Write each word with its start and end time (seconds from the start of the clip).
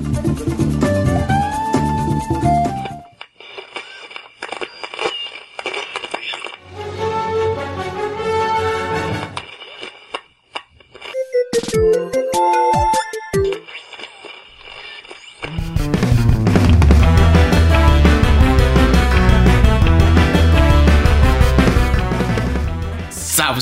Thank 0.00 0.72
you. 0.72 0.77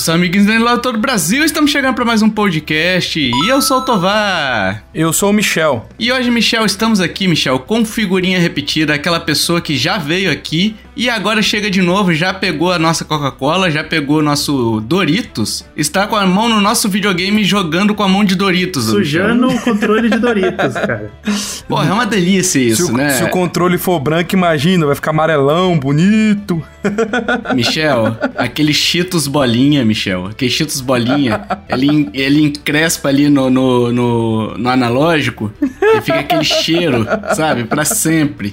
Salve, 0.07 0.21
amiguinhos 0.21 0.47
do 0.47 0.63
lado 0.63 0.81
todo 0.81 0.95
o 0.95 1.01
Brasil. 1.01 1.45
Estamos 1.45 1.69
chegando 1.69 1.97
para 1.97 2.05
mais 2.05 2.23
um 2.23 2.31
podcast 2.31 3.19
e 3.19 3.49
eu 3.49 3.61
sou 3.61 3.79
o 3.79 3.83
Tovar. 3.83 4.85
Eu 4.95 5.13
sou 5.13 5.31
o 5.31 5.33
Michel. 5.33 5.89
E 5.99 6.13
hoje, 6.13 6.31
Michel, 6.31 6.65
estamos 6.65 7.01
aqui, 7.01 7.27
Michel, 7.27 7.59
com 7.59 7.85
figurinha 7.85 8.39
repetida, 8.39 8.95
aquela 8.95 9.19
pessoa 9.19 9.61
que 9.61 9.77
já 9.77 9.99
veio 9.99 10.31
aqui 10.31 10.77
e 10.97 11.11
agora 11.11 11.43
chega 11.43 11.71
de 11.71 11.83
novo, 11.83 12.15
já 12.15 12.33
pegou 12.33 12.73
a 12.73 12.79
nossa 12.79 13.05
Coca-Cola, 13.05 13.71
já 13.71 13.85
pegou 13.85 14.19
o 14.19 14.23
nosso 14.23 14.81
Doritos, 14.81 15.65
está 15.77 16.07
com 16.07 16.17
a 16.17 16.27
mão 16.27 16.49
no 16.49 16.61
nosso 16.61 16.89
videogame 16.89 17.45
jogando 17.45 17.95
com 17.95 18.03
a 18.03 18.09
mão 18.09 18.25
de 18.25 18.35
Doritos. 18.35 18.87
Sujando 18.87 19.49
o 19.49 19.61
controle 19.61 20.09
de 20.09 20.19
Doritos, 20.19 20.75
cara. 20.75 21.11
Porra, 21.69 21.91
é 21.91 21.93
uma 21.93 22.07
delícia 22.07 22.59
isso, 22.59 22.87
se 22.87 22.93
né? 22.93 23.11
Se 23.11 23.25
o 23.25 23.29
controle 23.29 23.77
for 23.77 24.01
branco, 24.01 24.35
imagina, 24.35 24.87
vai 24.87 24.95
ficar 24.95 25.11
amarelão, 25.11 25.79
bonito. 25.79 26.63
Michel, 27.55 28.17
aquele 28.37 28.73
Cheetos 28.73 29.27
bolinha, 29.27 29.85
Michel, 29.85 30.27
aquele 30.27 30.51
Cheetos 30.51 30.81
bolinha, 30.81 31.45
ele, 31.69 32.09
ele 32.15 32.43
encrespa 32.45 33.09
ali 33.09 33.29
no, 33.29 33.51
no, 33.51 33.93
no, 33.93 34.59
no 34.59 34.69
analógico 34.69 35.53
e 35.61 36.01
fica 36.01 36.21
aquele 36.21 36.45
cheiro, 36.45 37.07
sabe, 37.35 37.65
para 37.65 37.85
sempre. 37.85 38.51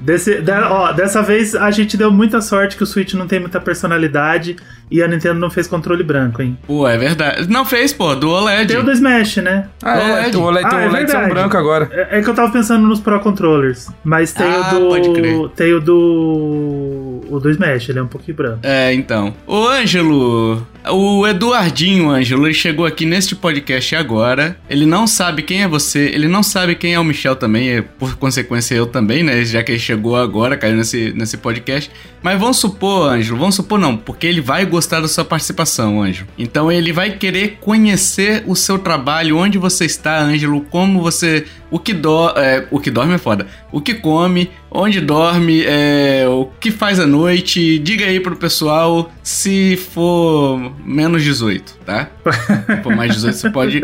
Desse, 0.00 0.42
ó, 0.70 0.92
dessa 0.92 1.22
vez 1.22 1.54
a 1.54 1.70
gente 1.70 1.85
gente 1.86 1.96
deu 1.96 2.12
muita 2.12 2.40
sorte 2.40 2.76
que 2.76 2.82
o 2.82 2.86
Switch 2.86 3.14
não 3.14 3.26
tem 3.26 3.40
muita 3.40 3.60
personalidade 3.60 4.56
e 4.90 5.02
a 5.02 5.08
Nintendo 5.08 5.38
não 5.40 5.50
fez 5.50 5.66
controle 5.66 6.02
branco, 6.02 6.40
hein? 6.40 6.56
Pô, 6.66 6.86
é 6.86 6.96
verdade. 6.96 7.48
Não 7.48 7.64
fez, 7.64 7.92
pô, 7.92 8.14
do 8.14 8.30
OLED. 8.30 8.68
Tem 8.68 8.78
o 8.78 8.82
do 8.82 8.92
Smash, 8.92 9.36
né? 9.36 9.68
Ah, 9.82 9.98
é, 9.98 10.12
OLED. 10.12 10.36
o 10.36 10.42
OLED, 10.42 10.66
ah, 10.66 10.76
o 10.76 10.88
OLED 10.88 11.10
é 11.12 11.28
branco 11.28 11.56
agora. 11.56 11.88
É, 11.92 12.18
é, 12.18 12.22
que 12.22 12.30
eu 12.30 12.34
tava 12.34 12.52
pensando 12.52 12.86
nos 12.86 13.00
Pro 13.00 13.20
Controllers, 13.20 13.88
mas 14.04 14.32
tem 14.32 14.46
ah, 14.46 14.74
o 14.74 14.80
do... 14.80 14.88
pode 14.88 15.12
crer. 15.12 15.48
Tem 15.50 15.74
o 15.74 15.80
do... 15.80 17.20
O 17.28 17.40
do 17.40 17.50
Smash, 17.50 17.88
ele 17.88 17.98
é 17.98 18.02
um 18.02 18.06
pouquinho 18.06 18.36
branco. 18.36 18.60
É, 18.62 18.94
então. 18.94 19.34
Ô, 19.46 19.66
Ângelo, 19.66 20.64
o 20.88 21.26
Eduardinho, 21.26 22.10
Ângelo, 22.10 22.46
ele 22.46 22.54
chegou 22.54 22.86
aqui 22.86 23.04
neste 23.04 23.34
podcast 23.34 23.96
agora. 23.96 24.56
Ele 24.70 24.86
não 24.86 25.06
sabe 25.06 25.42
quem 25.42 25.62
é 25.62 25.68
você, 25.68 26.06
ele 26.14 26.28
não 26.28 26.42
sabe 26.42 26.76
quem 26.76 26.94
é 26.94 27.00
o 27.00 27.04
Michel 27.04 27.34
também, 27.34 27.82
por 27.98 28.14
consequência 28.16 28.74
eu 28.74 28.86
também, 28.86 29.24
né? 29.24 29.44
Já 29.44 29.62
que 29.62 29.72
ele 29.72 29.78
chegou 29.78 30.16
agora, 30.16 30.56
caiu 30.56 30.76
nesse, 30.76 31.12
nesse 31.12 31.36
podcast. 31.36 31.90
Mas 32.22 32.38
vamos 32.38 32.58
supor, 32.58 33.10
Ângelo, 33.10 33.38
vamos 33.38 33.56
supor 33.56 33.78
não, 33.78 33.96
porque 33.96 34.26
ele 34.26 34.40
vai 34.40 34.64
gostar 34.64 34.75
da 35.02 35.08
sua 35.08 35.24
participação, 35.24 36.02
Ângelo. 36.02 36.28
Então 36.38 36.70
ele 36.70 36.92
vai 36.92 37.10
querer 37.10 37.58
conhecer 37.60 38.44
o 38.46 38.54
seu 38.54 38.78
trabalho, 38.78 39.38
onde 39.38 39.58
você 39.58 39.84
está, 39.84 40.18
Ângelo, 40.20 40.60
como 40.62 41.00
você. 41.02 41.44
O 41.70 41.78
que, 41.78 41.92
do, 41.92 42.30
é, 42.36 42.66
o 42.70 42.78
que 42.78 42.90
dorme 42.90 43.14
é 43.14 43.18
foda. 43.18 43.46
O 43.72 43.80
que 43.80 43.94
come, 43.94 44.50
onde 44.70 45.00
dorme, 45.00 45.64
é, 45.66 46.24
o 46.28 46.46
que 46.60 46.70
faz 46.70 47.00
à 47.00 47.06
noite. 47.06 47.78
Diga 47.80 48.06
aí 48.06 48.20
pro 48.20 48.36
pessoal 48.36 49.10
se 49.22 49.76
for 49.76 50.72
menos 50.84 51.24
18, 51.24 51.78
tá? 51.84 52.08
Se 52.24 52.82
for 52.82 52.94
mais 52.94 53.12
18, 53.14 53.34
você 53.34 53.50
pode 53.50 53.82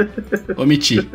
omitir. 0.56 1.06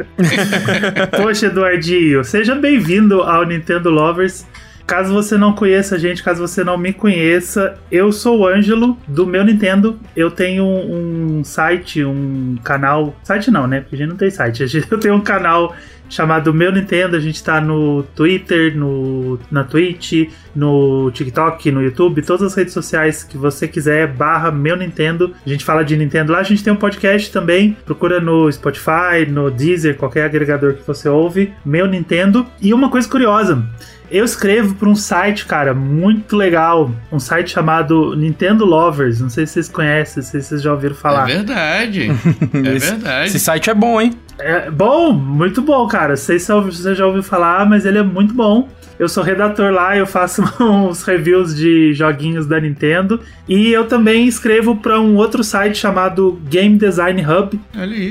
Poxa, 1.16 1.46
Eduardinho, 1.46 2.24
seja 2.24 2.54
bem-vindo 2.54 3.22
ao 3.22 3.46
Nintendo 3.46 3.90
Lovers. 3.90 4.46
Caso 4.88 5.14
você 5.14 5.38
não 5.38 5.52
conheça 5.52 5.96
a 5.96 5.98
gente, 6.00 6.24
caso 6.24 6.40
você 6.40 6.64
não 6.64 6.78
me 6.78 6.94
conheça, 6.94 7.78
eu 7.92 8.10
sou 8.10 8.40
o 8.40 8.48
Ângelo 8.48 8.98
do 9.06 9.28
meu 9.28 9.44
Nintendo. 9.44 10.00
Eu 10.16 10.32
tenho 10.32 10.64
um, 10.66 11.44
site, 11.44 12.06
um 12.06 12.56
canal. 12.64 13.14
Site 13.22 13.52
não, 13.52 13.68
né? 13.68 13.82
Porque 13.82 13.96
a 13.96 13.98
gente 13.98 14.10
não 14.10 14.16
tem 14.16 14.32
site. 14.32 14.64
Eu 14.90 14.98
tenho 14.98 15.16
um 15.16 15.22
canal 15.22 15.76
chamado 16.10 16.54
Meu 16.54 16.72
Nintendo. 16.72 17.18
A 17.18 17.20
gente 17.20 17.44
tá 17.44 17.60
no 17.60 18.04
Twitter, 18.16 18.78
no, 18.78 19.38
na 19.52 19.66
Twitch, 19.66 20.30
no 20.56 21.12
TikTok, 21.12 21.70
no 21.70 21.82
YouTube, 21.82 22.22
todas 22.22 22.44
as 22.44 22.56
redes 22.56 22.74
sociais 22.74 23.24
que 23.24 23.38
você 23.38 23.68
quiser, 23.68 24.08
barra 24.08 24.52
Meu 24.52 24.78
Nintendo. 24.78 25.34
A 25.46 25.50
gente 25.50 25.66
fala 25.66 25.84
de 25.84 25.98
Nintendo 25.98 26.32
lá. 26.32 26.40
A 26.40 26.44
gente 26.44 26.64
tem 26.64 26.72
um 26.72 26.78
podcast 26.78 27.32
também. 27.32 27.76
Procura 27.86 28.20
no 28.22 28.50
Spotify, 28.50 29.26
no 29.30 29.52
Deezer, 29.52 29.98
qualquer 29.98 30.24
agregador 30.24 30.76
que 30.76 30.88
você 30.88 31.10
ouve. 31.10 31.54
Meu 31.66 31.88
Nintendo. 31.88 32.46
E 32.62 32.74
uma 32.74 32.90
coisa 32.90 33.10
curiosa. 33.10 33.68
Eu 34.10 34.24
escrevo 34.24 34.76
para 34.76 34.88
um 34.88 34.96
site, 34.96 35.46
cara, 35.46 35.74
muito 35.74 36.36
legal. 36.36 36.92
Um 37.12 37.20
site 37.20 37.52
chamado 37.52 38.16
Nintendo 38.16 38.66
Lovers. 38.66 39.20
Não 39.20 39.30
sei 39.30 39.46
se 39.46 39.54
vocês 39.54 39.70
conhecem, 39.70 40.24
não 40.24 40.30
sei 40.30 40.42
se 40.42 40.48
vocês 40.48 40.62
já 40.62 40.72
ouviram 40.72 40.96
falar. 40.96 41.30
É 41.30 41.36
verdade. 41.36 42.08
é 42.54 42.76
esse, 42.76 42.92
verdade. 42.92 43.28
Esse 43.28 43.40
site 43.40 43.70
é 43.70 43.74
bom, 43.74 44.00
hein? 44.00 44.14
É 44.40 44.70
bom, 44.70 45.12
muito 45.12 45.62
bom, 45.62 45.88
cara. 45.88 46.10
Não 46.10 46.16
sei 46.16 46.40
se 46.40 46.52
você 46.54 46.96
já 46.96 47.06
ouviu 47.06 47.24
falar, 47.24 47.68
mas 47.68 47.86
ele 47.86 47.98
é 47.98 48.04
muito 48.04 48.34
bom. 48.34 48.70
Eu 49.00 49.08
sou 49.08 49.24
redator 49.24 49.72
lá, 49.72 49.96
eu 49.96 50.08
faço 50.08 50.42
uns 50.60 51.04
reviews 51.04 51.56
de 51.56 51.94
joguinhos 51.94 52.46
da 52.46 52.60
Nintendo. 52.60 53.20
E 53.48 53.72
eu 53.72 53.86
também 53.86 54.28
escrevo 54.28 54.76
para 54.76 55.00
um 55.00 55.16
outro 55.16 55.44
site 55.44 55.78
chamado 55.78 56.40
Game 56.50 56.78
Design 56.78 57.24
Hub. 57.26 57.60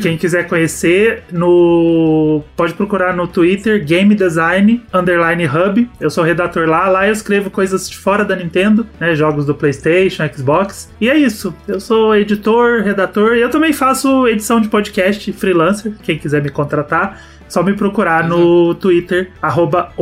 Quem 0.00 0.16
quiser 0.16 0.46
conhecer, 0.46 1.24
no 1.30 2.42
pode 2.56 2.72
procurar 2.74 3.14
no 3.14 3.26
Twitter 3.26 3.84
Game 3.84 4.14
Design 4.14 4.82
Underline 4.92 5.46
Hub. 5.46 5.88
Eu 6.00 6.08
sou 6.08 6.24
redator 6.24 6.66
lá, 6.66 6.88
lá 6.88 7.06
eu 7.06 7.12
escrevo 7.12 7.50
coisas 7.50 7.88
de 7.90 7.96
fora 7.96 8.24
da 8.24 8.34
Nintendo, 8.34 8.86
né, 8.98 9.14
jogos 9.14 9.44
do 9.44 9.54
PlayStation, 9.54 10.22
Xbox. 10.34 10.90
E 11.00 11.10
é 11.10 11.16
isso. 11.16 11.54
Eu 11.68 11.80
sou 11.80 12.16
editor, 12.16 12.82
redator 12.82 13.36
e 13.36 13.42
eu 13.42 13.50
também 13.50 13.72
faço 13.72 14.26
edição 14.26 14.60
de 14.60 14.68
podcast 14.68 15.32
freelancer. 15.32 15.92
Quem 16.02 16.18
quiser 16.18 16.42
me 16.42 16.48
contratar, 16.48 17.20
só 17.48 17.62
me 17.62 17.74
procurar 17.74 18.26
no 18.26 18.74
Twitter, 18.74 19.30
arroba 19.40 19.92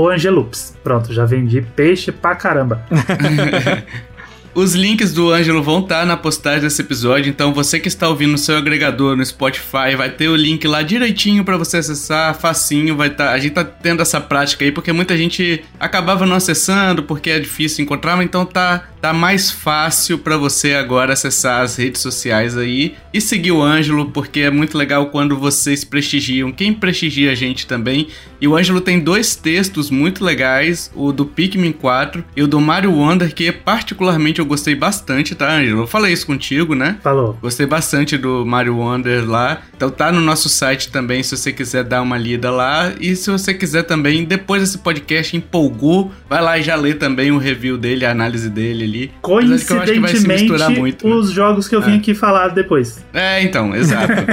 Pronto, 0.82 1.12
já 1.12 1.24
vendi 1.24 1.62
peixe 1.62 2.12
pra 2.12 2.34
caramba. 2.34 2.84
Os 4.54 4.72
links 4.72 5.12
do 5.12 5.32
Ângelo 5.32 5.60
vão 5.60 5.80
estar 5.80 6.00
tá 6.00 6.06
na 6.06 6.16
postagem 6.16 6.60
desse 6.60 6.80
episódio, 6.80 7.28
então 7.28 7.52
você 7.52 7.80
que 7.80 7.88
está 7.88 8.08
ouvindo 8.08 8.30
no 8.30 8.38
seu 8.38 8.56
agregador 8.56 9.16
no 9.16 9.26
Spotify, 9.26 9.96
vai 9.96 10.08
ter 10.08 10.28
o 10.28 10.36
link 10.36 10.64
lá 10.68 10.80
direitinho 10.80 11.44
para 11.44 11.56
você 11.56 11.78
acessar, 11.78 12.38
facinho, 12.38 12.96
vai 12.96 13.08
estar. 13.08 13.26
Tá, 13.26 13.32
a 13.32 13.38
gente 13.38 13.52
tá 13.52 13.64
tendo 13.64 14.00
essa 14.00 14.20
prática 14.20 14.64
aí 14.64 14.70
porque 14.70 14.92
muita 14.92 15.16
gente 15.16 15.64
acabava 15.80 16.24
não 16.24 16.36
acessando 16.36 17.02
porque 17.02 17.30
é 17.30 17.40
difícil 17.40 17.82
encontrar, 17.82 18.16
mas 18.16 18.26
então 18.26 18.46
tá 18.46 18.84
tá 19.04 19.12
mais 19.12 19.50
fácil 19.50 20.16
para 20.16 20.38
você 20.38 20.72
agora 20.72 21.12
acessar 21.12 21.60
as 21.60 21.76
redes 21.76 22.00
sociais 22.00 22.56
aí 22.56 22.94
e 23.12 23.20
seguir 23.20 23.52
o 23.52 23.62
Ângelo, 23.62 24.06
porque 24.06 24.40
é 24.40 24.50
muito 24.50 24.78
legal 24.78 25.10
quando 25.10 25.36
vocês 25.36 25.84
prestigiam. 25.84 26.50
Quem 26.50 26.72
prestigia 26.72 27.30
a 27.30 27.34
gente 27.34 27.66
também. 27.66 28.08
E 28.40 28.48
o 28.48 28.56
Ângelo 28.56 28.80
tem 28.80 28.98
dois 28.98 29.36
textos 29.36 29.90
muito 29.90 30.24
legais, 30.24 30.90
o 30.94 31.12
do 31.12 31.26
Pikmin 31.26 31.72
4 31.72 32.24
e 32.34 32.42
o 32.42 32.46
do 32.46 32.58
Mario 32.60 32.92
Wonder, 32.92 33.34
que 33.34 33.52
particularmente 33.52 34.38
eu 34.38 34.46
gostei 34.46 34.74
bastante, 34.74 35.34
tá, 35.34 35.50
Ângelo? 35.50 35.82
Eu 35.82 35.86
falei 35.86 36.12
isso 36.12 36.26
contigo, 36.26 36.74
né? 36.74 36.96
Falou. 37.02 37.38
Gostei 37.42 37.66
bastante 37.66 38.16
do 38.16 38.44
Mario 38.46 38.76
Wonder 38.76 39.28
lá. 39.28 39.62
Então 39.76 39.90
tá 39.90 40.10
no 40.10 40.20
nosso 40.20 40.48
site 40.48 40.90
também, 40.90 41.22
se 41.22 41.36
você 41.36 41.52
quiser 41.52 41.84
dar 41.84 42.00
uma 42.00 42.16
lida 42.16 42.50
lá. 42.50 42.92
E 42.98 43.14
se 43.14 43.30
você 43.30 43.52
quiser 43.52 43.82
também, 43.82 44.24
depois 44.24 44.62
desse 44.62 44.78
podcast 44.78 45.36
empolgou, 45.36 46.10
vai 46.28 46.40
lá 46.40 46.58
e 46.58 46.62
já 46.62 46.74
lê 46.74 46.94
também 46.94 47.30
o 47.30 47.38
review 47.38 47.76
dele, 47.76 48.06
a 48.06 48.10
análise 48.10 48.48
dele 48.48 48.93
ali. 48.94 49.10
Coincidentemente, 49.20 50.78
muito, 50.78 51.06
né? 51.06 51.14
os 51.14 51.28
né? 51.28 51.34
jogos 51.34 51.68
que 51.68 51.74
eu 51.74 51.82
vim 51.82 51.94
é. 51.94 51.96
aqui 51.96 52.14
falar 52.14 52.48
depois. 52.48 53.04
É, 53.12 53.42
então, 53.42 53.74
exato. 53.74 54.12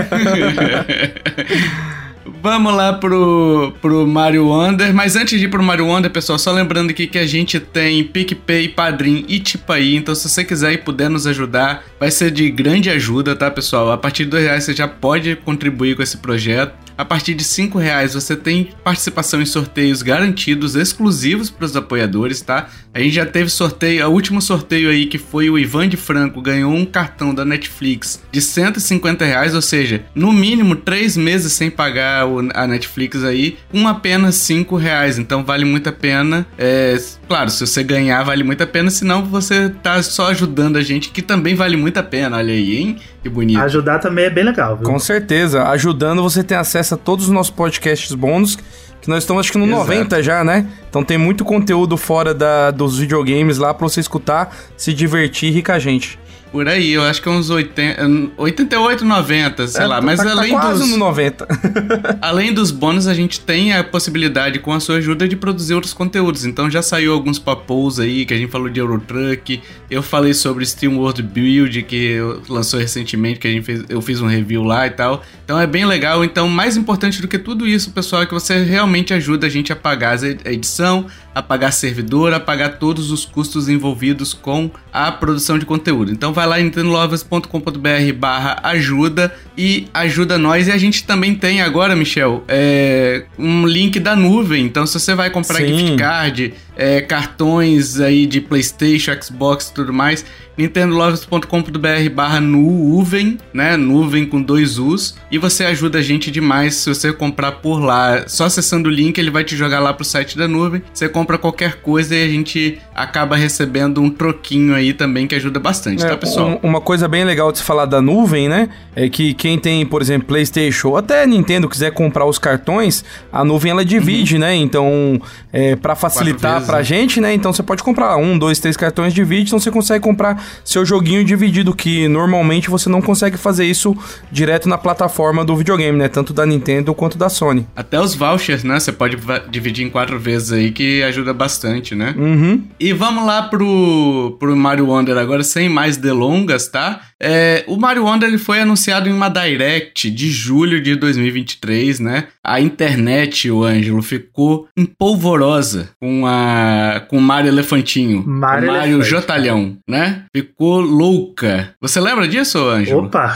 Vamos 2.44 2.74
lá 2.74 2.94
pro, 2.94 3.74
pro 3.82 4.08
Mario 4.08 4.47
Wonder. 4.47 4.94
Mas 4.94 5.16
antes 5.16 5.40
de 5.40 5.46
ir 5.46 5.50
pro 5.50 5.62
Mario 5.62 5.85
Wonder, 5.85 6.09
pessoal, 6.09 6.40
só 6.40 6.52
lembrando 6.52 6.90
aqui 6.90 7.06
que 7.06 7.20
a 7.20 7.26
gente 7.26 7.59
tem 7.59 8.03
PicPay, 8.03 8.70
Padrim 8.70 9.26
e 9.28 9.40
Tipaí. 9.40 9.96
Então, 9.96 10.16
se 10.16 10.28
você 10.28 10.44
quiser 10.44 10.74
e 10.74 10.78
puder 10.78 11.09
nos 11.09 11.28
ajudar, 11.28 11.84
vai 12.00 12.09
ser 12.09 12.32
de 12.32 12.50
grande 12.50 12.90
ajuda, 12.90 13.35
tá, 13.35 13.52
pessoal? 13.52 13.91
A 13.91 13.97
partir 13.97 14.26
de 14.26 14.32
dois 14.32 14.44
reais 14.44 14.64
você 14.64 14.74
já 14.74 14.88
pode 14.88 15.35
contribuir 15.35 15.96
com 15.96 16.02
esse 16.02 16.18
projeto. 16.18 16.74
A 17.02 17.06
partir 17.06 17.34
de 17.34 17.44
cinco 17.44 17.80
reais 17.80 18.14
você 18.14 18.36
tem 18.36 18.70
participação 18.84 19.42
em 19.42 19.46
sorteios 19.46 20.03
garantidos, 20.03 20.76
exclusivos 20.76 21.50
para 21.50 21.66
os 21.66 21.76
apoiadores, 21.76 22.42
tá? 22.42 22.68
A 22.94 23.00
gente 23.00 23.16
já 23.16 23.26
teve 23.26 23.50
sorteio, 23.50 24.08
o 24.08 24.12
último 24.12 24.40
sorteio 24.40 24.88
aí 24.88 25.08
que 25.08 25.18
foi 25.18 25.50
o 25.50 25.58
Ivan 25.58 25.90
de 25.90 25.98
Franco 25.98 26.40
ganhou 26.40 26.72
um 26.72 26.86
cartão 26.86 27.34
da 27.34 27.44
Netflix 27.44 28.22
de 28.32 28.40
150 28.40 29.26
reais, 29.26 29.56
ou 29.56 29.64
seja, 29.64 30.03
no 30.14 30.32
mínimo 30.32 30.76
três 30.76 31.18
meses 31.18 31.53
sem 31.53 31.72
pagar 31.72 32.28
a 32.53 32.68
Netflix 32.68 33.24
aí, 33.24 33.58
com 33.72 33.88
apenas 33.88 34.36
cinco 34.36 34.76
reais. 34.76 35.18
Então 35.18 35.44
vale 35.44 35.66
muito 35.66 35.90
a 35.90 35.92
pena. 35.92 36.46
É, 36.56 36.97
claro, 37.28 37.50
se 37.50 37.66
você 37.66 37.82
ganhar 37.82 38.22
vale 38.22 38.44
muito 38.44 38.62
a 38.62 38.68
pena, 38.68 38.92
senão 38.92 39.26
você 39.26 39.70
tá 39.70 40.04
só 40.04 40.28
ajudando 40.28 40.78
a 40.78 40.82
gente, 40.84 41.09
que 41.09 41.24
também 41.24 41.56
vale 41.56 41.78
muito 41.78 41.97
a 41.97 42.04
pena. 42.04 42.38
Olha 42.38 42.54
aí, 42.54 42.78
hein? 42.78 42.97
Que 43.24 43.30
bonito. 43.30 43.59
Ajudar 43.62 44.00
também 44.00 44.26
é 44.26 44.30
bem 44.30 44.44
legal, 44.44 44.76
viu? 44.76 44.86
Com 44.86 45.00
certeza. 45.00 45.64
Ajudando 45.70 46.24
você 46.24 46.44
tem 46.44 46.58
acesso 46.58 46.91
a 46.93 46.97
todos 46.97 47.26
os 47.26 47.32
nossos 47.32 47.52
podcasts 47.52 48.14
bônus 48.14 48.58
Que 49.02 49.09
nós 49.09 49.23
estamos 49.23 49.40
acho 49.41 49.52
que 49.52 49.58
no 49.58 49.66
Exato. 49.66 49.79
90 49.82 50.22
já, 50.23 50.43
né? 50.43 50.67
Então 50.90 51.03
tem 51.03 51.17
muito 51.17 51.43
conteúdo 51.43 51.97
fora 51.97 52.34
da, 52.34 52.70
dos 52.72 52.99
videogames 52.99 53.58
lá 53.58 53.73
pra 53.73 53.88
você 53.88 53.99
escutar, 53.99 54.55
se 54.78 54.93
divertir 54.93 55.49
e 55.49 55.52
rir 55.53 55.64
com 55.64 55.72
a 55.72 55.79
gente. 55.79 56.20
Por 56.52 56.67
aí, 56.67 56.91
eu 56.91 57.02
acho 57.03 57.22
que 57.22 57.29
é 57.29 57.32
uns 57.32 57.49
80, 57.49 58.32
88, 58.38 59.05
90, 59.05 59.67
sei 59.70 59.84
É, 59.84 59.88
lá. 59.88 59.96
tá- 59.96 60.02
Mas 60.02 60.20
tá, 60.22 60.32
além 60.32 60.52
tá 60.53 60.59
quase 60.59 60.82
dos. 60.82 60.90
no 60.91 60.97
90. 60.97 61.47
Além 62.22 62.53
dos 62.53 62.72
bônus, 62.72 63.08
a 63.08 63.14
gente 63.14 63.40
tem 63.40 63.72
a 63.73 63.84
possibilidade, 63.85 64.59
com 64.59 64.73
a 64.73 64.79
sua 64.82 64.97
ajuda, 64.97 65.29
de 65.29 65.37
produzir 65.37 65.73
outros 65.76 65.94
conteúdos. 65.94 66.44
Então 66.44 66.70
já 66.70 66.82
saiu 66.82 67.14
alguns 67.14 67.40
papos 67.40 68.02
aí, 68.02 68.26
que 68.26 68.34
a 68.34 68.37
gente 68.37 68.52
falou 68.52 68.67
de 68.70 68.82
Eurotruck. 68.82 69.61
Eu 69.90 70.03
falei 70.03 70.34
sobre 70.34 70.66
Steam 70.66 70.97
World 70.97 71.23
Build, 71.23 71.84
que 71.84 72.17
lançou 72.49 72.82
recentemente, 72.82 73.40
que 73.40 73.47
a 73.47 73.52
gente 73.52 73.64
fez, 73.64 73.84
eu 73.87 74.02
fiz 74.02 74.20
um 74.20 74.28
review 74.28 74.61
lá 74.61 74.85
e 74.85 74.90
tal. 74.91 75.23
Então 75.52 75.59
é 75.59 75.68
bem 75.68 75.84
legal. 75.84 76.24
Então, 76.24 76.48
mais 76.48 76.78
importante 76.78 77.22
do 77.22 77.28
que 77.28 77.38
tudo 77.38 77.68
isso, 77.68 77.92
pessoal, 77.92 78.22
é 78.22 78.26
que 78.26 78.34
você 78.34 78.64
realmente 78.64 79.14
ajuda 79.14 79.48
a 79.48 79.50
gente 79.50 79.74
a 79.74 79.76
pagar 79.76 80.18
a 80.18 80.50
edição, 80.50 81.08
a 81.36 81.44
pagar 81.44 81.72
servidor, 81.72 82.32
a 82.32 82.40
pagar 82.40 82.78
todos 82.80 83.12
os 83.12 83.26
custos 83.26 83.68
envolvidos 83.68 84.34
com 84.34 84.72
a 84.94 85.12
produção 85.12 85.59
de 85.59 85.66
conteúdo. 85.66 86.09
Então 86.09 86.32
vai 86.32 86.48
lá 86.48 86.58
em 86.58 86.64
nintendolovers.com.br 86.64 88.14
barra 88.16 88.62
ajuda 88.64 89.36
e 89.58 89.88
ajuda 89.94 90.38
nós. 90.38 90.70
E 90.70 90.72
a 90.72 90.78
gente 90.78 91.03
também 91.03 91.36
tem 91.36 91.62
agora, 91.62 91.97
Michel, 91.97 92.46
é, 92.47 93.26
um 93.38 93.66
link 93.66 94.00
da 94.00 94.16
nuvem. 94.16 94.64
Então 94.64 94.86
se 94.86 94.97
você 94.97 95.14
vai 95.14 95.30
comprar 95.30 95.58
Sim. 95.58 95.78
gift 95.78 95.97
card, 95.97 96.54
é, 96.78 97.02
cartões 97.02 98.00
aí 98.00 98.26
de 98.26 98.40
Playstation, 98.40 99.12
Xbox 99.22 99.68
e 99.68 99.74
tudo 99.74 99.92
mais, 99.92 100.26
nintendolovers.com.br 100.58 102.09
barra 102.14 102.40
nuvem, 102.40 103.38
né? 103.53 103.78
Nuvem 103.78 104.26
com 104.26 104.42
dois 104.42 104.78
U's. 104.78 105.16
E 105.32 105.38
você 105.38 105.66
ajuda 105.66 106.00
a 106.00 106.02
gente 106.02 106.30
demais 106.30 106.76
se 106.76 106.90
você 106.90 107.14
comprar 107.14 107.53
por 107.53 107.80
lá. 107.80 108.28
Só 108.28 108.46
acessando 108.46 108.90
o 108.90 108.92
link, 108.92 109.18
ele 109.18 109.32
vai 109.32 109.44
te 109.44 109.56
jogar 109.56 109.80
lá 109.80 109.94
pro 109.94 110.06
site 110.06 110.38
da 110.38 110.48
nuvem. 110.48 110.82
Você 110.94 111.08
compra 111.08 111.38
qualquer 111.38 111.82
coisa 111.82 112.16
e 112.16 112.24
a 112.24 112.28
gente 112.28 112.80
acaba 113.03 113.36
recebendo 113.36 114.02
um 114.02 114.09
troquinho 114.09 114.74
aí 114.74 114.94
também 114.94 115.28
que 115.28 115.36
ajuda 115.36 115.59
bastante, 115.59 116.02
tá, 116.03 116.12
É, 116.14 116.16
pessoal? 116.16 116.59
um- 116.64 116.68
uma 116.70 116.82
coisa 116.82 117.08
bem 117.08 117.24
legal 117.24 117.52
de 117.52 117.58
se 117.59 117.64
falar 117.64 117.86
da 117.86 118.02
nuvem, 118.02 118.48
né? 118.48 118.70
É 118.96 119.08
que 119.09 119.34
quem 119.34 119.58
tem, 119.58 119.86
por 119.86 120.02
exemplo, 120.02 120.28
PlayStation 120.28 120.90
ou 120.90 120.98
até 120.98 121.26
Nintendo 121.26 121.68
quiser 121.70 121.92
comprar 121.92 122.26
os 122.26 122.38
cartões, 122.38 123.03
a 123.32 123.44
nuvem 123.44 123.72
ela 123.72 123.84
divide, 123.86 124.38
né? 124.38 124.53
Então, 124.56 125.22
é, 125.52 125.76
para 125.76 125.96
facilitar 125.96 126.66
pra 126.66 126.78
né? 126.78 126.84
gente, 126.84 127.20
né? 127.22 127.34
Então 127.34 127.52
você 127.53 127.64
pode 127.64 127.84
comprar 127.84 128.18
um, 128.18 128.38
dois, 128.38 128.59
três 128.59 128.76
cartões, 128.78 129.14
divide, 129.14 129.47
então 129.47 129.59
você 129.59 129.72
consegue 129.72 130.04
comprar 130.04 130.44
seu 130.64 130.86
joguinho 130.86 131.24
dividido, 131.24 131.74
que 131.76 132.08
normalmente 132.08 132.70
você 132.70 132.90
não 132.90 133.02
consegue 133.02 133.38
fazer 133.38 133.66
isso 133.66 133.96
direto 134.32 134.68
na 134.70 134.78
plataforma 134.78 135.44
do 135.46 135.56
videogame, 135.56 135.97
né? 135.97 136.08
Tanto 136.08 136.34
da 136.34 136.46
Nintendo 136.46 136.94
quanto 136.94 137.18
da 137.18 137.30
Sony. 137.30 137.66
Até 137.76 138.00
os 138.00 138.14
vouchers, 138.16 138.64
né? 138.64 138.80
Você 138.80 138.92
pode 138.92 139.18
dividir 139.50 139.86
em 139.86 139.90
quatro 139.90 140.20
vezes 140.20 140.52
aí, 140.52 140.72
que 140.72 141.02
ajuda 141.04 141.34
bastante, 141.34 141.96
né? 141.96 142.14
Uhum. 142.18 142.64
E 142.80 142.91
vamos 142.93 143.26
lá 143.26 143.43
pro, 143.43 144.38
pro 144.40 144.55
Mario 144.55 144.88
Wonder 144.88 145.17
agora, 145.17 145.43
sem 145.43 145.70
mais 145.70 145.97
delongas, 145.97 146.67
tá? 146.67 147.02
É, 147.22 147.64
o 147.67 147.78
Mario 147.78 148.05
Wonder 148.05 148.28
ele 148.28 148.38
foi 148.40 148.59
anunciado 148.59 149.08
em 149.08 149.14
uma 149.14 149.29
Direct 149.29 150.09
de 150.09 150.29
julho 150.32 150.82
de 150.82 150.96
2023, 150.96 151.99
né? 151.99 152.28
A 152.43 152.59
internet, 152.59 153.49
o 153.52 153.64
Ângelo, 153.64 154.02
ficou 154.02 154.67
empolvorosa 154.76 155.90
com, 155.99 156.26
a, 156.26 157.05
com 157.08 157.17
o 157.17 157.22
Mario 157.22 157.49
Elefantinho. 157.49 158.23
Mario 158.26 158.70
o 158.70 158.73
Mario 158.73 158.94
Elefante. 158.96 159.09
Jotalhão, 159.09 159.78
né? 159.87 160.23
Ficou 160.35 160.82
louca. 160.82 161.76
Você 161.79 161.99
lembra 161.99 162.28
disso, 162.28 162.58
Ângelo? 162.58 163.05
Opa! 163.05 163.35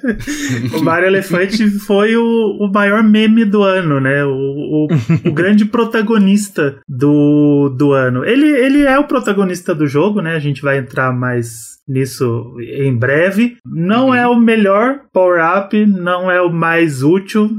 o 0.74 0.82
Mario 0.82 1.08
Elefante 1.08 1.68
foi 1.80 2.16
o, 2.16 2.56
o 2.60 2.72
maior 2.72 3.02
meme 3.02 3.44
do 3.44 3.62
ano, 3.62 4.00
né? 4.00 4.24
O, 4.24 4.30
o, 4.30 4.88
o 5.28 5.32
grande 5.32 5.66
protagonista 5.66 6.76
do, 6.88 7.68
do 7.76 7.92
ano. 7.92 8.24
Ele, 8.24 8.46
ele 8.46 8.71
é 8.80 8.98
o 8.98 9.04
protagonista 9.06 9.74
do 9.74 9.86
jogo, 9.86 10.20
né? 10.22 10.34
A 10.34 10.38
gente 10.38 10.62
vai 10.62 10.78
entrar 10.78 11.12
mais 11.12 11.72
nisso 11.86 12.54
em 12.60 12.96
breve. 12.96 13.56
Não 13.66 14.08
Uhum. 14.08 14.14
é 14.14 14.26
o 14.26 14.36
melhor 14.38 15.00
power-up, 15.12 15.84
não 15.86 16.30
é 16.30 16.40
o 16.40 16.50
mais 16.52 17.02
útil, 17.02 17.50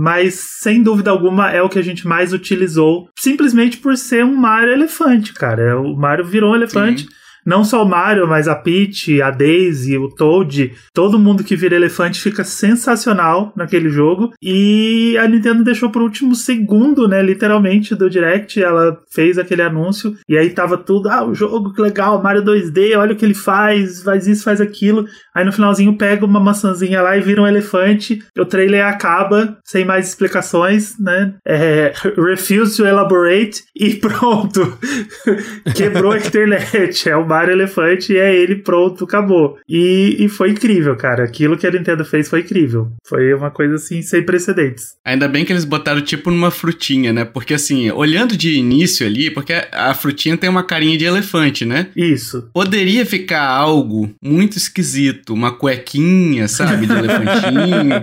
mas 0.00 0.34
sem 0.62 0.82
dúvida 0.82 1.10
alguma 1.10 1.50
é 1.50 1.60
o 1.62 1.68
que 1.68 1.78
a 1.78 1.82
gente 1.82 2.06
mais 2.06 2.32
utilizou, 2.32 3.08
simplesmente 3.18 3.76
por 3.78 3.96
ser 3.96 4.24
um 4.24 4.34
Mario 4.36 4.72
elefante, 4.72 5.32
cara. 5.34 5.62
É, 5.62 5.74
O 5.74 5.94
Mario 5.96 6.24
virou 6.24 6.52
um 6.52 6.56
elefante. 6.56 7.02
Sim. 7.02 7.08
Não 7.46 7.62
só 7.62 7.84
o 7.84 7.88
Mario, 7.88 8.26
mas 8.26 8.48
a 8.48 8.56
Peach, 8.56 9.22
a 9.22 9.30
Daisy, 9.30 9.96
o 9.96 10.08
Toad, 10.08 10.72
todo 10.92 11.18
mundo 11.18 11.44
que 11.44 11.54
vira 11.54 11.76
elefante 11.76 12.20
fica 12.20 12.42
sensacional 12.42 13.52
naquele 13.54 13.88
jogo. 13.88 14.32
E 14.42 15.16
a 15.18 15.28
Nintendo 15.28 15.62
deixou 15.62 15.88
por 15.90 16.02
último 16.02 16.34
segundo, 16.34 17.06
né, 17.06 17.22
literalmente, 17.22 17.94
do 17.94 18.10
Direct. 18.10 18.60
Ela 18.60 18.98
fez 19.08 19.38
aquele 19.38 19.62
anúncio 19.62 20.16
e 20.28 20.36
aí 20.36 20.50
tava 20.50 20.76
tudo, 20.76 21.08
ah, 21.08 21.24
o 21.24 21.34
jogo, 21.34 21.72
que 21.72 21.80
legal, 21.80 22.20
Mario 22.20 22.42
2D, 22.42 22.98
olha 22.98 23.12
o 23.12 23.16
que 23.16 23.24
ele 23.24 23.34
faz, 23.34 24.02
faz 24.02 24.26
isso, 24.26 24.42
faz 24.42 24.60
aquilo. 24.60 25.06
Aí 25.34 25.44
no 25.44 25.52
finalzinho 25.52 25.96
pega 25.96 26.24
uma 26.24 26.40
maçãzinha 26.40 27.00
lá 27.00 27.16
e 27.16 27.20
vira 27.20 27.42
um 27.42 27.46
elefante. 27.46 28.22
O 28.36 28.44
trailer 28.44 28.84
acaba, 28.84 29.58
sem 29.64 29.84
mais 29.84 30.08
explicações, 30.08 30.98
né? 30.98 31.34
É, 31.46 31.92
refuse 32.16 32.76
to 32.76 32.86
elaborate 32.86 33.62
e 33.74 33.94
pronto. 34.00 34.78
Quebrou 35.76 36.12
a 36.12 36.18
internet. 36.18 37.08
É 37.08 37.16
o 37.16 37.24
Mario 37.36 37.52
Elefante 37.52 38.14
e 38.14 38.16
é 38.16 38.34
ele 38.34 38.56
pronto, 38.56 39.04
acabou. 39.04 39.58
E, 39.68 40.16
e 40.18 40.28
foi 40.28 40.50
incrível, 40.50 40.96
cara. 40.96 41.24
Aquilo 41.24 41.58
que 41.58 41.66
a 41.66 41.70
Nintendo 41.70 42.02
fez 42.02 42.30
foi 42.30 42.40
incrível. 42.40 42.92
Foi 43.06 43.34
uma 43.34 43.50
coisa 43.50 43.74
assim 43.74 44.00
sem 44.00 44.24
precedentes. 44.24 44.94
Ainda 45.04 45.28
bem 45.28 45.44
que 45.44 45.52
eles 45.52 45.66
botaram 45.66 46.00
tipo 46.00 46.30
numa 46.30 46.50
frutinha, 46.50 47.12
né? 47.12 47.26
Porque 47.26 47.52
assim, 47.52 47.90
olhando 47.90 48.36
de 48.36 48.54
início 48.54 49.06
ali, 49.06 49.30
porque 49.30 49.52
a 49.70 49.92
frutinha 49.92 50.36
tem 50.36 50.48
uma 50.48 50.62
carinha 50.62 50.96
de 50.96 51.04
elefante, 51.04 51.66
né? 51.66 51.88
Isso. 51.94 52.48
Poderia 52.54 53.04
ficar 53.04 53.46
algo 53.46 54.10
muito 54.22 54.56
esquisito, 54.56 55.34
uma 55.34 55.52
cuequinha, 55.52 56.48
sabe, 56.48 56.86
de 56.86 56.92
elefantinho, 56.92 58.02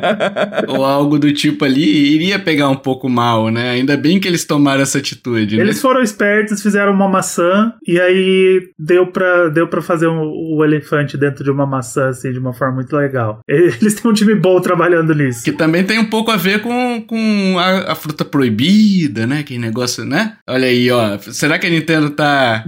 ou 0.69 0.85
algo 0.85 1.18
do 1.18 1.31
tipo 1.33 1.65
ali, 1.65 2.13
iria 2.13 2.38
pegar 2.38 2.69
um 2.69 2.75
pouco 2.75 3.09
mal, 3.09 3.50
né? 3.50 3.71
Ainda 3.71 3.97
bem 3.97 4.19
que 4.19 4.27
eles 4.27 4.45
tomaram 4.45 4.83
essa 4.83 5.00
atitude, 5.00 5.57
né? 5.57 5.63
Eles 5.63 5.81
foram 5.81 6.01
espertos, 6.03 6.62
fizeram 6.62 6.94
uma 6.94 7.07
maçã 7.07 7.74
e 7.88 8.00
aí 8.00 8.69
deu 8.77 9.07
pra, 9.07 9.23
deu 9.54 9.68
pra 9.68 9.81
fazer 9.81 10.08
um- 10.08 10.22
o 10.56 10.64
elefante 10.64 11.18
dentro 11.18 11.44
de 11.44 11.52
uma 11.52 11.66
maçã, 11.66 12.10
assim, 12.10 12.31
de 12.31 12.40
uma 12.40 12.54
forma 12.54 12.75
muito 12.75 12.96
legal. 12.96 13.40
Eles 13.48 13.96
têm 13.96 14.10
um 14.10 14.14
time 14.14 14.36
bom 14.36 14.60
trabalhando 14.62 15.14
nisso. 15.14 15.44
Que 15.44 15.52
também 15.52 15.84
tem 15.84 16.00
um 16.00 16.06
pouco 16.10 16.31
a 16.31 16.38
ver 16.38 16.62
com, 16.62 17.02
com 17.02 17.56
a, 17.60 17.92
a 17.92 17.96
fruta 17.96 18.24
proibida, 18.25 19.26
né? 19.28 19.44
Que 19.44 19.57
negócio, 19.57 20.06
né? 20.06 20.33
Olha 20.47 20.68
aí, 20.68 20.90
ó. 20.92 21.18
Será 21.19 21.57
que 21.59 21.68
a 21.68 21.69
Nintendo 21.69 22.09
tá. 22.12 22.64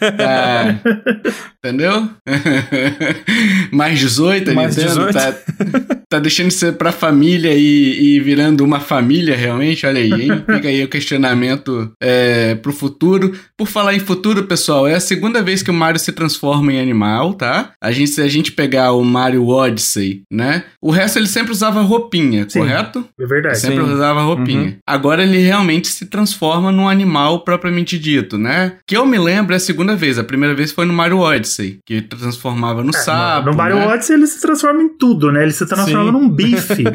tá 0.00 0.80
entendeu? 1.64 2.08
Mais 3.72 3.98
18, 3.98 4.50
a 4.50 4.54
Mais 4.54 4.76
Nintendo 4.76 5.06
18. 5.06 5.12
tá. 5.14 5.97
Tá 6.10 6.18
deixando 6.18 6.48
de 6.48 6.54
ser 6.54 6.72
pra 6.72 6.90
família 6.90 7.52
e, 7.54 8.16
e 8.16 8.20
virando 8.20 8.64
uma 8.64 8.80
família 8.80 9.36
realmente, 9.36 9.84
olha 9.86 10.00
aí, 10.00 10.10
hein? 10.12 10.44
Fica 10.48 10.68
aí 10.68 10.82
o 10.82 10.88
questionamento 10.88 11.92
é, 12.00 12.54
pro 12.54 12.72
futuro. 12.72 13.32
Por 13.56 13.66
falar 13.66 13.94
em 13.94 13.98
futuro, 13.98 14.44
pessoal, 14.44 14.86
é 14.86 14.94
a 14.94 15.00
segunda 15.00 15.42
vez 15.42 15.62
que 15.62 15.70
o 15.70 15.74
Mario 15.74 16.00
se 16.00 16.12
transforma 16.12 16.72
em 16.72 16.80
animal, 16.80 17.34
tá? 17.34 17.72
A 17.80 17.92
gente, 17.92 18.10
se 18.10 18.22
a 18.22 18.28
gente 18.28 18.52
pegar 18.52 18.92
o 18.92 19.04
Mario 19.04 19.46
Odyssey, 19.48 20.22
né? 20.32 20.64
O 20.80 20.90
resto 20.90 21.18
ele 21.18 21.26
sempre 21.26 21.52
usava 21.52 21.82
roupinha, 21.82 22.46
Sim. 22.48 22.60
correto? 22.60 23.04
É 23.20 23.26
verdade. 23.26 23.58
Sempre 23.58 23.84
Sim. 23.84 23.92
usava 23.92 24.22
roupinha. 24.22 24.60
Uhum. 24.60 24.76
Agora 24.86 25.22
ele 25.22 25.38
realmente 25.38 25.88
se 25.88 26.06
transforma 26.06 26.72
num 26.72 26.88
animal 26.88 27.40
propriamente 27.40 27.98
dito, 27.98 28.38
né? 28.38 28.74
Que 28.86 28.96
eu 28.96 29.04
me 29.04 29.18
lembro 29.18 29.52
é 29.52 29.56
a 29.56 29.60
segunda 29.60 29.94
vez. 29.94 30.18
A 30.18 30.24
primeira 30.24 30.54
vez 30.54 30.72
foi 30.72 30.86
no 30.86 30.92
Mario 30.92 31.18
Odyssey, 31.18 31.80
que 31.84 32.00
transformava 32.00 32.82
no 32.82 32.90
É, 32.90 32.98
sapo. 32.98 33.50
no, 33.50 33.56
Mario 33.56 33.76
né? 33.76 33.86
Odyssey 33.88 34.16
ele 34.16 34.26
se 34.26 34.40
transforma 34.40 34.82
em 34.82 34.88
tudo, 34.88 35.30
né? 35.30 35.42
Ele 35.42 35.52
se 35.52 35.66
transforma 35.66 35.97
Sim. 36.06 36.12
num 36.12 36.28
bife. 36.28 36.84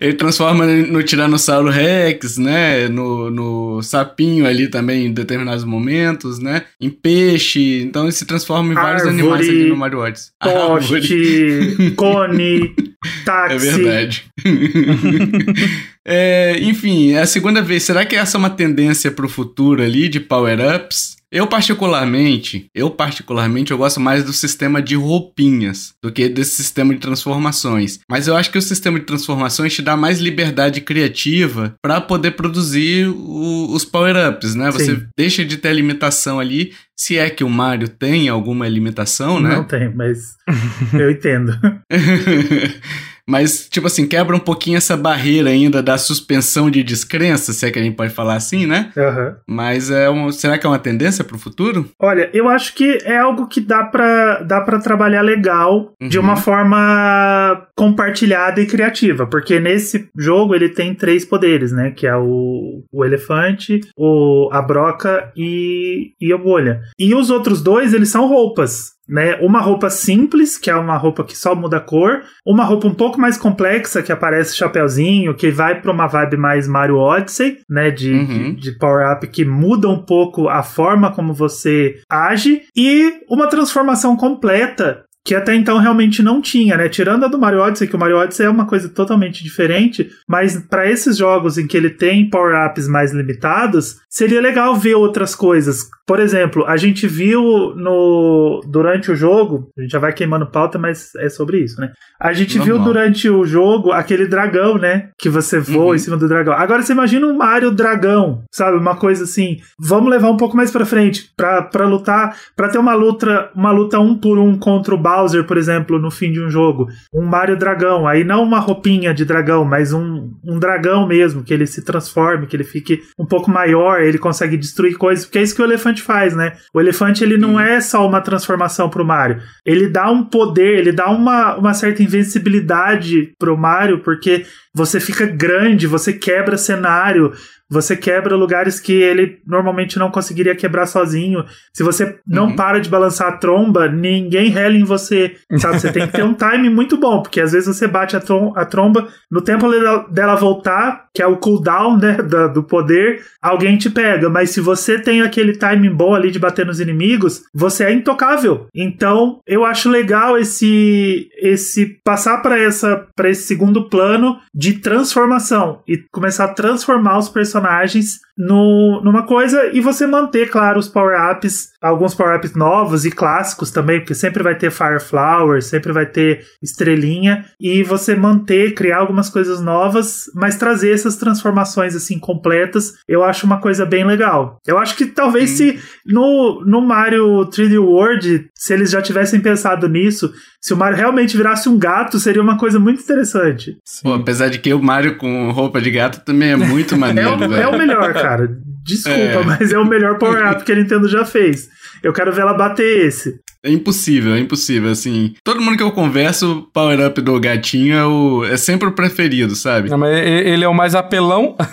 ele 0.00 0.14
transforma 0.14 0.66
no 0.66 1.02
Tiranossauro 1.02 1.70
Rex, 1.70 2.38
né? 2.38 2.88
No, 2.88 3.30
no 3.30 3.82
sapinho 3.82 4.46
ali 4.46 4.68
também 4.68 5.06
em 5.06 5.12
determinados 5.12 5.64
momentos, 5.64 6.38
né? 6.38 6.62
Em 6.80 6.90
peixe. 6.90 7.82
Então 7.82 8.04
ele 8.04 8.12
se 8.12 8.24
transforma 8.24 8.72
em 8.72 8.74
vários 8.74 9.02
Árvore, 9.02 9.20
animais 9.20 9.48
ali 9.48 9.68
no 9.68 9.76
Mario 9.76 10.00
Odyssey. 10.00 10.30
Poste, 10.42 11.92
cone, 11.96 12.74
É 12.76 13.24
táxi. 13.24 13.58
verdade. 13.58 14.24
É, 16.04 16.58
enfim, 16.60 17.12
é 17.12 17.20
a 17.20 17.26
segunda 17.26 17.62
vez. 17.62 17.84
Será 17.84 18.04
que 18.04 18.16
essa 18.16 18.36
é 18.36 18.40
uma 18.40 18.50
tendência 18.50 19.08
pro 19.12 19.28
futuro 19.28 19.80
ali 19.82 20.08
de 20.08 20.18
power-ups? 20.18 21.14
Eu 21.32 21.46
particularmente, 21.46 22.66
eu 22.74 22.90
particularmente, 22.90 23.70
eu 23.72 23.78
gosto 23.78 23.98
mais 23.98 24.22
do 24.22 24.34
sistema 24.34 24.82
de 24.82 24.94
roupinhas 24.94 25.94
do 26.02 26.12
que 26.12 26.28
desse 26.28 26.56
sistema 26.56 26.92
de 26.92 27.00
transformações. 27.00 28.00
Mas 28.08 28.28
eu 28.28 28.36
acho 28.36 28.50
que 28.50 28.58
o 28.58 28.62
sistema 28.62 29.00
de 29.00 29.06
transformações 29.06 29.72
te 29.72 29.80
dá 29.80 29.96
mais 29.96 30.18
liberdade 30.20 30.82
criativa 30.82 31.74
para 31.82 32.02
poder 32.02 32.32
produzir 32.32 33.08
o- 33.08 33.72
os 33.72 33.82
power-ups, 33.84 34.54
né? 34.54 34.70
Você 34.70 34.94
Sim. 34.96 35.06
deixa 35.16 35.42
de 35.42 35.56
ter 35.56 35.68
a 35.68 35.72
limitação 35.72 36.38
ali, 36.38 36.74
se 36.94 37.16
é 37.16 37.30
que 37.30 37.42
o 37.42 37.48
Mario 37.48 37.88
tem 37.88 38.28
alguma 38.28 38.68
limitação, 38.68 39.40
né? 39.40 39.56
Não 39.56 39.64
tem, 39.64 39.88
mas 39.94 40.36
eu 40.92 41.10
entendo. 41.10 41.58
Mas, 43.32 43.66
tipo 43.70 43.86
assim, 43.86 44.06
quebra 44.06 44.36
um 44.36 44.38
pouquinho 44.38 44.76
essa 44.76 44.94
barreira 44.94 45.48
ainda 45.48 45.82
da 45.82 45.96
suspensão 45.96 46.70
de 46.70 46.82
descrença, 46.82 47.54
se 47.54 47.64
é 47.64 47.70
que 47.70 47.78
a 47.78 47.82
gente 47.82 47.96
pode 47.96 48.12
falar 48.12 48.34
assim, 48.34 48.66
né? 48.66 48.92
Aham. 48.94 49.36
Mas 49.48 49.90
é 49.90 50.10
um, 50.10 50.30
será 50.30 50.58
que 50.58 50.66
é 50.66 50.68
uma 50.68 50.78
tendência 50.78 51.24
pro 51.24 51.38
futuro? 51.38 51.88
Olha, 51.98 52.28
eu 52.34 52.46
acho 52.46 52.74
que 52.74 52.98
é 53.04 53.16
algo 53.16 53.46
que 53.46 53.58
dá 53.62 53.84
pra, 53.84 54.42
dá 54.42 54.60
pra 54.60 54.78
trabalhar 54.78 55.22
legal 55.22 55.94
de 55.98 56.18
Uhum. 56.18 56.24
uma 56.24 56.36
forma 56.36 57.66
compartilhada 57.74 58.60
e 58.60 58.66
criativa, 58.66 59.26
porque 59.26 59.58
nesse 59.58 60.08
jogo 60.18 60.54
ele 60.54 60.68
tem 60.68 60.94
três 60.94 61.24
poderes, 61.24 61.72
né? 61.72 61.90
Que 61.90 62.06
é 62.06 62.14
o, 62.14 62.84
o 62.92 63.02
elefante, 63.04 63.80
o, 63.96 64.50
a 64.52 64.60
broca 64.60 65.32
e, 65.34 66.12
e 66.20 66.32
a 66.34 66.36
bolha. 66.36 66.82
E 66.98 67.14
os 67.14 67.30
outros 67.30 67.62
dois, 67.62 67.94
eles 67.94 68.10
são 68.10 68.28
roupas. 68.28 68.92
Né? 69.08 69.36
Uma 69.40 69.60
roupa 69.60 69.90
simples, 69.90 70.56
que 70.56 70.70
é 70.70 70.76
uma 70.76 70.96
roupa 70.96 71.24
que 71.24 71.36
só 71.36 71.54
muda 71.54 71.78
a 71.78 71.80
cor, 71.80 72.22
uma 72.46 72.64
roupa 72.64 72.86
um 72.86 72.94
pouco 72.94 73.20
mais 73.20 73.36
complexa, 73.36 74.02
que 74.02 74.12
aparece 74.12 74.56
chapeuzinho, 74.56 75.34
que 75.34 75.50
vai 75.50 75.80
pra 75.80 75.92
uma 75.92 76.06
vibe 76.06 76.36
mais 76.36 76.68
Mario 76.68 76.96
Odyssey, 76.96 77.58
né? 77.68 77.90
De, 77.90 78.12
Uhum. 78.12 78.54
de 78.54 78.72
power-up 78.78 79.26
que 79.26 79.44
muda 79.44 79.88
um 79.88 79.98
pouco 79.98 80.48
a 80.48 80.62
forma 80.62 81.10
como 81.12 81.34
você 81.34 81.96
age, 82.08 82.62
e 82.76 83.12
uma 83.28 83.48
transformação 83.48 84.16
completa 84.16 85.04
que 85.24 85.34
até 85.36 85.54
então 85.54 85.78
realmente 85.78 86.20
não 86.20 86.40
tinha, 86.40 86.76
né? 86.76 86.88
Tirando 86.88 87.24
a 87.24 87.28
do 87.28 87.38
Mario 87.38 87.60
Odyssey, 87.60 87.86
que 87.86 87.94
o 87.94 87.98
Mario 87.98 88.16
Odyssey 88.18 88.44
é 88.46 88.50
uma 88.50 88.66
coisa 88.66 88.88
totalmente 88.88 89.44
diferente, 89.44 90.10
mas 90.28 90.56
para 90.68 90.90
esses 90.90 91.16
jogos 91.16 91.56
em 91.58 91.66
que 91.66 91.76
ele 91.76 91.90
tem 91.90 92.28
power-ups 92.28 92.88
mais 92.88 93.12
limitados, 93.12 93.98
seria 94.10 94.40
legal 94.40 94.74
ver 94.74 94.96
outras 94.96 95.34
coisas. 95.34 95.78
Por 96.06 96.18
exemplo, 96.20 96.64
a 96.66 96.76
gente 96.76 97.06
viu 97.06 97.74
no 97.76 98.60
durante 98.66 99.10
o 99.10 99.16
jogo, 99.16 99.68
a 99.78 99.82
gente 99.82 99.90
já 99.92 99.98
vai 99.98 100.12
queimando 100.12 100.46
pauta, 100.50 100.78
mas 100.78 101.14
é 101.16 101.28
sobre 101.28 101.58
isso, 101.58 101.80
né? 101.80 101.92
A 102.20 102.32
gente 102.32 102.58
viu 102.58 102.74
Normal. 102.76 102.84
durante 102.86 103.28
o 103.28 103.44
jogo 103.44 103.92
aquele 103.92 104.26
dragão, 104.26 104.78
né? 104.78 105.10
Que 105.18 105.28
você 105.28 105.58
voa 105.58 105.86
Uhum. 105.88 105.94
em 105.94 105.98
cima 105.98 106.16
do 106.16 106.28
dragão. 106.28 106.54
Agora 106.54 106.82
você 106.82 106.92
imagina 106.92 107.26
um 107.26 107.36
Mario 107.36 107.70
dragão, 107.70 108.42
sabe? 108.52 108.76
Uma 108.76 108.96
coisa 108.96 109.24
assim. 109.24 109.58
Vamos 109.78 110.10
levar 110.10 110.30
um 110.30 110.36
pouco 110.36 110.56
mais 110.56 110.70
pra 110.70 110.84
frente 110.84 111.30
pra 111.36 111.62
pra 111.62 111.86
lutar, 111.86 112.36
pra 112.56 112.68
ter 112.68 112.78
uma 112.78 112.94
luta, 112.94 113.50
uma 113.54 113.70
luta 113.70 113.98
um 114.00 114.16
por 114.16 114.38
um 114.38 114.58
contra 114.58 114.94
o 114.94 114.98
Bowser, 114.98 115.44
por 115.44 115.56
exemplo, 115.56 115.98
no 115.98 116.10
fim 116.10 116.32
de 116.32 116.40
um 116.40 116.50
jogo. 116.50 116.86
Um 117.14 117.24
Mario 117.24 117.56
dragão, 117.56 118.06
aí 118.06 118.24
não 118.24 118.42
uma 118.42 118.58
roupinha 118.58 119.14
de 119.14 119.24
dragão, 119.24 119.64
mas 119.64 119.92
um, 119.92 120.30
um 120.44 120.58
dragão 120.58 121.06
mesmo, 121.06 121.42
que 121.42 121.52
ele 121.54 121.66
se 121.66 121.82
transforme, 121.84 122.46
que 122.46 122.56
ele 122.56 122.64
fique 122.64 123.00
um 123.18 123.24
pouco 123.26 123.50
maior, 123.50 124.00
ele 124.00 124.18
consegue 124.18 124.56
destruir 124.56 124.96
coisas, 124.96 125.24
porque 125.24 125.38
é 125.38 125.42
isso 125.42 125.54
que 125.54 125.62
o 125.62 125.64
elefante 125.64 126.01
faz, 126.02 126.34
né? 126.34 126.52
O 126.74 126.80
elefante 126.80 127.24
ele 127.24 127.38
não 127.38 127.58
é 127.58 127.80
só 127.80 128.06
uma 128.06 128.20
transformação 128.20 128.90
pro 128.90 129.04
Mario, 129.04 129.40
ele 129.64 129.88
dá 129.88 130.10
um 130.10 130.24
poder, 130.24 130.78
ele 130.78 130.92
dá 130.92 131.08
uma, 131.08 131.56
uma 131.56 131.74
certa 131.74 132.02
invencibilidade 132.02 133.32
pro 133.38 133.56
Mario, 133.56 134.00
porque 134.00 134.44
você 134.74 134.98
fica 134.98 135.26
grande, 135.26 135.86
você 135.86 136.12
quebra 136.12 136.56
cenário, 136.56 137.32
você 137.70 137.96
quebra 137.96 138.36
lugares 138.36 138.78
que 138.80 138.92
ele 138.92 139.38
normalmente 139.46 139.98
não 139.98 140.10
conseguiria 140.10 140.54
quebrar 140.54 140.86
sozinho. 140.86 141.44
Se 141.72 141.82
você 141.82 142.18
não 142.26 142.46
Uhum. 142.48 142.56
para 142.56 142.78
de 142.80 142.88
balançar 142.90 143.28
a 143.28 143.36
tromba, 143.36 143.88
ninguém 143.88 144.50
rela 144.50 144.74
em 144.74 144.84
você. 144.84 145.36
Sabe? 145.58 145.80
Você 145.80 145.90
tem 145.92 146.06
que 146.06 146.12
ter 146.12 146.24
um 146.24 146.34
time 146.36 146.68
muito 146.68 146.96
bom, 146.96 147.22
porque 147.22 147.40
às 147.40 147.52
vezes 147.52 147.74
você 147.74 147.86
bate 147.86 148.16
a, 148.16 148.20
trom- 148.20 148.52
a 148.56 148.64
tromba, 148.64 149.08
no 149.30 149.40
tempo 149.40 149.66
dela, 150.10 150.34
voltar, 150.34 151.06
que 151.14 151.22
é 151.22 151.26
o 151.26 151.36
cooldown 151.36 151.96
né, 151.98 152.14
da- 152.16 152.46
do 152.48 152.62
poder, 152.62 153.22
alguém 153.40 153.76
te 153.78 153.88
pega. 153.90 154.28
Mas 154.28 154.50
se 154.50 154.60
você 154.60 154.98
tem 154.98 155.22
aquele 155.22 155.52
timing 155.56 155.90
bom 155.94 156.14
ali 156.14 156.30
de 156.30 156.38
bater 156.38 156.66
nos 156.66 156.80
inimigos, 156.80 157.42
você 157.54 157.84
é 157.84 157.92
intocável. 157.92 158.66
Então, 158.74 159.40
eu 159.46 159.64
acho 159.64 159.88
legal 159.88 160.36
esse 160.38 161.28
esse 161.40 161.86
passar 162.04 162.38
para 162.42 162.58
essa 162.58 163.06
para 163.16 163.30
esse 163.30 163.42
segundo 163.44 163.88
plano 163.88 164.38
de 164.54 164.74
transformação 164.74 165.80
e 165.88 165.98
começar 166.12 166.44
a 166.44 166.48
transformar 166.54 167.18
os 167.18 167.28
personagens 167.28 167.61
personagens 167.62 168.20
no, 168.36 169.00
numa 169.04 169.24
coisa 169.26 169.70
e 169.72 169.80
você 169.80 170.06
manter, 170.06 170.50
claro, 170.50 170.78
os 170.78 170.88
power-ups, 170.88 171.70
alguns 171.80 172.14
power-ups 172.14 172.54
novos 172.54 173.04
e 173.04 173.10
clássicos 173.10 173.70
também, 173.70 174.00
porque 174.00 174.14
sempre 174.14 174.42
vai 174.42 174.56
ter 174.56 174.70
Fire 174.70 175.00
Flower, 175.00 175.62
sempre 175.62 175.92
vai 175.92 176.06
ter 176.06 176.44
estrelinha, 176.62 177.44
e 177.60 177.82
você 177.82 178.14
manter, 178.14 178.74
criar 178.74 178.98
algumas 178.98 179.28
coisas 179.28 179.60
novas, 179.60 180.24
mas 180.34 180.56
trazer 180.56 180.92
essas 180.92 181.16
transformações 181.16 181.94
assim 181.94 182.18
completas, 182.18 182.94
eu 183.06 183.22
acho 183.22 183.46
uma 183.46 183.60
coisa 183.60 183.84
bem 183.84 184.04
legal. 184.04 184.58
Eu 184.66 184.78
acho 184.78 184.96
que 184.96 185.06
talvez 185.06 185.50
se 185.50 185.78
no, 186.06 186.62
no 186.64 186.80
Mario 186.80 187.46
3D 187.46 187.78
World, 187.78 188.48
se 188.54 188.72
eles 188.72 188.90
já 188.90 189.02
tivessem 189.02 189.40
pensado 189.40 189.88
nisso, 189.88 190.32
se 190.60 190.72
o 190.72 190.76
Mario 190.76 190.96
realmente 190.96 191.36
virasse 191.36 191.68
um 191.68 191.76
gato, 191.76 192.20
seria 192.20 192.40
uma 192.40 192.56
coisa 192.56 192.78
muito 192.78 193.02
interessante. 193.02 193.76
Pô, 194.02 194.14
apesar 194.14 194.48
de 194.48 194.60
que 194.60 194.72
o 194.72 194.82
Mario 194.82 195.16
com 195.16 195.50
roupa 195.50 195.80
de 195.80 195.90
gato 195.90 196.24
também 196.24 196.50
é 196.50 196.56
muito 196.56 196.94
É 196.94 196.98
maneiro, 196.98 197.30
o, 197.36 197.54
é 197.54 197.66
o 197.66 197.76
melhor, 197.76 198.12
cara. 198.22 198.48
Desculpa, 198.84 199.18
É. 199.18 199.44
mas 199.44 199.72
é 199.72 199.78
o 199.78 199.84
melhor 199.86 200.18
power-up 200.18 200.64
que 200.64 200.72
a 200.72 200.74
Nintendo 200.74 201.08
já 201.08 201.24
fez. 201.24 201.68
Eu 202.02 202.12
quero 202.12 202.32
ver 202.32 202.40
ela 202.42 202.54
bater 202.54 203.06
esse. 203.06 203.40
É 203.64 203.70
impossível, 203.70 204.34
é 204.34 204.40
impossível, 204.40 204.90
assim. 204.90 205.34
Todo 205.44 205.60
mundo 205.62 205.76
que 205.76 205.82
eu 205.84 205.92
converso, 205.92 206.50
o 206.50 206.62
power-up 206.62 207.20
do 207.20 207.38
gatinho 207.38 207.94
é, 207.96 208.04
o, 208.04 208.44
é 208.44 208.56
sempre 208.56 208.88
o 208.88 208.92
preferido, 208.92 209.54
sabe? 209.54 209.88
Não, 209.88 209.96
mas 209.96 210.10
ele 210.18 210.64
é 210.64 210.68
o 210.68 210.74
mais 210.74 210.94
apelão. 210.96 211.56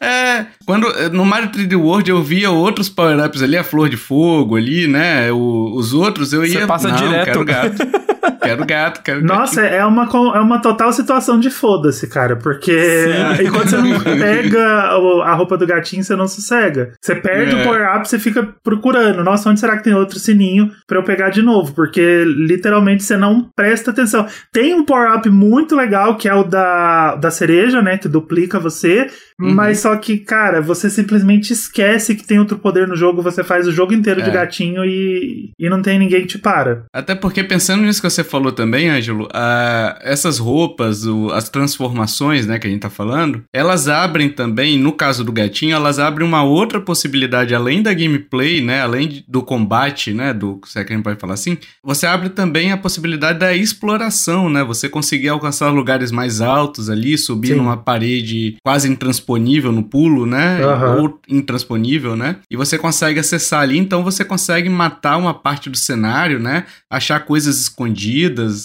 É, 0.00 0.44
quando 0.66 0.86
no 1.12 1.24
Mario 1.24 1.48
3D 1.50 1.76
World 1.80 2.10
eu 2.10 2.22
via 2.22 2.50
outros 2.50 2.90
power-ups 2.90 3.42
ali, 3.42 3.56
a 3.56 3.64
flor 3.64 3.88
de 3.88 3.96
fogo 3.96 4.54
ali, 4.56 4.86
né? 4.86 5.32
O- 5.32 5.72
os 5.76 5.94
outros 5.94 6.32
eu 6.32 6.42
Você 6.42 6.58
ia. 6.58 6.66
passa 6.66 6.88
não, 6.88 6.96
direto. 6.96 7.24
Quero 7.24 7.44
gato. 7.44 7.76
quero 8.42 8.64
gato, 8.66 9.02
quero 9.02 9.22
Nossa, 9.24 9.62
gatinho. 9.62 9.80
é 9.80 9.84
uma, 9.86 10.04
é 10.36 10.40
uma 10.40 10.60
total 10.60 10.92
situação 10.92 11.38
de 11.38 11.50
foda-se, 11.50 12.06
cara. 12.08 12.36
Porque 12.36 12.76
enquanto 13.44 13.68
você 13.70 13.76
não 13.78 14.00
pega 14.02 14.62
a 15.24 15.34
roupa 15.34 15.56
do 15.56 15.66
gatinho, 15.66 16.02
você 16.04 16.14
não 16.16 16.26
sossega. 16.28 16.92
Você 17.00 17.14
perde 17.14 17.54
É. 17.56 17.60
o 17.60 17.64
power-up, 17.64 18.08
você 18.08 18.18
fica 18.18 18.48
procurando. 18.62 19.22
Nossa, 19.24 19.48
onde 19.50 19.60
será 19.60 19.76
que 19.76 19.84
tem 19.84 19.94
outro 19.94 20.18
sininho 20.18 20.70
pra 20.86 20.98
eu 20.98 21.02
pegar 21.04 21.30
de 21.30 21.42
novo? 21.42 21.72
Porque 21.74 22.24
literalmente 22.26 23.02
você 23.02 23.16
não 23.16 23.48
presta 23.54 23.90
atenção. 23.90 24.26
Tem 24.52 24.74
um 24.74 24.84
power-up 24.84 25.28
muito 25.30 25.74
legal, 25.76 26.16
que 26.16 26.28
é 26.28 26.34
o 26.34 26.44
da, 26.44 27.16
da 27.16 27.30
cereja, 27.30 27.80
né? 27.82 27.98
Que 27.98 28.08
duplica 28.08 28.58
você. 28.58 29.06
Uhum. 29.40 29.52
Mas 29.54 29.80
só 29.80 29.96
que, 29.96 30.18
cara, 30.18 30.60
você 30.60 30.88
simplesmente 30.88 31.52
esquece 31.52 32.14
que 32.14 32.26
tem 32.26 32.38
outro 32.38 32.58
poder 32.58 32.86
no 32.86 32.94
jogo, 32.96 33.20
você 33.22 33.42
faz 33.42 33.66
o 33.66 33.72
jogo 33.72 33.92
inteiro 33.92 34.22
de 34.22 34.30
É. 34.30 34.32
gatinho 34.32 34.84
e, 34.84 35.50
e 35.58 35.68
não 35.68 35.82
tem 35.82 35.98
ninguém 35.98 36.20
que 36.22 36.28
te 36.28 36.38
para. 36.38 36.84
Até 36.94 37.14
porque 37.14 37.42
pensando 37.42 37.82
nisso 37.82 38.00
que 38.00 38.06
você 38.14 38.24
falou 38.24 38.52
também, 38.52 38.88
Ângelo, 38.88 39.28
a- 39.32 39.98
essas 40.02 40.38
roupas, 40.38 41.04
o- 41.06 41.30
as 41.32 41.48
transformações, 41.48 42.46
né, 42.46 42.58
que 42.58 42.66
a 42.66 42.70
gente 42.70 42.80
tá 42.80 42.90
falando, 42.90 43.42
elas 43.52 43.88
abrem 43.88 44.28
também, 44.28 44.78
no 44.78 44.92
caso 44.92 45.24
do 45.24 45.32
gatinho, 45.32 45.74
elas 45.74 45.98
abrem 45.98 46.26
uma 46.26 46.42
outra 46.42 46.80
possibilidade, 46.80 47.54
além 47.54 47.82
da 47.82 47.92
gameplay, 47.92 48.60
né, 48.60 48.80
além 48.82 49.24
do 49.28 49.42
combate, 49.42 50.12
né, 50.12 50.32
do, 50.32 50.60
se 50.64 50.78
é 50.78 50.84
que 50.84 50.92
a 50.92 50.96
gente 50.96 51.04
pode 51.04 51.18
falar 51.20 51.34
assim, 51.34 51.58
você 51.82 52.06
abre 52.06 52.28
também 52.28 52.72
a 52.72 52.76
possibilidade 52.76 53.38
da 53.38 53.54
exploração, 53.54 54.48
né, 54.48 54.62
você 54.62 54.88
conseguir 54.88 55.28
alcançar 55.28 55.70
lugares 55.70 56.10
mais 56.10 56.40
altos 56.40 56.88
ali, 56.88 57.18
subir 57.18 57.48
Sim. 57.48 57.54
numa 57.56 57.76
parede 57.76 58.56
quase 58.64 58.88
intransponível 58.88 59.72
no 59.72 59.82
pulo, 59.82 60.26
né, 60.26 60.62
Aham. 60.62 60.96
ou 61.02 61.20
intransponível, 61.28 62.16
né, 62.16 62.36
e 62.50 62.56
você 62.56 62.78
consegue 62.78 63.18
acessar 63.20 63.60
ali, 63.60 63.78
então 63.78 64.02
você 64.02 64.24
consegue 64.24 64.68
matar 64.68 65.16
uma 65.16 65.34
parte 65.34 65.68
do 65.68 65.76
cenário, 65.76 66.38
né, 66.38 66.64
achar 66.90 67.20
coisas 67.20 67.60
escondidas 67.60 68.03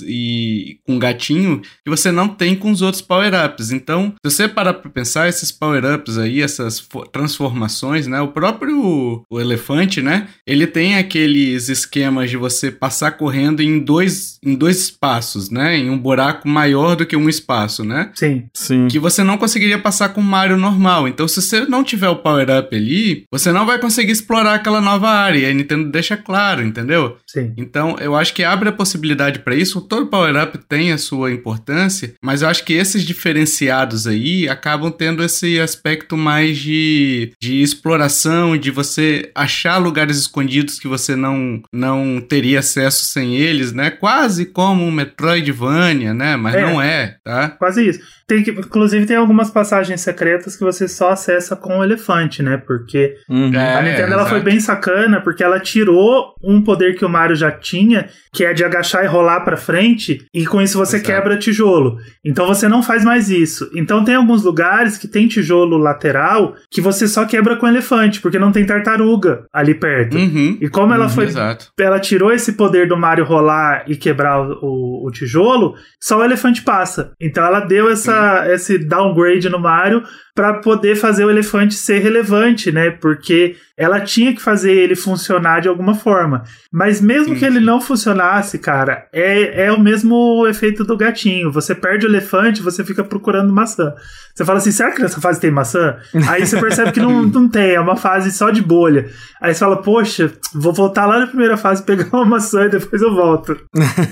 e 0.05 0.79
com 0.85 0.97
gatinho 0.99 1.61
que 1.83 1.89
você 1.89 2.11
não 2.11 2.27
tem 2.27 2.55
com 2.55 2.71
os 2.71 2.81
outros 2.81 3.01
power-ups. 3.01 3.71
Então, 3.71 4.13
se 4.25 4.31
você 4.31 4.47
parar 4.47 4.73
pra 4.73 4.89
pensar, 4.89 5.27
esses 5.29 5.51
power-ups 5.51 6.17
aí, 6.17 6.41
essas 6.41 6.79
fo- 6.79 7.05
transformações, 7.05 8.07
né? 8.07 8.19
O 8.21 8.29
próprio 8.29 9.23
o 9.29 9.39
elefante, 9.39 10.01
né? 10.01 10.27
Ele 10.45 10.65
tem 10.67 10.97
aqueles 10.97 11.69
esquemas 11.69 12.29
de 12.29 12.37
você 12.37 12.71
passar 12.71 13.11
correndo 13.11 13.61
em 13.61 13.79
dois, 13.79 14.39
em 14.43 14.55
dois 14.55 14.79
espaços, 14.79 15.49
né? 15.49 15.77
Em 15.77 15.89
um 15.89 15.97
buraco 15.97 16.47
maior 16.47 16.95
do 16.95 17.05
que 17.05 17.15
um 17.15 17.29
espaço, 17.29 17.83
né? 17.83 18.11
Sim. 18.15 18.45
Sim. 18.53 18.87
que 18.87 18.99
você 18.99 19.23
não 19.23 19.37
conseguiria 19.37 19.77
passar 19.79 20.09
com 20.09 20.21
o 20.21 20.23
Mario 20.23 20.57
normal. 20.57 21.07
Então, 21.07 21.27
se 21.27 21.41
você 21.41 21.61
não 21.65 21.83
tiver 21.83 22.09
o 22.09 22.15
power-up 22.17 22.75
ali, 22.75 23.23
você 23.31 23.51
não 23.51 23.65
vai 23.65 23.77
conseguir 23.79 24.11
explorar 24.11 24.55
aquela 24.55 24.81
nova 24.81 25.09
área. 25.09 25.39
E 25.39 25.45
a 25.45 25.53
Nintendo 25.53 25.89
deixa 25.91 26.17
claro, 26.17 26.63
entendeu? 26.63 27.17
Sim. 27.27 27.53
Então, 27.57 27.95
eu 27.99 28.15
acho 28.15 28.33
que 28.33 28.43
abre 28.43 28.69
a 28.69 28.71
possibilidade 28.71 29.28
para 29.37 29.53
isso. 29.53 29.79
Todo 29.81 30.07
power-up 30.07 30.57
tem 30.67 30.91
a 30.91 30.97
sua 30.97 31.31
importância, 31.31 32.15
mas 32.23 32.41
eu 32.41 32.49
acho 32.49 32.65
que 32.65 32.73
esses 32.73 33.03
diferenciados 33.03 34.07
aí 34.07 34.49
acabam 34.49 34.91
tendo 34.91 35.23
esse 35.23 35.59
aspecto 35.59 36.17
mais 36.17 36.57
de, 36.57 37.31
de 37.39 37.61
exploração, 37.61 38.57
de 38.57 38.71
você 38.71 39.29
achar 39.35 39.77
lugares 39.77 40.17
escondidos 40.17 40.79
que 40.79 40.87
você 40.87 41.15
não, 41.15 41.61
não 41.71 42.19
teria 42.19 42.59
acesso 42.59 43.05
sem 43.05 43.35
eles, 43.35 43.71
né? 43.71 43.91
Quase 43.91 44.47
como 44.47 44.83
um 44.83 44.89
Metroidvania, 44.91 46.13
né? 46.13 46.35
Mas 46.35 46.55
É. 46.55 46.61
não 46.61 46.81
é, 46.81 47.17
tá? 47.23 47.49
Quase 47.49 47.87
isso. 47.87 47.99
Tem 48.29 48.43
que, 48.43 48.51
inclusive, 48.51 49.05
tem 49.07 49.17
algumas 49.17 49.49
passagens 49.49 50.01
secretas 50.01 50.55
que 50.55 50.63
você 50.63 50.87
só 50.87 51.09
acessa 51.09 51.55
com 51.55 51.79
o 51.79 51.83
elefante, 51.83 52.43
né? 52.43 52.57
Porque 52.57 53.15
Uhum. 53.27 53.51
É, 53.53 53.75
a 53.75 53.81
Nintendo 53.81 54.13
ela 54.13 54.25
foi 54.27 54.39
bem 54.39 54.59
sacana, 54.59 55.19
porque 55.19 55.43
ela 55.43 55.59
tirou 55.59 56.35
um 56.43 56.61
poder 56.61 56.95
que 56.95 57.03
o 57.03 57.09
Mario 57.09 57.35
já 57.35 57.49
tinha, 57.51 58.07
que 58.31 58.45
é 58.45 58.53
de 58.53 58.63
agachar 58.63 59.03
e 59.03 59.07
rolar 59.07 59.39
pra 59.41 59.57
frente 59.57 60.23
e 60.31 60.45
com 60.45 60.61
isso 60.61 60.77
você 60.77 60.97
Exato. 60.97 61.11
quebra 61.11 61.37
tijolo. 61.39 61.97
Então 62.23 62.45
você 62.45 62.67
não 62.67 62.83
faz 62.83 63.03
mais 63.03 63.31
isso. 63.31 63.67
Então 63.73 64.03
tem 64.05 64.13
alguns 64.13 64.43
lugares 64.43 64.95
que 64.97 65.07
tem 65.07 65.27
tijolo 65.27 65.77
lateral 65.77 66.53
que 66.69 66.81
você 66.81 67.07
só 67.07 67.25
quebra 67.25 67.55
com 67.55 67.67
elefante, 67.67 68.21
porque 68.21 68.37
não 68.37 68.51
tem 68.51 68.63
tartaruga 68.65 69.45
ali 69.51 69.73
perto. 69.73 70.15
Uhum. 70.17 70.57
E 70.61 70.69
como 70.69 70.93
ela 70.93 71.05
Uhum, 71.05 71.09
foi 71.09 71.25
Exato. 71.25 71.71
ela 71.79 71.99
tirou 71.99 72.31
esse 72.31 72.53
poder 72.53 72.87
do 72.87 72.95
Mario 72.95 73.25
rolar 73.25 73.85
e 73.87 73.95
quebrar 73.95 74.39
o, 74.39 74.59
o- 74.61 75.07
o 75.07 75.11
tijolo, 75.11 75.73
só 75.99 76.19
o 76.19 76.23
elefante 76.23 76.61
passa. 76.61 77.11
Então 77.19 77.43
ela 77.43 77.61
deu 77.61 77.89
essa, 77.89 78.18
esse 78.47 78.77
downgrade 78.77 79.49
no 79.49 79.59
Mario 79.59 80.03
pra 80.35 80.55
poder 80.55 80.95
fazer 80.95 81.25
o 81.25 81.29
elefante 81.29 81.75
ser 81.75 81.99
relevante, 81.99 82.71
né? 82.71 82.91
Porque 82.91 83.55
ela 83.79 84.01
tinha 84.01 84.35
que 84.35 84.41
fazer 84.41 84.73
ele 84.73 84.93
funcionar 84.93 85.61
de 85.61 85.69
alguma 85.69 85.95
forma. 85.95 86.43
Mas 86.69 86.99
mesmo 86.99 87.33
Sim, 87.33 87.39
que 87.39 87.45
ele 87.45 87.61
não 87.61 87.79
funcionasse, 87.79 88.59
cara, 88.59 89.07
é, 89.13 89.67
é 89.67 89.71
o 89.71 89.79
mesmo 89.79 90.45
efeito 90.49 90.83
do 90.83 90.97
gatinho. 90.97 91.49
Você 91.49 91.73
perde 91.73 92.05
o 92.05 92.09
elefante, 92.09 92.61
você 92.61 92.83
fica 92.83 93.05
procurando 93.05 93.53
maçã. 93.53 93.93
Você 94.35 94.43
fala 94.43 94.57
assim, 94.59 94.71
será 94.71 94.91
que 94.91 95.01
nessa 95.01 95.21
fase 95.21 95.39
tem 95.39 95.49
maçã? 95.49 95.95
Aí 96.27 96.45
você 96.45 96.59
percebe 96.59 96.91
que 96.91 96.99
não, 96.99 97.23
não 97.27 97.47
tem, 97.47 97.71
é 97.71 97.79
uma 97.79 97.95
fase 97.95 98.31
só 98.33 98.49
de 98.49 98.61
bolha. 98.61 99.09
Aí 99.41 99.53
você 99.53 99.59
fala, 99.59 99.81
poxa, 99.81 100.31
vou 100.53 100.73
voltar 100.73 101.05
lá 101.05 101.19
na 101.19 101.27
primeira 101.27 101.55
fase, 101.55 101.81
pegar 101.83 102.09
uma 102.11 102.25
maçã 102.25 102.65
e 102.65 102.69
depois 102.69 103.01
eu 103.01 103.15
volto. 103.15 103.57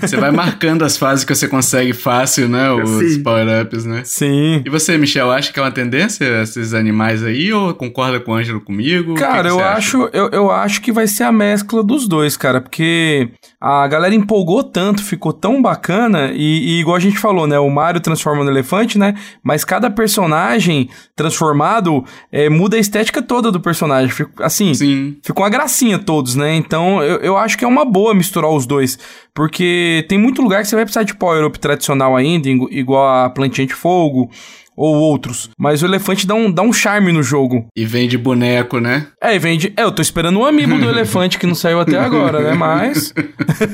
Você 0.00 0.16
vai 0.16 0.30
marcando 0.30 0.82
as 0.82 0.96
fases 0.96 1.24
que 1.24 1.34
você 1.34 1.46
consegue 1.46 1.92
fácil, 1.92 2.48
né? 2.48 2.70
Os 2.70 3.14
Sim. 3.14 3.22
power-ups, 3.22 3.84
né? 3.84 4.02
Sim. 4.04 4.62
E 4.64 4.70
você, 4.70 4.96
Michel, 4.96 5.30
acha 5.30 5.52
que 5.52 5.58
é 5.58 5.62
uma 5.62 5.70
tendência 5.70 6.42
esses 6.42 6.72
animais 6.72 7.22
aí 7.22 7.52
ou 7.52 7.74
concorda 7.74 8.18
com 8.18 8.32
o 8.32 8.34
Ângelo 8.34 8.60
comigo? 8.60 9.14
Cara, 9.14 9.50
que 9.50 9.57
eu 9.60 9.64
acha? 9.66 9.76
acho, 9.78 10.10
eu, 10.12 10.28
eu 10.30 10.50
acho 10.50 10.80
que 10.80 10.92
vai 10.92 11.06
ser 11.06 11.24
a 11.24 11.32
mescla 11.32 11.82
dos 11.82 12.06
dois, 12.08 12.36
cara, 12.36 12.60
porque 12.60 13.30
a 13.60 13.86
galera 13.88 14.14
empolgou 14.14 14.62
tanto, 14.62 15.02
ficou 15.02 15.32
tão 15.32 15.60
bacana, 15.60 16.30
e, 16.34 16.76
e 16.76 16.80
igual 16.80 16.96
a 16.96 17.00
gente 17.00 17.18
falou, 17.18 17.46
né, 17.46 17.58
o 17.58 17.68
Mario 17.70 18.00
transforma 18.00 18.44
no 18.44 18.50
elefante, 18.50 18.98
né, 18.98 19.14
mas 19.42 19.64
cada 19.64 19.90
personagem 19.90 20.88
transformado 21.16 22.04
é, 22.32 22.48
muda 22.48 22.76
a 22.76 22.80
estética 22.80 23.20
toda 23.20 23.50
do 23.50 23.60
personagem, 23.60 24.10
Fica- 24.10 24.44
assim, 24.44 24.72
Sim. 24.74 25.16
ficou 25.22 25.42
uma 25.44 25.50
gracinha 25.50 25.98
todos, 25.98 26.34
né, 26.34 26.54
então 26.56 27.02
eu, 27.02 27.16
eu 27.18 27.36
acho 27.36 27.58
que 27.58 27.64
é 27.64 27.68
uma 27.68 27.84
boa 27.84 28.14
misturar 28.14 28.50
os 28.50 28.66
dois, 28.66 28.98
porque 29.34 30.04
tem 30.08 30.18
muito 30.18 30.42
lugar 30.42 30.62
que 30.62 30.68
você 30.68 30.76
vai 30.76 30.84
precisar 30.84 31.02
de 31.04 31.14
power-up 31.14 31.58
tradicional 31.58 32.16
ainda, 32.16 32.48
igu- 32.48 32.68
igual 32.70 33.24
a 33.24 33.30
plantinha 33.30 33.66
de 33.66 33.74
fogo, 33.74 34.30
ou 34.78 34.94
outros, 34.96 35.50
mas 35.58 35.82
o 35.82 35.86
elefante 35.86 36.26
dá 36.26 36.34
um, 36.34 36.50
dá 36.50 36.62
um 36.62 36.72
charme 36.72 37.12
no 37.12 37.22
jogo. 37.22 37.66
E 37.76 37.84
vem 37.84 38.08
de 38.08 38.16
boneco, 38.16 38.78
né? 38.78 39.08
É, 39.20 39.34
e 39.34 39.38
vende. 39.38 39.72
É, 39.76 39.82
eu 39.82 39.90
tô 39.90 40.00
esperando 40.00 40.38
um 40.38 40.44
amiibo 40.46 40.78
do 40.78 40.88
elefante 40.88 41.38
que 41.38 41.46
não 41.46 41.54
saiu 41.54 41.80
até 41.80 41.98
agora, 41.98 42.40
né? 42.40 42.54
Mas. 42.54 43.12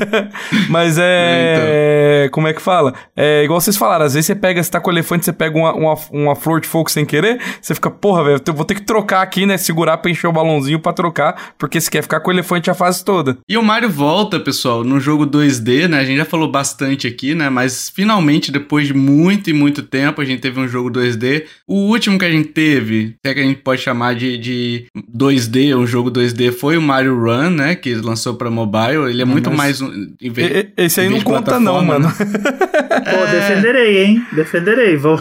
Mas 0.69 0.97
é. 0.99 2.29
Como 2.33 2.49
é 2.49 2.53
que 2.53 2.63
fala? 2.63 2.95
É 3.15 3.45
igual 3.45 3.61
vocês 3.61 3.77
falaram, 3.77 4.07
às 4.07 4.15
vezes 4.15 4.27
você 4.27 4.35
pega, 4.35 4.63
você 4.63 4.71
tá 4.71 4.81
com 4.81 4.89
o 4.91 4.93
elefante, 4.93 5.25
você 5.25 5.33
pega 5.33 5.57
uma, 5.57 5.75
uma, 5.75 5.95
uma 6.11 6.37
flor 6.37 6.61
de 6.61 6.67
fogo 6.67 6.91
sem 6.91 7.05
querer, 7.05 7.39
você 7.61 7.75
fica, 7.75 7.91
porra, 7.91 8.25
velho, 8.25 8.41
eu 8.47 8.55
vou 8.55 8.65
ter 8.65 8.75
que 8.75 8.83
trocar 8.83 9.23
aqui, 9.23 9.45
né? 9.45 9.57
Segurar 9.57 9.99
pra 9.99 10.11
encher 10.11 10.27
o 10.27 10.33
balãozinho 10.33 10.79
pra 10.79 10.93
trocar, 10.93 11.55
porque 11.59 11.81
você 11.81 11.91
quer 11.91 12.03
ficar 12.03 12.21
com 12.21 12.31
o 12.31 12.33
elefante 12.33 12.71
a 12.71 12.75
fase 12.75 13.05
toda. 13.05 13.37
E 13.49 13.59
o 13.59 13.63
Mario 13.63 13.91
volta, 13.91 14.41
pessoal, 14.41 14.83
no 14.83 14.99
jogo 14.99 15.27
2D, 15.27 15.89
né? 15.89 15.99
A 16.01 16.05
gente 16.05 16.19
já 16.19 16.25
falou 16.25 16.51
bastante 16.51 17.07
aqui, 17.07 17.35
né? 17.35 17.51
Mas 17.51 17.91
finalmente, 17.95 18.51
depois 18.51 18.87
de 18.87 18.95
muito 18.95 19.51
e 19.51 19.53
muito 19.53 19.83
tempo, 19.83 20.21
a 20.21 20.25
gente 20.25 20.41
teve 20.41 20.59
um 20.59 20.69
jogo 20.69 20.91
2D. 21.01 21.45
O 21.67 21.89
último 21.91 22.19
que 22.19 22.25
a 22.25 22.31
gente 22.31 22.49
teve, 22.49 23.17
até 23.23 23.35
que 23.35 23.41
a 23.41 23.43
gente 23.43 23.61
pode 23.61 23.81
chamar 23.83 24.15
de, 24.15 24.39
de 24.39 24.87
2D, 25.15 25.77
um 25.77 25.87
jogo 25.87 26.11
2D, 26.11 26.53
foi 26.53 26.77
o 26.77 26.83
Mario 26.83 27.19
Run, 27.19 27.51
né? 27.51 27.75
Que 27.75 27.95
lançou 27.95 28.35
pra 28.35 28.51
mobile. 28.51 29.11
Ele 29.11 29.23
é 29.23 29.25
muito 29.25 29.51
Mas- 29.51 29.81
mais. 29.81 29.83
Um, 29.83 30.15
vez- 30.33 30.67
esse 30.77 31.01
aí 31.01 31.09
não 31.09 31.21
conta, 31.21 31.59
não, 31.61 31.85
mano. 31.85 32.07
né? 32.09 32.15
Pô, 33.11 33.27
defenderei, 33.31 34.05
hein? 34.05 34.27
Defenderei. 34.33 34.97
Vou... 34.97 35.21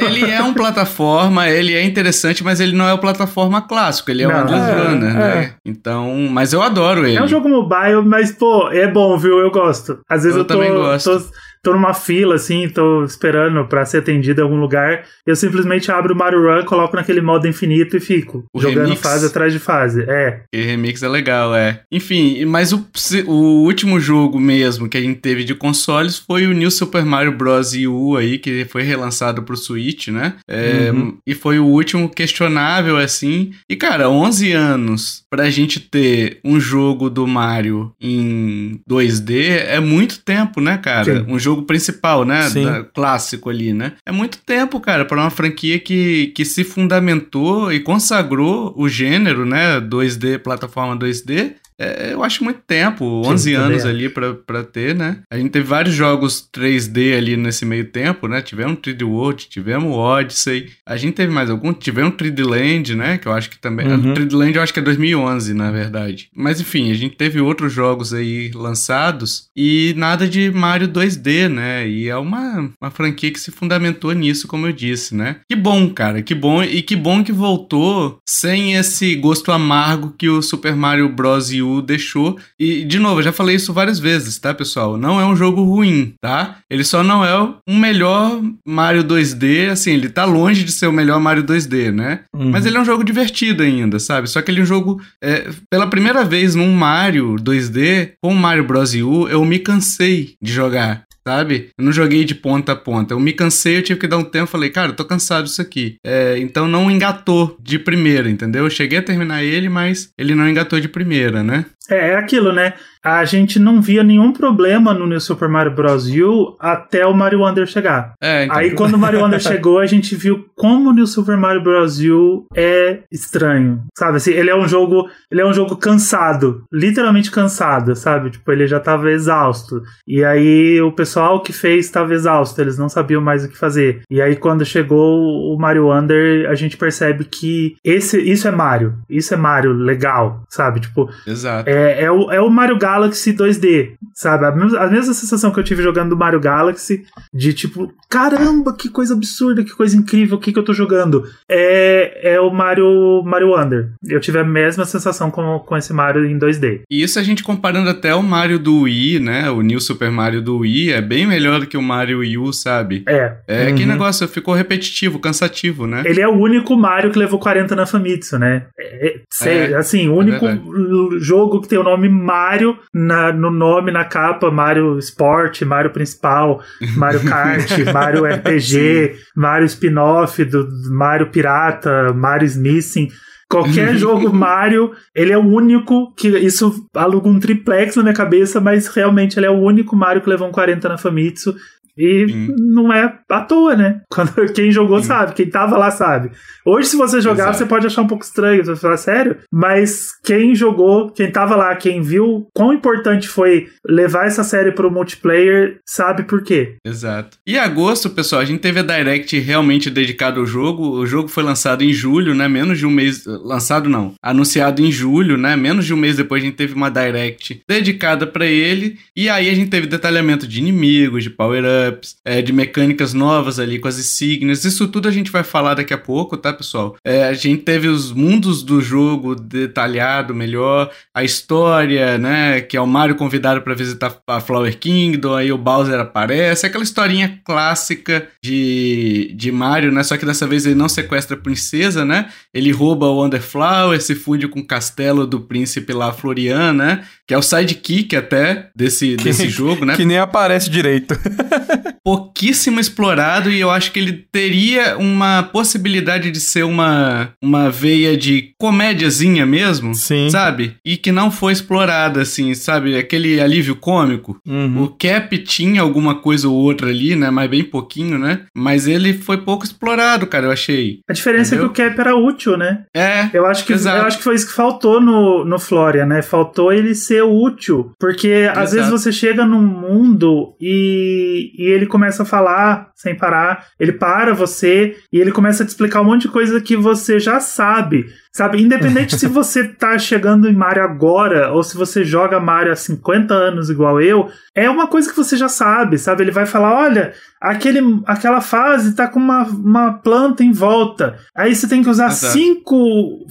Ele 0.00 0.24
é 0.30 0.42
um 0.42 0.54
plataforma, 0.54 1.48
ele 1.48 1.74
é 1.74 1.84
interessante, 1.84 2.42
mas 2.42 2.58
ele 2.60 2.74
não 2.74 2.86
é 2.88 2.92
o 2.92 2.98
plataforma 2.98 3.60
clássico, 3.62 4.10
ele 4.10 4.22
é 4.22 4.28
um 4.28 4.32
Não. 4.32 4.40
Endless 4.42 4.70
É, 4.70 4.74
Runner, 4.88 5.10
é. 5.10 5.14
né? 5.14 5.54
Então, 5.64 6.28
mas 6.30 6.52
eu 6.52 6.62
adoro 6.62 7.06
ele. 7.06 7.16
É 7.16 7.22
um 7.22 7.28
jogo 7.28 7.48
mobile, 7.48 8.02
mas, 8.04 8.32
pô, 8.32 8.68
é 8.70 8.86
bom, 8.90 9.16
viu? 9.18 9.38
Eu 9.38 9.50
gosto. 9.50 10.00
Às 10.08 10.22
vezes 10.24 10.36
Eu 10.36 10.42
eu, 10.42 10.46
tô, 10.46 10.54
também 10.54 10.72
gosto. 10.72 11.10
tô. 11.18 11.24
Tô 11.64 11.72
numa 11.72 11.94
fila, 11.94 12.34
assim, 12.34 12.68
tô 12.68 13.04
esperando 13.04 13.64
pra 13.66 13.84
ser 13.84 13.98
atendido 13.98 14.40
em 14.40 14.44
algum 14.44 14.56
lugar. 14.56 15.04
Eu 15.26 15.36
simplesmente 15.36 15.90
abro 15.92 16.14
o 16.14 16.16
Mario 16.16 16.42
Run, 16.42 16.64
coloco 16.64 16.96
naquele 16.96 17.20
modo 17.20 17.46
infinito 17.46 17.96
e 17.96 18.00
fico. 18.00 18.44
O 18.52 18.60
jogando 18.60 18.84
remix? 18.84 19.00
fase 19.00 19.26
atrás 19.26 19.52
de 19.52 19.58
fase. 19.58 20.02
É. 20.08 20.42
Aquele 20.52 20.66
remix 20.70 21.02
é 21.02 21.08
legal, 21.08 21.54
é. 21.54 21.82
Enfim, 21.90 22.44
mas 22.46 22.72
o, 22.72 22.86
o 23.26 23.62
último 23.64 24.00
jogo 24.00 24.40
mesmo 24.40 24.88
que 24.88 24.96
a 24.96 25.00
gente 25.00 25.20
teve 25.20 25.44
de 25.44 25.54
consoles 25.54 26.18
foi 26.18 26.46
o 26.46 26.52
New 26.52 26.70
Super 26.70 27.04
Mario 27.04 27.32
Bros. 27.32 27.72
U 27.74 28.16
aí, 28.16 28.38
que 28.38 28.64
foi 28.64 28.82
relançado 28.82 29.42
pro 29.42 29.56
Switch, 29.56 30.08
né? 30.08 30.34
É, 30.48 30.90
Uhum. 30.92 31.16
E 31.26 31.34
foi 31.34 31.58
o 31.58 31.66
último 31.66 32.08
questionável, 32.08 32.96
assim. 32.96 33.52
E, 33.68 33.76
cara, 33.76 34.08
11 34.08 34.52
anos 34.52 35.22
pra 35.30 35.50
gente 35.50 35.80
ter 35.80 36.38
um 36.44 36.58
jogo 36.58 37.08
do 37.10 37.26
Mario 37.26 37.92
em 38.00 38.80
2D 38.88 39.64
é 39.68 39.80
muito 39.80 40.20
tempo, 40.20 40.60
né, 40.60 40.78
cara? 40.78 41.04
Sim. 41.04 41.24
Um 41.28 41.38
jogo 41.38 41.51
principal, 41.62 42.24
né? 42.24 42.48
Da- 42.64 42.84
clássico 42.84 43.50
ali, 43.50 43.72
né? 43.74 43.92
É 44.06 44.12
muito 44.12 44.38
tempo, 44.38 44.80
cara, 44.80 45.04
pra 45.04 45.20
uma 45.20 45.30
franquia 45.30 45.78
que, 45.78 46.28
que 46.28 46.44
se 46.44 46.64
fundamentou 46.64 47.72
e 47.72 47.80
consagrou 47.80 48.72
o 48.76 48.88
gênero, 48.88 49.44
né? 49.44 49.80
2D, 49.80 50.38
plataforma 50.38 50.96
2D. 50.96 51.52
É, 51.82 52.12
eu 52.12 52.22
acho 52.22 52.44
muito 52.44 52.60
tempo, 52.60 53.04
11 53.26 53.52
também 53.52 53.66
anos 53.66 53.84
ali 53.84 54.08
pra, 54.08 54.34
pra 54.34 54.62
ter, 54.62 54.94
né? 54.94 55.18
A 55.30 55.36
gente 55.36 55.50
teve 55.50 55.66
vários 55.66 55.94
jogos 55.94 56.48
3D 56.54 57.16
ali 57.16 57.36
nesse 57.36 57.64
meio 57.64 57.86
tempo, 57.86 58.28
né? 58.28 58.40
Tivemos 58.40 58.78
3D 58.78 59.02
World, 59.02 59.48
tivemos 59.48 59.92
Odyssey. 59.92 60.70
A 60.86 60.96
gente 60.96 61.14
teve 61.14 61.32
mais 61.32 61.50
algum? 61.50 61.72
Tivemos 61.72 62.14
3D 62.14 62.46
Land, 62.46 62.94
né? 62.94 63.18
Que 63.18 63.26
eu 63.26 63.32
acho 63.32 63.50
que 63.50 63.58
também... 63.58 63.88
Uhum. 63.88 64.14
3D 64.14 64.32
Land 64.32 64.56
eu 64.56 64.62
acho 64.62 64.72
que 64.72 64.78
é 64.78 64.82
2011, 64.82 65.54
na 65.54 65.70
verdade. 65.72 66.28
Mas 66.34 66.60
enfim, 66.60 66.90
a 66.90 66.94
gente 66.94 67.16
teve 67.16 67.40
outros 67.40 67.72
jogos 67.72 68.14
aí 68.14 68.50
lançados 68.54 69.48
e 69.56 69.92
nada 69.96 70.28
de 70.28 70.50
Mario 70.50 70.86
2D, 70.88 71.48
né? 71.48 71.88
E 71.88 72.08
é 72.08 72.16
uma, 72.16 72.70
uma 72.80 72.90
franquia 72.90 73.32
que 73.32 73.40
se 73.40 73.50
fundamentou 73.50 74.12
nisso, 74.12 74.46
como 74.46 74.66
eu 74.66 74.72
disse, 74.72 75.14
né? 75.14 75.36
Que 75.48 75.56
bom, 75.56 75.90
cara, 75.90 76.22
que 76.22 76.34
bom. 76.34 76.62
E 76.62 76.80
que 76.82 76.94
bom 76.94 77.24
que 77.24 77.32
voltou 77.32 78.18
sem 78.28 78.74
esse 78.74 79.14
gosto 79.16 79.50
amargo 79.50 80.14
que 80.16 80.28
o 80.28 80.42
Super 80.42 80.76
Mario 80.76 81.08
Bros. 81.08 81.50
U 81.50 81.71
deixou. 81.80 82.38
E, 82.58 82.84
de 82.84 82.98
novo, 82.98 83.20
eu 83.20 83.24
já 83.24 83.32
falei 83.32 83.56
isso 83.56 83.72
várias 83.72 83.98
vezes, 83.98 84.38
tá, 84.38 84.52
pessoal? 84.52 84.98
Não 84.98 85.20
é 85.20 85.24
um 85.24 85.36
jogo 85.36 85.62
ruim, 85.62 86.14
tá? 86.20 86.58
Ele 86.68 86.84
só 86.84 87.02
não 87.02 87.24
é 87.24 87.54
um 87.66 87.78
melhor 87.78 88.42
Mario 88.66 89.04
2D, 89.04 89.70
assim, 89.70 89.92
ele 89.92 90.08
tá 90.08 90.24
longe 90.24 90.64
de 90.64 90.72
ser 90.72 90.86
o 90.86 90.92
melhor 90.92 91.20
Mario 91.20 91.44
2D, 91.44 91.92
né? 91.92 92.20
Uhum. 92.34 92.50
Mas 92.50 92.66
ele 92.66 92.76
é 92.76 92.80
um 92.80 92.84
jogo 92.84 93.04
divertido 93.04 93.62
ainda, 93.62 93.98
sabe? 93.98 94.28
Só 94.28 94.42
que 94.42 94.50
ele 94.50 94.60
é 94.60 94.62
um 94.62 94.66
jogo. 94.66 95.00
é, 95.22 95.48
pela 95.70 95.86
primeira 95.86 96.24
vez 96.24 96.54
num 96.54 96.72
Mario 96.74 97.36
2D, 97.36 98.12
com 98.20 98.32
o 98.32 98.36
Mario 98.36 98.64
Bros. 98.64 98.92
U, 98.94 99.28
eu 99.28 99.44
me 99.44 99.58
cansei 99.58 100.34
de 100.42 100.52
jogar. 100.52 101.04
Sabe? 101.26 101.70
Eu 101.78 101.84
não 101.84 101.92
joguei 101.92 102.24
de 102.24 102.34
ponta 102.34 102.72
a 102.72 102.76
ponta. 102.76 103.14
Eu 103.14 103.20
me 103.20 103.32
cansei, 103.32 103.78
eu 103.78 103.82
tive 103.82 104.00
que 104.00 104.08
dar 104.08 104.18
um 104.18 104.24
tempo. 104.24 104.46
Falei, 104.46 104.70
cara, 104.70 104.90
eu 104.90 104.96
tô 104.96 105.04
cansado 105.04 105.44
disso 105.44 105.62
aqui. 105.62 105.96
É, 106.04 106.36
então 106.38 106.66
não 106.66 106.90
engatou 106.90 107.56
de 107.60 107.78
primeira, 107.78 108.28
entendeu? 108.28 108.64
Eu 108.64 108.70
cheguei 108.70 108.98
a 108.98 109.02
terminar 109.02 109.44
ele, 109.44 109.68
mas 109.68 110.12
ele 110.18 110.34
não 110.34 110.48
engatou 110.48 110.80
de 110.80 110.88
primeira, 110.88 111.42
né? 111.42 111.64
É, 111.88 112.10
é 112.10 112.16
aquilo, 112.16 112.52
né? 112.52 112.74
A 113.04 113.24
gente 113.24 113.58
não 113.58 113.82
via 113.82 114.04
nenhum 114.04 114.32
problema 114.32 114.94
no 114.94 115.06
New 115.06 115.20
Super 115.20 115.48
Mario 115.48 115.74
Bros. 115.74 116.08
U 116.08 116.56
até 116.60 117.04
o 117.04 117.12
Mario 117.12 117.40
Wonder 117.40 117.66
chegar. 117.66 118.14
É, 118.20 118.44
então. 118.44 118.56
Aí 118.56 118.70
quando 118.72 118.94
o 118.94 118.98
Mario 118.98 119.20
Wonder 119.20 119.40
chegou, 119.42 119.80
a 119.80 119.86
gente 119.86 120.14
viu 120.14 120.46
como 120.54 120.90
o 120.90 120.92
New 120.92 121.06
Super 121.06 121.36
Mario 121.36 121.62
Bros. 121.62 121.98
U 122.00 122.46
é 122.54 123.00
estranho, 123.10 123.82
sabe? 123.98 124.18
Assim, 124.18 124.30
ele 124.30 124.50
é 124.50 124.56
um 124.56 124.68
jogo, 124.68 125.08
ele 125.30 125.40
é 125.40 125.46
um 125.46 125.52
jogo 125.52 125.76
cansado, 125.76 126.64
literalmente 126.72 127.30
cansado, 127.30 127.96
sabe? 127.96 128.30
Tipo, 128.30 128.52
ele 128.52 128.68
já 128.68 128.78
tava 128.78 129.10
exausto. 129.10 129.82
E 130.06 130.22
aí 130.22 130.80
o 130.80 130.92
pessoal 130.92 131.42
que 131.42 131.52
fez 131.52 131.86
estava 131.86 132.14
exausto, 132.14 132.60
eles 132.60 132.78
não 132.78 132.88
sabiam 132.88 133.20
mais 133.20 133.44
o 133.44 133.48
que 133.48 133.58
fazer. 133.58 134.02
E 134.08 134.22
aí 134.22 134.36
quando 134.36 134.64
chegou 134.64 135.52
o 135.52 135.58
Mario 135.58 135.86
Wonder, 135.86 136.48
a 136.48 136.54
gente 136.54 136.76
percebe 136.76 137.24
que 137.24 137.76
esse, 137.84 138.20
isso 138.20 138.46
é 138.46 138.52
Mario, 138.52 138.94
isso 139.10 139.34
é 139.34 139.36
Mario 139.36 139.72
legal, 139.72 140.42
sabe? 140.48 140.80
Tipo, 140.80 141.10
Exato. 141.26 141.68
é, 141.68 142.04
é, 142.04 142.10
o, 142.10 142.30
é 142.30 142.40
o 142.40 142.48
Mario 142.48 142.78
Galaxy 142.78 142.91
2D, 143.00 143.92
sabe? 144.14 144.46
A 144.46 144.52
mesma, 144.52 144.78
a 144.78 144.86
mesma 144.90 145.14
sensação 145.14 145.50
que 145.50 145.58
eu 145.58 145.64
tive 145.64 145.82
jogando 145.82 146.10
do 146.10 146.16
Mario 146.16 146.40
Galaxy, 146.40 147.04
de 147.32 147.52
tipo, 147.52 147.92
caramba, 148.08 148.74
que 148.76 148.88
coisa 148.88 149.14
absurda, 149.14 149.64
que 149.64 149.70
coisa 149.72 149.96
incrível, 149.96 150.36
o 150.36 150.40
que, 150.40 150.52
que 150.52 150.58
eu 150.58 150.62
tô 150.64 150.72
jogando? 150.74 151.24
É, 151.48 152.34
é 152.34 152.40
o 152.40 152.50
Mario, 152.50 153.22
Mario 153.24 153.48
Wonder. 153.50 153.90
Eu 154.06 154.20
tive 154.20 154.38
a 154.38 154.44
mesma 154.44 154.84
sensação 154.84 155.30
com, 155.30 155.58
com 155.60 155.76
esse 155.76 155.92
Mario 155.92 156.24
em 156.24 156.38
2D. 156.38 156.80
E 156.90 157.02
isso 157.02 157.18
a 157.18 157.22
gente 157.22 157.42
comparando 157.42 157.88
até 157.90 158.14
o 158.14 158.22
Mario 158.22 158.58
do 158.58 158.82
Wii, 158.82 159.18
né? 159.20 159.50
O 159.50 159.62
New 159.62 159.80
Super 159.80 160.10
Mario 160.10 160.42
do 160.42 160.58
Wii 160.58 160.92
é 160.92 161.00
bem 161.00 161.26
melhor 161.26 161.60
do 161.60 161.66
que 161.66 161.76
o 161.76 161.82
Mario 161.82 162.20
U, 162.42 162.52
sabe? 162.52 163.02
É. 163.06 163.36
É 163.46 163.68
Uhum. 163.68 163.74
que 163.74 163.86
negócio 163.86 164.26
ficou 164.28 164.54
repetitivo, 164.54 165.18
cansativo, 165.18 165.86
né? 165.86 166.02
Ele 166.04 166.20
é 166.20 166.28
o 166.28 166.32
único 166.32 166.76
Mario 166.76 167.10
que 167.10 167.18
levou 167.18 167.38
40 167.38 167.74
na 167.76 167.86
Famitsu, 167.86 168.38
né? 168.38 168.66
É, 168.78 169.16
é, 169.42 169.70
É, 169.72 169.74
assim, 169.76 170.08
o 170.08 170.14
único 170.16 170.44
verdade. 170.44 170.68
l- 170.68 171.18
jogo 171.20 171.60
que 171.60 171.68
tem 171.68 171.78
o 171.78 171.82
nome 171.84 172.08
Mario 172.08 172.76
na, 172.92 173.32
no 173.32 173.50
nome, 173.50 173.90
na 173.90 174.04
capa, 174.04 174.50
Mario 174.50 174.98
Sport, 174.98 175.62
Mario 175.62 175.90
Principal, 175.90 176.60
Mario 176.96 177.24
Kart, 177.24 177.70
Mario 177.92 178.24
RPG, 178.24 179.16
Mario 179.36 179.66
Spin-off 179.66 180.44
do 180.44 180.68
Mario 180.90 181.30
Pirata, 181.30 182.12
Mario 182.12 182.46
Smithing. 182.46 183.08
Qualquer 183.48 183.94
jogo 183.98 184.32
Mario, 184.32 184.92
ele 185.14 185.32
é 185.32 185.36
o 185.36 185.46
único 185.46 186.14
que. 186.14 186.28
Isso 186.28 186.88
aluga 186.94 187.28
um 187.28 187.38
triplex 187.38 187.96
na 187.96 188.02
minha 188.02 188.14
cabeça, 188.14 188.60
mas 188.60 188.86
realmente 188.88 189.38
ele 189.38 189.46
é 189.46 189.50
o 189.50 189.60
único 189.60 189.94
Mario 189.94 190.22
que 190.22 190.30
levou 190.30 190.48
um 190.48 190.52
40 190.52 190.88
na 190.88 190.96
Famitsu. 190.96 191.54
E 191.96 192.26
Sim. 192.28 192.54
não 192.58 192.92
é 192.92 193.18
à 193.28 193.40
toa, 193.40 193.76
né? 193.76 194.00
Quando, 194.10 194.52
quem 194.52 194.70
jogou 194.70 195.00
Sim. 195.00 195.06
sabe, 195.06 195.34
quem 195.34 195.48
tava 195.48 195.76
lá 195.76 195.90
sabe. 195.90 196.30
Hoje, 196.64 196.88
se 196.88 196.96
você 196.96 197.20
jogar, 197.20 197.44
Exato. 197.44 197.58
você 197.58 197.66
pode 197.66 197.86
achar 197.86 198.02
um 198.02 198.06
pouco 198.06 198.24
estranho, 198.24 198.64
você 198.64 198.76
falar 198.76 198.96
sério, 198.96 199.38
mas 199.52 200.10
quem 200.24 200.54
jogou, 200.54 201.10
quem 201.10 201.30
tava 201.30 201.56
lá, 201.56 201.74
quem 201.74 202.00
viu 202.00 202.46
quão 202.54 202.72
importante 202.72 203.28
foi 203.28 203.66
levar 203.86 204.26
essa 204.26 204.44
série 204.44 204.72
pro 204.72 204.90
multiplayer, 204.90 205.80
sabe 205.84 206.22
por 206.22 206.42
quê. 206.42 206.76
Exato. 206.84 207.38
E 207.46 207.58
agosto, 207.58 208.10
pessoal, 208.10 208.40
a 208.40 208.44
gente 208.44 208.60
teve 208.60 208.80
a 208.80 208.82
Direct 208.82 209.38
realmente 209.38 209.90
dedicada 209.90 210.38
ao 210.38 210.46
jogo. 210.46 210.90
O 210.90 211.06
jogo 211.06 211.28
foi 211.28 211.42
lançado 211.42 211.82
em 211.82 211.92
julho, 211.92 212.34
né? 212.34 212.48
Menos 212.48 212.78
de 212.78 212.86
um 212.86 212.90
mês. 212.90 213.24
Lançado 213.26 213.88
não, 213.88 214.14
anunciado 214.22 214.82
em 214.82 214.90
julho, 214.90 215.36
né? 215.36 215.56
Menos 215.56 215.84
de 215.84 215.92
um 215.92 215.96
mês 215.96 216.16
depois 216.16 216.42
a 216.42 216.46
gente 216.46 216.56
teve 216.56 216.74
uma 216.74 216.90
Direct 216.90 217.62
dedicada 217.68 218.26
para 218.26 218.46
ele. 218.46 218.98
E 219.16 219.28
aí 219.28 219.50
a 219.50 219.54
gente 219.54 219.70
teve 219.70 219.86
detalhamento 219.86 220.46
de 220.46 220.58
inimigos, 220.58 221.24
de 221.24 221.30
power-up 221.30 221.81
ups, 221.88 222.16
é, 222.24 222.40
de 222.40 222.52
mecânicas 222.52 223.12
novas 223.12 223.58
ali 223.58 223.78
com 223.78 223.88
as 223.88 223.98
insígnias. 223.98 224.64
Isso 224.64 224.88
tudo 224.88 225.08
a 225.08 225.10
gente 225.10 225.30
vai 225.30 225.42
falar 225.42 225.74
daqui 225.74 225.92
a 225.92 225.98
pouco, 225.98 226.36
tá, 226.36 226.52
pessoal? 226.52 226.96
É, 227.04 227.24
a 227.24 227.32
gente 227.34 227.62
teve 227.62 227.88
os 227.88 228.12
mundos 228.12 228.62
do 228.62 228.80
jogo 228.80 229.34
detalhado 229.34 230.34
melhor, 230.34 230.90
a 231.14 231.24
história, 231.24 232.18
né? 232.18 232.60
Que 232.60 232.76
é 232.76 232.80
o 232.80 232.86
Mario 232.86 233.16
convidado 233.16 233.62
para 233.62 233.74
visitar 233.74 234.16
a 234.26 234.40
Flower 234.40 234.78
Kingdom, 234.78 235.34
aí 235.34 235.52
o 235.52 235.58
Bowser 235.58 235.98
aparece, 236.00 236.66
aquela 236.66 236.84
historinha 236.84 237.40
clássica 237.44 238.28
de, 238.42 239.32
de 239.34 239.52
Mario, 239.52 239.92
né? 239.92 240.02
Só 240.02 240.16
que 240.16 240.26
dessa 240.26 240.46
vez 240.46 240.66
ele 240.66 240.74
não 240.74 240.88
sequestra 240.88 241.36
a 241.36 241.40
princesa, 241.40 242.04
né? 242.04 242.30
Ele 242.52 242.70
rouba 242.70 243.06
o 243.06 243.16
Wonderflower, 243.16 244.00
se 244.00 244.14
funde 244.14 244.48
com 244.48 244.60
o 244.60 244.66
castelo 244.66 245.26
do 245.26 245.40
príncipe 245.40 245.92
lá, 245.92 246.12
Florian, 246.12 246.72
né? 246.72 247.04
Que 247.26 247.34
é 247.34 247.38
o 247.38 247.42
sidekick 247.42 248.16
até 248.16 248.70
desse, 248.74 249.16
que, 249.16 249.24
desse 249.24 249.48
jogo, 249.50 249.84
né? 249.84 249.96
Que 249.96 250.04
nem 250.04 250.18
aparece 250.18 250.68
direito. 250.68 251.14
pouquíssimo 252.04 252.80
explorado 252.80 253.50
e 253.50 253.60
eu 253.60 253.70
acho 253.70 253.92
que 253.92 253.98
ele 254.00 254.24
teria 254.30 254.96
uma 254.98 255.42
possibilidade 255.42 256.30
de 256.30 256.40
ser 256.40 256.64
uma, 256.64 257.30
uma 257.42 257.70
veia 257.70 258.16
de 258.16 258.52
comédiazinha 258.58 259.46
mesmo, 259.46 259.94
Sim. 259.94 260.28
sabe? 260.30 260.76
E 260.84 260.96
que 260.96 261.12
não 261.12 261.30
foi 261.30 261.52
explorada, 261.52 262.22
assim, 262.22 262.54
sabe? 262.54 262.96
Aquele 262.96 263.40
alívio 263.40 263.76
cômico. 263.76 264.40
Uhum. 264.46 264.84
O 264.84 264.88
Cap 264.88 265.36
tinha 265.38 265.80
alguma 265.80 266.16
coisa 266.16 266.48
ou 266.48 266.54
outra 266.54 266.88
ali, 266.88 267.14
né? 267.14 267.30
Mas 267.30 267.50
bem 267.50 267.62
pouquinho, 267.62 268.18
né? 268.18 268.42
Mas 268.54 268.86
ele 268.86 269.12
foi 269.12 269.38
pouco 269.38 269.64
explorado, 269.64 270.26
cara, 270.26 270.46
eu 270.46 270.50
achei. 270.50 271.00
A 271.08 271.12
diferença 271.12 271.54
Entendeu? 271.54 271.70
é 271.70 271.74
que 271.74 271.82
o 271.82 271.84
Cap 271.84 272.00
era 272.00 272.16
útil, 272.16 272.56
né? 272.56 272.84
É. 272.94 273.28
Eu 273.32 273.46
acho 273.46 273.64
que, 273.64 273.72
exato. 273.72 273.98
eu 273.98 274.04
acho 274.06 274.18
que 274.18 274.24
foi 274.24 274.34
isso 274.34 274.46
que 274.46 274.52
faltou 274.52 275.00
no, 275.00 275.44
no 275.44 275.58
Florian, 275.58 276.06
né? 276.06 276.22
Faltou 276.22 276.72
ele 276.72 276.94
ser 276.94 277.22
útil. 277.22 277.92
Porque 277.98 278.28
exato. 278.28 278.60
às 278.60 278.72
vezes 278.72 278.90
você 278.90 279.12
chega 279.12 279.44
num 279.44 279.62
mundo 279.62 280.54
e, 280.60 281.52
e 281.56 281.64
ele 281.66 281.86
começa 281.92 282.22
a 282.22 282.26
falar 282.26 282.90
sem 282.96 283.14
parar, 283.14 283.66
ele 283.78 283.92
para 283.92 284.32
você 284.32 284.96
e 285.12 285.20
ele 285.20 285.30
começa 285.30 285.62
a 285.62 285.66
te 285.66 285.68
explicar 285.68 286.00
um 286.00 286.04
monte 286.04 286.22
de 286.22 286.28
coisa 286.28 286.60
que 286.60 286.76
você 286.76 287.20
já 287.20 287.38
sabe. 287.38 288.06
Sabe, 288.32 288.62
independente 288.62 289.18
se 289.18 289.26
você 289.28 289.68
tá 289.68 289.98
chegando 289.98 290.48
em 290.48 290.54
Mario 290.54 290.82
agora 290.82 291.52
ou 291.52 291.62
se 291.62 291.76
você 291.76 292.02
joga 292.02 292.40
Mario 292.40 292.72
há 292.72 292.76
50 292.76 293.34
anos 293.34 293.68
igual 293.68 294.00
eu, 294.00 294.30
é 294.54 294.70
uma 294.70 294.86
coisa 294.86 295.10
que 295.10 295.16
você 295.16 295.36
já 295.36 295.50
sabe, 295.50 295.98
sabe? 295.98 296.24
Ele 296.24 296.30
vai 296.30 296.46
falar: 296.46 296.74
olha, 296.74 297.12
aquele, 297.38 297.80
aquela 298.06 298.40
fase 298.40 298.96
tá 298.96 299.06
com 299.06 299.20
uma, 299.20 299.42
uma 299.44 299.92
planta 299.92 300.42
em 300.42 300.50
volta. 300.50 301.18
Aí 301.36 301.54
você 301.54 301.68
tem 301.68 301.82
que 301.82 301.90
usar 301.90 302.08
cinco, 302.10 303.26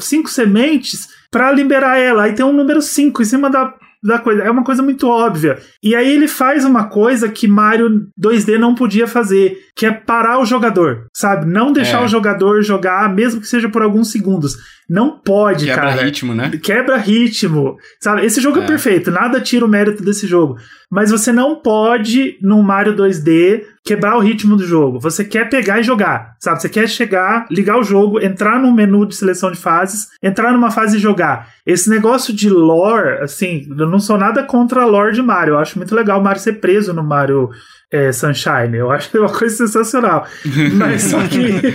cinco 0.00 0.30
sementes 0.30 1.08
para 1.30 1.52
liberar 1.52 1.98
ela. 1.98 2.24
Aí 2.24 2.32
tem 2.32 2.44
um 2.44 2.52
número 2.52 2.80
5 2.80 3.20
em 3.20 3.24
cima 3.24 3.50
da 3.50 3.74
da 4.02 4.18
coisa. 4.18 4.42
É 4.42 4.50
uma 4.50 4.64
coisa 4.64 4.82
muito 4.82 5.08
óbvia. 5.08 5.58
E 5.82 5.94
aí 5.94 6.12
ele 6.12 6.28
faz 6.28 6.64
uma 6.64 6.88
coisa 6.88 7.28
que 7.28 7.48
Mario 7.48 8.08
2D 8.20 8.58
não 8.58 8.74
podia 8.74 9.06
fazer, 9.06 9.58
que 9.76 9.86
é 9.86 9.92
parar 9.92 10.40
o 10.40 10.44
jogador, 10.44 11.06
sabe? 11.14 11.46
Não 11.46 11.72
deixar 11.72 12.02
é. 12.02 12.04
o 12.04 12.08
jogador 12.08 12.62
jogar, 12.62 13.12
mesmo 13.12 13.40
que 13.40 13.48
seja 13.48 13.68
por 13.68 13.82
alguns 13.82 14.10
segundos. 14.10 14.56
Não 14.88 15.18
pode, 15.18 15.66
Quebra 15.66 15.74
cara. 15.76 15.92
Quebra 15.92 16.04
ritmo, 16.06 16.34
né? 16.34 16.50
Quebra 16.62 16.96
ritmo. 16.96 17.76
Sabe? 18.00 18.24
Esse 18.24 18.40
jogo 18.40 18.60
é. 18.60 18.64
é. 18.64 18.66
perfeito, 18.66 19.10
nada 19.10 19.40
tira 19.40 19.64
o 19.64 19.68
mérito 19.68 20.02
desse 20.02 20.26
jogo. 20.26 20.56
Mas 20.90 21.10
você 21.10 21.30
não 21.30 21.56
pode, 21.56 22.38
no 22.40 22.62
Mario 22.62 22.96
2D, 22.96 23.62
quebrar 23.88 24.18
o 24.18 24.20
ritmo 24.20 24.54
do 24.54 24.66
jogo. 24.66 25.00
Você 25.00 25.24
quer 25.24 25.48
pegar 25.48 25.80
e 25.80 25.82
jogar, 25.82 26.36
sabe? 26.38 26.60
Você 26.60 26.68
quer 26.68 26.86
chegar, 26.86 27.46
ligar 27.50 27.78
o 27.78 27.82
jogo, 27.82 28.20
entrar 28.20 28.60
no 28.60 28.70
menu 28.70 29.06
de 29.06 29.16
seleção 29.16 29.50
de 29.50 29.56
fases, 29.56 30.08
entrar 30.22 30.52
numa 30.52 30.70
fase 30.70 30.98
e 30.98 31.00
jogar. 31.00 31.48
Esse 31.64 31.88
negócio 31.88 32.34
de 32.34 32.50
lore, 32.50 33.22
assim, 33.22 33.66
eu 33.70 33.88
não 33.88 33.98
sou 33.98 34.18
nada 34.18 34.42
contra 34.42 34.82
a 34.82 34.86
lore 34.86 35.14
de 35.14 35.22
Mario. 35.22 35.54
Eu 35.54 35.58
acho 35.58 35.78
muito 35.78 35.94
legal 35.94 36.20
o 36.20 36.22
Mario 36.22 36.42
ser 36.42 36.60
preso 36.60 36.92
no 36.92 37.02
Mario 37.02 37.48
é, 37.90 38.12
Sunshine. 38.12 38.76
Eu 38.76 38.90
acho 38.90 39.16
uma 39.18 39.32
coisa 39.32 39.56
sensacional. 39.56 40.26
Mas 40.74 41.02
só 41.02 41.18
que 41.26 41.74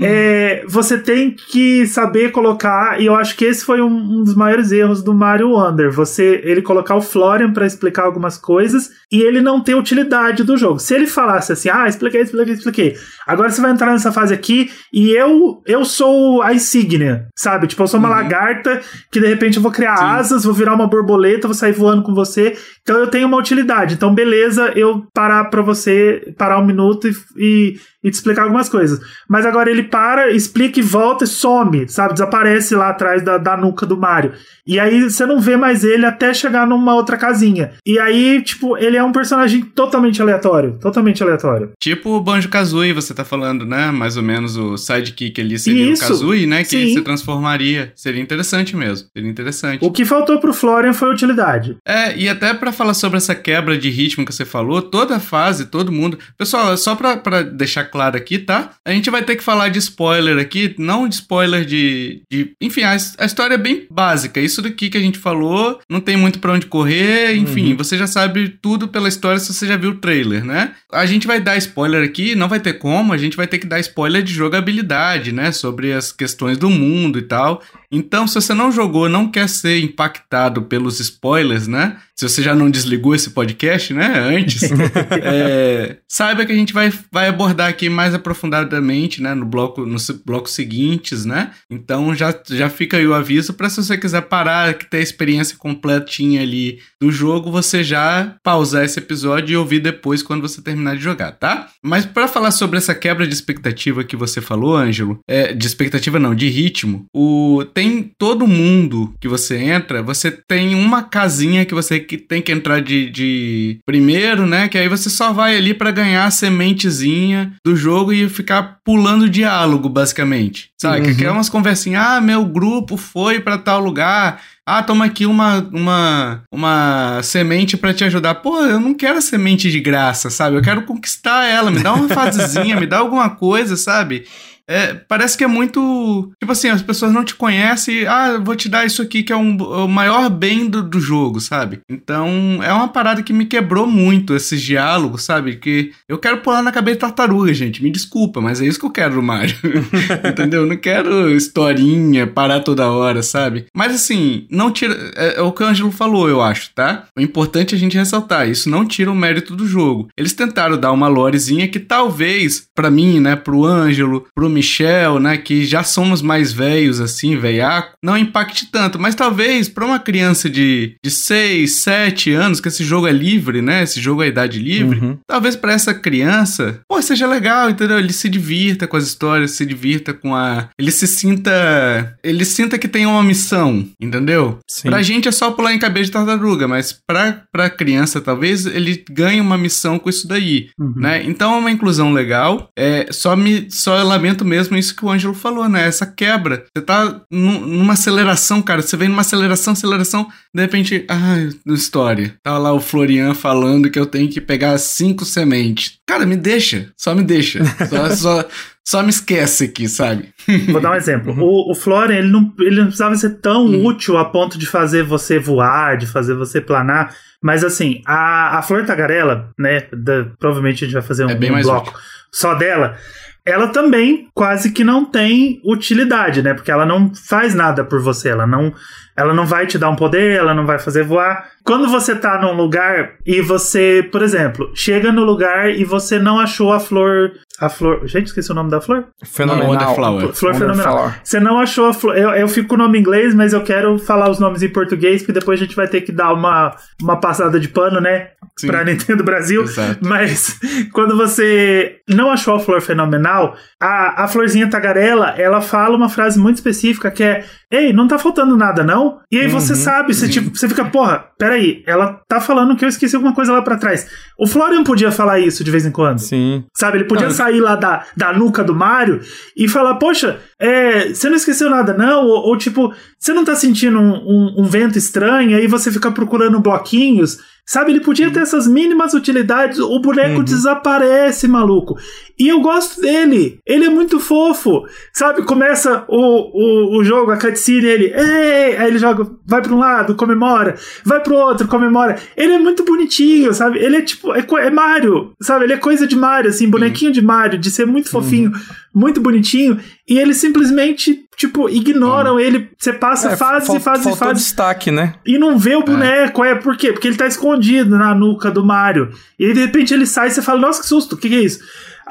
é, 0.00 0.64
você 0.66 0.98
tem 0.98 1.30
que 1.30 1.86
saber 1.86 2.32
colocar, 2.32 3.00
e 3.00 3.06
eu 3.06 3.14
acho 3.14 3.36
que 3.36 3.44
esse 3.44 3.64
foi 3.64 3.80
um, 3.80 3.88
um 3.88 4.24
dos 4.24 4.34
maiores 4.34 4.72
erros 4.72 5.02
do 5.02 5.14
Mario 5.14 5.50
Wonder. 5.50 5.90
Você 5.90 6.40
ele 6.44 6.62
colocar 6.62 6.96
o 6.96 7.02
Florian 7.02 7.52
para 7.52 7.66
explicar 7.66 8.04
algumas 8.04 8.36
coisas 8.36 8.90
e 9.10 9.22
ele 9.22 9.40
não 9.40 9.60
ter 9.60 9.74
utilidade 9.74 10.42
do 10.42 10.56
jogo. 10.56 10.78
Se 10.78 10.94
ele 10.94 11.06
falasse 11.06 11.52
assim, 11.52 11.68
ah, 11.68 11.86
expliquei, 11.86 12.22
expliquei, 12.22 12.54
expliquei. 12.54 12.96
Agora 13.26 13.50
você 13.50 13.60
vai 13.60 13.70
entrar 13.70 13.92
nessa 13.92 14.10
fase 14.10 14.34
aqui 14.34 14.70
e 14.92 15.10
eu 15.10 15.62
eu 15.66 15.84
sou 15.84 16.42
a 16.42 16.52
insígnia, 16.52 17.26
sabe? 17.36 17.66
Tipo, 17.66 17.82
eu 17.82 17.86
sou 17.86 18.00
uma 18.00 18.08
uhum. 18.08 18.14
lagarta 18.14 18.80
que 19.10 19.20
de 19.20 19.26
repente 19.26 19.56
eu 19.56 19.62
vou 19.62 19.70
criar 19.70 19.96
Sim. 19.96 20.04
asas, 20.04 20.44
vou 20.44 20.54
virar 20.54 20.74
uma 20.74 20.88
borboleta, 20.88 21.46
vou 21.46 21.54
sair 21.54 21.72
voando 21.72 22.02
com 22.02 22.14
você. 22.14 22.56
Então 22.82 22.96
eu 22.96 23.06
tenho 23.06 23.28
uma 23.28 23.36
utilidade. 23.36 23.94
Então 23.94 24.12
beleza, 24.12 24.72
eu 24.74 25.06
parar 25.14 25.51
para 25.52 25.60
você 25.60 26.32
parar 26.38 26.58
um 26.58 26.64
minuto 26.64 27.06
e, 27.06 27.14
e, 27.36 27.80
e, 28.02 28.10
te 28.10 28.14
explicar 28.14 28.42
algumas 28.42 28.68
coisas. 28.68 29.00
Mas 29.28 29.46
agora 29.46 29.70
ele 29.70 29.84
para, 29.84 30.30
explica 30.30 30.78
e 30.80 30.82
volta 30.82 31.24
e 31.24 31.26
some, 31.26 31.88
sabe? 31.88 32.14
Desaparece 32.14 32.74
lá 32.74 32.90
atrás 32.90 33.22
da, 33.22 33.38
da 33.38 33.56
nuca 33.56 33.86
do 33.86 33.96
Mario. 33.96 34.32
E 34.66 34.78
aí 34.78 35.02
você 35.02 35.26
não 35.26 35.40
vê 35.40 35.56
mais 35.56 35.82
ele 35.82 36.06
até 36.06 36.32
chegar 36.32 36.66
numa 36.66 36.94
outra 36.94 37.16
casinha. 37.16 37.72
E 37.84 37.98
aí, 37.98 38.40
tipo, 38.42 38.76
ele 38.76 38.96
é 38.96 39.02
um 39.02 39.12
personagem 39.12 39.62
totalmente 39.62 40.22
aleatório. 40.22 40.78
Totalmente 40.80 41.22
aleatório. 41.22 41.72
Tipo 41.80 42.10
o 42.10 42.20
Banjo 42.20 42.48
Kazooie, 42.48 42.92
você 42.92 43.12
tá 43.12 43.24
falando, 43.24 43.66
né? 43.66 43.90
Mais 43.90 44.16
ou 44.16 44.22
menos 44.22 44.56
o 44.56 44.76
sidekick 44.76 45.40
ali 45.40 45.58
seria 45.58 45.92
Isso. 45.92 46.04
o 46.04 46.08
Kazooie, 46.08 46.46
né? 46.46 46.62
Que 46.62 46.70
Sim. 46.70 46.94
se 46.94 47.00
transformaria. 47.02 47.92
Seria 47.96 48.22
interessante 48.22 48.76
mesmo. 48.76 49.08
Seria 49.12 49.30
interessante. 49.30 49.84
O 49.84 49.90
que 49.90 50.04
faltou 50.04 50.38
pro 50.38 50.54
Florian 50.54 50.92
foi 50.92 51.12
utilidade. 51.12 51.76
É, 51.86 52.16
e 52.16 52.28
até 52.28 52.54
para 52.54 52.72
falar 52.72 52.94
sobre 52.94 53.16
essa 53.16 53.34
quebra 53.34 53.76
de 53.76 53.90
ritmo 53.90 54.24
que 54.24 54.32
você 54.32 54.44
falou, 54.44 54.80
toda 54.80 55.18
fase, 55.18 55.66
todo 55.66 55.92
mundo. 55.92 56.18
Pessoal, 56.38 56.76
só 56.76 56.94
pra, 56.94 57.16
pra 57.16 57.42
deixar 57.42 57.84
claro 57.92 58.16
aqui, 58.16 58.38
tá? 58.38 58.70
A 58.84 58.90
gente 58.90 59.10
vai 59.10 59.22
ter 59.22 59.36
que 59.36 59.44
falar 59.44 59.68
de 59.68 59.78
spoiler 59.78 60.38
aqui, 60.38 60.74
não 60.78 61.06
de 61.06 61.16
spoiler 61.16 61.64
de. 61.64 62.22
de 62.30 62.52
enfim, 62.60 62.82
a, 62.82 62.92
a 62.92 63.24
história 63.26 63.54
é 63.54 63.58
bem 63.58 63.86
básica. 63.90 64.40
Isso 64.40 64.62
daqui 64.62 64.88
que 64.88 64.96
a 64.96 65.00
gente 65.00 65.18
falou, 65.18 65.78
não 65.88 66.00
tem 66.00 66.16
muito 66.16 66.38
para 66.38 66.52
onde 66.52 66.66
correr, 66.66 67.36
enfim, 67.36 67.72
uhum. 67.72 67.76
você 67.76 67.98
já 67.98 68.06
sabe 68.06 68.48
tudo 68.62 68.88
pela 68.88 69.08
história 69.08 69.38
se 69.38 69.52
você 69.52 69.66
já 69.66 69.76
viu 69.76 69.90
o 69.90 69.98
trailer, 69.98 70.44
né? 70.44 70.72
A 70.90 71.04
gente 71.04 71.26
vai 71.26 71.40
dar 71.40 71.56
spoiler 71.58 72.02
aqui, 72.02 72.34
não 72.34 72.48
vai 72.48 72.60
ter 72.60 72.74
como, 72.74 73.12
a 73.12 73.18
gente 73.18 73.36
vai 73.36 73.46
ter 73.46 73.58
que 73.58 73.66
dar 73.66 73.78
spoiler 73.80 74.22
de 74.22 74.32
jogabilidade, 74.32 75.32
né? 75.32 75.52
Sobre 75.52 75.92
as 75.92 76.10
questões 76.10 76.56
do 76.56 76.70
mundo 76.70 77.18
e 77.18 77.22
tal. 77.22 77.62
Então, 77.92 78.26
se 78.26 78.34
você 78.34 78.54
não 78.54 78.72
jogou, 78.72 79.06
não 79.06 79.30
quer 79.30 79.46
ser 79.48 79.78
impactado 79.80 80.62
pelos 80.62 80.98
spoilers, 80.98 81.68
né? 81.68 81.98
Se 82.16 82.26
você 82.26 82.42
já 82.42 82.54
não 82.54 82.70
desligou 82.70 83.14
esse 83.14 83.30
podcast, 83.30 83.92
né? 83.92 84.18
Antes, 84.18 84.62
é, 85.22 85.98
saiba 86.08 86.46
que 86.46 86.52
a 86.52 86.54
gente 86.54 86.72
vai, 86.72 86.92
vai 87.10 87.28
abordar 87.28 87.68
aqui 87.68 87.90
mais 87.90 88.14
aprofundadamente, 88.14 89.20
né? 89.20 89.34
No 89.34 89.44
bloco, 89.44 89.84
nos 89.84 90.08
blocos 90.24 90.52
seguintes, 90.52 91.26
né? 91.26 91.50
Então 91.70 92.14
já, 92.14 92.34
já 92.48 92.70
fica 92.70 92.96
aí 92.96 93.06
o 93.06 93.12
aviso 93.12 93.52
para 93.52 93.68
se 93.68 93.82
você 93.82 93.98
quiser 93.98 94.22
parar, 94.22 94.74
que 94.74 94.88
ter 94.88 94.98
a 94.98 95.02
experiência 95.02 95.56
completinha 95.58 96.40
ali 96.40 96.78
do 97.00 97.10
jogo, 97.10 97.50
você 97.50 97.84
já 97.84 98.36
pausar 98.42 98.84
esse 98.84 98.98
episódio 98.98 99.52
e 99.52 99.56
ouvir 99.56 99.80
depois 99.80 100.22
quando 100.22 100.42
você 100.42 100.62
terminar 100.62 100.96
de 100.96 101.02
jogar, 101.02 101.32
tá? 101.32 101.68
Mas 101.82 102.06
para 102.06 102.28
falar 102.28 102.52
sobre 102.52 102.78
essa 102.78 102.94
quebra 102.94 103.26
de 103.26 103.34
expectativa 103.34 104.04
que 104.04 104.16
você 104.16 104.40
falou, 104.40 104.76
Ângelo, 104.76 105.18
é, 105.28 105.52
de 105.52 105.66
expectativa 105.66 106.18
não, 106.18 106.34
de 106.34 106.48
ritmo, 106.48 107.06
o 107.12 107.64
tem 107.74 107.81
tem 107.82 108.12
todo 108.16 108.46
mundo 108.46 109.12
que 109.20 109.26
você 109.26 109.56
entra, 109.58 110.04
você 110.04 110.30
tem 110.30 110.72
uma 110.76 111.02
casinha 111.02 111.64
que 111.64 111.74
você 111.74 111.98
que 111.98 112.16
tem 112.16 112.40
que 112.40 112.52
entrar 112.52 112.80
de, 112.80 113.10
de 113.10 113.80
primeiro, 113.84 114.46
né? 114.46 114.68
Que 114.68 114.78
aí 114.78 114.88
você 114.88 115.10
só 115.10 115.32
vai 115.32 115.56
ali 115.56 115.74
para 115.74 115.90
ganhar 115.90 116.24
a 116.24 116.30
sementezinha 116.30 117.52
do 117.66 117.74
jogo 117.74 118.12
e 118.12 118.28
ficar 118.28 118.78
pulando 118.84 119.28
diálogo, 119.28 119.88
basicamente. 119.88 120.70
Sabe? 120.80 121.08
Uhum. 121.08 121.16
Que 121.16 121.24
é 121.24 121.30
umas 121.32 121.48
conversinhas, 121.48 122.04
ah, 122.06 122.20
meu 122.20 122.44
grupo 122.44 122.96
foi 122.96 123.40
para 123.40 123.58
tal 123.58 123.80
lugar, 123.80 124.40
ah, 124.64 124.80
toma 124.80 125.06
aqui 125.06 125.26
uma, 125.26 125.58
uma, 125.72 126.42
uma 126.52 127.20
semente 127.24 127.76
para 127.76 127.92
te 127.92 128.04
ajudar. 128.04 128.36
Pô, 128.36 128.60
eu 128.60 128.78
não 128.78 128.94
quero 128.94 129.20
semente 129.20 129.72
de 129.72 129.80
graça, 129.80 130.30
sabe? 130.30 130.56
Eu 130.56 130.62
quero 130.62 130.82
conquistar 130.82 131.46
ela. 131.46 131.68
Me 131.68 131.80
dá 131.80 131.92
uma 131.92 132.06
fasezinha, 132.14 132.78
me 132.78 132.86
dá 132.86 132.98
alguma 132.98 133.28
coisa, 133.30 133.76
sabe? 133.76 134.24
É, 134.66 134.94
parece 134.94 135.36
que 135.36 135.44
é 135.44 135.46
muito. 135.46 136.32
Tipo 136.38 136.52
assim, 136.52 136.68
as 136.68 136.82
pessoas 136.82 137.12
não 137.12 137.24
te 137.24 137.34
conhecem. 137.34 138.06
Ah, 138.06 138.38
vou 138.38 138.56
te 138.56 138.68
dar 138.68 138.86
isso 138.86 139.02
aqui 139.02 139.22
que 139.22 139.32
é 139.32 139.36
um, 139.36 139.56
o 139.56 139.88
maior 139.88 140.30
bem 140.30 140.68
do, 140.68 140.82
do 140.82 141.00
jogo, 141.00 141.40
sabe? 141.40 141.80
Então 141.90 142.60
é 142.62 142.72
uma 142.72 142.88
parada 142.88 143.22
que 143.22 143.32
me 143.32 143.46
quebrou 143.46 143.86
muito 143.86 144.34
esses 144.34 144.62
diálogos, 144.62 145.24
sabe? 145.24 145.56
Que 145.56 145.92
eu 146.08 146.18
quero 146.18 146.38
pular 146.38 146.62
na 146.62 146.72
cabeça 146.72 146.96
de 146.96 147.00
tartaruga, 147.00 147.52
gente. 147.52 147.82
Me 147.82 147.90
desculpa, 147.90 148.40
mas 148.40 148.60
é 148.60 148.66
isso 148.66 148.78
que 148.78 148.86
eu 148.86 148.90
quero 148.90 149.14
do 149.14 149.22
Mario. 149.22 149.56
Entendeu? 150.28 150.62
Eu 150.62 150.68
não 150.68 150.76
quero 150.76 151.30
historinha, 151.30 152.26
parar 152.26 152.60
toda 152.60 152.90
hora, 152.90 153.22
sabe? 153.22 153.66
Mas 153.74 153.94
assim, 153.94 154.46
não 154.50 154.70
tira. 154.70 154.94
É, 155.16 155.38
é 155.38 155.42
o 155.42 155.52
que 155.52 155.62
o 155.62 155.66
Ângelo 155.66 155.90
falou, 155.90 156.28
eu 156.28 156.40
acho, 156.40 156.70
tá? 156.74 157.04
O 157.16 157.20
importante 157.20 157.74
é 157.74 157.76
a 157.76 157.80
gente 157.80 157.96
ressaltar. 157.96 158.48
Isso 158.48 158.70
não 158.70 158.86
tira 158.86 159.10
o 159.10 159.14
mérito 159.14 159.56
do 159.56 159.66
jogo. 159.66 160.08
Eles 160.16 160.32
tentaram 160.32 160.78
dar 160.78 160.92
uma 160.92 161.08
lorezinha 161.08 161.68
que 161.68 161.80
talvez, 161.80 162.66
para 162.74 162.90
mim, 162.90 163.20
né, 163.20 163.36
pro 163.36 163.64
Ângelo, 163.64 164.26
pro 164.34 164.51
Michel, 164.52 165.18
né, 165.18 165.36
que 165.36 165.64
já 165.64 165.82
somos 165.82 166.22
mais 166.22 166.52
velhos 166.52 167.00
assim, 167.00 167.36
veiaco, 167.36 167.94
não 168.02 168.16
impacte 168.16 168.70
tanto, 168.70 168.98
mas 168.98 169.14
talvez 169.14 169.68
para 169.68 169.84
uma 169.84 169.98
criança 169.98 170.48
de, 170.48 170.96
de 171.02 171.10
6, 171.10 171.70
7 171.72 172.32
anos, 172.32 172.60
que 172.60 172.68
esse 172.68 172.84
jogo 172.84 173.06
é 173.06 173.12
livre, 173.12 173.62
né, 173.62 173.82
esse 173.82 174.00
jogo 174.00 174.22
é 174.22 174.28
idade 174.28 174.58
livre, 174.58 174.98
uhum. 174.98 175.18
talvez 175.26 175.56
para 175.56 175.72
essa 175.72 175.94
criança, 175.94 176.80
pô, 176.88 177.00
seja 177.00 177.26
legal, 177.26 177.70
entendeu? 177.70 177.98
Ele 177.98 178.12
se 178.12 178.28
divirta 178.28 178.86
com 178.86 178.96
as 178.96 179.04
histórias, 179.04 179.52
se 179.52 179.64
divirta 179.64 180.12
com 180.12 180.34
a... 180.34 180.68
Ele 180.78 180.90
se 180.90 181.06
sinta... 181.06 182.16
Ele 182.22 182.44
sinta 182.44 182.78
que 182.78 182.88
tem 182.88 183.06
uma 183.06 183.22
missão, 183.22 183.88
entendeu? 184.00 184.58
Sim. 184.68 184.88
Pra 184.88 185.02
gente 185.02 185.28
é 185.28 185.32
só 185.32 185.50
pular 185.50 185.72
em 185.72 185.78
cabeça 185.78 186.06
de 186.06 186.12
tartaruga, 186.12 186.68
mas 186.68 186.92
pra, 186.92 187.42
pra 187.50 187.70
criança, 187.70 188.20
talvez, 188.20 188.66
ele 188.66 189.02
ganhe 189.10 189.40
uma 189.40 189.58
missão 189.58 189.98
com 189.98 190.10
isso 190.10 190.28
daí, 190.28 190.68
uhum. 190.78 190.94
né? 190.96 191.22
Então 191.24 191.54
é 191.54 191.58
uma 191.58 191.70
inclusão 191.70 192.12
legal, 192.12 192.68
é, 192.76 193.06
só 193.10 193.34
me... 193.34 193.66
Só 193.70 194.02
lamento 194.02 194.41
mesmo 194.44 194.76
isso 194.76 194.94
que 194.94 195.04
o 195.04 195.10
Ângelo 195.10 195.34
falou, 195.34 195.68
né? 195.68 195.86
Essa 195.86 196.06
quebra. 196.06 196.64
Você 196.74 196.84
tá 196.84 197.22
numa 197.30 197.94
aceleração, 197.94 198.62
cara. 198.62 198.82
Você 198.82 198.96
vem 198.96 199.08
numa 199.08 199.22
aceleração, 199.22 199.72
aceleração, 199.72 200.28
de 200.54 200.60
repente, 200.60 201.04
ai, 201.08 201.48
ah, 201.50 201.72
história. 201.72 202.34
Tá 202.42 202.58
lá 202.58 202.72
o 202.72 202.80
Florian 202.80 203.34
falando 203.34 203.90
que 203.90 203.98
eu 203.98 204.06
tenho 204.06 204.28
que 204.28 204.40
pegar 204.40 204.76
cinco 204.78 205.24
sementes. 205.24 205.98
Cara, 206.06 206.26
me 206.26 206.36
deixa. 206.36 206.90
Só 206.96 207.14
me 207.14 207.22
deixa. 207.22 207.64
Só, 207.88 208.10
só, 208.16 208.44
só 208.84 209.02
me 209.02 209.10
esquece 209.10 209.64
aqui, 209.64 209.88
sabe? 209.88 210.32
Vou 210.70 210.80
dar 210.80 210.92
um 210.92 210.96
exemplo. 210.96 211.34
O, 211.38 211.70
o 211.70 211.74
Florian, 211.74 212.18
ele 212.18 212.28
não, 212.28 212.52
ele 212.58 212.76
não 212.76 212.86
precisava 212.86 213.14
ser 213.14 213.40
tão 213.40 213.66
hum. 213.66 213.84
útil 213.86 214.16
a 214.18 214.24
ponto 214.24 214.58
de 214.58 214.66
fazer 214.66 215.04
você 215.04 215.38
voar, 215.38 215.96
de 215.96 216.06
fazer 216.06 216.34
você 216.34 216.60
planar. 216.60 217.14
Mas 217.42 217.64
assim, 217.64 218.02
a, 218.06 218.58
a 218.58 218.62
Flor 218.62 218.84
Tagarela, 218.84 219.50
né? 219.58 219.86
Da, 219.92 220.26
provavelmente 220.38 220.84
a 220.84 220.86
gente 220.86 220.94
vai 220.94 221.02
fazer 221.02 221.24
um, 221.24 221.30
é 221.30 221.34
um 221.34 221.62
bloco 221.62 221.88
útil. 221.88 222.00
só 222.32 222.54
dela 222.54 222.96
ela 223.44 223.68
também 223.68 224.28
quase 224.34 224.70
que 224.70 224.84
não 224.84 225.04
tem 225.04 225.60
utilidade, 225.64 226.42
né? 226.42 226.54
Porque 226.54 226.70
ela 226.70 226.86
não 226.86 227.12
faz 227.14 227.54
nada 227.54 227.84
por 227.84 228.00
você, 228.00 228.28
ela 228.28 228.46
não, 228.46 228.72
ela 229.16 229.34
não 229.34 229.44
vai 229.44 229.66
te 229.66 229.78
dar 229.78 229.90
um 229.90 229.96
poder, 229.96 230.36
ela 230.36 230.54
não 230.54 230.64
vai 230.64 230.78
fazer 230.78 231.02
voar. 231.02 231.50
Quando 231.64 231.88
você 231.88 232.14
tá 232.14 232.40
num 232.40 232.52
lugar 232.52 233.14
e 233.26 233.40
você, 233.40 234.08
por 234.10 234.22
exemplo, 234.22 234.70
chega 234.74 235.12
no 235.12 235.24
lugar 235.24 235.70
e 235.70 235.84
você 235.84 236.18
não 236.18 236.38
achou 236.38 236.72
a 236.72 236.78
flor. 236.78 237.32
A 237.58 237.68
flor. 237.68 238.06
Gente, 238.06 238.26
esqueci 238.26 238.50
o 238.50 238.54
nome 238.54 238.70
da 238.70 238.80
flor? 238.80 239.06
Fenomenal. 239.24 239.94
Flor, 239.94 240.34
flor 240.34 240.54
fenomenal. 240.54 241.12
Você 241.22 241.38
não 241.38 241.58
achou 241.58 241.86
a 241.86 241.92
flor. 241.92 242.16
Eu, 242.16 242.30
eu 242.30 242.48
fico 242.48 242.68
com 242.68 242.74
o 242.74 242.78
nome 242.78 242.98
em 242.98 243.00
inglês, 243.00 243.34
mas 243.34 243.52
eu 243.52 243.62
quero 243.62 243.98
falar 243.98 244.30
os 244.30 244.38
nomes 244.38 244.62
em 244.62 244.68
português, 244.68 245.22
porque 245.22 245.38
depois 245.38 245.60
a 245.60 245.64
gente 245.64 245.76
vai 245.76 245.86
ter 245.86 246.00
que 246.00 246.10
dar 246.10 246.32
uma, 246.32 246.74
uma 247.00 247.16
passada 247.20 247.58
de 247.60 247.68
pano, 247.68 248.00
né? 248.00 248.30
Sim. 248.58 248.66
Pra 248.66 248.84
Nintendo 248.84 249.24
Brasil. 249.24 249.62
Exato. 249.62 250.06
Mas 250.06 250.58
quando 250.92 251.16
você 251.16 252.00
não 252.08 252.30
achou 252.30 252.54
a 252.54 252.60
flor 252.60 252.80
fenomenal, 252.80 253.56
a, 253.80 254.24
a 254.24 254.28
florzinha 254.28 254.68
tagarela, 254.68 255.30
ela 255.30 255.60
fala 255.60 255.96
uma 255.96 256.08
frase 256.08 256.38
muito 256.38 256.56
específica 256.56 257.10
que 257.10 257.22
é: 257.22 257.44
Ei, 257.72 257.92
não 257.92 258.06
tá 258.06 258.18
faltando 258.18 258.56
nada, 258.56 258.84
não? 258.84 259.20
E 259.30 259.38
aí 259.38 259.46
uhum, 259.46 259.52
você 259.52 259.74
sabe, 259.74 260.12
você, 260.12 260.26
uhum. 260.26 260.30
tipo, 260.30 260.58
você 260.58 260.68
fica, 260.68 260.84
porra, 260.84 261.24
pera 261.38 261.52
peraí, 261.52 261.82
ela 261.86 262.20
tá 262.28 262.40
falando 262.40 262.76
que 262.76 262.84
eu 262.84 262.88
esqueci 262.88 263.14
alguma 263.14 263.34
coisa 263.34 263.52
lá 263.52 263.62
para 263.62 263.76
trás. 263.76 264.06
O 264.38 264.46
Florian 264.46 264.82
podia 264.82 265.10
falar 265.12 265.38
isso 265.38 265.62
de 265.62 265.70
vez 265.70 265.84
em 265.84 265.90
quando. 265.90 266.18
Sim. 266.18 266.64
Sabe, 266.74 266.98
ele 266.98 267.04
podia 267.04 267.26
não, 267.26 267.34
sair 267.34 267.60
lá 267.60 267.76
da, 267.76 268.04
da 268.16 268.32
nuca 268.32 268.64
do 268.64 268.74
Mario 268.74 269.20
e 269.56 269.68
falar, 269.68 269.96
poxa, 269.96 270.38
é, 270.58 271.08
você 271.08 271.28
não 271.28 271.36
esqueceu 271.36 271.68
nada, 271.68 271.94
não? 271.94 272.24
Ou, 272.24 272.48
ou 272.48 272.56
tipo, 272.56 272.92
você 273.18 273.32
não 273.32 273.44
tá 273.44 273.54
sentindo 273.54 273.98
um, 273.98 274.14
um, 274.14 274.54
um 274.58 274.64
vento 274.64 274.98
estranho, 274.98 275.50
e 275.50 275.54
aí 275.54 275.66
você 275.66 275.90
fica 275.90 276.10
procurando 276.10 276.60
bloquinhos 276.60 277.38
Sabe, 277.64 277.92
ele 277.92 278.00
podia 278.00 278.30
ter 278.30 278.40
essas 278.40 278.66
mínimas 278.66 279.14
utilidades, 279.14 279.78
o 279.78 280.00
boneco 280.00 280.38
uhum. 280.38 280.44
desaparece, 280.44 281.46
maluco. 281.46 281.96
E 282.42 282.48
eu 282.48 282.60
gosto 282.60 283.00
dele. 283.00 283.60
Ele 283.64 283.84
é 283.84 283.88
muito 283.88 284.18
fofo. 284.18 284.84
Sabe, 285.12 285.44
começa 285.44 286.04
o, 286.08 286.16
o, 286.16 286.98
o 286.98 287.04
jogo, 287.04 287.30
a 287.30 287.36
cutscene, 287.36 287.86
ele. 287.86 288.06
Ei! 288.06 288.76
Aí 288.76 288.88
ele 288.88 288.98
joga, 288.98 289.30
vai 289.46 289.62
para 289.62 289.72
um 289.72 289.78
lado, 289.78 290.16
comemora, 290.16 290.74
vai 291.04 291.20
pro 291.20 291.36
outro, 291.36 291.68
comemora. 291.68 292.18
Ele 292.36 292.54
é 292.54 292.58
muito 292.58 292.84
bonitinho, 292.84 293.54
sabe? 293.54 293.78
Ele 293.78 293.98
é 293.98 294.02
tipo, 294.02 294.34
é, 294.34 294.44
é 294.58 294.70
Mario, 294.70 295.30
sabe? 295.40 295.66
Ele 295.66 295.74
é 295.74 295.76
coisa 295.76 296.04
de 296.04 296.16
Mario, 296.16 296.50
assim, 296.50 296.68
bonequinho 296.68 297.10
uhum. 297.10 297.14
de 297.14 297.22
Mario, 297.22 297.58
de 297.60 297.70
ser 297.70 297.86
muito 297.86 298.10
fofinho, 298.10 298.50
uhum. 298.50 298.60
muito 298.92 299.20
bonitinho. 299.20 299.78
E 300.08 300.18
eles 300.18 300.38
simplesmente, 300.38 301.24
tipo, 301.36 301.68
ignoram 301.68 302.32
uhum. 302.32 302.40
ele. 302.40 302.70
Você 302.76 302.92
passa 302.92 303.30
é, 303.30 303.36
fase, 303.36 303.66
fal, 303.68 303.78
fase, 303.78 304.02
fase, 304.02 304.18
fase. 304.18 304.40
destaque, 304.40 304.90
né? 304.90 305.14
E 305.24 305.38
não 305.38 305.56
vê 305.56 305.76
o 305.76 305.82
é. 305.82 305.84
boneco. 305.84 306.44
É. 306.44 306.50
é 306.50 306.54
por 306.56 306.76
quê? 306.76 306.92
Porque 306.92 307.06
ele 307.06 307.16
tá 307.16 307.28
escondido 307.28 307.96
na 307.96 308.12
nuca 308.16 308.50
do 308.50 308.66
Mario. 308.66 309.10
E 309.38 309.46
aí, 309.46 309.52
de 309.52 309.60
repente 309.60 309.94
ele 309.94 310.06
sai 310.06 310.26
e 310.26 310.30
você 310.32 310.42
fala, 310.42 310.60
nossa, 310.60 310.82
que 310.82 310.88
susto, 310.88 311.12
o 311.14 311.16
que, 311.16 311.28
que 311.28 311.36
é 311.36 311.44
isso? 311.44 311.60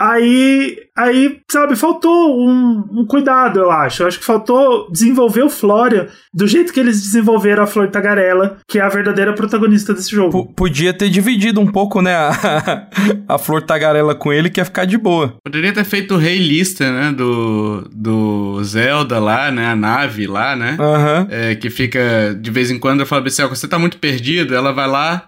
Aí, 0.02 0.78
aí, 0.98 1.38
sabe, 1.48 1.76
faltou 1.76 2.44
um, 2.44 2.84
um, 2.92 3.06
cuidado, 3.06 3.60
eu 3.60 3.70
acho. 3.70 4.02
Eu 4.02 4.08
acho 4.08 4.18
que 4.18 4.26
faltou 4.26 4.90
desenvolver 4.92 5.44
o 5.44 5.50
Flória 5.50 6.10
do 6.34 6.48
jeito 6.48 6.74
que 6.74 6.80
eles 6.80 7.04
desenvolveram 7.04 7.62
a 7.62 7.68
Flor 7.68 7.88
Tagarela, 7.88 8.58
que 8.68 8.80
é 8.80 8.82
a 8.82 8.90
verdadeira 8.90 9.32
protagonista 9.34 9.94
desse 9.94 10.10
jogo. 10.10 10.48
P 10.48 10.54
podia 10.56 10.92
ter 10.92 11.08
dividido 11.08 11.62
um 11.62 11.68
pouco, 11.68 12.02
né, 12.02 12.16
a, 12.16 12.88
a 13.36 13.38
Flor 13.38 13.62
Tagarela 13.62 14.16
com 14.16 14.34
ele, 14.34 14.50
que 14.50 14.60
ia 14.60 14.66
ficar 14.66 14.86
de 14.86 14.98
boa. 14.98 15.36
Poderia 15.46 15.72
ter 15.72 15.84
feito 15.84 16.16
o 16.16 16.18
Rei 16.18 16.40
Lista, 16.40 16.92
né, 16.92 17.12
do, 17.12 17.88
do 17.94 18.64
Zelda 18.64 19.20
lá, 19.20 19.52
né, 19.52 19.68
a 19.68 19.76
nave 19.76 20.26
lá, 20.26 20.56
né, 20.56 20.78
uhum. 20.80 21.28
é, 21.30 21.54
que 21.54 21.70
fica, 21.70 22.36
de 22.42 22.50
vez 22.50 22.72
em 22.72 22.80
quando, 22.80 23.02
eu 23.02 23.06
falo 23.06 23.22
pra 23.22 23.30
você, 23.30 23.46
você 23.46 23.68
tá 23.68 23.78
muito 23.78 24.00
perdido, 24.00 24.56
ela 24.56 24.72
vai 24.72 24.88
lá, 24.88 25.28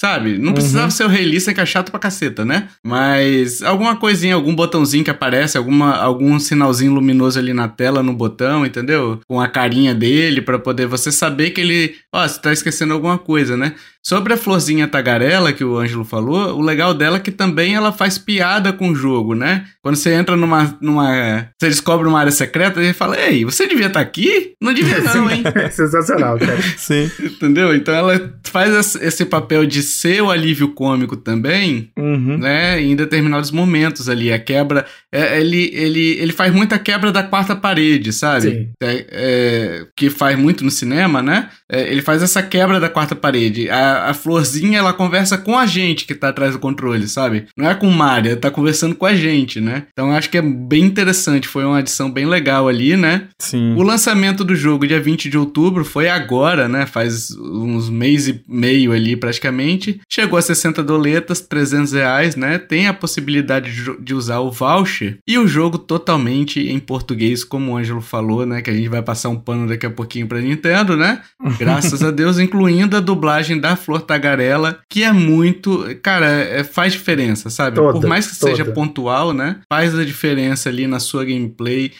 sabe, 0.00 0.38
não 0.38 0.52
precisava 0.52 0.86
uhum. 0.86 0.90
ser 0.90 1.04
o 1.04 1.08
Rei 1.08 1.24
Lista, 1.24 1.52
que 1.54 1.60
é 1.60 1.66
chato 1.66 1.90
pra 1.90 2.00
caceta, 2.00 2.44
né, 2.44 2.68
mas 2.84 3.62
alguma 3.62 3.96
coisinha, 3.96 4.34
algum 4.34 4.54
botãozinho 4.54 5.04
que 5.04 5.10
aparece, 5.10 5.56
alguma, 5.56 5.96
algum 5.96 6.38
sinalzinho 6.38 6.92
luminoso 6.92 7.38
ali 7.38 7.52
na 7.52 7.68
tela, 7.68 8.02
no 8.02 8.12
botão, 8.12 8.64
entendeu? 8.64 9.20
Com 9.26 9.40
a 9.40 9.48
carinha 9.48 9.94
dele, 9.94 10.40
para 10.40 10.58
poder 10.58 10.86
você 10.86 11.10
saber 11.12 11.50
que 11.50 11.60
ele. 11.60 11.94
Ó, 12.12 12.26
você 12.26 12.40
tá 12.40 12.52
esquecendo 12.52 12.94
alguma 12.94 13.18
coisa, 13.18 13.56
né? 13.56 13.74
Sobre 14.04 14.32
a 14.32 14.36
florzinha 14.36 14.88
tagarela 14.88 15.52
que 15.52 15.64
o 15.64 15.76
Ângelo 15.76 16.04
falou, 16.04 16.56
o 16.56 16.62
legal 16.62 16.94
dela 16.94 17.16
é 17.16 17.20
que 17.20 17.30
também 17.30 17.74
ela 17.74 17.92
faz 17.92 18.16
piada 18.16 18.72
com 18.72 18.90
o 18.90 18.94
jogo, 18.94 19.34
né? 19.34 19.66
Quando 19.82 19.96
você 19.96 20.12
entra 20.12 20.36
numa. 20.36 20.76
numa 20.80 21.48
você 21.60 21.68
descobre 21.68 22.08
uma 22.08 22.18
área 22.18 22.32
secreta, 22.32 22.80
ele 22.80 22.92
fala: 22.92 23.20
Ei, 23.20 23.44
você 23.44 23.66
devia 23.66 23.86
estar 23.86 24.00
tá 24.00 24.06
aqui? 24.06 24.52
Não 24.62 24.72
devia, 24.72 25.00
não, 25.14 25.30
hein? 25.30 25.42
É 25.54 25.68
sensacional, 25.70 26.38
cara. 26.38 26.60
Sim. 26.78 27.10
Entendeu? 27.20 27.74
Então 27.74 27.94
ela 27.94 28.34
faz 28.44 28.94
esse 28.96 29.24
papel 29.24 29.66
de 29.66 29.82
ser 29.82 30.22
o 30.22 30.30
alívio 30.30 30.68
cômico 30.68 31.16
também, 31.16 31.90
uhum. 31.98 32.38
né? 32.38 32.80
Em 32.80 32.94
determinados 32.96 33.50
momentos 33.50 34.08
ali. 34.08 34.32
A 34.32 34.38
quebra. 34.38 34.86
É, 35.12 35.40
ele, 35.40 35.70
ele, 35.74 36.18
ele 36.18 36.32
faz 36.32 36.52
muita 36.52 36.78
quebra 36.78 37.10
da 37.10 37.22
quarta 37.22 37.56
parede, 37.56 38.12
sabe? 38.12 38.70
É, 38.82 39.06
é, 39.10 39.86
que 39.96 40.08
faz 40.10 40.38
muito 40.38 40.64
no 40.64 40.70
cinema, 40.70 41.22
né? 41.22 41.48
É, 41.70 41.90
ele 41.90 42.02
faz 42.02 42.22
essa 42.22 42.42
quebra 42.42 42.78
da 42.80 42.88
quarta 42.88 43.14
parede. 43.14 43.68
A, 43.68 43.97
a, 43.98 44.10
a, 44.10 44.14
florzinha 44.14 44.78
ela 44.78 44.92
conversa 44.92 45.36
com 45.38 45.58
a 45.58 45.66
gente 45.66 46.04
que 46.04 46.14
tá 46.14 46.28
atrás 46.28 46.52
do 46.52 46.58
controle, 46.58 47.08
sabe? 47.08 47.46
Não 47.56 47.68
é 47.68 47.74
com 47.74 47.88
o 47.88 47.92
Mario, 47.92 48.32
ela 48.32 48.40
tá 48.40 48.50
conversando 48.50 48.94
com 48.94 49.06
a 49.06 49.14
gente, 49.14 49.60
né? 49.60 49.84
Então 49.92 50.12
acho 50.12 50.30
que 50.30 50.38
é 50.38 50.42
bem 50.42 50.84
interessante, 50.84 51.48
foi 51.48 51.64
uma 51.64 51.78
adição 51.78 52.10
bem 52.10 52.26
legal 52.26 52.68
ali, 52.68 52.96
né? 52.96 53.28
Sim. 53.38 53.74
O 53.74 53.82
lançamento 53.82 54.44
do 54.44 54.54
jogo, 54.54 54.86
dia 54.86 55.00
20 55.00 55.28
de 55.28 55.38
outubro, 55.38 55.84
foi 55.84 56.08
agora, 56.08 56.68
né? 56.68 56.86
Faz 56.86 57.30
uns 57.30 57.88
mês 57.88 58.28
e 58.28 58.42
meio 58.48 58.92
ali 58.92 59.16
praticamente. 59.16 60.00
Chegou 60.08 60.38
a 60.38 60.42
60 60.42 60.82
doletas, 60.82 61.40
300 61.40 61.92
reais, 61.92 62.36
né? 62.36 62.58
Tem 62.58 62.86
a 62.86 62.94
possibilidade 62.94 63.74
de, 63.74 64.00
de 64.00 64.14
usar 64.14 64.40
o 64.40 64.50
voucher 64.50 65.18
e 65.26 65.38
o 65.38 65.46
jogo 65.46 65.78
totalmente 65.78 66.60
em 66.60 66.78
português, 66.78 67.44
como 67.44 67.72
o 67.72 67.76
Ângelo 67.76 68.00
falou, 68.00 68.44
né? 68.46 68.62
Que 68.62 68.70
a 68.70 68.74
gente 68.74 68.88
vai 68.88 69.02
passar 69.02 69.28
um 69.28 69.36
pano 69.36 69.68
daqui 69.68 69.86
a 69.86 69.90
pouquinho 69.90 70.26
pra 70.26 70.40
Nintendo, 70.40 70.96
né? 70.96 71.20
Graças 71.58 72.02
a 72.02 72.10
Deus, 72.10 72.38
incluindo 72.38 72.96
a 72.96 73.00
dublagem 73.00 73.58
da 73.58 73.76
Flor 73.78 74.02
Tagarela, 74.02 74.78
que 74.90 75.02
é 75.02 75.12
muito. 75.12 75.84
Cara, 76.02 76.26
é, 76.26 76.62
faz 76.62 76.92
diferença, 76.92 77.48
sabe? 77.48 77.76
Toda, 77.76 77.98
Por 78.00 78.06
mais 78.08 78.26
que 78.26 78.38
toda. 78.38 78.52
seja 78.52 78.64
pontual, 78.70 79.32
né? 79.32 79.56
Faz 79.72 79.98
a 79.98 80.04
diferença 80.04 80.68
ali 80.68 80.86
na 80.86 81.00
sua 81.00 81.24
gameplay. 81.24 81.92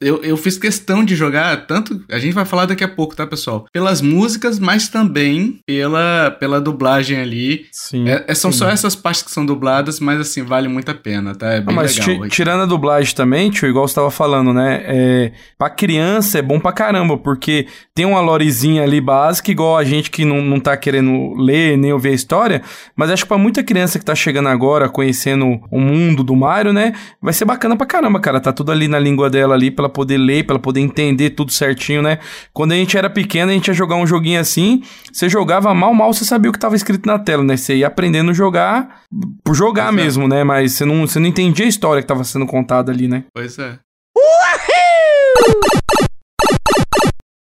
Eu, 0.00 0.22
eu 0.22 0.36
fiz 0.36 0.56
questão 0.56 1.04
de 1.04 1.16
jogar, 1.16 1.66
tanto. 1.66 2.00
A 2.10 2.18
gente 2.18 2.32
vai 2.32 2.44
falar 2.44 2.64
daqui 2.66 2.84
a 2.84 2.88
pouco, 2.88 3.16
tá, 3.16 3.26
pessoal? 3.26 3.66
Pelas 3.72 4.00
músicas, 4.00 4.58
mas 4.60 4.88
também 4.88 5.58
pela, 5.66 6.30
pela 6.38 6.60
dublagem 6.60 7.18
ali. 7.18 7.66
Sim. 7.72 8.08
É, 8.08 8.24
é- 8.28 8.34
são 8.34 8.52
Sim. 8.52 8.58
só 8.58 8.68
essas 8.70 8.94
partes 8.94 9.22
que 9.22 9.32
são 9.32 9.44
dubladas, 9.44 9.98
mas 9.98 10.20
assim, 10.20 10.42
vale 10.44 10.68
muito 10.68 10.90
a 10.90 10.94
pena, 10.94 11.34
tá? 11.34 11.52
É 11.54 11.58
Ah, 11.58 11.60
bem 11.60 11.74
mas 11.74 11.98
legal. 11.98 12.22
ti- 12.22 12.28
tirando 12.30 12.62
a 12.62 12.66
dublagem 12.66 13.14
também, 13.14 13.50
tio, 13.50 13.68
igual 13.68 13.88
você 13.88 13.96
tava 13.96 14.10
falando, 14.12 14.52
né? 14.52 14.82
É, 14.86 15.32
pra 15.58 15.68
criança 15.68 16.38
é 16.38 16.42
bom 16.42 16.60
pra 16.60 16.72
caramba, 16.72 17.18
porque 17.18 17.66
tem 17.96 18.04
uma 18.04 18.20
lorezinha 18.20 18.82
ali 18.82 19.00
básica, 19.00 19.52
igual 19.52 19.76
a 19.76 19.84
gente 19.84 20.10
que 20.10 20.24
não, 20.24 20.42
não 20.42 20.58
tá 20.58 20.76
querendo 20.76 21.32
ler 21.34 21.78
nem 21.78 21.92
ouvir 21.92 22.08
a 22.08 22.12
história, 22.12 22.60
mas 22.96 23.08
acho 23.08 23.22
que 23.22 23.28
pra 23.28 23.38
muita 23.38 23.62
criança 23.62 24.00
que 24.00 24.04
tá 24.04 24.16
chegando 24.16 24.48
agora, 24.48 24.88
conhecendo 24.88 25.60
o 25.70 25.78
mundo 25.80 26.24
do 26.24 26.34
Mario, 26.34 26.72
né? 26.72 26.92
Vai 27.22 27.32
ser 27.32 27.44
bacana 27.44 27.76
pra 27.76 27.86
caramba, 27.86 28.18
cara. 28.18 28.40
Tá 28.40 28.52
tudo 28.52 28.72
ali 28.72 28.88
na 28.88 28.98
língua 28.98 29.30
dela 29.30 29.54
ali, 29.54 29.70
pra 29.70 29.84
ela 29.84 29.88
poder 29.88 30.18
ler, 30.18 30.44
pra 30.44 30.54
ela 30.54 30.60
poder 30.60 30.80
entender 30.80 31.30
tudo 31.30 31.52
certinho, 31.52 32.02
né? 32.02 32.18
Quando 32.52 32.72
a 32.72 32.74
gente 32.74 32.98
era 32.98 33.08
pequeno, 33.08 33.52
a 33.52 33.54
gente 33.54 33.68
ia 33.68 33.74
jogar 33.74 33.94
um 33.94 34.06
joguinho 34.06 34.40
assim, 34.40 34.82
você 35.12 35.28
jogava 35.28 35.72
mal, 35.72 35.94
mal, 35.94 36.12
você 36.12 36.24
sabia 36.24 36.50
o 36.50 36.52
que 36.52 36.58
tava 36.58 36.74
escrito 36.74 37.06
na 37.06 37.20
tela, 37.20 37.44
né? 37.44 37.56
Você 37.56 37.76
ia 37.76 37.86
aprendendo 37.86 38.32
a 38.32 38.34
jogar 38.34 39.02
por 39.44 39.54
jogar 39.54 39.92
Pois 39.92 40.00
é. 40.00 40.02
mesmo, 40.04 40.26
né? 40.26 40.42
Mas 40.42 40.72
você 40.72 40.84
não, 40.84 41.06
você 41.06 41.20
não 41.20 41.28
entendia 41.28 41.64
a 41.64 41.68
história 41.68 42.02
que 42.02 42.08
tava 42.08 42.24
sendo 42.24 42.44
contada 42.46 42.90
ali, 42.90 43.06
né? 43.06 43.22
Pois 43.32 43.56
é. 43.56 43.78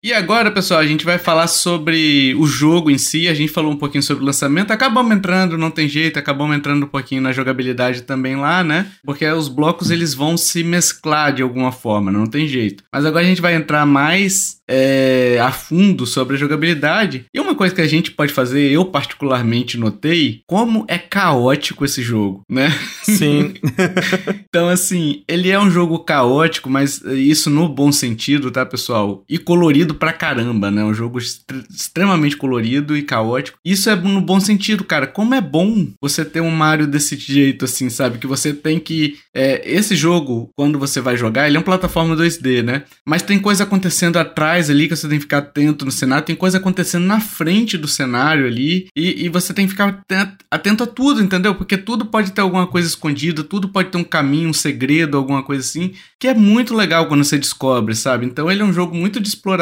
E 0.04 0.12
agora, 0.14 0.50
pessoal, 0.50 0.80
a 0.80 0.86
gente 0.88 1.06
vai 1.06 1.20
falar 1.20 1.46
sobre 1.46 2.34
o 2.40 2.48
jogo 2.48 2.90
em 2.90 2.98
si. 2.98 3.28
A 3.28 3.36
gente 3.36 3.52
falou 3.52 3.72
um 3.72 3.78
pouquinho 3.78 4.02
sobre 4.02 4.24
o 4.24 4.26
lançamento. 4.26 4.72
Acabamos 4.72 5.16
entrando, 5.16 5.60
não 5.60 5.70
tem 5.70 5.88
jeito, 5.88 6.18
acabamos 6.18 6.58
entrando 6.58 6.86
um 6.86 6.90
pouquinho 6.90 7.22
na 7.22 7.32
jogabilidade 7.32 8.02
também 8.02 8.36
lá, 8.36 8.64
né? 8.64 8.88
Porque 9.06 9.28
os 9.28 9.48
blocos 9.48 9.92
eles 9.92 10.16
vão 10.16 10.38
se 10.38 10.64
mesclar 10.64 11.32
de 11.32 11.44
alguma 11.44 11.72
forma, 11.72 12.12
não 12.12 12.26
tem 12.26 12.48
jeito. 12.48 12.84
Mas 12.92 13.06
agora 13.06 13.24
a 13.24 13.28
gente 13.28 13.44
vai 13.44 13.54
entrar 13.54 13.86
mais 13.86 14.60
é, 14.68 15.38
a 15.40 15.52
fundo 15.52 16.08
sobre 16.08 16.36
a 16.36 16.40
jogabilidade. 16.40 17.26
E 17.32 17.40
uma 17.40 17.54
coisa 17.54 17.76
que 17.76 17.82
a 17.82 17.88
gente 17.88 18.10
pode 18.10 18.34
fazer, 18.34 18.72
eu 18.72 18.86
particularmente 18.86 19.78
notei, 19.78 20.42
como 20.48 20.84
é 20.88 20.98
caótico 20.98 21.86
esse 21.86 22.02
jogo, 22.02 22.42
né? 22.50 22.72
Sim. 23.04 23.54
Então, 24.54 24.68
assim, 24.68 25.24
ele 25.30 25.50
é 25.50 25.58
um 25.58 25.72
jogo 25.72 26.00
caótico, 26.00 26.70
mas 26.70 27.02
isso 27.06 27.50
no 27.50 27.70
bom 27.70 27.90
sentido, 27.90 28.52
tá, 28.52 28.66
pessoal? 28.66 29.24
E 29.30 29.38
colorido 29.38 29.91
pra 29.96 30.14
caramba, 30.14 30.70
né? 30.72 30.84
Um 30.84 30.94
jogo 30.94 31.18
extre- 31.20 31.64
extremamente 31.70 32.38
colorido 32.38 32.96
e 32.96 33.02
caótico. 33.04 33.58
Isso 33.64 33.90
é 33.90 33.96
no 33.96 34.22
bom 34.22 34.40
sentido, 34.40 34.84
cara. 34.84 35.08
Como 35.08 35.34
é 35.34 35.42
bom 35.42 35.88
você 36.02 36.24
ter 36.26 36.42
um 36.42 36.50
Mario 36.52 36.88
desse 36.88 37.16
jeito, 37.16 37.66
assim, 37.66 37.90
sabe? 37.90 38.18
Que 38.18 38.28
você 38.28 38.54
tem 38.54 38.80
que. 38.80 39.18
é, 39.36 39.62
esse 39.64 39.96
jogo, 39.96 40.50
quando 40.56 40.78
você 40.80 41.00
vai 41.02 41.16
jogar, 41.18 41.48
ele 41.48 41.56
é 41.58 41.60
uma 41.60 41.66
plataforma 41.66 42.16
2D, 42.16 42.64
né? 42.64 42.84
Mas 43.06 43.22
tem 43.22 43.40
coisa 43.40 43.64
acontecendo 43.64 44.18
atrás 44.18 44.70
ali 44.70 44.88
que 44.88 44.96
você 44.96 45.08
tem 45.08 45.18
que 45.18 45.24
ficar 45.24 45.40
atento 45.40 45.86
no 45.86 45.92
cenário, 45.92 46.26
tem 46.26 46.36
coisa 46.36 46.58
acontecendo 46.58 47.06
na 47.06 47.20
frente 47.20 47.78
do 47.78 47.88
cenário 47.88 48.46
ali, 48.46 48.88
e, 48.96 49.26
e 49.26 49.30
você 49.30 49.54
tem 49.54 49.66
que 49.66 49.72
ficar 49.72 50.02
atento 50.50 50.84
a 50.84 50.88
tudo, 50.88 51.22
entendeu? 51.22 51.56
Porque 51.56 51.78
tudo 51.78 52.06
pode 52.06 52.32
ter 52.32 52.42
alguma 52.42 52.68
coisa 52.68 52.88
escondida, 52.88 53.44
tudo 53.44 53.70
pode 53.70 53.90
ter 53.90 53.98
um 53.98 54.04
caminho, 54.04 54.50
um 54.50 54.54
segredo, 54.54 55.18
alguma 55.18 55.44
coisa 55.44 55.62
assim, 55.62 55.94
que 56.20 56.28
é 56.28 56.34
muito 56.34 56.76
legal 56.76 57.08
quando 57.08 57.24
você 57.24 57.38
descobre, 57.38 57.96
sabe? 57.96 58.26
Então 58.26 58.50
ele 58.52 58.62
é 58.62 58.66
um 58.66 58.74
jogo 58.74 58.96
muito 58.96 59.20
de 59.20 59.28
exploração. 59.28 59.62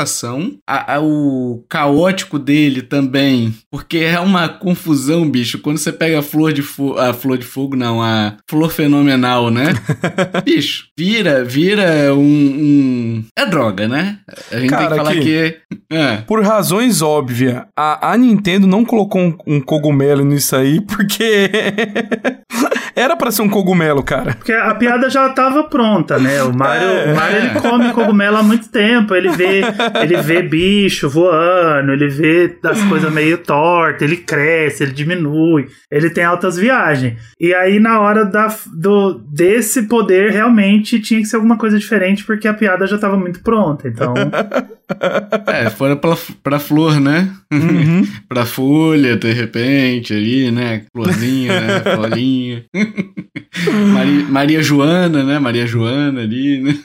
A- 0.67 0.95
a- 0.95 0.99
o 1.01 1.63
caótico 1.69 2.38
dele 2.39 2.82
também, 2.82 3.53
porque 3.71 3.97
é 3.99 4.19
uma 4.19 4.49
confusão, 4.49 5.29
bicho. 5.29 5.60
Quando 5.60 5.77
você 5.77 5.91
pega 5.91 6.19
a 6.19 6.23
flor 6.23 6.51
de 6.53 6.62
fogo. 6.62 6.97
A 6.97 7.13
flor 7.13 7.38
de 7.38 7.45
fogo, 7.45 7.75
não, 7.75 8.01
a 8.01 8.36
flor 8.49 8.69
fenomenal, 8.71 9.49
né? 9.49 9.73
bicho, 10.43 10.88
vira, 10.97 11.43
vira 11.43 12.13
um. 12.15 12.19
um- 12.19 13.23
É 13.38 13.45
droga, 13.45 13.88
né? 13.88 14.19
A 14.51 14.55
gente 14.60 14.62
tem 14.62 14.69
Cara, 14.69 14.89
que 14.89 14.95
falar 14.95 15.12
aqui- 15.12 15.21
que. 15.21 15.58
É. 15.91 16.17
Por 16.17 16.43
razões 16.43 17.01
óbvias, 17.01 17.63
a, 17.77 18.12
a 18.12 18.17
Nintendo 18.17 18.67
não 18.67 18.86
colocou 18.86 19.21
um, 19.21 19.36
um 19.47 19.62
cogumelo 19.62 20.23
nisso 20.23 20.55
aí, 20.55 20.79
porque 20.82 21.49
era 22.95 23.15
pra 23.15 23.32
ser 23.32 23.41
um 23.41 23.49
cogumelo, 23.49 24.04
cara. 24.04 24.34
Porque 24.36 24.52
a 24.54 24.73
piada 24.75 25.10
já 25.10 25.30
tava 25.30 25.63
pronta, 25.63 26.17
né? 26.19 26.41
O 26.43 26.56
Mario, 26.56 26.88
É. 26.88 27.12
o 27.12 27.15
Mario 27.15 27.38
ele 27.38 27.49
come 27.60 27.91
cogumelo 27.93 28.38
há 28.38 28.43
muito 28.43 28.69
tempo. 28.69 29.13
Ele 29.15 29.30
vê, 29.30 29.62
ele 30.02 30.17
vê 30.21 30.41
bicho 30.41 31.10
voando, 31.10 31.91
ele 31.91 32.08
vê 32.08 32.58
as 32.63 32.82
coisas 32.84 33.12
meio 33.13 33.38
tortas, 33.39 34.02
ele 34.02 34.17
cresce, 34.17 34.84
ele 34.84 34.91
diminui, 34.91 35.67
ele 35.91 36.10
tem 36.10 36.23
altas 36.23 36.58
viagens. 36.58 37.19
E 37.39 37.54
aí, 37.54 37.80
na 37.80 37.99
hora 37.99 38.25
da, 38.25 38.47
do, 38.75 39.19
desse 39.32 39.84
poder, 39.84 40.32
realmente 40.32 40.99
tinha 40.99 41.19
que 41.19 41.25
ser 41.28 41.36
alguma 41.38 41.58
coisa 41.58 41.78
diferente, 41.80 42.23
porque 42.23 42.47
a 42.47 42.54
piada 42.54 42.86
já 42.88 42.97
tava 42.97 43.17
muito 43.17 43.41
pronta. 43.41 43.88
Então, 43.88 44.13
É, 45.47 45.69
fora 45.69 45.95
pra, 45.95 46.17
pra 46.43 46.60
flor, 46.60 46.99
né? 46.99 47.32
Uhum. 47.52 48.08
pra 48.28 48.45
folha, 48.45 49.15
de 49.15 49.32
repente, 49.32 50.13
ali, 50.13 50.52
né? 50.52 50.84
Florzinha, 50.91 51.60
né? 51.60 51.80
Florinha. 51.95 52.65
Maria, 53.91 54.25
Maria 54.25 54.62
Joana, 54.63 55.23
né? 55.23 55.39
Maria 55.39 55.65
Joana 55.65 56.21
ali, 56.21 56.62
né? 56.62 56.78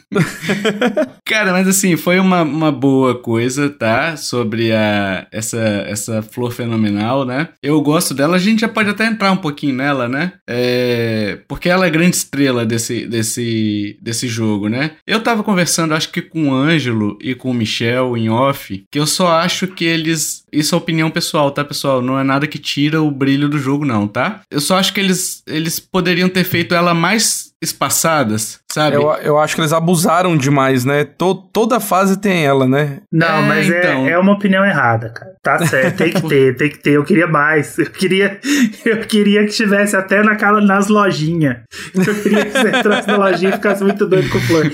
Cara, 1.25 1.53
mas 1.53 1.69
assim, 1.69 1.97
foi 1.97 2.19
uma, 2.19 2.43
uma 2.43 2.73
boa 2.73 3.15
coisa, 3.15 3.69
tá? 3.69 4.17
Sobre 4.17 4.73
a, 4.73 5.27
essa, 5.31 5.59
essa 5.87 6.23
flor 6.23 6.53
fenomenal, 6.53 7.25
né? 7.25 7.49
Eu 7.63 7.81
gosto 7.81 8.15
dela, 8.15 8.37
a 8.37 8.41
gente 8.41 8.61
já 8.61 8.69
pode 8.69 8.91
até 8.91 9.07
entrar 9.07 9.33
um 9.33 9.37
pouquinho 9.37 9.75
nela, 9.75 10.09
né? 10.09 10.33
É, 10.49 11.39
porque 11.47 11.69
ela 11.69 11.87
é 11.87 11.91
grande 11.91 12.17
estrela 12.17 12.65
desse, 12.65 13.07
desse, 13.07 13.99
desse 14.01 14.27
jogo, 14.27 14.69
né? 14.69 14.93
Eu 15.07 15.21
tava 15.21 15.43
conversando, 15.43 15.95
acho 15.95 16.11
que 16.11 16.23
com 16.23 16.49
o 16.49 16.55
Ângelo 16.55 17.19
e 17.21 17.35
com 17.35 17.51
o 17.51 17.55
Michel 17.55 17.94
em 18.17 18.29
off, 18.29 18.85
que 18.91 18.99
eu 18.99 19.07
só 19.07 19.29
acho 19.39 19.67
que 19.69 19.85
eles. 19.85 20.45
Isso 20.53 20.75
é 20.75 20.79
opinião 20.79 21.11
pessoal, 21.11 21.51
tá, 21.51 21.65
pessoal? 21.65 22.01
Não 22.01 22.19
é 22.19 22.23
nada 22.23 22.47
que 22.47 22.59
tira 22.59 23.03
o 23.03 23.11
brilho 23.11 23.49
do 23.49 23.59
jogo, 23.59 23.85
não, 23.85 24.07
tá? 24.07 24.41
Eu 24.51 24.61
só 24.61 24.79
acho 24.79 24.93
que 24.95 25.01
eles, 25.01 25.43
eles 25.47 25.81
poderiam 25.81 26.29
ter 26.29 26.45
feito 26.45 26.75
ela 26.75 26.95
mais 26.95 27.53
espaçadas, 27.61 28.61
sabe? 28.71 28.97
Eu, 28.97 29.11
eu 29.23 29.39
acho 29.39 29.55
que 29.55 29.61
eles 29.61 29.73
abusaram 29.73 30.37
demais, 30.37 30.85
né? 30.85 31.05
To, 31.05 31.35
toda 31.35 31.81
fase 31.81 32.19
tem 32.21 32.45
ela, 32.45 32.69
né? 32.69 33.01
não, 33.13 33.27
É, 33.39 33.49
mas 33.49 33.71
é- 33.71 33.79
então. 33.79 34.09
é, 34.09 34.19
uma 34.19 34.33
opinião 34.33 34.65
errada, 34.65 35.09
cara. 35.11 35.33
Tá 35.43 35.67
certo, 35.67 35.97
tem 35.97 36.13
que 36.13 36.23
ter, 36.29 36.57
tem 36.57 36.71
que 36.71 36.79
ter. 36.79 36.93
Eu 36.93 37.05
queria 37.05 37.27
mais. 37.27 37.79
Eu 37.79 37.91
queria, 37.91 38.39
eu 38.85 39.01
queria 39.01 39.45
que 39.45 39.51
estivesse 39.51 39.97
até 39.97 40.23
naquela, 40.23 40.61
nas 40.61 40.89
lojinhas. 40.89 41.59
Eu 41.95 42.15
queria 42.23 42.45
que 42.45 42.53
você 42.53 42.69
entrasse 42.79 43.09
na 43.09 43.17
lojinha 43.17 43.51
e 43.51 43.55
ficasse 43.55 43.83
muito 43.83 44.07
doido 44.07 44.29
com 44.31 44.41
flor. 44.41 44.71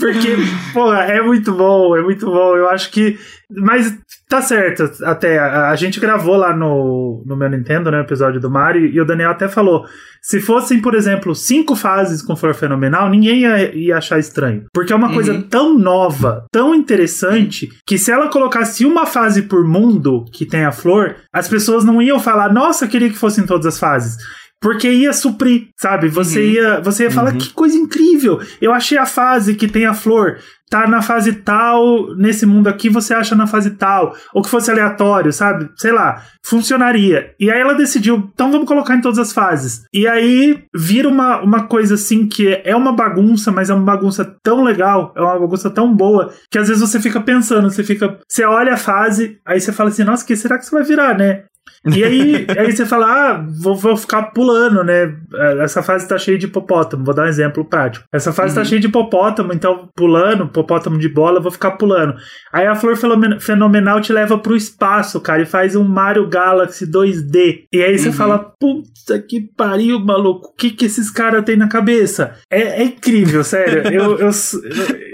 Porque, 0.00 0.36
porra, 0.72 1.02
é 1.04 1.20
muito 1.22 1.52
bom, 1.52 1.94
é 1.96 2.02
muito 2.02 2.26
bom. 2.26 2.56
Eu 2.56 2.68
acho 2.70 2.90
que. 2.90 3.18
Mas 3.50 3.96
tá 4.28 4.40
certo, 4.40 4.90
até. 5.04 5.38
A, 5.38 5.70
a 5.70 5.76
gente 5.76 6.00
gravou 6.00 6.36
lá 6.36 6.56
no, 6.56 7.22
no 7.26 7.36
meu 7.36 7.48
Nintendo, 7.50 7.90
né? 7.90 7.98
O 7.98 8.02
episódio 8.02 8.40
do 8.40 8.50
Mario, 8.50 8.86
e 8.86 9.00
o 9.00 9.04
Daniel 9.04 9.30
até 9.30 9.48
falou: 9.48 9.84
se 10.22 10.40
fossem, 10.40 10.80
por 10.80 10.94
exemplo, 10.94 11.34
cinco 11.34 11.74
fases 11.76 12.22
com 12.22 12.36
flor 12.36 12.54
fenomenal, 12.54 13.10
ninguém 13.10 13.40
ia, 13.40 13.74
ia 13.76 13.96
achar 13.98 14.18
estranho. 14.18 14.64
Porque 14.72 14.92
é 14.92 14.96
uma 14.96 15.12
coisa 15.12 15.32
Uhum. 15.32 15.42
tão 15.42 15.78
nova, 15.78 16.44
tão 16.52 16.74
interessante, 16.74 17.68
que 17.86 17.98
se 17.98 18.10
ela 18.10 18.28
colocasse 18.28 18.84
uma 18.86 19.04
fase 19.06 19.42
por 19.42 19.64
mundo 19.66 20.24
que 20.32 20.46
tem 20.46 20.64
a 20.64 20.72
flor, 20.72 21.16
as 21.32 21.48
pessoas 21.48 21.84
não 21.84 22.00
iam 22.00 22.18
falar, 22.20 22.52
nossa, 22.52 22.84
eu 22.84 22.88
queria 22.88 23.10
que 23.10 23.18
fossem 23.18 23.44
todas 23.46 23.66
as 23.66 23.78
fases. 23.78 24.16
Porque 24.60 24.90
ia 24.90 25.12
suprir, 25.12 25.68
sabe? 25.80 26.08
Você 26.08 26.38
Uhum. 26.40 26.46
ia, 26.50 26.80
você 26.80 27.04
ia 27.04 27.10
falar 27.10 27.32
Uhum. 27.32 27.38
que 27.38 27.52
coisa 27.52 27.76
incrível. 27.76 28.40
Eu 28.60 28.72
achei 28.74 28.98
a 28.98 29.06
fase 29.06 29.54
que 29.54 29.66
tem 29.66 29.86
a 29.86 29.94
flor. 29.94 30.36
Tá 30.70 30.86
na 30.86 31.02
fase 31.02 31.32
tal, 31.32 32.14
nesse 32.14 32.46
mundo 32.46 32.68
aqui 32.68 32.88
você 32.88 33.12
acha 33.12 33.34
na 33.34 33.46
fase 33.46 33.70
tal. 33.70 34.14
Ou 34.32 34.40
que 34.42 34.48
fosse 34.48 34.70
aleatório, 34.70 35.32
sabe? 35.32 35.68
Sei 35.76 35.90
lá. 35.90 36.22
Funcionaria. 36.46 37.32
E 37.40 37.50
aí 37.50 37.58
ela 37.60 37.74
decidiu, 37.74 38.30
então 38.32 38.52
vamos 38.52 38.68
colocar 38.68 38.94
em 38.94 39.00
todas 39.00 39.18
as 39.18 39.32
fases. 39.32 39.82
E 39.92 40.06
aí 40.06 40.62
vira 40.74 41.08
uma, 41.08 41.40
uma 41.40 41.66
coisa 41.66 41.94
assim 41.94 42.28
que 42.28 42.60
é 42.64 42.76
uma 42.76 42.92
bagunça, 42.92 43.50
mas 43.50 43.68
é 43.70 43.74
uma 43.74 43.84
bagunça 43.84 44.36
tão 44.44 44.62
legal, 44.62 45.12
é 45.16 45.20
uma 45.20 45.38
bagunça 45.40 45.70
tão 45.70 45.92
boa, 45.92 46.32
que 46.50 46.58
às 46.58 46.68
vezes 46.68 46.80
você 46.88 47.00
fica 47.00 47.20
pensando, 47.20 47.70
você 47.70 47.82
fica. 47.82 48.18
Você 48.28 48.44
olha 48.44 48.74
a 48.74 48.76
fase, 48.76 49.38
aí 49.44 49.60
você 49.60 49.72
fala 49.72 49.90
assim, 49.90 50.04
nossa, 50.04 50.22
o 50.22 50.26
que 50.26 50.36
será 50.36 50.56
que 50.58 50.64
isso 50.64 50.74
vai 50.74 50.84
virar, 50.84 51.16
né? 51.18 51.44
E 51.86 52.04
aí, 52.04 52.46
aí 52.58 52.72
você 52.72 52.84
fala, 52.84 53.06
ah, 53.06 53.46
vou, 53.48 53.74
vou, 53.74 53.96
ficar 53.96 54.24
pulando, 54.24 54.84
né? 54.84 55.16
Essa 55.62 55.82
fase 55.82 56.06
tá 56.06 56.18
cheia 56.18 56.36
de 56.36 56.44
hipopótamo. 56.44 57.04
Vou 57.04 57.14
dar 57.14 57.24
um 57.24 57.28
exemplo 57.28 57.64
prático. 57.64 58.04
Essa 58.12 58.32
fase 58.32 58.54
tá 58.54 58.60
uhum. 58.60 58.64
tá 58.64 58.68
cheia 58.68 58.80
de 58.80 58.86
hipopótamo, 58.86 59.52
então 59.52 59.88
pulando, 59.96 60.44
hipopótamo 60.44 60.98
de 60.98 61.08
bola, 61.08 61.40
vou 61.40 61.50
ficar 61.50 61.72
pulando. 61.72 62.14
Aí 62.52 62.66
a 62.66 62.74
flor 62.74 62.96
fenomenal 63.40 64.00
te 64.00 64.12
leva 64.12 64.36
pro 64.36 64.56
espaço, 64.56 65.20
cara, 65.20 65.42
e 65.42 65.46
faz 65.46 65.74
um 65.74 65.84
Mario 65.84 66.28
Galaxy 66.28 66.86
2D. 66.86 67.64
E 67.72 67.82
aí 67.82 67.96
você 67.96 68.08
uhum. 68.08 68.14
fala, 68.14 68.38
puta 68.38 69.18
que 69.18 69.40
pariu, 69.56 69.98
maluco, 70.00 70.48
o 70.48 70.54
que 70.54 70.70
que 70.70 70.84
esses 70.84 71.10
caras 71.10 71.44
têm 71.44 71.56
na 71.56 71.68
cabeça? 71.68 72.34
É, 72.50 72.82
é 72.82 72.84
incrível, 72.84 73.42
sério. 73.42 73.90
eu, 73.90 74.18
eu, 74.20 74.28
eu, 74.28 74.30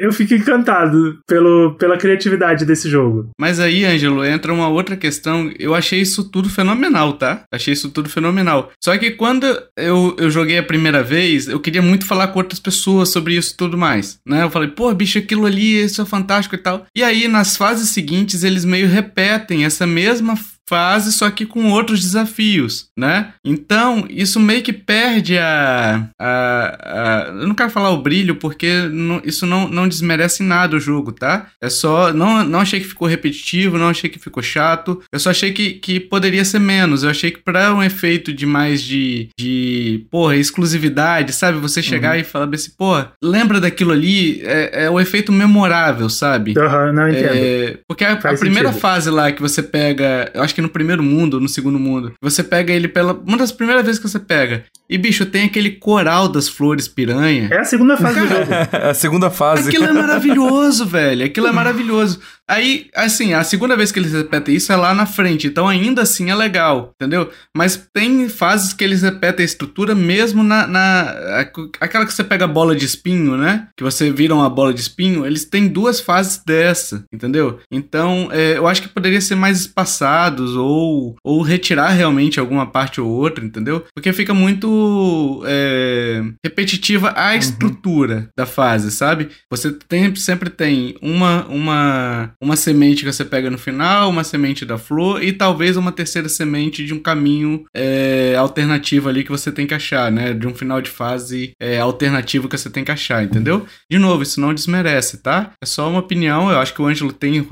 eu 0.01 0.13
fico 0.13 0.35
encantado 0.35 1.19
pelo, 1.29 1.75
pela 1.75 1.97
criatividade 1.97 2.65
desse 2.65 2.89
jogo. 2.89 3.31
Mas 3.39 3.61
aí, 3.61 3.85
Ângelo, 3.85 4.25
entra 4.25 4.53
uma 4.53 4.69
outra 4.69 4.97
questão. 4.97 5.53
Eu 5.59 5.75
achei 5.75 6.01
isso 6.01 6.29
tudo 6.29 6.36
fenomenal, 6.49 7.15
tá? 7.15 7.45
Achei 7.53 7.73
isso 7.73 7.91
tudo 7.91 8.09
fenomenal. 8.09 8.71
Só 8.83 8.97
que 8.99 9.13
quando 9.13 9.47
eu, 9.77 10.17
eu 10.19 10.31
joguei 10.31 10.59
a 10.59 10.63
primeira 10.63 11.03
vez, 11.03 11.49
eu 11.49 11.61
queria 11.61 11.83
muito 11.83 12.07
falar 12.07 12.29
com 12.29 12.39
outras 12.39 12.61
pessoas 12.61 13.11
sobre 13.11 13.37
isso 13.37 13.55
e 13.55 13.57
tudo 13.57 13.79
mais, 13.79 14.19
né? 14.27 14.43
Eu 14.43 14.51
falei, 14.51 14.69
pô, 14.69 14.93
bicho, 14.95 15.19
aquilo 15.19 15.47
ali, 15.47 15.83
isso 15.85 16.03
é 16.03 16.05
fantástico 16.05 16.55
e 16.55 16.59
tal. 16.59 16.87
E 16.97 17.03
aí, 17.03 17.29
nas 17.29 17.57
fases 17.57 17.91
seguintes, 17.91 18.45
eles 18.45 18.65
meio 18.65 18.89
repetem 18.89 19.65
essa 19.65 19.87
mesma 19.87 20.37
fase, 20.69 21.13
só 21.13 21.31
que 21.31 21.47
com 21.47 21.71
outros 21.71 22.01
desafios, 22.01 22.89
né? 22.97 23.33
Então, 23.45 24.07
isso 24.11 24.41
meio 24.41 24.63
que 24.63 24.73
perde 24.73 25.39
a. 25.39 26.09
a, 26.19 26.27
a 26.27 27.29
eu 27.41 27.47
não 27.47 27.55
quero 27.55 27.71
falar 27.71 27.91
o 27.91 28.03
brilho, 28.03 28.37
porque 28.37 28.89
não, 28.91 29.21
isso 29.25 29.47
não, 29.47 29.69
não 29.69 29.89
desmerece 29.89 30.43
nada 30.43 30.77
o 30.77 30.81
jogo, 30.81 31.13
tá? 31.13 31.47
É 31.61 31.69
só. 31.69 32.13
Não, 32.13 32.45
não 32.45 32.61
achei 32.61 32.81
que 32.81 32.87
ficou 32.87 33.07
repetitivo, 33.07 33.79
não 33.79 33.89
achei 33.89 34.11
que 34.11 34.19
ficou 34.19 34.43
chato. 34.43 35.03
Eu 35.13 35.21
só 35.21 35.31
achei 35.31 35.53
que, 35.53 35.75
que 35.75 36.01
poderia 36.01 36.45
ser 36.45 36.59
menos. 36.59 37.03
Eu 37.03 37.11
achei 37.11 37.31
que 37.31 37.39
para 37.39 37.73
um 37.75 37.83
efeito 37.83 38.33
de 38.33 38.47
mais 38.47 38.83
de. 38.83 39.29
de 39.39 40.07
porra, 40.11 40.37
exclusividade, 40.37 41.33
sabe? 41.33 41.59
Você 41.59 41.83
chegar 41.83 42.15
uhum. 42.15 42.21
e 42.21 42.25
falar 42.25 42.53
assim, 42.53 42.73
pô, 42.77 42.93
lembra 43.23 43.61
daquilo 43.61 43.93
ali? 43.93 44.41
É, 44.43 44.85
é 44.85 44.91
o 44.91 44.99
efeito 44.99 45.31
memorável, 45.33 46.09
sabe? 46.09 46.55
Aham, 46.59 46.87
uhum, 46.87 46.93
não 46.93 47.09
entendo. 47.09 47.35
É, 47.35 47.79
porque 47.87 48.05
a, 48.05 48.13
a 48.15 48.35
primeira 48.37 48.73
fase 48.73 49.11
lá 49.11 49.31
que 49.31 49.41
você 49.41 49.63
pega. 49.63 50.31
Eu 50.35 50.43
acho 50.43 50.56
que 50.57 50.63
no 50.63 50.71
primeiro 50.71 51.03
mundo, 51.03 51.39
no 51.39 51.51
segundo 51.51 51.79
mundo. 51.79 52.15
Você 52.19 52.43
pega 52.43 52.73
ele 52.73 52.89
pela. 52.89 53.13
Uma 53.13 53.37
das 53.37 53.53
primeiras 53.53 53.85
vezes 53.85 54.01
que 54.01 54.09
você 54.09 54.19
pega. 54.19 54.65
E, 54.89 54.97
bicho, 54.97 55.27
tem 55.27 55.45
aquele 55.45 55.73
coral 55.73 56.29
das 56.29 56.49
flores 56.49 56.89
piranha. 56.89 57.49
É 57.53 57.59
a 57.59 57.65
segunda 57.65 57.97
fase 57.97 58.21
do 58.21 58.27
jogo. 58.27 58.47
É 58.73 58.89
a 58.89 58.95
segunda 58.95 59.31
fase. 59.31 59.69
Aquilo 59.69 59.85
é 59.85 59.93
maravilhoso, 59.93 60.87
velho. 60.87 61.27
Aquilo 61.27 61.47
é 61.49 61.53
maravilhoso. 61.53 62.21
Aí, 62.49 62.89
assim, 62.95 63.35
a 63.35 63.43
segunda 63.43 63.77
vez 63.77 63.91
que 63.91 63.99
eles 63.99 64.13
repetem 64.13 64.55
isso 64.55 64.73
é 64.73 64.77
lá 64.77 64.95
na 64.95 65.05
frente, 65.05 65.49
então 65.49 65.67
ainda 65.67 66.03
assim 66.03 66.31
é 66.31 66.35
legal, 66.35 66.93
entendeu? 66.95 67.31
Mas 67.57 67.89
tem 67.93 68.29
fases 68.29 68.73
que 68.73 68.85
eles 68.85 69.03
repetem 69.03 69.43
a 69.43 69.47
estrutura 69.47 69.95
mesmo 69.95 70.45
na. 70.45 70.67
na 70.67 71.41
aquela 71.81 72.07
que 72.07 72.15
você 72.15 72.23
pega 72.23 72.45
a 72.45 72.49
bola 72.49 72.77
de 72.77 72.85
espinho, 72.85 73.37
né? 73.37 73.69
Que 73.77 73.83
você 73.83 74.11
vira 74.13 74.35
uma 74.35 74.49
bola 74.49 74.73
de 74.73 74.81
espinho, 74.81 75.27
eles 75.27 75.45
têm 75.45 75.67
duas 75.67 76.01
fases 76.01 76.43
dessa, 76.45 77.05
entendeu? 77.13 77.59
Então, 77.71 78.29
é, 78.31 78.57
eu 78.57 78.69
acho 78.69 78.83
que 78.83 78.89
poderia 78.89 79.21
ser 79.21 79.35
mais 79.35 79.61
espaçados 79.61 80.55
ou, 80.55 81.17
ou 81.25 81.43
retirar 81.43 81.89
realmente 81.89 82.39
alguma 82.39 82.67
parte 82.67 83.01
ou 83.01 83.09
outra, 83.09 83.45
entendeu? 83.45 83.85
Porque 83.93 84.13
fica 84.13 84.33
muito 84.33 85.43
é, 85.47 86.23
repetitiva 86.45 87.11
a 87.11 87.33
uhum. 87.33 87.39
estrutura 87.39 88.29
da 88.37 88.47
fase, 88.47 88.93
sabe? 88.93 89.31
Você 89.51 89.73
tem, 89.73 90.15
sempre 90.15 90.49
tem 90.49 90.97
uma. 91.03 91.45
uma 91.47 92.36
uma 92.41 92.57
semente 92.57 93.05
que 93.05 93.13
você 93.13 93.25
pega 93.25 93.51
no 93.51 93.59
final, 93.59 94.11
uma 94.11 94.25
semente 94.25 94.65
da 94.65 94.79
flor 94.79 95.23
e 95.23 95.33
talvez 95.33 95.77
uma 95.77 95.93
terceira 95.93 96.29
semente 96.29 96.85
de 96.85 96.95
um 96.95 96.99
caminho 96.99 97.65
é, 97.75 98.35
alternativo 98.37 99.09
ali 99.09 99.25
que 99.25 99.31
você 99.31 99.51
tem 99.53 99.67
que 99.67 99.75
achar, 99.75 100.11
né? 100.11 100.33
De 100.33 100.47
um 100.47 100.55
final 100.55 100.81
de 100.81 100.91
fase 100.91 101.53
é, 101.61 101.79
alternativo 101.79 102.49
que 102.49 102.57
você 102.57 102.71
tem 102.71 102.85
que 102.85 102.91
achar, 102.91 103.25
entendeu? 103.25 103.67
De 103.91 103.99
novo, 103.99 104.23
isso 104.23 104.41
não 104.41 104.55
desmerece, 104.55 105.19
tá? 105.19 105.53
É 105.63 105.67
só 105.67 105.89
uma 105.89 106.01
opinião, 106.01 106.51
eu 106.51 106.59
acho 106.59 106.75
que 106.75 106.83
o 106.83 106.87
Ângelo 106.87 107.13
tem 107.13 107.47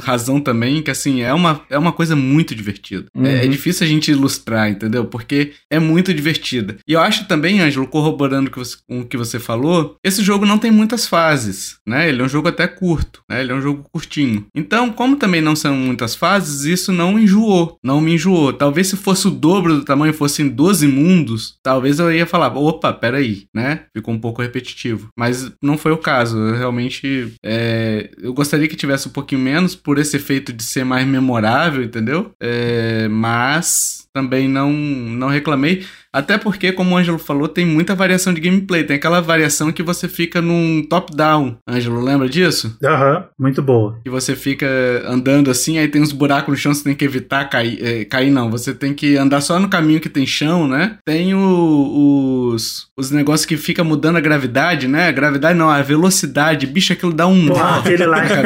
razão 0.00 0.40
também, 0.40 0.82
que 0.82 0.90
assim, 0.90 1.22
é 1.22 1.32
uma, 1.32 1.62
é 1.70 1.78
uma 1.78 1.92
coisa 1.92 2.14
muito 2.16 2.54
divertida. 2.54 3.06
Uhum. 3.14 3.26
É, 3.26 3.44
é, 3.44 3.48
difícil 3.48 3.86
a 3.86 3.88
gente 3.88 4.10
ilustrar, 4.10 4.70
entendeu? 4.70 5.04
Porque 5.04 5.52
é 5.70 5.78
muito 5.78 6.12
divertida. 6.12 6.76
E 6.86 6.92
eu 6.92 7.00
acho 7.00 7.26
também, 7.26 7.60
Ângelo, 7.60 7.86
corroborando 7.86 8.50
com 8.50 8.62
o 9.00 9.04
que 9.04 9.16
você 9.16 9.38
falou, 9.38 9.96
esse 10.04 10.22
jogo 10.22 10.46
não 10.46 10.58
tem 10.58 10.70
muitas 10.70 11.06
fases, 11.06 11.76
né? 11.86 12.08
Ele 12.08 12.22
é 12.22 12.24
um 12.24 12.28
jogo 12.28 12.48
até 12.48 12.66
curto, 12.66 13.22
né? 13.28 13.40
Ele 13.40 13.52
é 13.52 13.54
um 13.54 13.60
jogo 13.60 13.84
curtinho 13.92 14.21
Então, 14.54 14.90
como 14.90 15.16
também 15.16 15.40
não 15.40 15.56
são 15.56 15.74
muitas 15.74 16.14
fases, 16.14 16.64
isso 16.64 16.92
não 16.92 17.18
enjoou, 17.18 17.78
não 17.82 18.00
me 18.00 18.14
enjoou. 18.14 18.52
Talvez 18.52 18.88
se 18.88 18.96
fosse 18.96 19.26
o 19.26 19.30
dobro 19.30 19.76
do 19.76 19.84
tamanho, 19.84 20.14
fossem 20.14 20.48
12 20.48 20.86
mundos, 20.86 21.56
talvez 21.62 21.98
eu 21.98 22.12
ia 22.12 22.26
falar, 22.26 22.56
opa, 22.56 22.92
peraí, 22.92 23.44
né? 23.54 23.84
Ficou 23.96 24.14
um 24.14 24.18
pouco 24.18 24.42
repetitivo. 24.42 25.08
Mas 25.18 25.52
não 25.62 25.78
foi 25.78 25.92
o 25.92 25.98
caso. 25.98 26.38
Eu 26.38 26.56
realmente, 26.56 27.32
é, 27.44 28.10
eu 28.18 28.32
gostaria 28.32 28.68
que 28.68 28.76
tivesse 28.76 29.08
um 29.08 29.12
pouquinho 29.12 29.40
menos 29.40 29.74
por 29.74 29.98
esse 29.98 30.16
efeito 30.16 30.52
de 30.52 30.62
ser 30.62 30.84
mais 30.84 31.06
memorável, 31.06 31.82
entendeu? 31.82 32.32
É, 32.40 33.08
mas 33.08 34.06
também 34.12 34.48
não, 34.48 34.72
não 34.72 35.28
reclamei. 35.28 35.84
Até 36.12 36.36
porque, 36.36 36.72
como 36.72 36.94
o 36.94 36.98
Ângelo 36.98 37.18
falou, 37.18 37.48
tem 37.48 37.64
muita 37.64 37.94
variação 37.94 38.34
de 38.34 38.40
gameplay. 38.40 38.84
Tem 38.84 38.96
aquela 38.96 39.20
variação 39.20 39.72
que 39.72 39.82
você 39.82 40.08
fica 40.08 40.42
num 40.42 40.84
top-down. 40.88 41.56
Ângelo, 41.66 42.00
lembra 42.00 42.28
disso? 42.28 42.76
Aham, 42.84 43.16
uhum, 43.16 43.22
muito 43.38 43.62
boa. 43.62 43.98
Que 44.04 44.10
você 44.10 44.36
fica 44.36 44.66
andando 45.06 45.50
assim, 45.50 45.78
aí 45.78 45.88
tem 45.88 46.02
uns 46.02 46.12
buracos 46.12 46.50
no 46.50 46.56
chão, 46.56 46.74
você 46.74 46.84
tem 46.84 46.94
que 46.94 47.04
evitar 47.04 47.44
cair. 47.46 47.78
É, 47.82 48.04
cair 48.04 48.30
não, 48.30 48.50
você 48.50 48.74
tem 48.74 48.92
que 48.92 49.16
andar 49.16 49.40
só 49.40 49.58
no 49.58 49.68
caminho 49.68 50.00
que 50.00 50.08
tem 50.08 50.26
chão, 50.26 50.68
né? 50.68 50.98
Tem 51.04 51.34
o, 51.34 52.50
os, 52.52 52.88
os 52.96 53.10
negócios 53.10 53.46
que 53.46 53.56
fica 53.56 53.82
mudando 53.82 54.16
a 54.16 54.20
gravidade, 54.20 54.86
né? 54.86 55.08
A 55.08 55.12
gravidade 55.12 55.58
não, 55.58 55.70
a 55.70 55.80
velocidade. 55.80 56.66
Bicho, 56.66 56.92
aquilo 56.92 57.12
dá 57.12 57.26
um. 57.26 57.46
Pô, 57.46 57.56
aquele 57.56 58.04
lá 58.04 58.22
é 58.24 58.32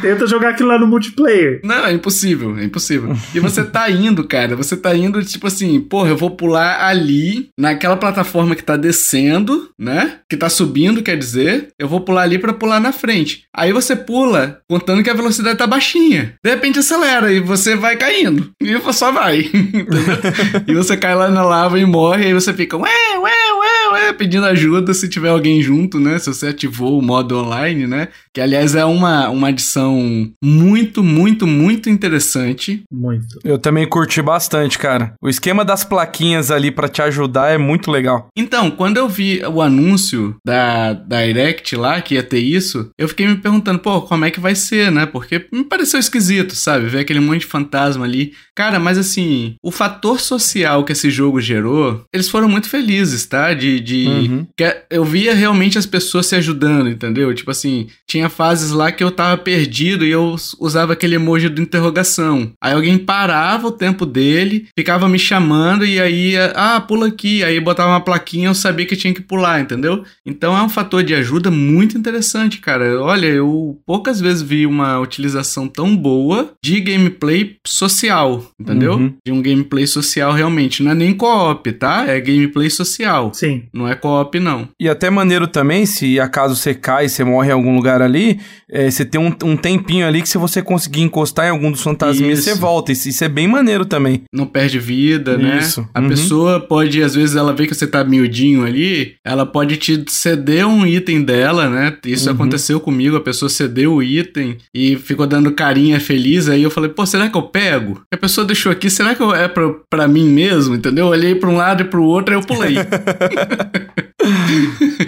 Tenta 0.00 0.26
jogar 0.26 0.50
aquilo 0.50 0.68
lá 0.68 0.78
no 0.78 0.86
multiplayer. 0.86 1.60
Não, 1.64 1.86
é 1.86 1.92
impossível, 1.92 2.56
é 2.56 2.64
impossível. 2.64 3.16
E 3.34 3.40
você 3.40 3.64
tá 3.64 3.90
indo, 3.90 4.24
cara, 4.24 4.54
você 4.54 4.76
tá 4.76 4.94
indo 4.94 5.22
tipo 5.24 5.46
assim 5.46 5.55
assim, 5.56 5.80
porra, 5.80 6.10
eu 6.10 6.16
vou 6.16 6.30
pular 6.30 6.84
ali, 6.86 7.48
naquela 7.58 7.96
plataforma 7.96 8.54
que 8.54 8.62
tá 8.62 8.76
descendo, 8.76 9.70
né? 9.78 10.20
Que 10.28 10.36
tá 10.36 10.48
subindo, 10.48 11.02
quer 11.02 11.16
dizer, 11.16 11.68
eu 11.78 11.88
vou 11.88 12.00
pular 12.00 12.22
ali 12.22 12.38
para 12.38 12.52
pular 12.52 12.80
na 12.80 12.92
frente. 12.92 13.44
Aí 13.54 13.72
você 13.72 13.96
pula, 13.96 14.60
contando 14.68 15.02
que 15.02 15.10
a 15.10 15.14
velocidade 15.14 15.58
tá 15.58 15.66
baixinha. 15.66 16.34
De 16.44 16.50
repente 16.50 16.78
acelera 16.78 17.32
e 17.32 17.40
você 17.40 17.74
vai 17.74 17.96
caindo. 17.96 18.50
E 18.62 18.76
só 18.92 19.10
vai. 19.10 19.50
e 20.66 20.74
você 20.74 20.96
cai 20.96 21.14
lá 21.14 21.28
na 21.28 21.42
lava 21.42 21.78
e 21.78 21.84
morre, 21.84 22.24
e 22.24 22.26
aí 22.26 22.34
você 22.34 22.52
fica, 22.52 22.76
ué, 22.76 23.18
ué, 23.18 23.52
ué, 23.58 23.88
ué, 23.92 24.12
pedindo 24.12 24.46
ajuda 24.46 24.94
se 24.94 25.08
tiver 25.08 25.28
alguém 25.28 25.60
junto, 25.62 25.98
né? 25.98 26.18
Se 26.18 26.32
você 26.32 26.48
ativou 26.48 26.98
o 26.98 27.02
modo 27.02 27.38
online, 27.38 27.86
né? 27.86 28.08
Que 28.32 28.40
aliás 28.40 28.74
é 28.74 28.84
uma, 28.84 29.28
uma 29.28 29.48
adição 29.48 30.30
muito, 30.42 31.02
muito, 31.02 31.46
muito 31.46 31.90
interessante. 31.90 32.82
Muito. 32.92 33.38
Eu 33.44 33.58
também 33.58 33.88
curti 33.88 34.22
bastante, 34.22 34.78
cara. 34.78 35.14
O 35.22 35.28
esquema 35.46 35.64
das 35.64 35.84
plaquinhas 35.84 36.50
ali 36.50 36.72
para 36.72 36.88
te 36.88 37.00
ajudar 37.00 37.52
é 37.52 37.56
muito 37.56 37.88
legal. 37.88 38.26
Então, 38.36 38.68
quando 38.68 38.96
eu 38.96 39.08
vi 39.08 39.40
o 39.46 39.62
anúncio 39.62 40.34
da, 40.44 40.92
da 40.92 41.24
Direct 41.24 41.76
lá, 41.76 42.00
que 42.00 42.14
ia 42.14 42.22
ter 42.22 42.40
isso, 42.40 42.90
eu 42.98 43.08
fiquei 43.08 43.28
me 43.28 43.36
perguntando, 43.36 43.78
pô, 43.78 44.02
como 44.02 44.24
é 44.24 44.30
que 44.30 44.40
vai 44.40 44.56
ser, 44.56 44.90
né? 44.90 45.06
Porque 45.06 45.46
me 45.52 45.62
pareceu 45.62 46.00
esquisito, 46.00 46.56
sabe? 46.56 46.86
Ver 46.86 47.00
aquele 47.00 47.20
monte 47.20 47.40
de 47.40 47.46
fantasma 47.46 48.04
ali. 48.04 48.32
Cara, 48.56 48.80
mas 48.80 48.98
assim, 48.98 49.54
o 49.62 49.70
fator 49.70 50.18
social 50.18 50.82
que 50.82 50.92
esse 50.92 51.10
jogo 51.10 51.40
gerou, 51.40 52.04
eles 52.12 52.28
foram 52.28 52.48
muito 52.48 52.68
felizes, 52.68 53.24
tá? 53.24 53.54
De. 53.54 53.78
de 53.78 54.06
uhum. 54.06 54.46
eu 54.90 55.04
via 55.04 55.32
realmente 55.32 55.78
as 55.78 55.86
pessoas 55.86 56.26
se 56.26 56.34
ajudando, 56.34 56.88
entendeu? 56.88 57.32
Tipo 57.32 57.52
assim, 57.52 57.86
tinha 58.08 58.28
fases 58.28 58.72
lá 58.72 58.90
que 58.90 59.04
eu 59.04 59.12
tava 59.12 59.36
perdido 59.36 60.04
e 60.04 60.10
eu 60.10 60.34
usava 60.58 60.94
aquele 60.94 61.14
emoji 61.14 61.48
de 61.48 61.62
interrogação. 61.62 62.50
Aí 62.60 62.72
alguém 62.72 62.98
parava 62.98 63.68
o 63.68 63.72
tempo 63.72 64.04
dele, 64.04 64.66
ficava 64.76 65.08
me 65.08 65.18
chamando 65.20 65.35
chamando 65.36 65.84
e 65.84 66.00
aí, 66.00 66.34
ah, 66.54 66.80
pula 66.80 67.08
aqui. 67.08 67.44
Aí 67.44 67.60
botava 67.60 67.90
uma 67.90 68.00
plaquinha, 68.00 68.48
eu 68.48 68.54
sabia 68.54 68.86
que 68.86 68.96
tinha 68.96 69.12
que 69.12 69.20
pular, 69.20 69.60
entendeu? 69.60 70.02
Então 70.24 70.56
é 70.56 70.62
um 70.62 70.68
fator 70.68 71.02
de 71.02 71.14
ajuda 71.14 71.50
muito 71.50 71.96
interessante, 71.96 72.58
cara. 72.58 73.00
Olha, 73.02 73.26
eu 73.26 73.78
poucas 73.86 74.20
vezes 74.20 74.42
vi 74.42 74.66
uma 74.66 74.98
utilização 74.98 75.68
tão 75.68 75.94
boa 75.96 76.52
de 76.64 76.80
gameplay 76.80 77.56
social, 77.66 78.44
entendeu? 78.58 78.94
Uhum. 78.94 79.14
De 79.24 79.32
um 79.32 79.42
gameplay 79.42 79.86
social 79.86 80.32
realmente. 80.32 80.82
Não 80.82 80.92
é 80.92 80.94
nem 80.94 81.12
co-op, 81.12 81.70
tá? 81.72 82.06
É 82.06 82.20
gameplay 82.20 82.70
social. 82.70 83.32
Sim. 83.34 83.64
Não 83.72 83.86
é 83.86 83.94
co-op, 83.94 84.38
não. 84.40 84.68
E 84.80 84.88
até 84.88 85.10
maneiro 85.10 85.46
também, 85.46 85.84
se 85.84 86.18
acaso 86.18 86.56
você 86.56 86.74
cai, 86.74 87.08
você 87.08 87.24
morre 87.24 87.50
em 87.50 87.52
algum 87.52 87.74
lugar 87.74 88.00
ali, 88.00 88.40
é, 88.70 88.90
você 88.90 89.04
tem 89.04 89.20
um, 89.20 89.34
um, 89.44 89.56
tempinho 89.56 90.06
ali 90.06 90.22
que 90.22 90.28
se 90.28 90.38
você 90.38 90.62
conseguir 90.62 91.02
encostar 91.02 91.46
em 91.46 91.50
algum 91.50 91.70
dos 91.70 91.82
fantasmas, 91.82 92.38
você 92.38 92.54
volta. 92.54 92.92
Isso, 92.92 93.08
isso 93.08 93.24
é 93.24 93.28
bem 93.28 93.46
maneiro 93.46 93.84
também. 93.84 94.22
Não 94.32 94.46
perde 94.46 94.78
vida 94.78 95.25
vida, 95.34 95.38
né? 95.38 95.58
Isso. 95.58 95.88
A 95.94 96.00
Uhum. 96.00 96.08
pessoa 96.08 96.60
pode, 96.60 97.02
às 97.02 97.14
vezes, 97.14 97.36
ela 97.36 97.52
vê 97.52 97.66
que 97.66 97.74
você 97.74 97.86
tá 97.86 98.04
miudinho 98.04 98.64
ali, 98.64 99.14
ela 99.24 99.46
pode 99.46 99.76
te 99.76 100.04
ceder 100.08 100.66
um 100.66 100.86
item 100.86 101.22
dela, 101.22 101.68
né? 101.68 101.96
Isso 102.04 102.28
Uhum. 102.28 102.34
aconteceu 102.34 102.80
comigo, 102.80 103.16
a 103.16 103.20
pessoa 103.20 103.48
cedeu 103.48 103.94
o 103.94 104.02
item 104.02 104.56
e 104.74 104.96
ficou 104.96 105.26
dando 105.26 105.52
carinha 105.52 105.98
feliz, 106.00 106.48
aí 106.48 106.62
eu 106.62 106.70
falei, 106.70 106.90
pô, 106.90 107.04
será 107.06 107.28
que 107.28 107.36
eu 107.36 107.42
pego? 107.42 108.02
A 108.12 108.16
pessoa 108.16 108.46
deixou 108.46 108.70
aqui, 108.70 108.90
será 108.90 109.14
que 109.14 109.22
é 109.22 109.48
pra, 109.48 109.70
pra 109.90 110.08
mim 110.08 110.28
mesmo, 110.28 110.74
entendeu? 110.74 111.06
Eu 111.06 111.10
olhei 111.12 111.34
pra 111.34 111.48
um 111.48 111.56
lado 111.56 111.82
e 111.82 111.84
pro 111.84 112.02
outro, 112.02 112.34
aí 112.34 112.40
eu 112.40 112.46
pulei. 112.46 112.76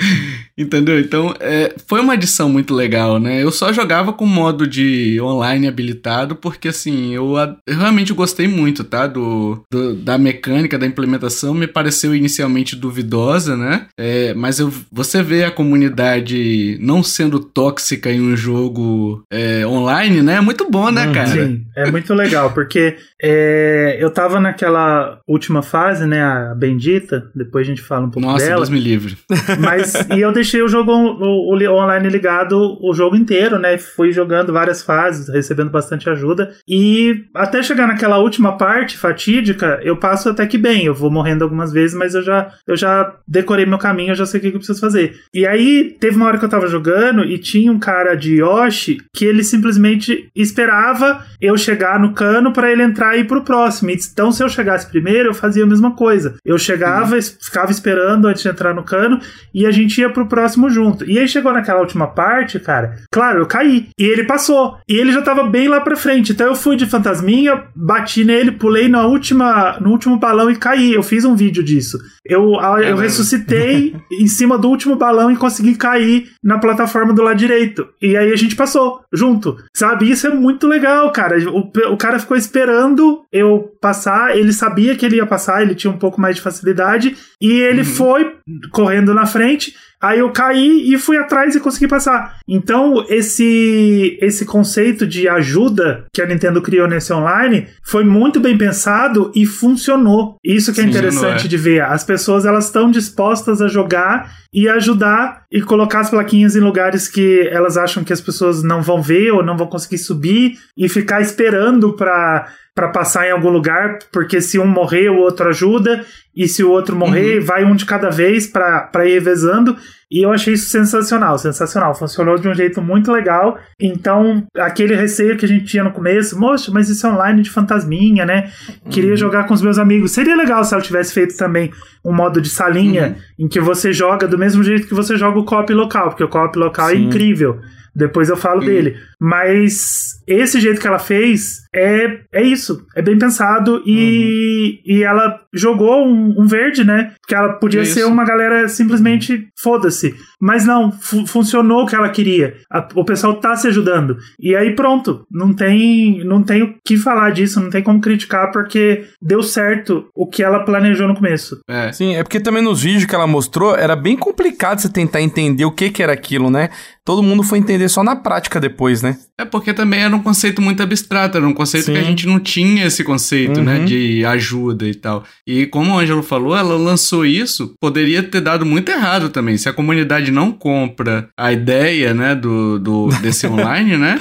Entendeu? 0.59 0.99
Então, 0.99 1.33
é, 1.39 1.75
foi 1.87 2.01
uma 2.01 2.15
adição 2.15 2.49
muito 2.49 2.75
legal, 2.75 3.19
né? 3.21 3.43
Eu 3.43 3.51
só 3.53 3.73
jogava 3.73 4.13
com 4.13 4.27
modo 4.27 4.67
de 4.67 5.21
online 5.21 5.69
habilitado, 5.69 6.35
porque 6.35 6.69
assim, 6.69 7.15
eu, 7.15 7.35
eu 7.67 7.77
realmente 7.79 8.13
gostei 8.13 8.49
muito, 8.49 8.83
tá? 8.83 9.07
Do, 9.07 9.63
do- 9.73 9.95
da 9.95 10.19
mecânica, 10.19 10.77
da 10.79 10.87
implementação, 10.87 11.55
me 11.55 11.67
pareceu 11.69 12.15
inicialmente 12.15 12.75
duvidosa, 12.75 13.57
né? 13.57 13.87
É, 13.99 14.35
mas 14.35 14.59
eu, 14.59 14.73
você 14.91 15.23
vê 15.23 15.45
a 15.45 15.51
comunidade 15.51 16.77
não 16.81 17.03
sendo 17.03 17.39
tóxica 17.41 18.11
em 18.11 18.21
um 18.21 18.37
jogo 18.37 19.23
é, 19.31 19.67
online, 19.67 20.23
né? 20.23 20.35
É 20.37 20.41
muito 20.41 20.69
bom, 20.71 20.91
né, 20.91 21.07
Uhum. 21.07 21.13
cara? 21.13 21.29
Sim, 21.47 21.63
é 21.77 21.91
muito 21.91 22.13
legal, 22.15 22.53
porque 22.53 22.97
é, 23.23 23.97
eu 24.01 24.11
tava 24.11 24.41
naquela 24.41 25.21
última 25.27 25.63
fase, 25.63 26.07
né, 26.07 26.23
a 26.23 26.55
bendita, 26.55 27.31
depois 27.35 27.67
a 27.67 27.71
gente 27.71 27.83
fala 27.83 28.07
um 28.07 28.11
pouco 28.11 28.27
Nossa, 28.27 28.45
dela, 28.45 28.57
Deus 28.57 28.71
me 28.71 28.81
livre. 28.81 29.17
mas 29.61 29.95
e 30.11 30.21
eu 30.21 30.33
deixei 30.33 30.48
o 30.57 30.69
jogo 30.69 30.93
o, 30.93 31.53
o 31.53 31.57
li- 31.57 31.69
online 31.69 32.09
ligado 32.09 32.79
o 32.81 32.93
jogo 32.95 33.17
inteiro, 33.17 33.59
né, 33.59 33.77
fui 33.79 34.13
jogando 34.13 34.53
várias 34.53 34.83
fases, 34.83 35.29
recebendo 35.29 35.71
bastante 35.71 36.09
ajuda, 36.09 36.53
e 36.69 37.25
até 37.35 37.63
chegar 37.63 37.87
naquela 37.87 38.19
última 38.19 38.57
parte 38.57 38.97
fatídica, 38.97 39.81
eu 39.83 39.97
passo 39.97 40.29
até 40.31 40.47
que 40.47 40.57
bem, 40.57 40.85
eu 40.85 40.95
vou 40.95 41.11
morrendo 41.11 41.45
algumas 41.45 41.73
vezes, 41.73 41.97
mas 41.97 42.15
eu 42.15 42.23
já, 42.23 42.49
eu 42.67 42.77
já 42.77 43.15
decorei 43.27 43.67
meu 43.67 43.79
caminho, 43.79 44.11
eu 44.13 44.15
já 44.17 44.25
sei 44.27 44.39
o 44.39 44.41
que 44.41 44.49
eu 44.49 44.53
preciso 44.53 44.81
fazer. 44.81 45.15
E 45.35 45.47
aí, 45.47 45.97
teve 46.01 46.17
uma 46.17 46.27
hora 46.27 46.39
que 46.39 46.45
eu 46.45 46.49
tava 46.49 46.67
jogando 46.69 47.25
e 47.25 47.39
tinha 47.39 47.71
um 47.71 47.79
cara 47.79 48.15
de 48.15 48.37
Yoshi 48.41 48.99
que 49.15 49.25
ele 49.25 49.43
simplesmente 49.45 50.31
esperava 50.35 51.25
eu 51.41 51.57
chegar 51.57 51.99
no 52.01 52.13
cano 52.13 52.53
pra 52.53 52.71
ele 52.71 52.83
entrar 52.83 53.17
e 53.17 53.21
ir 53.21 53.25
pro 53.27 53.45
próximo. 53.45 53.91
Então, 53.91 54.31
se 54.33 54.43
eu 54.43 54.49
chegasse 54.49 54.89
primeiro, 54.91 55.31
eu 55.31 55.35
fazia 55.35 55.65
a 55.65 55.67
mesma 55.67 55.95
coisa. 55.95 56.37
Eu 56.45 56.59
chegava, 56.59 57.17
es- 57.17 57.37
ficava 57.41 57.71
esperando 57.71 58.27
antes 58.29 58.43
de 58.43 58.49
entrar 58.49 58.75
no 58.75 58.83
cano 58.85 59.19
e 59.55 59.67
a 59.67 59.71
gente 59.71 60.01
ia 60.01 60.09
pro 60.11 60.27
próximo 60.27 60.38
junto. 60.69 61.05
E 61.09 61.19
aí 61.19 61.27
chegou 61.27 61.53
naquela 61.53 61.81
última 61.81 62.07
parte, 62.07 62.59
cara. 62.59 62.97
Claro, 63.11 63.41
eu 63.41 63.47
caí. 63.47 63.89
E 63.99 64.05
ele 64.05 64.25
passou. 64.25 64.77
E 64.89 64.95
ele 64.95 65.13
já 65.13 65.23
tava 65.23 65.45
bem 65.45 65.69
lá 65.69 65.81
pra 65.81 65.97
frente. 65.97 66.33
Então 66.33 66.47
eu 66.47 66.55
fui 66.55 66.77
de 66.77 66.87
fantasminha, 66.87 67.65
bati 67.75 68.25
nele, 68.25 68.53
pulei 68.53 68.89
na 68.89 69.07
última, 69.07 69.79
no 69.81 69.91
último 69.91 70.19
balão 70.19 70.51
e 70.51 70.57
caí. 70.57 70.93
Eu 70.93 71.03
fiz 71.03 71.25
um 71.25 71.35
vídeo 71.35 71.63
disso. 71.63 71.99
Eu, 72.25 72.55
eu 72.85 72.97
ressuscitei 72.97 73.97
em 74.13 74.27
cima 74.27 74.59
do 74.59 74.69
último 74.69 74.97
balão 74.97 75.31
e 75.31 75.37
consegui 75.37 75.75
cair 75.75 76.31
na 76.43 76.59
plataforma 76.59 77.13
do 77.13 77.23
lado 77.23 77.39
direito. 77.39 77.89
E 78.01 78.17
aí 78.17 78.33
a 78.33 78.37
gente 78.37 78.55
passou 78.55 79.01
junto. 79.13 79.57
Sabe? 79.75 80.11
Isso 80.11 80.27
é 80.27 80.31
muito 80.31 80.67
legal, 80.67 81.11
cara. 81.11 81.39
O, 81.51 81.71
o 81.93 81.97
cara 81.97 82.19
ficou 82.19 82.37
esperando 82.37 83.23
eu 83.33 83.73
passar. 83.81 84.37
Ele 84.37 84.53
sabia 84.53 84.95
que 84.97 85.07
ele 85.07 85.17
ia 85.17 85.27
passar, 85.27 85.63
ele 85.63 85.75
tinha 85.75 85.91
um 85.91 85.99
pouco 85.99 86.21
mais 86.21 86.37
de 86.37 86.43
facilidade. 86.43 87.17
E 87.41 87.53
ele 87.53 87.85
foi 87.85 88.37
correndo 88.73 89.15
na 89.15 89.27
frente. 89.27 89.75
Aí 90.01 90.21
eu 90.21 90.31
caí 90.31 90.93
e 90.93 90.97
fui 90.97 91.17
atrás 91.17 91.55
e 91.55 91.61
consegui 91.61 91.89
passar. 91.89 92.39
Então, 92.47 93.05
esse 93.09 94.17
esse 94.21 94.45
conceito 94.45 95.07
de 95.07 95.29
ajuda 95.29 96.07
que 96.13 96.23
a 96.23 96.27
Nintendo 96.27 96.63
criou 96.63 96.87
nesse 96.87 97.13
online 97.13 97.67
foi 97.83 98.05
muito 98.05 98.39
bem 98.39 98.57
pensado 98.57 99.33
e 99.35 99.45
funcionou. 99.45 100.37
Isso 100.45 100.73
que 100.73 100.81
é 100.81 100.85
Sim, 100.85 100.91
interessante 100.91 101.47
é. 101.47 101.49
de 101.49 101.57
ver. 101.57 101.83
As 101.83 102.05
pessoas 102.05 102.45
elas 102.45 102.67
estão 102.67 102.91
dispostas 102.91 103.61
a 103.61 103.69
jogar 103.69 104.33
e 104.53 104.69
ajudar 104.69 105.43
e 105.51 105.61
colocar 105.61 106.01
as 106.01 106.11
plaquinhas 106.11 106.57
em 106.57 106.61
lugares 106.61 107.09
que 107.09 107.47
elas 107.51 107.77
acham 107.77 108.05
que 108.05 108.13
as 108.13 108.21
pessoas 108.21 108.63
não 108.63 108.83
vão 108.83 109.03
ver 109.03 109.33
ou 109.33 109.43
não 109.43 109.57
vão 109.57 109.67
conseguir 109.67 109.99
subir 109.99 110.59
e 110.77 110.89
ficar 110.89 111.21
esperando 111.21 111.93
para 111.93 112.47
para 112.79 112.91
passar 112.91 113.27
em 113.27 113.33
algum 113.33 113.51
lugar, 113.51 113.99
porque 114.13 114.41
se 114.41 114.57
um 114.57 114.65
morrer, 114.65 115.09
o 115.09 115.17
outro 115.17 115.49
ajuda, 115.49 116.05
e 116.33 116.47
se 116.47 116.63
o 116.63 116.71
outro 116.71 116.95
morrer, 116.95 117.41
vai 117.41 117.65
um 117.65 117.75
de 117.75 117.85
cada 117.85 118.09
vez 118.09 118.47
para 118.47 119.05
ir 119.05 119.15
revezando. 119.15 119.77
E 120.09 120.25
eu 120.25 120.31
achei 120.31 120.55
isso 120.55 120.71
sensacional, 120.71 121.37
sensacional. 121.39 121.93
Funcionou 121.93 122.39
de 122.39 122.47
um 122.47 122.55
jeito 122.55 122.81
muito 122.81 123.11
legal. 123.11 123.59
Então, 123.81 124.47
aquele 124.57 124.95
receio 124.95 125.37
que 125.37 125.45
a 125.45 125.49
gente 125.49 125.65
tinha 125.65 125.83
no 125.83 125.91
começo, 125.91 126.39
moça, 126.39 126.71
mas 126.71 126.89
isso 126.89 127.05
é 127.05 127.11
online 127.11 127.43
de 127.43 127.51
fantasminha, 127.51 128.25
né? 128.25 128.49
Queria 128.89 129.17
jogar 129.17 129.49
com 129.49 129.55
os 129.55 129.61
meus 129.61 129.77
amigos. 129.77 130.13
Seria 130.13 130.37
legal 130.37 130.63
se 130.63 130.73
ela 130.73 130.83
tivesse 130.83 131.13
feito 131.13 131.37
também 131.37 131.73
um 132.05 132.15
modo 132.15 132.41
de 132.41 132.49
salinha 132.49 133.17
em 133.37 133.49
que 133.49 133.59
você 133.59 133.93
joga 133.93 134.29
do 134.29 134.39
mesmo 134.39 134.63
jeito 134.63 134.87
que 134.87 134.95
você 134.95 135.17
joga 135.17 135.41
o 135.41 135.45
co-op 135.45 135.75
local, 135.75 136.11
porque 136.11 136.23
o 136.23 136.29
co-op 136.29 136.57
local 136.57 136.91
é 136.91 136.93
Sim. 136.93 137.07
incrível. 137.07 137.59
Depois 137.99 138.29
eu 138.29 138.37
falo 138.37 138.61
dele. 138.61 138.97
Mas 139.21 140.23
esse 140.25 140.61
jeito 140.61 140.81
que 140.81 140.87
ela 140.87 141.01
fez 141.01 141.65
é, 141.75 142.21
é 142.33 142.43
isso. 142.43 142.87
É 142.95 143.03
bem 143.03 143.19
pensado 143.19 143.83
e, 143.85 144.81
e 144.87 145.03
ela 145.03 145.41
jogou 145.55 146.07
um, 146.07 146.35
um 146.43 146.47
verde, 146.47 146.85
né? 146.85 147.13
Porque 147.21 147.35
ela 147.35 147.55
podia 147.55 147.81
É 147.83 147.85
ser 147.85 148.01
isso. 148.01 148.09
uma 148.09 148.25
galera 148.25 148.69
simplesmente 148.69 149.49
foda-se. 149.61 150.15
Mas 150.41 150.65
não, 150.65 150.93
fu- 150.93 151.27
funcionou 151.27 151.83
o 151.83 151.87
que 151.87 151.95
ela 151.97 152.09
queria. 152.09 152.55
A- 152.71 152.87
o 152.95 153.05
pessoal 153.05 153.35
tá 153.41 153.57
se 153.57 153.67
ajudando. 153.69 154.17
E 154.41 154.55
aí 154.55 154.75
pronto. 154.75 155.27
Não 155.31 155.53
tem, 155.53 156.25
não 156.25 156.43
tem 156.43 156.63
o 156.63 156.75
que 156.85 156.97
falar 156.97 157.31
disso, 157.31 157.61
não 157.61 157.71
tem 157.71 157.83
como 157.83 158.01
criticar, 158.01 158.51
porque 158.53 159.05
deu 159.21 159.43
certo 159.43 160.07
o 160.15 160.27
que 160.27 160.43
ela 160.43 160.61
planejou 160.65 161.09
no 161.09 161.15
começo. 161.15 161.59
É. 161.69 161.93
Sim, 161.93 162.15
é 162.17 162.23
porque 162.23 162.41
também 162.41 162.63
nos 162.63 162.83
vídeos 162.83 163.05
que 163.05 163.15
ela 163.15 163.27
mostrou 163.27 163.75
era 163.75 163.97
bem 163.97 164.17
complicado 164.17 164.81
você 164.81 164.89
tentar 164.89 165.21
entender 165.21 165.65
o 165.65 165.73
que 165.73 165.91
que 165.91 166.03
era 166.03 166.13
aquilo, 166.13 166.51
né? 166.51 166.69
Todo 167.05 167.23
mundo 167.23 167.43
foi 167.43 167.59
entender 167.59 167.89
só 167.89 168.05
na 168.05 168.15
prática 168.17 168.61
depois, 168.61 169.03
né? 169.03 169.17
É 169.41 169.45
porque 169.45 169.73
também 169.73 170.01
era 170.03 170.15
um 170.15 170.23
conceito 170.23 170.61
muito 170.61 170.83
abstrato, 170.83 171.39
era 171.39 171.47
um 171.47 171.55
conceito 171.55 171.87
Sim. 171.87 171.93
que 171.95 171.99
a 171.99 172.03
gente 172.03 172.27
não 172.27 172.39
tinha 172.39 172.87
esse 172.87 173.03
conceito, 173.03 173.59
Uhum. 173.59 173.65
né, 173.65 173.79
de 173.85 174.25
ajuda 174.27 174.87
e 174.87 174.95
tal. 174.95 175.25
E 175.49 175.65
como 175.65 175.95
o 175.95 175.99
Ângelo 175.99 176.23
falou, 176.23 176.55
ela 176.55 176.77
lançou 176.77 177.25
isso, 177.25 177.73
poderia 177.81 178.23
ter 178.23 178.43
dado 178.43 178.67
muito 178.67 178.91
errado 178.91 179.31
também. 179.31 179.57
Se 179.57 179.67
a 179.67 179.73
comunidade 179.73 180.31
não 180.31 180.53
compra 180.53 181.31
a 181.35 181.51
ideia, 181.51 182.13
né, 182.13 182.35
do, 182.35 182.79
do 182.79 183.09
desse 183.23 183.47
online, 183.49 183.97
né, 183.97 184.19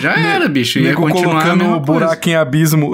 já 0.00 0.12
era, 0.18 0.46
bicho. 0.50 0.78
Ia 0.78 0.92
continuar 0.94 1.38
a 1.38 1.42
colocando 1.44 1.58
mesma 1.64 1.76
o 1.78 1.80
coisa. 1.80 2.00
buraco 2.00 2.28
em 2.28 2.34
abismo. 2.34 2.92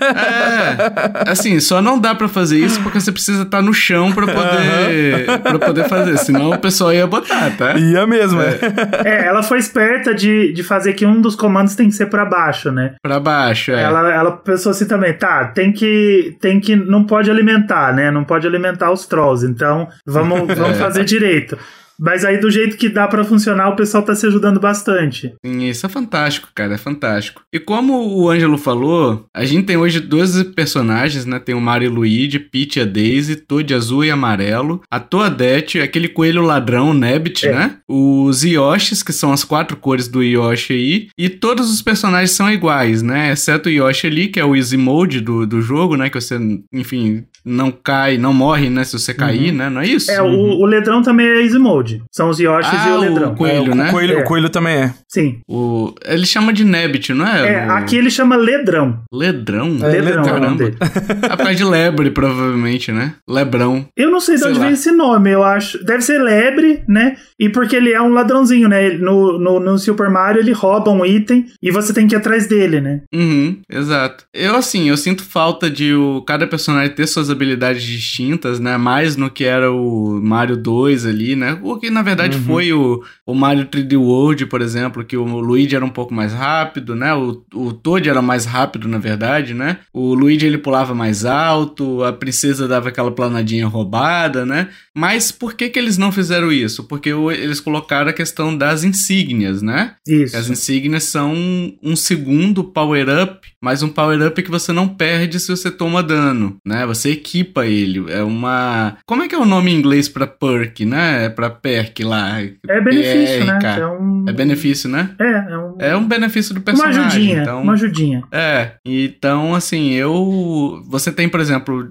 É, 0.00 1.30
assim, 1.30 1.58
só 1.58 1.82
não 1.82 1.98
dá 1.98 2.14
pra 2.14 2.28
fazer 2.28 2.58
isso 2.58 2.80
porque 2.80 3.00
você 3.00 3.10
precisa 3.10 3.42
estar 3.42 3.60
no 3.60 3.74
chão 3.74 4.12
pra 4.12 4.26
poder, 4.26 5.40
pra 5.42 5.58
poder 5.58 5.88
fazer, 5.88 6.16
senão 6.18 6.50
o 6.50 6.58
pessoal 6.58 6.92
ia 6.92 7.08
botar, 7.08 7.50
tá? 7.56 7.76
Ia 7.76 8.06
mesmo, 8.06 8.40
é. 8.40 8.58
É, 9.04 9.26
ela 9.26 9.42
foi 9.42 9.58
esperta 9.58 10.14
de, 10.14 10.52
de 10.52 10.62
fazer 10.62 10.92
que 10.92 11.04
um 11.04 11.20
dos 11.20 11.34
comandos 11.34 11.74
tem 11.74 11.88
que 11.88 11.94
ser 11.96 12.06
pra 12.06 12.24
baixo, 12.24 12.70
né? 12.70 12.94
Pra 13.02 13.18
baixo, 13.18 13.72
é. 13.72 13.82
Ela, 13.82 14.12
ela 14.12 14.30
pensou 14.32 14.70
assim 14.70 14.86
também, 14.86 15.12
tá, 15.12 15.46
tem 15.46 15.72
que, 15.72 16.36
tem 16.40 16.60
que, 16.60 16.76
não 16.76 17.04
pode 17.04 17.15
alimentar, 17.30 17.94
né? 17.94 18.10
Não 18.10 18.24
pode 18.24 18.46
alimentar 18.46 18.90
os 18.90 19.06
trolls, 19.06 19.46
então 19.46 19.88
vamos, 20.04 20.54
vamos 20.54 20.76
fazer 20.78 21.04
direito. 21.04 21.58
Mas 21.98 22.24
aí 22.24 22.38
do 22.38 22.50
jeito 22.50 22.76
que 22.76 22.88
dá 22.88 23.06
pra 23.08 23.24
funcionar, 23.24 23.68
o 23.70 23.76
pessoal 23.76 24.02
tá 24.02 24.14
se 24.14 24.26
ajudando 24.26 24.60
bastante. 24.60 25.32
Sim, 25.44 25.68
isso 25.68 25.86
é 25.86 25.88
fantástico, 25.88 26.48
cara, 26.54 26.74
é 26.74 26.78
fantástico. 26.78 27.42
E 27.52 27.58
como 27.58 27.94
o 28.18 28.28
Ângelo 28.30 28.58
falou, 28.58 29.26
a 29.34 29.44
gente 29.44 29.66
tem 29.66 29.76
hoje 29.76 30.00
dois 30.00 30.42
personagens, 30.42 31.24
né? 31.24 31.38
Tem 31.38 31.54
o 31.54 31.60
Mario 31.60 31.86
e 31.86 31.94
Luigi, 31.94 32.38
Peach 32.38 32.78
e 32.78 32.82
a 32.82 32.84
Daisy, 32.84 33.36
Toad 33.36 33.72
azul 33.74 34.04
e 34.04 34.10
amarelo, 34.10 34.80
a 34.90 35.00
Toadette, 35.00 35.80
aquele 35.80 36.08
coelho 36.08 36.42
ladrão, 36.42 36.92
Nebbit, 36.92 37.46
É. 37.46 37.52
né? 37.52 37.76
Os 37.88 38.42
Yoshis, 38.44 39.02
que 39.02 39.12
são 39.12 39.32
as 39.32 39.44
quatro 39.44 39.76
cores 39.76 40.08
do 40.08 40.22
Yoshi 40.22 40.72
aí, 40.72 41.08
e 41.18 41.28
todos 41.28 41.70
os 41.72 41.80
personagens 41.82 42.32
são 42.32 42.50
iguais, 42.50 43.02
né? 43.02 43.32
Exceto 43.32 43.68
o 43.68 43.72
Yoshi 43.72 44.06
ali, 44.06 44.28
que 44.28 44.40
é 44.40 44.44
o 44.44 44.54
Easy 44.56 44.76
Mode 44.76 45.20
do, 45.20 45.46
do 45.46 45.60
jogo, 45.60 45.96
né? 45.96 46.10
Que 46.10 46.20
você, 46.20 46.38
enfim, 46.72 47.24
não 47.44 47.70
cai, 47.70 48.18
não 48.18 48.32
morre, 48.34 48.68
né? 48.68 48.84
Se 48.84 48.98
você 48.98 49.14
cair, 49.14 49.52
né? 49.52 49.68
Não 49.70 49.80
é 49.80 49.86
isso? 49.88 50.10
É, 50.10 50.20
o, 50.20 50.26
o 50.28 50.66
Ledrão 50.66 51.02
também 51.02 51.26
é 51.26 51.42
Easy 51.42 51.58
Mode. 51.58 51.85
São 52.10 52.28
os 52.30 52.38
Yoshis 52.38 52.72
Ah, 52.72 52.88
e 52.88 52.92
o 52.92 52.94
o 52.96 53.00
Ledrão. 53.00 53.34
coelho, 53.34 53.56
É, 53.70 53.72
o, 53.72 53.74
né? 53.74 53.90
coelho, 53.90 54.18
É. 54.18 54.20
o 54.20 54.24
coelho 54.24 54.48
também 54.50 54.74
é. 54.76 54.94
Sim. 55.08 55.38
O... 55.48 55.94
Ele 56.04 56.26
chama 56.26 56.52
de 56.52 56.64
Nebbit, 56.64 57.12
não 57.14 57.26
é? 57.26 57.64
É, 57.64 57.66
O- 57.66 57.72
aqui 57.72 57.96
ele 57.96 58.10
chama 58.10 58.36
Ledrão. 58.36 59.00
Ledrão? 59.12 59.76
É, 59.82 59.88
Ledrão 59.88 60.24
é 60.24 60.32
o 60.32 60.40
nome 60.40 60.70
Caramba. 60.72 61.36
parte 61.36 61.56
de 61.56 61.64
lebre, 61.64 62.10
provavelmente, 62.10 62.92
né? 62.92 63.14
Lebrão. 63.28 63.86
Eu 63.96 64.10
não 64.10 64.20
sei 64.20 64.34
de 64.36 64.40
Sei 64.42 64.50
onde 64.50 64.58
lá. 64.58 64.64
vem 64.66 64.74
esse 64.74 64.90
nome, 64.92 65.30
eu 65.30 65.42
acho. 65.42 65.82
Deve 65.84 66.02
ser 66.02 66.18
lebre, 66.22 66.82
né? 66.88 67.16
E 67.38 67.48
porque 67.48 67.76
ele 67.76 67.92
é 67.92 68.00
um 68.00 68.12
ladrãozinho, 68.12 68.68
né? 68.68 68.90
No, 68.90 69.38
no, 69.38 69.60
no 69.60 69.78
Super 69.78 70.10
Mario 70.10 70.40
ele 70.40 70.52
rouba 70.52 70.90
um 70.90 71.04
item 71.04 71.46
e 71.62 71.70
você 71.70 71.92
tem 71.92 72.06
que 72.06 72.14
ir 72.14 72.18
atrás 72.18 72.46
dele, 72.46 72.80
né? 72.80 73.02
Uhum, 73.14 73.58
exato. 73.70 74.24
Eu, 74.34 74.56
assim, 74.56 74.88
eu 74.88 74.96
sinto 74.96 75.22
falta 75.22 75.70
de 75.70 75.94
o, 75.94 76.22
cada 76.26 76.46
personagem 76.46 76.94
ter 76.94 77.06
suas 77.06 77.30
habilidades 77.30 77.82
distintas, 77.82 78.58
né? 78.60 78.76
Mais 78.76 79.16
no 79.16 79.30
que 79.30 79.44
era 79.44 79.70
o 79.70 80.20
Mario 80.22 80.56
2 80.56 81.06
ali, 81.06 81.36
né? 81.36 81.58
O 81.62 81.75
Que 81.78 81.90
na 81.90 82.02
verdade 82.02 82.36
uhum. 82.38 82.44
foi 82.44 82.72
o, 82.72 83.02
o 83.24 83.34
Mario 83.34 83.66
3D 83.66 83.98
World, 83.98 84.46
por 84.46 84.60
exemplo, 84.60 85.04
que 85.04 85.16
o 85.16 85.24
Luigi 85.24 85.76
era 85.76 85.84
um 85.84 85.90
pouco 85.90 86.14
mais 86.14 86.32
rápido, 86.32 86.94
né? 86.94 87.14
O, 87.14 87.42
o 87.54 87.72
Toad 87.72 88.08
era 88.08 88.22
mais 88.22 88.44
rápido, 88.44 88.88
na 88.88 88.98
verdade, 88.98 89.54
né? 89.54 89.78
O 89.92 90.14
Luigi 90.14 90.46
ele 90.46 90.58
pulava 90.58 90.94
mais 90.94 91.24
alto, 91.24 92.02
a 92.04 92.12
princesa 92.12 92.68
dava 92.68 92.88
aquela 92.88 93.10
planadinha 93.10 93.66
roubada, 93.66 94.44
né? 94.44 94.68
Mas 94.94 95.30
por 95.30 95.54
que 95.54 95.68
que 95.68 95.78
eles 95.78 95.98
não 95.98 96.10
fizeram 96.10 96.50
isso? 96.50 96.84
Porque 96.84 97.10
eles 97.10 97.60
colocaram 97.60 98.10
a 98.10 98.14
questão 98.14 98.56
das 98.56 98.82
insígnias, 98.82 99.60
né? 99.60 99.94
Isso. 100.06 100.36
As 100.36 100.48
insígnias 100.48 101.04
são 101.04 101.34
um 101.82 101.94
segundo 101.94 102.64
power-up, 102.64 103.46
mas 103.60 103.82
um 103.82 103.88
power-up 103.88 104.42
que 104.42 104.50
você 104.50 104.72
não 104.72 104.88
perde 104.88 105.38
se 105.38 105.48
você 105.48 105.70
toma 105.70 106.02
dano, 106.02 106.56
né? 106.64 106.86
Você 106.86 107.10
equipa 107.10 107.66
ele. 107.66 108.10
É 108.10 108.22
uma... 108.22 108.96
Como 109.06 109.22
é 109.22 109.28
que 109.28 109.34
é 109.34 109.38
o 109.38 109.44
nome 109.44 109.70
em 109.70 109.76
inglês 109.76 110.08
para 110.08 110.26
perk, 110.26 110.84
né? 110.84 111.26
É 111.26 111.28
pra 111.28 111.50
perk 111.66 112.04
lá. 112.04 112.40
É 112.68 112.80
benefício, 112.80 113.44
né? 113.44 113.58
É, 113.62 113.86
um... 113.86 114.24
é 114.28 114.32
benefício, 114.32 114.88
né? 114.88 115.10
É, 115.18 115.24
é 115.24 115.58
um... 115.58 115.76
É 115.78 115.96
um 115.96 116.06
benefício 116.06 116.54
do 116.54 116.60
personagem. 116.60 117.00
Uma 117.00 117.06
ajudinha, 117.08 117.42
então... 117.42 117.62
uma 117.62 117.72
ajudinha. 117.72 118.22
É, 118.30 118.72
então 118.84 119.54
assim, 119.54 119.92
eu... 119.92 120.82
Você 120.88 121.10
tem, 121.10 121.28
por 121.28 121.40
exemplo, 121.40 121.90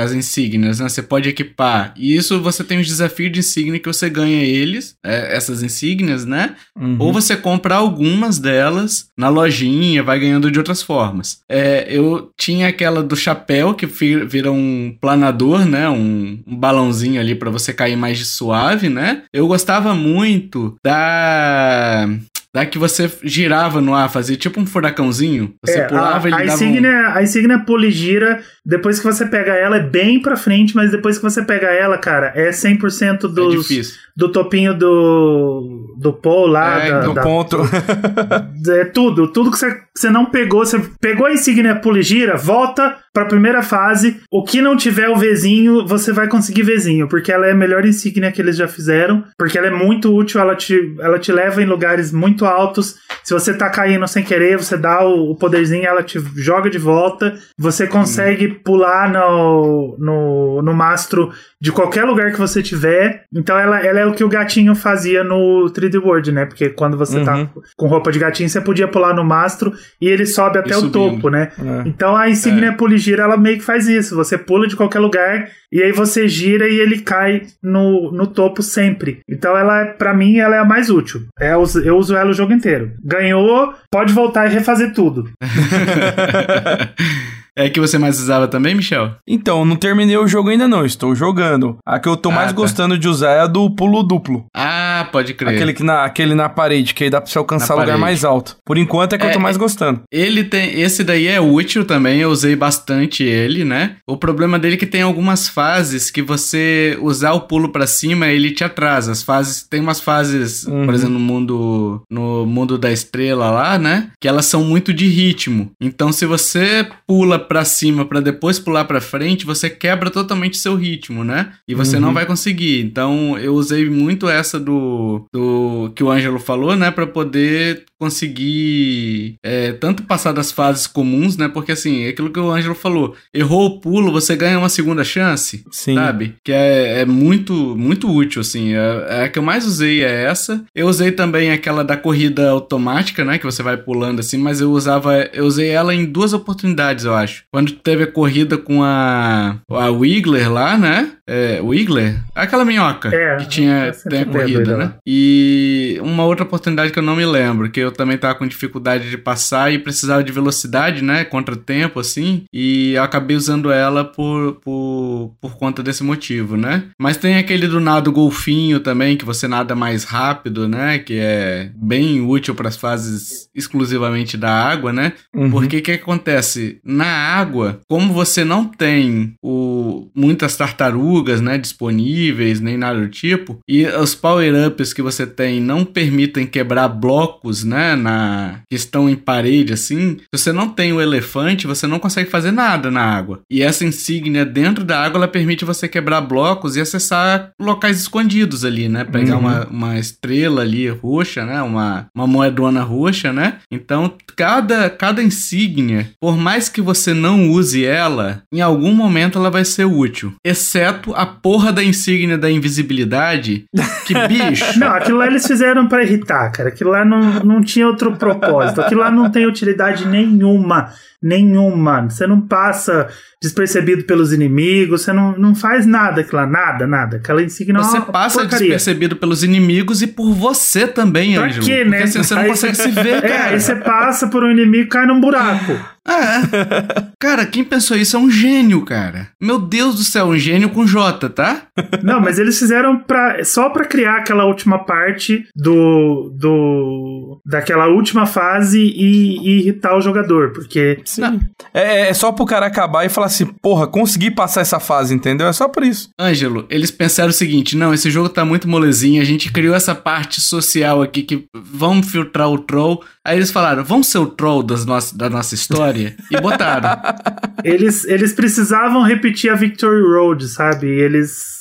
as 0.00 0.12
insígnias, 0.12 0.80
né? 0.80 0.88
Você 0.88 1.02
pode 1.02 1.28
equipar. 1.28 1.92
E 1.96 2.16
isso 2.16 2.40
você 2.40 2.64
tem 2.64 2.80
os 2.80 2.86
desafios 2.86 3.32
de 3.32 3.40
insígnia 3.40 3.78
que 3.78 3.86
você 3.86 4.08
ganha 4.08 4.42
eles, 4.42 4.94
é, 5.04 5.36
essas 5.36 5.62
insígnias, 5.62 6.24
né? 6.24 6.54
Uhum. 6.78 6.96
Ou 6.98 7.12
você 7.12 7.36
compra 7.36 7.74
algumas 7.74 8.38
delas 8.38 9.08
na 9.18 9.28
lojinha, 9.28 10.02
vai 10.02 10.18
ganhando 10.18 10.50
de 10.50 10.58
outras 10.58 10.82
formas. 10.82 11.40
É, 11.48 11.86
eu 11.90 12.30
tinha 12.38 12.68
aquela 12.68 13.02
do 13.02 13.16
chapéu 13.16 13.74
que 13.74 13.86
vira 13.86 14.50
um 14.50 14.94
planador, 15.00 15.66
né? 15.66 15.88
Um, 15.88 16.42
um 16.46 16.56
balãozinho 16.56 17.20
ali 17.20 17.34
para 17.34 17.50
você 17.50 17.72
cair 17.72 17.96
mais 17.96 18.18
de 18.18 18.24
suave, 18.24 18.88
né? 18.88 19.09
Eu 19.32 19.46
gostava 19.46 19.94
muito 19.94 20.76
da 20.84 22.08
da 22.52 22.66
que 22.66 22.78
você 22.78 23.10
girava 23.22 23.80
no 23.80 23.94
ar, 23.94 24.10
fazia 24.10 24.36
tipo 24.36 24.58
um 24.60 24.66
furacãozinho. 24.66 25.54
Você 25.64 25.78
é, 25.78 25.84
pulava 25.84 26.28
e 26.28 26.32
ele 26.32 26.42
a 26.42 26.46
dava 26.46 26.64
insígnia, 26.64 26.90
um... 26.90 27.12
A 27.14 27.22
insígnia 27.22 27.58
poligira, 27.60 28.42
depois 28.66 28.98
que 28.98 29.04
você 29.04 29.24
pega 29.24 29.52
ela, 29.52 29.76
é 29.76 29.82
bem 29.82 30.20
pra 30.20 30.36
frente, 30.36 30.74
mas 30.74 30.90
depois 30.90 31.16
que 31.16 31.22
você 31.22 31.44
pega 31.44 31.68
ela, 31.68 31.96
cara, 31.96 32.32
é 32.34 32.50
100% 32.50 33.20
dos, 33.28 33.70
é 33.70 33.82
do 34.16 34.32
topinho 34.32 34.76
do, 34.76 35.89
do 36.00 36.14
Paul 36.14 36.46
lá. 36.46 36.82
É, 36.82 36.90
da, 36.90 37.00
do 37.00 37.14
da, 37.14 37.22
ponto. 37.22 37.58
é 38.70 38.84
tudo. 38.86 39.28
Tudo 39.28 39.50
que 39.50 39.58
você, 39.58 39.78
você 39.94 40.08
não 40.08 40.26
pegou, 40.26 40.64
você 40.64 40.80
pegou 40.98 41.26
a 41.26 41.32
insígnia 41.32 41.76
Puligira, 41.76 42.36
volta 42.36 42.96
pra 43.12 43.26
primeira 43.26 43.62
fase. 43.62 44.20
O 44.30 44.42
que 44.42 44.62
não 44.62 44.76
tiver 44.76 45.08
o 45.08 45.16
Vzinho, 45.16 45.86
você 45.86 46.12
vai 46.12 46.26
conseguir 46.26 46.62
Vzinho, 46.62 47.06
porque 47.06 47.30
ela 47.30 47.46
é 47.46 47.52
a 47.52 47.56
melhor 47.56 47.84
insígnia 47.84 48.32
que 48.32 48.40
eles 48.40 48.56
já 48.56 48.66
fizeram, 48.66 49.24
porque 49.36 49.58
ela 49.58 49.66
é 49.66 49.70
muito 49.70 50.14
útil, 50.14 50.40
ela 50.40 50.54
te, 50.54 50.96
ela 51.00 51.18
te 51.18 51.30
leva 51.32 51.62
em 51.62 51.66
lugares 51.66 52.12
muito 52.12 52.46
altos. 52.46 52.96
Se 53.22 53.34
você 53.34 53.52
tá 53.52 53.68
caindo 53.68 54.06
sem 54.08 54.24
querer, 54.24 54.56
você 54.56 54.76
dá 54.76 55.04
o, 55.04 55.30
o 55.30 55.36
poderzinho, 55.36 55.86
ela 55.86 56.02
te 56.02 56.18
joga 56.36 56.70
de 56.70 56.78
volta. 56.78 57.34
Você 57.58 57.86
consegue 57.86 58.46
hum. 58.46 58.56
pular 58.64 59.10
no, 59.12 59.96
no, 59.98 60.62
no 60.62 60.72
mastro 60.72 61.30
de 61.60 61.70
qualquer 61.70 62.04
lugar 62.04 62.32
que 62.32 62.38
você 62.38 62.62
tiver. 62.62 63.24
Então 63.32 63.58
ela, 63.58 63.80
ela 63.80 64.00
é 64.00 64.06
o 64.06 64.14
que 64.14 64.24
o 64.24 64.28
gatinho 64.28 64.74
fazia 64.74 65.22
no 65.22 65.68
3D 65.90 66.02
World, 66.02 66.32
né? 66.32 66.46
Porque 66.46 66.70
quando 66.70 66.96
você 66.96 67.22
tá 67.24 67.36
uhum. 67.36 67.46
tá 67.46 67.60
com 67.76 67.86
roupa 67.86 68.12
de 68.12 68.18
gatinho, 68.18 68.48
você 68.48 68.60
podia 68.60 68.88
pular 68.88 69.14
no 69.14 69.24
mastro 69.24 69.72
e 70.00 70.08
ele 70.08 70.26
sobe 70.26 70.58
até 70.58 70.76
o 70.76 70.90
topo, 70.90 71.28
né? 71.28 71.50
É. 71.58 71.88
Então 71.88 72.16
a 72.16 72.28
insígnia 72.28 72.68
é. 72.68 72.72
Poligira, 72.72 73.24
ela 73.24 73.36
meio 73.36 73.58
que 73.58 73.64
faz 73.64 73.88
isso. 73.88 74.16
Você 74.16 74.38
pula 74.38 74.66
de 74.66 74.76
qualquer 74.76 75.00
lugar 75.00 75.48
e 75.72 75.82
aí 75.82 75.92
você 75.92 76.28
gira 76.28 76.68
e 76.68 76.78
ele 76.78 77.00
cai 77.00 77.42
no, 77.62 78.12
no 78.12 78.26
topo 78.26 78.62
sempre. 78.62 79.20
Então 79.28 79.56
ela, 79.56 79.86
para 79.86 80.14
mim, 80.14 80.38
ela 80.38 80.56
é 80.56 80.58
a 80.58 80.64
mais 80.64 80.90
útil. 80.90 81.22
É, 81.38 81.52
eu 81.52 81.96
uso 81.96 82.16
ela 82.16 82.30
o 82.30 82.34
jogo 82.34 82.52
inteiro. 82.52 82.92
Ganhou, 83.04 83.74
pode 83.90 84.12
voltar 84.12 84.46
e 84.46 84.54
refazer 84.54 84.92
tudo. 84.92 85.30
É 87.56 87.68
que 87.68 87.80
você 87.80 87.98
mais 87.98 88.20
usava 88.20 88.48
também, 88.48 88.74
Michel? 88.74 89.12
Então, 89.26 89.64
não 89.64 89.76
terminei 89.76 90.16
o 90.16 90.28
jogo 90.28 90.50
ainda 90.50 90.68
não, 90.68 90.84
estou 90.84 91.14
jogando. 91.14 91.78
A 91.84 91.98
que 91.98 92.08
eu 92.08 92.16
tô 92.16 92.30
ah, 92.30 92.34
mais 92.34 92.48
tá. 92.48 92.56
gostando 92.56 92.98
de 92.98 93.08
usar 93.08 93.32
é 93.32 93.40
a 93.40 93.46
do 93.46 93.70
pulo 93.70 94.02
duplo. 94.02 94.46
Ah, 94.54 95.08
pode 95.10 95.34
crer. 95.34 95.54
Aquele, 95.54 95.72
que 95.72 95.82
na, 95.82 96.04
aquele 96.04 96.34
na 96.34 96.48
parede, 96.48 96.94
que 96.94 97.04
aí 97.04 97.10
dá 97.10 97.20
pra 97.20 97.30
você 97.30 97.38
alcançar 97.38 97.74
o 97.76 97.80
lugar 97.80 97.98
mais 97.98 98.24
alto. 98.24 98.56
Por 98.64 98.78
enquanto 98.78 99.14
é 99.14 99.18
que 99.18 99.24
é, 99.24 99.28
eu 99.28 99.32
tô 99.32 99.38
é, 99.38 99.42
mais 99.42 99.56
gostando. 99.56 100.02
Ele 100.10 100.44
tem. 100.44 100.80
Esse 100.80 101.02
daí 101.02 101.26
é 101.26 101.40
útil 101.40 101.84
também, 101.84 102.20
eu 102.20 102.30
usei 102.30 102.54
bastante 102.54 103.22
ele, 103.22 103.64
né? 103.64 103.96
O 104.06 104.16
problema 104.16 104.58
dele 104.58 104.74
é 104.74 104.78
que 104.78 104.86
tem 104.86 105.02
algumas 105.02 105.48
fases 105.48 106.10
que 106.10 106.22
você 106.22 106.96
usar 107.00 107.32
o 107.32 107.42
pulo 107.42 107.70
para 107.70 107.86
cima, 107.86 108.28
ele 108.28 108.50
te 108.52 108.64
atrasa. 108.64 109.12
As 109.12 109.22
fases. 109.22 109.66
Tem 109.68 109.80
umas 109.80 110.00
fases, 110.00 110.64
uhum. 110.64 110.84
por 110.84 110.94
exemplo, 110.94 111.14
no 111.14 111.20
mundo. 111.20 112.02
No 112.10 112.46
mundo 112.46 112.78
da 112.78 112.92
estrela 112.92 113.50
lá, 113.50 113.78
né? 113.78 114.10
Que 114.20 114.28
elas 114.28 114.46
são 114.46 114.64
muito 114.64 114.92
de 114.92 115.06
ritmo. 115.06 115.70
Então, 115.80 116.12
se 116.12 116.26
você 116.26 116.86
pula 117.06 117.39
para 117.40 117.64
cima 117.64 118.04
para 118.04 118.20
depois 118.20 118.58
pular 118.58 118.84
para 118.84 119.00
frente, 119.00 119.46
você 119.46 119.68
quebra 119.68 120.10
totalmente 120.10 120.58
seu 120.58 120.76
ritmo, 120.76 121.24
né? 121.24 121.52
E 121.66 121.74
você 121.74 121.96
uhum. 121.96 122.02
não 122.02 122.14
vai 122.14 122.26
conseguir. 122.26 122.80
Então 122.80 123.38
eu 123.38 123.54
usei 123.54 123.88
muito 123.88 124.28
essa 124.28 124.58
do, 124.58 125.26
do 125.32 125.92
que 125.94 126.04
o 126.04 126.10
Ângelo 126.10 126.38
falou, 126.38 126.76
né, 126.76 126.90
para 126.90 127.06
poder 127.06 127.84
conseguir 128.00 129.36
é, 129.44 129.72
tanto 129.72 130.04
passar 130.04 130.32
das 130.32 130.50
fases 130.50 130.86
comuns, 130.86 131.36
né? 131.36 131.48
Porque 131.48 131.72
assim, 131.72 132.04
é 132.04 132.08
aquilo 132.08 132.30
que 132.30 132.40
o 132.40 132.50
Ângelo 132.50 132.74
falou, 132.74 133.14
errou 133.32 133.66
o 133.66 133.80
pulo, 133.80 134.10
você 134.10 134.34
ganha 134.34 134.58
uma 134.58 134.70
segunda 134.70 135.04
chance, 135.04 135.62
Sim. 135.70 135.94
sabe? 135.94 136.34
Que 136.42 136.50
é, 136.50 137.00
é 137.00 137.04
muito, 137.04 137.52
muito 137.76 138.10
útil, 138.10 138.40
assim. 138.40 138.72
É, 138.72 139.06
é, 139.08 139.24
a 139.24 139.28
que 139.28 139.38
eu 139.38 139.42
mais 139.42 139.66
usei 139.66 140.02
é 140.02 140.24
essa. 140.24 140.64
Eu 140.74 140.88
usei 140.88 141.12
também 141.12 141.50
aquela 141.50 141.84
da 141.84 141.96
corrida 141.96 142.48
automática, 142.48 143.22
né? 143.22 143.38
Que 143.38 143.44
você 143.44 143.62
vai 143.62 143.76
pulando 143.76 144.20
assim, 144.20 144.38
mas 144.38 144.62
eu 144.62 144.70
usava, 144.72 145.14
eu 145.34 145.44
usei 145.44 145.68
ela 145.68 145.94
em 145.94 146.06
duas 146.06 146.32
oportunidades, 146.32 147.04
eu 147.04 147.14
acho. 147.14 147.44
Quando 147.52 147.72
teve 147.72 148.04
a 148.04 148.10
corrida 148.10 148.56
com 148.56 148.82
a, 148.82 149.58
a 149.70 149.90
Wiggler 149.90 150.50
lá, 150.50 150.78
né? 150.78 151.12
É, 151.30 151.60
Wiggler? 151.62 152.18
Aquela 152.34 152.64
minhoca 152.64 153.08
é, 153.14 153.36
que 153.36 153.48
tinha 153.48 153.92
tem 154.08 154.22
a 154.22 154.26
corrida, 154.26 154.76
né? 154.76 154.94
E 155.06 155.96
uma 156.02 156.24
outra 156.24 156.44
oportunidade 156.44 156.92
que 156.92 156.98
eu 156.98 157.02
não 157.04 157.14
me 157.14 157.24
lembro, 157.24 157.70
que 157.70 157.78
eu 157.78 157.92
também 157.92 158.18
tava 158.18 158.34
com 158.34 158.48
dificuldade 158.48 159.08
de 159.08 159.16
passar 159.16 159.72
e 159.72 159.78
precisava 159.78 160.24
de 160.24 160.32
velocidade, 160.32 161.04
né? 161.04 161.24
Contra 161.24 161.54
tempo, 161.54 162.00
assim. 162.00 162.42
E 162.52 162.94
eu 162.94 163.02
acabei 163.04 163.36
usando 163.36 163.70
ela 163.70 164.04
por, 164.04 164.54
por, 164.56 165.36
por 165.40 165.56
conta 165.56 165.84
desse 165.84 166.02
motivo, 166.02 166.56
né? 166.56 166.84
Mas 166.98 167.16
tem 167.16 167.36
aquele 167.36 167.68
do 167.68 167.78
nado 167.78 168.10
golfinho 168.10 168.80
também, 168.80 169.16
que 169.16 169.24
você 169.24 169.46
nada 169.46 169.76
mais 169.76 170.02
rápido, 170.02 170.66
né? 170.66 170.98
Que 170.98 171.18
é 171.20 171.70
bem 171.76 172.20
útil 172.20 172.56
para 172.56 172.68
as 172.68 172.76
fases 172.76 173.48
exclusivamente 173.54 174.36
da 174.36 174.50
água, 174.50 174.92
né? 174.92 175.12
Uhum. 175.32 175.50
Porque 175.50 175.78
o 175.78 175.82
que 175.82 175.92
acontece? 175.92 176.80
Na 176.84 177.06
água, 177.06 177.80
como 177.88 178.12
você 178.12 178.44
não 178.44 178.64
tem 178.64 179.34
o, 179.42 180.10
muitas 180.14 180.56
tartarugas, 180.56 181.19
tartarugas, 181.20 181.40
né, 181.40 181.58
disponíveis, 181.58 182.60
nem 182.60 182.76
nada 182.76 183.00
do 183.00 183.08
tipo. 183.08 183.58
E 183.68 183.86
os 183.86 184.14
power-ups 184.14 184.92
que 184.92 185.02
você 185.02 185.26
tem 185.26 185.60
não 185.60 185.84
permitem 185.84 186.46
quebrar 186.46 186.88
blocos, 186.88 187.64
né, 187.64 187.94
na 187.94 188.60
que 188.68 188.76
estão 188.76 189.08
em 189.08 189.16
parede 189.16 189.72
assim. 189.72 190.16
Se 190.34 190.40
você 190.40 190.52
não 190.52 190.68
tem 190.68 190.92
o 190.92 191.00
elefante, 191.00 191.66
você 191.66 191.86
não 191.86 191.98
consegue 191.98 192.30
fazer 192.30 192.50
nada 192.50 192.90
na 192.90 193.02
água. 193.02 193.40
E 193.50 193.62
essa 193.62 193.84
insígnia 193.84 194.44
dentro 194.44 194.84
da 194.84 195.02
água, 195.02 195.18
ela 195.18 195.28
permite 195.28 195.64
você 195.64 195.88
quebrar 195.88 196.20
blocos 196.20 196.76
e 196.76 196.80
acessar 196.80 197.50
locais 197.60 198.00
escondidos 198.00 198.64
ali, 198.64 198.88
né? 198.88 199.04
Pegar 199.04 199.34
uhum. 199.36 199.40
uma, 199.40 199.66
uma 199.66 199.98
estrela 199.98 200.62
ali 200.62 200.88
roxa, 200.88 201.44
né? 201.44 201.60
Uma, 201.62 202.06
uma 202.14 202.26
moedona 202.26 202.82
roxa, 202.82 203.32
né? 203.32 203.58
Então, 203.70 204.12
cada, 204.36 204.88
cada 204.88 205.22
insígnia, 205.22 206.10
por 206.20 206.36
mais 206.36 206.68
que 206.68 206.80
você 206.80 207.12
não 207.12 207.50
use 207.50 207.84
ela, 207.84 208.42
em 208.52 208.60
algum 208.60 208.94
momento 208.94 209.38
ela 209.38 209.50
vai 209.50 209.64
ser 209.64 209.84
útil. 209.84 210.34
Exceto 210.44 210.99
a 211.14 211.26
porra 211.26 211.72
da 211.72 211.82
insígnia 211.82 212.36
da 212.36 212.50
invisibilidade. 212.50 213.64
Que 214.06 214.14
bicho. 214.28 214.78
Não, 214.78 214.88
aquilo 214.88 215.18
lá 215.18 215.26
eles 215.26 215.46
fizeram 215.46 215.88
para 215.88 216.02
irritar, 216.02 216.50
cara. 216.50 216.68
Aquilo 216.68 216.90
lá 216.90 217.04
não, 217.04 217.20
não 217.40 217.62
tinha 217.62 217.86
outro 217.86 218.16
propósito. 218.16 218.80
Aquilo 218.80 219.00
lá 219.00 219.10
não 219.10 219.30
tem 219.30 219.46
utilidade 219.46 220.06
nenhuma. 220.06 220.92
Nenhuma. 221.22 222.08
Você 222.08 222.26
não 222.26 222.40
passa 222.40 223.08
despercebido 223.42 224.04
pelos 224.04 224.32
inimigos, 224.32 225.02
você 225.02 225.12
não, 225.12 225.36
não 225.36 225.54
faz 225.54 225.86
nada 225.86 226.20
aquilo 226.20 226.40
lá, 226.40 226.46
nada, 226.46 226.86
nada. 226.86 227.16
Aquela 227.16 227.42
insígnia 227.42 227.82
Você 227.82 228.00
passa 228.00 228.40
porcaria. 228.40 228.58
despercebido 228.68 229.16
pelos 229.16 229.42
inimigos 229.42 230.02
e 230.02 230.06
por 230.06 230.32
você 230.32 230.86
também, 230.86 231.34
pra 231.34 231.44
Ângelo. 231.46 231.64
Quê, 231.64 231.84
né? 231.84 231.98
Porque 231.98 232.02
assim, 232.04 232.22
você 232.22 232.34
não 232.34 232.42
aí 232.42 232.48
consegue 232.48 232.76
se 232.76 232.90
ver, 232.90 233.24
É, 233.24 233.36
aí 233.48 233.60
você 233.60 233.74
passa 233.76 234.28
por 234.28 234.44
um 234.44 234.50
inimigo 234.50 234.84
e 234.84 234.88
cai 234.88 235.06
num 235.06 235.20
buraco. 235.20 235.72
É. 236.08 237.12
cara, 237.20 237.44
quem 237.46 237.62
pensou 237.62 237.96
isso 237.96 238.16
é 238.16 238.18
um 238.18 238.30
gênio, 238.30 238.82
cara. 238.84 239.28
Meu 239.40 239.58
Deus 239.58 239.96
do 239.96 240.02
céu, 240.02 240.26
um 240.26 240.38
gênio 240.38 240.70
com 240.70 240.86
J, 240.86 241.28
tá? 241.28 241.62
Não, 242.02 242.20
mas 242.20 242.38
eles 242.38 242.58
fizeram 242.58 242.98
pra, 242.98 243.44
só 243.44 243.68
pra 243.68 243.84
criar 243.84 244.16
aquela 244.16 244.44
última 244.44 244.78
parte 244.84 245.46
do. 245.54 246.34
do 246.34 247.40
daquela 247.46 247.86
última 247.88 248.26
fase 248.26 248.80
e, 248.80 249.38
e 249.38 249.58
irritar 249.60 249.96
o 249.96 250.00
jogador, 250.00 250.52
porque. 250.52 250.98
Sim. 251.10 251.40
É, 251.72 252.08
é 252.08 252.14
só 252.14 252.32
pro 252.32 252.46
cara 252.46 252.66
acabar 252.66 253.04
e 253.04 253.08
falar 253.08 253.26
assim, 253.26 253.46
porra, 253.46 253.86
consegui 253.86 254.30
passar 254.30 254.60
essa 254.60 254.80
fase, 254.80 255.14
entendeu? 255.14 255.46
É 255.46 255.52
só 255.52 255.68
por 255.68 255.82
isso. 255.82 256.10
Ângelo, 256.18 256.66
eles 256.70 256.90
pensaram 256.90 257.30
o 257.30 257.32
seguinte: 257.32 257.76
não, 257.76 257.92
esse 257.92 258.10
jogo 258.10 258.28
tá 258.28 258.44
muito 258.44 258.68
molezinho, 258.68 259.20
a 259.20 259.24
gente 259.24 259.50
criou 259.50 259.74
essa 259.74 259.94
parte 259.94 260.40
social 260.40 261.02
aqui 261.02 261.22
que 261.22 261.44
vamos 261.54 262.10
filtrar 262.10 262.48
o 262.48 262.58
troll. 262.58 263.02
Aí 263.24 263.36
eles 263.36 263.50
falaram, 263.50 263.84
vamos 263.84 264.06
ser 264.06 264.18
o 264.18 264.26
troll 264.26 264.62
das 264.62 264.86
no 264.86 264.98
da 265.14 265.30
nossa 265.30 265.54
história? 265.54 266.16
e 266.30 266.40
botaram. 266.40 266.90
Eles, 267.62 268.04
eles 268.06 268.32
precisavam 268.32 269.02
repetir 269.02 269.50
a 269.50 269.54
Victory 269.54 270.02
Road, 270.02 270.48
sabe? 270.48 270.86
Eles 270.86 271.59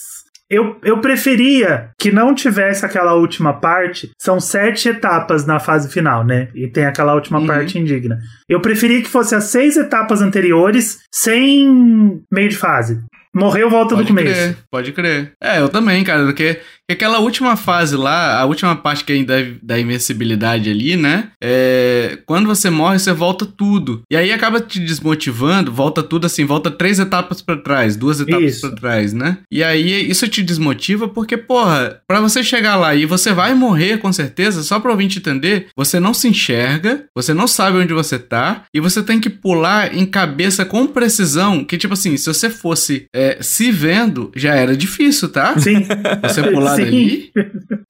eu, 0.50 0.78
eu 0.84 1.00
preferia 1.00 1.92
que 1.98 2.12
não 2.12 2.34
tivesse 2.34 2.84
aquela 2.84 3.14
última 3.14 3.54
parte. 3.54 4.12
São 4.18 4.40
sete 4.40 4.90
etapas 4.90 5.46
na 5.46 5.60
fase 5.60 5.90
final, 5.90 6.26
né? 6.26 6.50
E 6.56 6.68
tem 6.68 6.86
aquela 6.86 7.14
última 7.14 7.40
uhum. 7.40 7.46
parte 7.46 7.78
indigna. 7.78 8.18
Eu 8.48 8.60
preferia 8.60 9.02
que 9.02 9.08
fosse 9.08 9.36
as 9.36 9.46
seis 9.46 9.78
etapas 9.78 10.22
anteriores 10.22 11.00
sem 11.12 12.24
meio 12.32 12.50
de 12.50 12.58
fase. 12.58 13.00
Morreu, 13.36 13.70
volta 13.70 13.96
pode 13.96 14.08
do 14.08 14.16
começo. 14.16 14.34
Crer, 14.34 14.58
pode 14.72 14.92
crer. 14.92 15.34
É, 15.42 15.60
eu 15.60 15.70
também, 15.70 16.04
cara, 16.04 16.26
porque 16.26 16.60
aquela 16.90 17.20
última 17.20 17.56
fase 17.56 17.96
lá, 17.96 18.40
a 18.40 18.46
última 18.46 18.76
parte 18.76 19.04
que 19.04 19.14
ainda 19.14 19.40
é 19.40 19.54
da 19.62 19.80
invencibilidade 19.80 20.70
ali, 20.70 20.96
né? 20.96 21.30
É, 21.42 22.18
quando 22.26 22.48
você 22.48 22.70
morre, 22.70 22.98
você 22.98 23.14
volta 23.14 23.46
tudo. 23.46 24.02
E 24.10 24.16
aí 24.16 24.32
acaba 24.32 24.60
te 24.60 24.80
desmotivando, 24.80 25.72
volta 25.72 26.02
tudo 26.02 26.26
assim, 26.26 26.46
volta 26.46 26.72
três 26.72 27.00
etapas 27.00 27.42
para 27.42 27.58
trás, 27.58 27.96
duas 27.96 28.20
etapas 28.20 28.60
para 28.60 28.72
trás, 28.72 29.14
né? 29.14 29.38
E 29.52 29.64
aí 29.64 30.10
isso 30.10 30.28
te 30.28 30.42
desmotiva 30.42 31.08
porque, 31.08 31.38
porra, 31.38 32.02
para 32.08 32.20
você 32.20 32.44
chegar 32.44 32.76
lá 32.76 32.96
e 32.96 33.06
você 33.06 33.32
vai 33.32 33.54
morrer 33.54 34.00
com 34.00 34.12
certeza, 34.12 34.64
só 34.64 34.80
pra 34.80 34.92
ouvir 34.92 35.08
te 35.08 35.20
entender, 35.20 35.68
você 35.76 36.00
não 36.00 36.14
se 36.14 36.28
enxerga, 36.28 37.06
você 37.16 37.34
não 37.34 37.48
sabe 37.48 37.78
onde 37.78 37.94
você 37.94 38.18
tá, 38.18 38.64
e 38.74 38.80
você 38.80 39.04
tem 39.04 39.20
que 39.20 39.30
pular 39.30 39.96
em 39.96 40.06
cabeça 40.06 40.66
com 40.66 40.88
precisão, 40.88 41.64
que 41.64 41.78
tipo 41.78 41.94
assim, 41.94 42.18
se 42.18 42.26
você 42.26 42.50
fosse 42.50 43.06
é, 43.20 43.38
se 43.42 43.70
vendo, 43.70 44.32
já 44.34 44.56
era 44.56 44.78
difícil, 44.78 45.28
tá? 45.28 45.60
Sim. 45.60 45.86
Você 46.24 46.42
pular 46.44 46.78
Sim. 46.78 46.86
dali, 46.86 47.32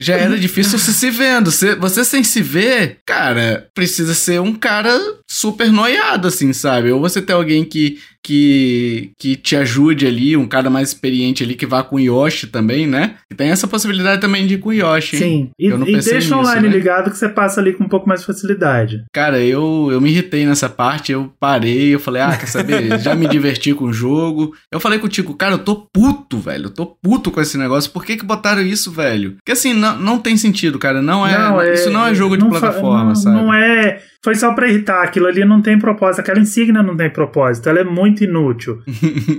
já 0.01 0.15
era 0.15 0.35
difícil 0.39 0.79
você 0.79 0.91
se 0.91 1.11
vendo. 1.11 1.51
Você, 1.51 1.75
você 1.75 2.03
sem 2.03 2.23
se 2.23 2.41
ver, 2.41 2.97
cara, 3.05 3.67
precisa 3.75 4.15
ser 4.15 4.41
um 4.41 4.55
cara 4.55 4.99
super 5.29 5.71
noiado, 5.71 6.27
assim, 6.27 6.51
sabe? 6.51 6.91
Ou 6.91 6.99
você 6.99 7.21
tem 7.21 7.35
alguém 7.35 7.63
que 7.63 7.99
que, 8.23 9.11
que 9.17 9.35
te 9.35 9.55
ajude 9.55 10.05
ali, 10.05 10.35
um 10.35 10.47
cara 10.47 10.69
mais 10.69 10.89
experiente 10.89 11.43
ali 11.43 11.55
que 11.55 11.65
vá 11.65 11.83
com 11.83 11.95
o 11.95 11.99
Yoshi 11.99 12.47
também, 12.47 12.85
né? 12.85 13.15
E 13.31 13.35
tem 13.35 13.49
essa 13.49 13.67
possibilidade 13.67 14.21
também 14.21 14.45
de 14.45 14.55
ir 14.55 14.57
com 14.57 14.69
o 14.69 14.73
Yoshi. 14.73 15.17
Sim, 15.17 15.51
e, 15.57 15.67
e 15.67 15.99
deixa 15.99 16.35
o 16.35 16.39
online 16.39 16.67
né? 16.67 16.73
ligado 16.73 17.09
que 17.09 17.17
você 17.17 17.29
passa 17.29 17.59
ali 17.59 17.73
com 17.73 17.83
um 17.83 17.89
pouco 17.89 18.07
mais 18.07 18.21
de 18.21 18.27
facilidade. 18.27 19.03
Cara, 19.13 19.39
eu, 19.39 19.89
eu 19.91 20.01
me 20.01 20.09
irritei 20.09 20.45
nessa 20.45 20.69
parte, 20.69 21.11
eu 21.11 21.33
parei, 21.39 21.95
eu 21.95 21.99
falei, 21.99 22.21
ah, 22.21 22.37
quer 22.37 22.47
saber? 22.47 22.99
Já 22.99 23.15
me 23.15 23.27
diverti 23.27 23.73
com 23.73 23.85
o 23.85 23.93
jogo. 23.93 24.53
Eu 24.71 24.79
falei 24.79 24.99
contigo, 24.99 25.33
cara, 25.33 25.55
eu 25.55 25.59
tô 25.59 25.75
puto, 25.75 26.37
velho, 26.37 26.65
eu 26.65 26.73
tô 26.73 26.85
puto 26.85 27.31
com 27.31 27.41
esse 27.41 27.57
negócio. 27.57 27.91
Por 27.91 28.05
que 28.05 28.17
que 28.17 28.25
botaram 28.25 28.61
isso, 28.61 28.91
velho? 28.91 29.37
Porque 29.37 29.53
assim, 29.53 29.73
não, 29.73 29.97
não 29.97 30.19
tem 30.19 30.37
sentido, 30.37 30.77
cara. 30.77 31.01
Não 31.01 31.25
é, 31.25 31.37
não, 31.37 31.61
é 31.61 31.73
isso 31.73 31.89
não 31.89 32.05
é 32.05 32.13
jogo 32.13 32.37
de 32.37 32.47
plataforma, 32.47 33.05
não, 33.05 33.15
sabe? 33.15 33.35
Não 33.35 33.53
é 33.53 34.01
foi 34.21 34.35
só 34.35 34.53
para 34.53 34.67
irritar. 34.67 35.01
Aquilo 35.03 35.27
ali 35.27 35.45
não 35.45 35.61
tem 35.61 35.79
propósito. 35.79 36.19
Aquela 36.19 36.39
insígnia 36.39 36.83
não 36.83 36.95
tem 36.95 37.09
propósito. 37.09 37.69
Ela 37.69 37.79
é 37.79 37.83
muito 37.83 38.23
inútil. 38.23 38.81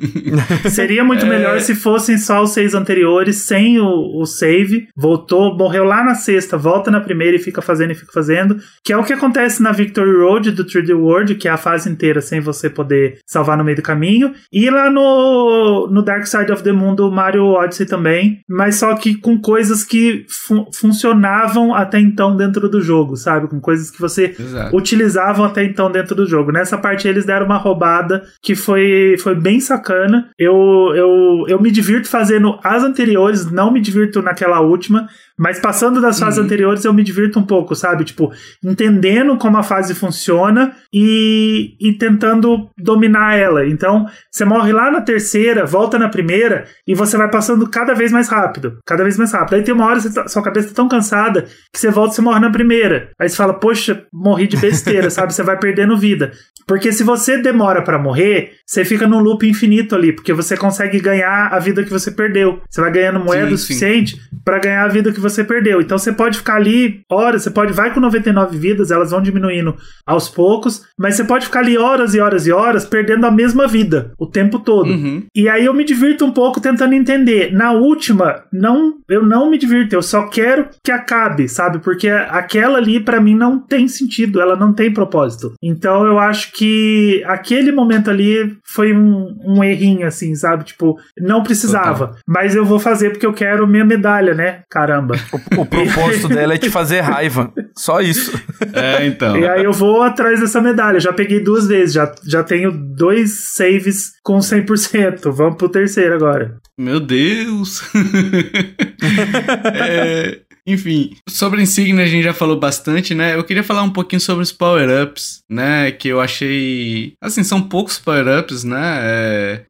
Seria 0.70 1.04
muito 1.04 1.26
é... 1.26 1.28
melhor 1.28 1.60
se 1.60 1.74
fossem 1.74 2.16
só 2.16 2.42
os 2.42 2.52
seis 2.52 2.74
anteriores, 2.74 3.36
sem 3.36 3.78
o, 3.78 4.20
o, 4.20 4.24
save. 4.24 4.88
Voltou, 4.96 5.56
morreu 5.56 5.84
lá 5.84 6.02
na 6.02 6.14
sexta, 6.14 6.56
volta 6.56 6.90
na 6.90 7.00
primeira 7.00 7.36
e 7.36 7.40
fica 7.40 7.60
fazendo 7.60 7.90
e 7.90 7.94
fica 7.94 8.12
fazendo. 8.12 8.56
Que 8.82 8.92
é 8.92 8.96
o 8.96 9.04
que 9.04 9.12
acontece 9.12 9.62
na 9.62 9.72
Victory 9.72 10.16
Road 10.16 10.50
do 10.52 10.64
3D 10.64 10.96
World, 10.96 11.34
que 11.34 11.46
é 11.46 11.50
a 11.50 11.58
fase 11.58 11.90
inteira 11.90 12.20
sem 12.22 12.40
você 12.40 12.70
poder 12.70 13.18
salvar 13.26 13.58
no 13.58 13.64
meio 13.64 13.76
do 13.76 13.82
caminho. 13.82 14.32
E 14.50 14.70
lá 14.70 14.90
no, 14.90 15.88
no 15.90 16.02
Dark 16.02 16.26
Side 16.26 16.52
of 16.52 16.62
the 16.62 16.72
Moon 16.72 16.94
do 16.94 17.10
Mario 17.10 17.44
Odyssey 17.44 17.86
também. 17.86 18.40
Mas 18.48 18.76
só 18.76 18.94
que 18.94 19.14
com 19.14 19.38
coisas 19.38 19.84
que 19.84 20.24
fun 20.28 20.64
funcionavam 20.74 21.74
até 21.74 21.98
então 21.98 22.36
dentro 22.36 22.68
do 22.68 22.80
jogo, 22.80 23.16
sabe? 23.16 23.46
Com 23.46 23.60
coisas 23.60 23.90
que 23.90 24.00
você. 24.00 24.34
Exato 24.38 24.69
utilizavam 24.74 25.44
até 25.44 25.64
então 25.64 25.90
dentro 25.90 26.14
do 26.14 26.26
jogo. 26.26 26.52
Nessa 26.52 26.78
parte 26.78 27.06
eles 27.06 27.24
deram 27.24 27.46
uma 27.46 27.56
roubada 27.56 28.22
que 28.42 28.54
foi, 28.54 29.16
foi 29.18 29.34
bem 29.34 29.60
sacana. 29.60 30.30
Eu, 30.38 30.54
eu, 30.94 31.44
eu 31.48 31.60
me 31.60 31.70
divirto 31.70 32.08
fazendo 32.08 32.58
as 32.62 32.82
anteriores, 32.82 33.50
não 33.50 33.72
me 33.72 33.80
divirto 33.80 34.22
naquela 34.22 34.60
última, 34.60 35.08
mas 35.40 35.58
passando 35.58 36.02
das 36.02 36.20
fases 36.20 36.38
uhum. 36.38 36.44
anteriores 36.44 36.84
eu 36.84 36.92
me 36.92 37.02
divirto 37.02 37.38
um 37.38 37.42
pouco, 37.42 37.74
sabe? 37.74 38.04
Tipo, 38.04 38.30
entendendo 38.62 39.38
como 39.38 39.56
a 39.56 39.62
fase 39.62 39.94
funciona 39.94 40.76
e, 40.92 41.76
e 41.80 41.94
tentando 41.94 42.68
dominar 42.76 43.38
ela. 43.38 43.66
Então, 43.66 44.04
você 44.30 44.44
morre 44.44 44.70
lá 44.70 44.90
na 44.90 45.00
terceira, 45.00 45.64
volta 45.64 45.98
na 45.98 46.10
primeira 46.10 46.66
e 46.86 46.94
você 46.94 47.16
vai 47.16 47.30
passando 47.30 47.66
cada 47.70 47.94
vez 47.94 48.12
mais 48.12 48.28
rápido. 48.28 48.76
Cada 48.84 49.02
vez 49.02 49.16
mais 49.16 49.32
rápido. 49.32 49.54
Aí 49.54 49.62
tem 49.62 49.72
uma 49.72 49.86
hora 49.86 49.98
que 49.98 50.12
tá, 50.12 50.28
sua 50.28 50.42
cabeça 50.42 50.68
tá 50.68 50.74
tão 50.74 50.88
cansada 50.88 51.46
que 51.72 51.80
você 51.80 51.90
volta 51.90 52.12
e 52.12 52.16
você 52.16 52.22
morre 52.22 52.40
na 52.40 52.50
primeira. 52.50 53.10
Aí 53.18 53.26
você 53.26 53.36
fala, 53.36 53.54
poxa, 53.54 54.04
morri 54.12 54.46
de 54.46 54.58
besteira, 54.58 55.08
sabe? 55.10 55.32
Você 55.32 55.42
vai 55.42 55.58
perdendo 55.58 55.96
vida. 55.96 56.32
Porque 56.66 56.92
se 56.92 57.02
você 57.02 57.38
demora 57.38 57.82
para 57.82 57.98
morrer, 57.98 58.52
você 58.66 58.84
fica 58.84 59.08
num 59.08 59.18
loop 59.18 59.48
infinito 59.48 59.94
ali, 59.96 60.12
porque 60.12 60.32
você 60.32 60.56
consegue 60.56 61.00
ganhar 61.00 61.48
a 61.48 61.58
vida 61.58 61.82
que 61.82 61.90
você 61.90 62.10
perdeu. 62.10 62.60
Você 62.68 62.80
vai 62.80 62.92
ganhando 62.92 63.18
moeda 63.18 63.48
sim, 63.48 63.54
o 63.54 63.58
suficiente 63.58 64.20
para 64.44 64.58
ganhar 64.58 64.84
a 64.84 64.88
vida 64.88 65.12
que 65.12 65.18
você 65.18 65.29
você 65.30 65.44
perdeu. 65.44 65.80
Então 65.80 65.98
você 65.98 66.12
pode 66.12 66.38
ficar 66.38 66.56
ali 66.56 67.02
horas, 67.10 67.42
você 67.42 67.50
pode 67.50 67.72
vai 67.72 67.92
com 67.92 68.00
99 68.00 68.56
vidas, 68.58 68.90
elas 68.90 69.10
vão 69.10 69.22
diminuindo 69.22 69.76
aos 70.06 70.28
poucos, 70.28 70.84
mas 70.98 71.16
você 71.16 71.24
pode 71.24 71.46
ficar 71.46 71.60
ali 71.60 71.78
horas 71.78 72.14
e 72.14 72.20
horas 72.20 72.46
e 72.46 72.52
horas 72.52 72.84
perdendo 72.84 73.26
a 73.26 73.30
mesma 73.30 73.66
vida 73.66 74.12
o 74.18 74.26
tempo 74.26 74.58
todo. 74.58 74.88
Uhum. 74.90 75.24
E 75.34 75.48
aí 75.48 75.64
eu 75.64 75.74
me 75.74 75.84
divirto 75.84 76.24
um 76.24 76.32
pouco 76.32 76.60
tentando 76.60 76.94
entender. 76.94 77.52
Na 77.52 77.72
última, 77.72 78.44
não, 78.52 78.94
eu 79.08 79.24
não 79.24 79.50
me 79.50 79.58
divirto, 79.58 79.94
eu 79.94 80.02
só 80.02 80.26
quero 80.28 80.68
que 80.84 80.90
acabe, 80.90 81.48
sabe? 81.48 81.78
Porque 81.78 82.08
aquela 82.08 82.78
ali 82.78 83.00
para 83.00 83.20
mim 83.20 83.34
não 83.34 83.58
tem 83.58 83.88
sentido, 83.88 84.40
ela 84.40 84.56
não 84.56 84.72
tem 84.72 84.92
propósito. 84.92 85.54
Então 85.62 86.04
eu 86.04 86.18
acho 86.18 86.52
que 86.52 87.22
aquele 87.26 87.72
momento 87.72 88.10
ali 88.10 88.56
foi 88.64 88.92
um, 88.92 89.36
um 89.44 89.64
errinho 89.64 90.06
assim, 90.06 90.34
sabe? 90.34 90.64
Tipo, 90.64 90.98
não 91.18 91.42
precisava, 91.42 92.08
Total. 92.08 92.22
mas 92.26 92.54
eu 92.54 92.64
vou 92.64 92.78
fazer 92.78 93.10
porque 93.10 93.26
eu 93.26 93.32
quero 93.32 93.66
minha 93.66 93.84
medalha, 93.84 94.34
né? 94.34 94.62
Caramba. 94.70 95.14
O, 95.32 95.62
o 95.62 95.66
propósito 95.66 96.28
dela 96.28 96.54
é 96.54 96.58
te 96.58 96.70
fazer 96.70 97.00
raiva. 97.00 97.52
Só 97.76 98.00
isso. 98.00 98.32
É, 98.72 99.06
então. 99.06 99.36
E 99.36 99.48
aí 99.48 99.64
eu 99.64 99.72
vou 99.72 100.02
atrás 100.02 100.40
dessa 100.40 100.60
medalha. 100.60 101.00
Já 101.00 101.12
peguei 101.12 101.40
duas 101.40 101.66
vezes. 101.66 101.94
Já, 101.94 102.12
já 102.26 102.42
tenho 102.42 102.70
dois 102.72 103.54
saves 103.54 104.12
com 104.22 104.38
100%. 104.38 105.30
Vamos 105.32 105.56
pro 105.56 105.68
terceiro 105.68 106.14
agora. 106.14 106.56
Meu 106.78 107.00
Deus. 107.00 107.82
é, 109.74 110.40
enfim, 110.72 111.16
sobre 111.28 111.62
insígnia 111.62 112.04
a 112.04 112.08
gente 112.08 112.24
já 112.24 112.32
falou 112.32 112.58
bastante, 112.58 113.14
né? 113.14 113.34
Eu 113.34 113.44
queria 113.44 113.62
falar 113.62 113.82
um 113.82 113.90
pouquinho 113.90 114.20
sobre 114.20 114.42
os 114.42 114.52
power-ups, 114.52 115.42
né? 115.48 115.90
Que 115.90 116.08
eu 116.08 116.20
achei. 116.20 117.14
Assim, 117.20 117.42
são 117.42 117.60
poucos 117.62 117.98
power-ups, 117.98 118.64
né? 118.64 118.98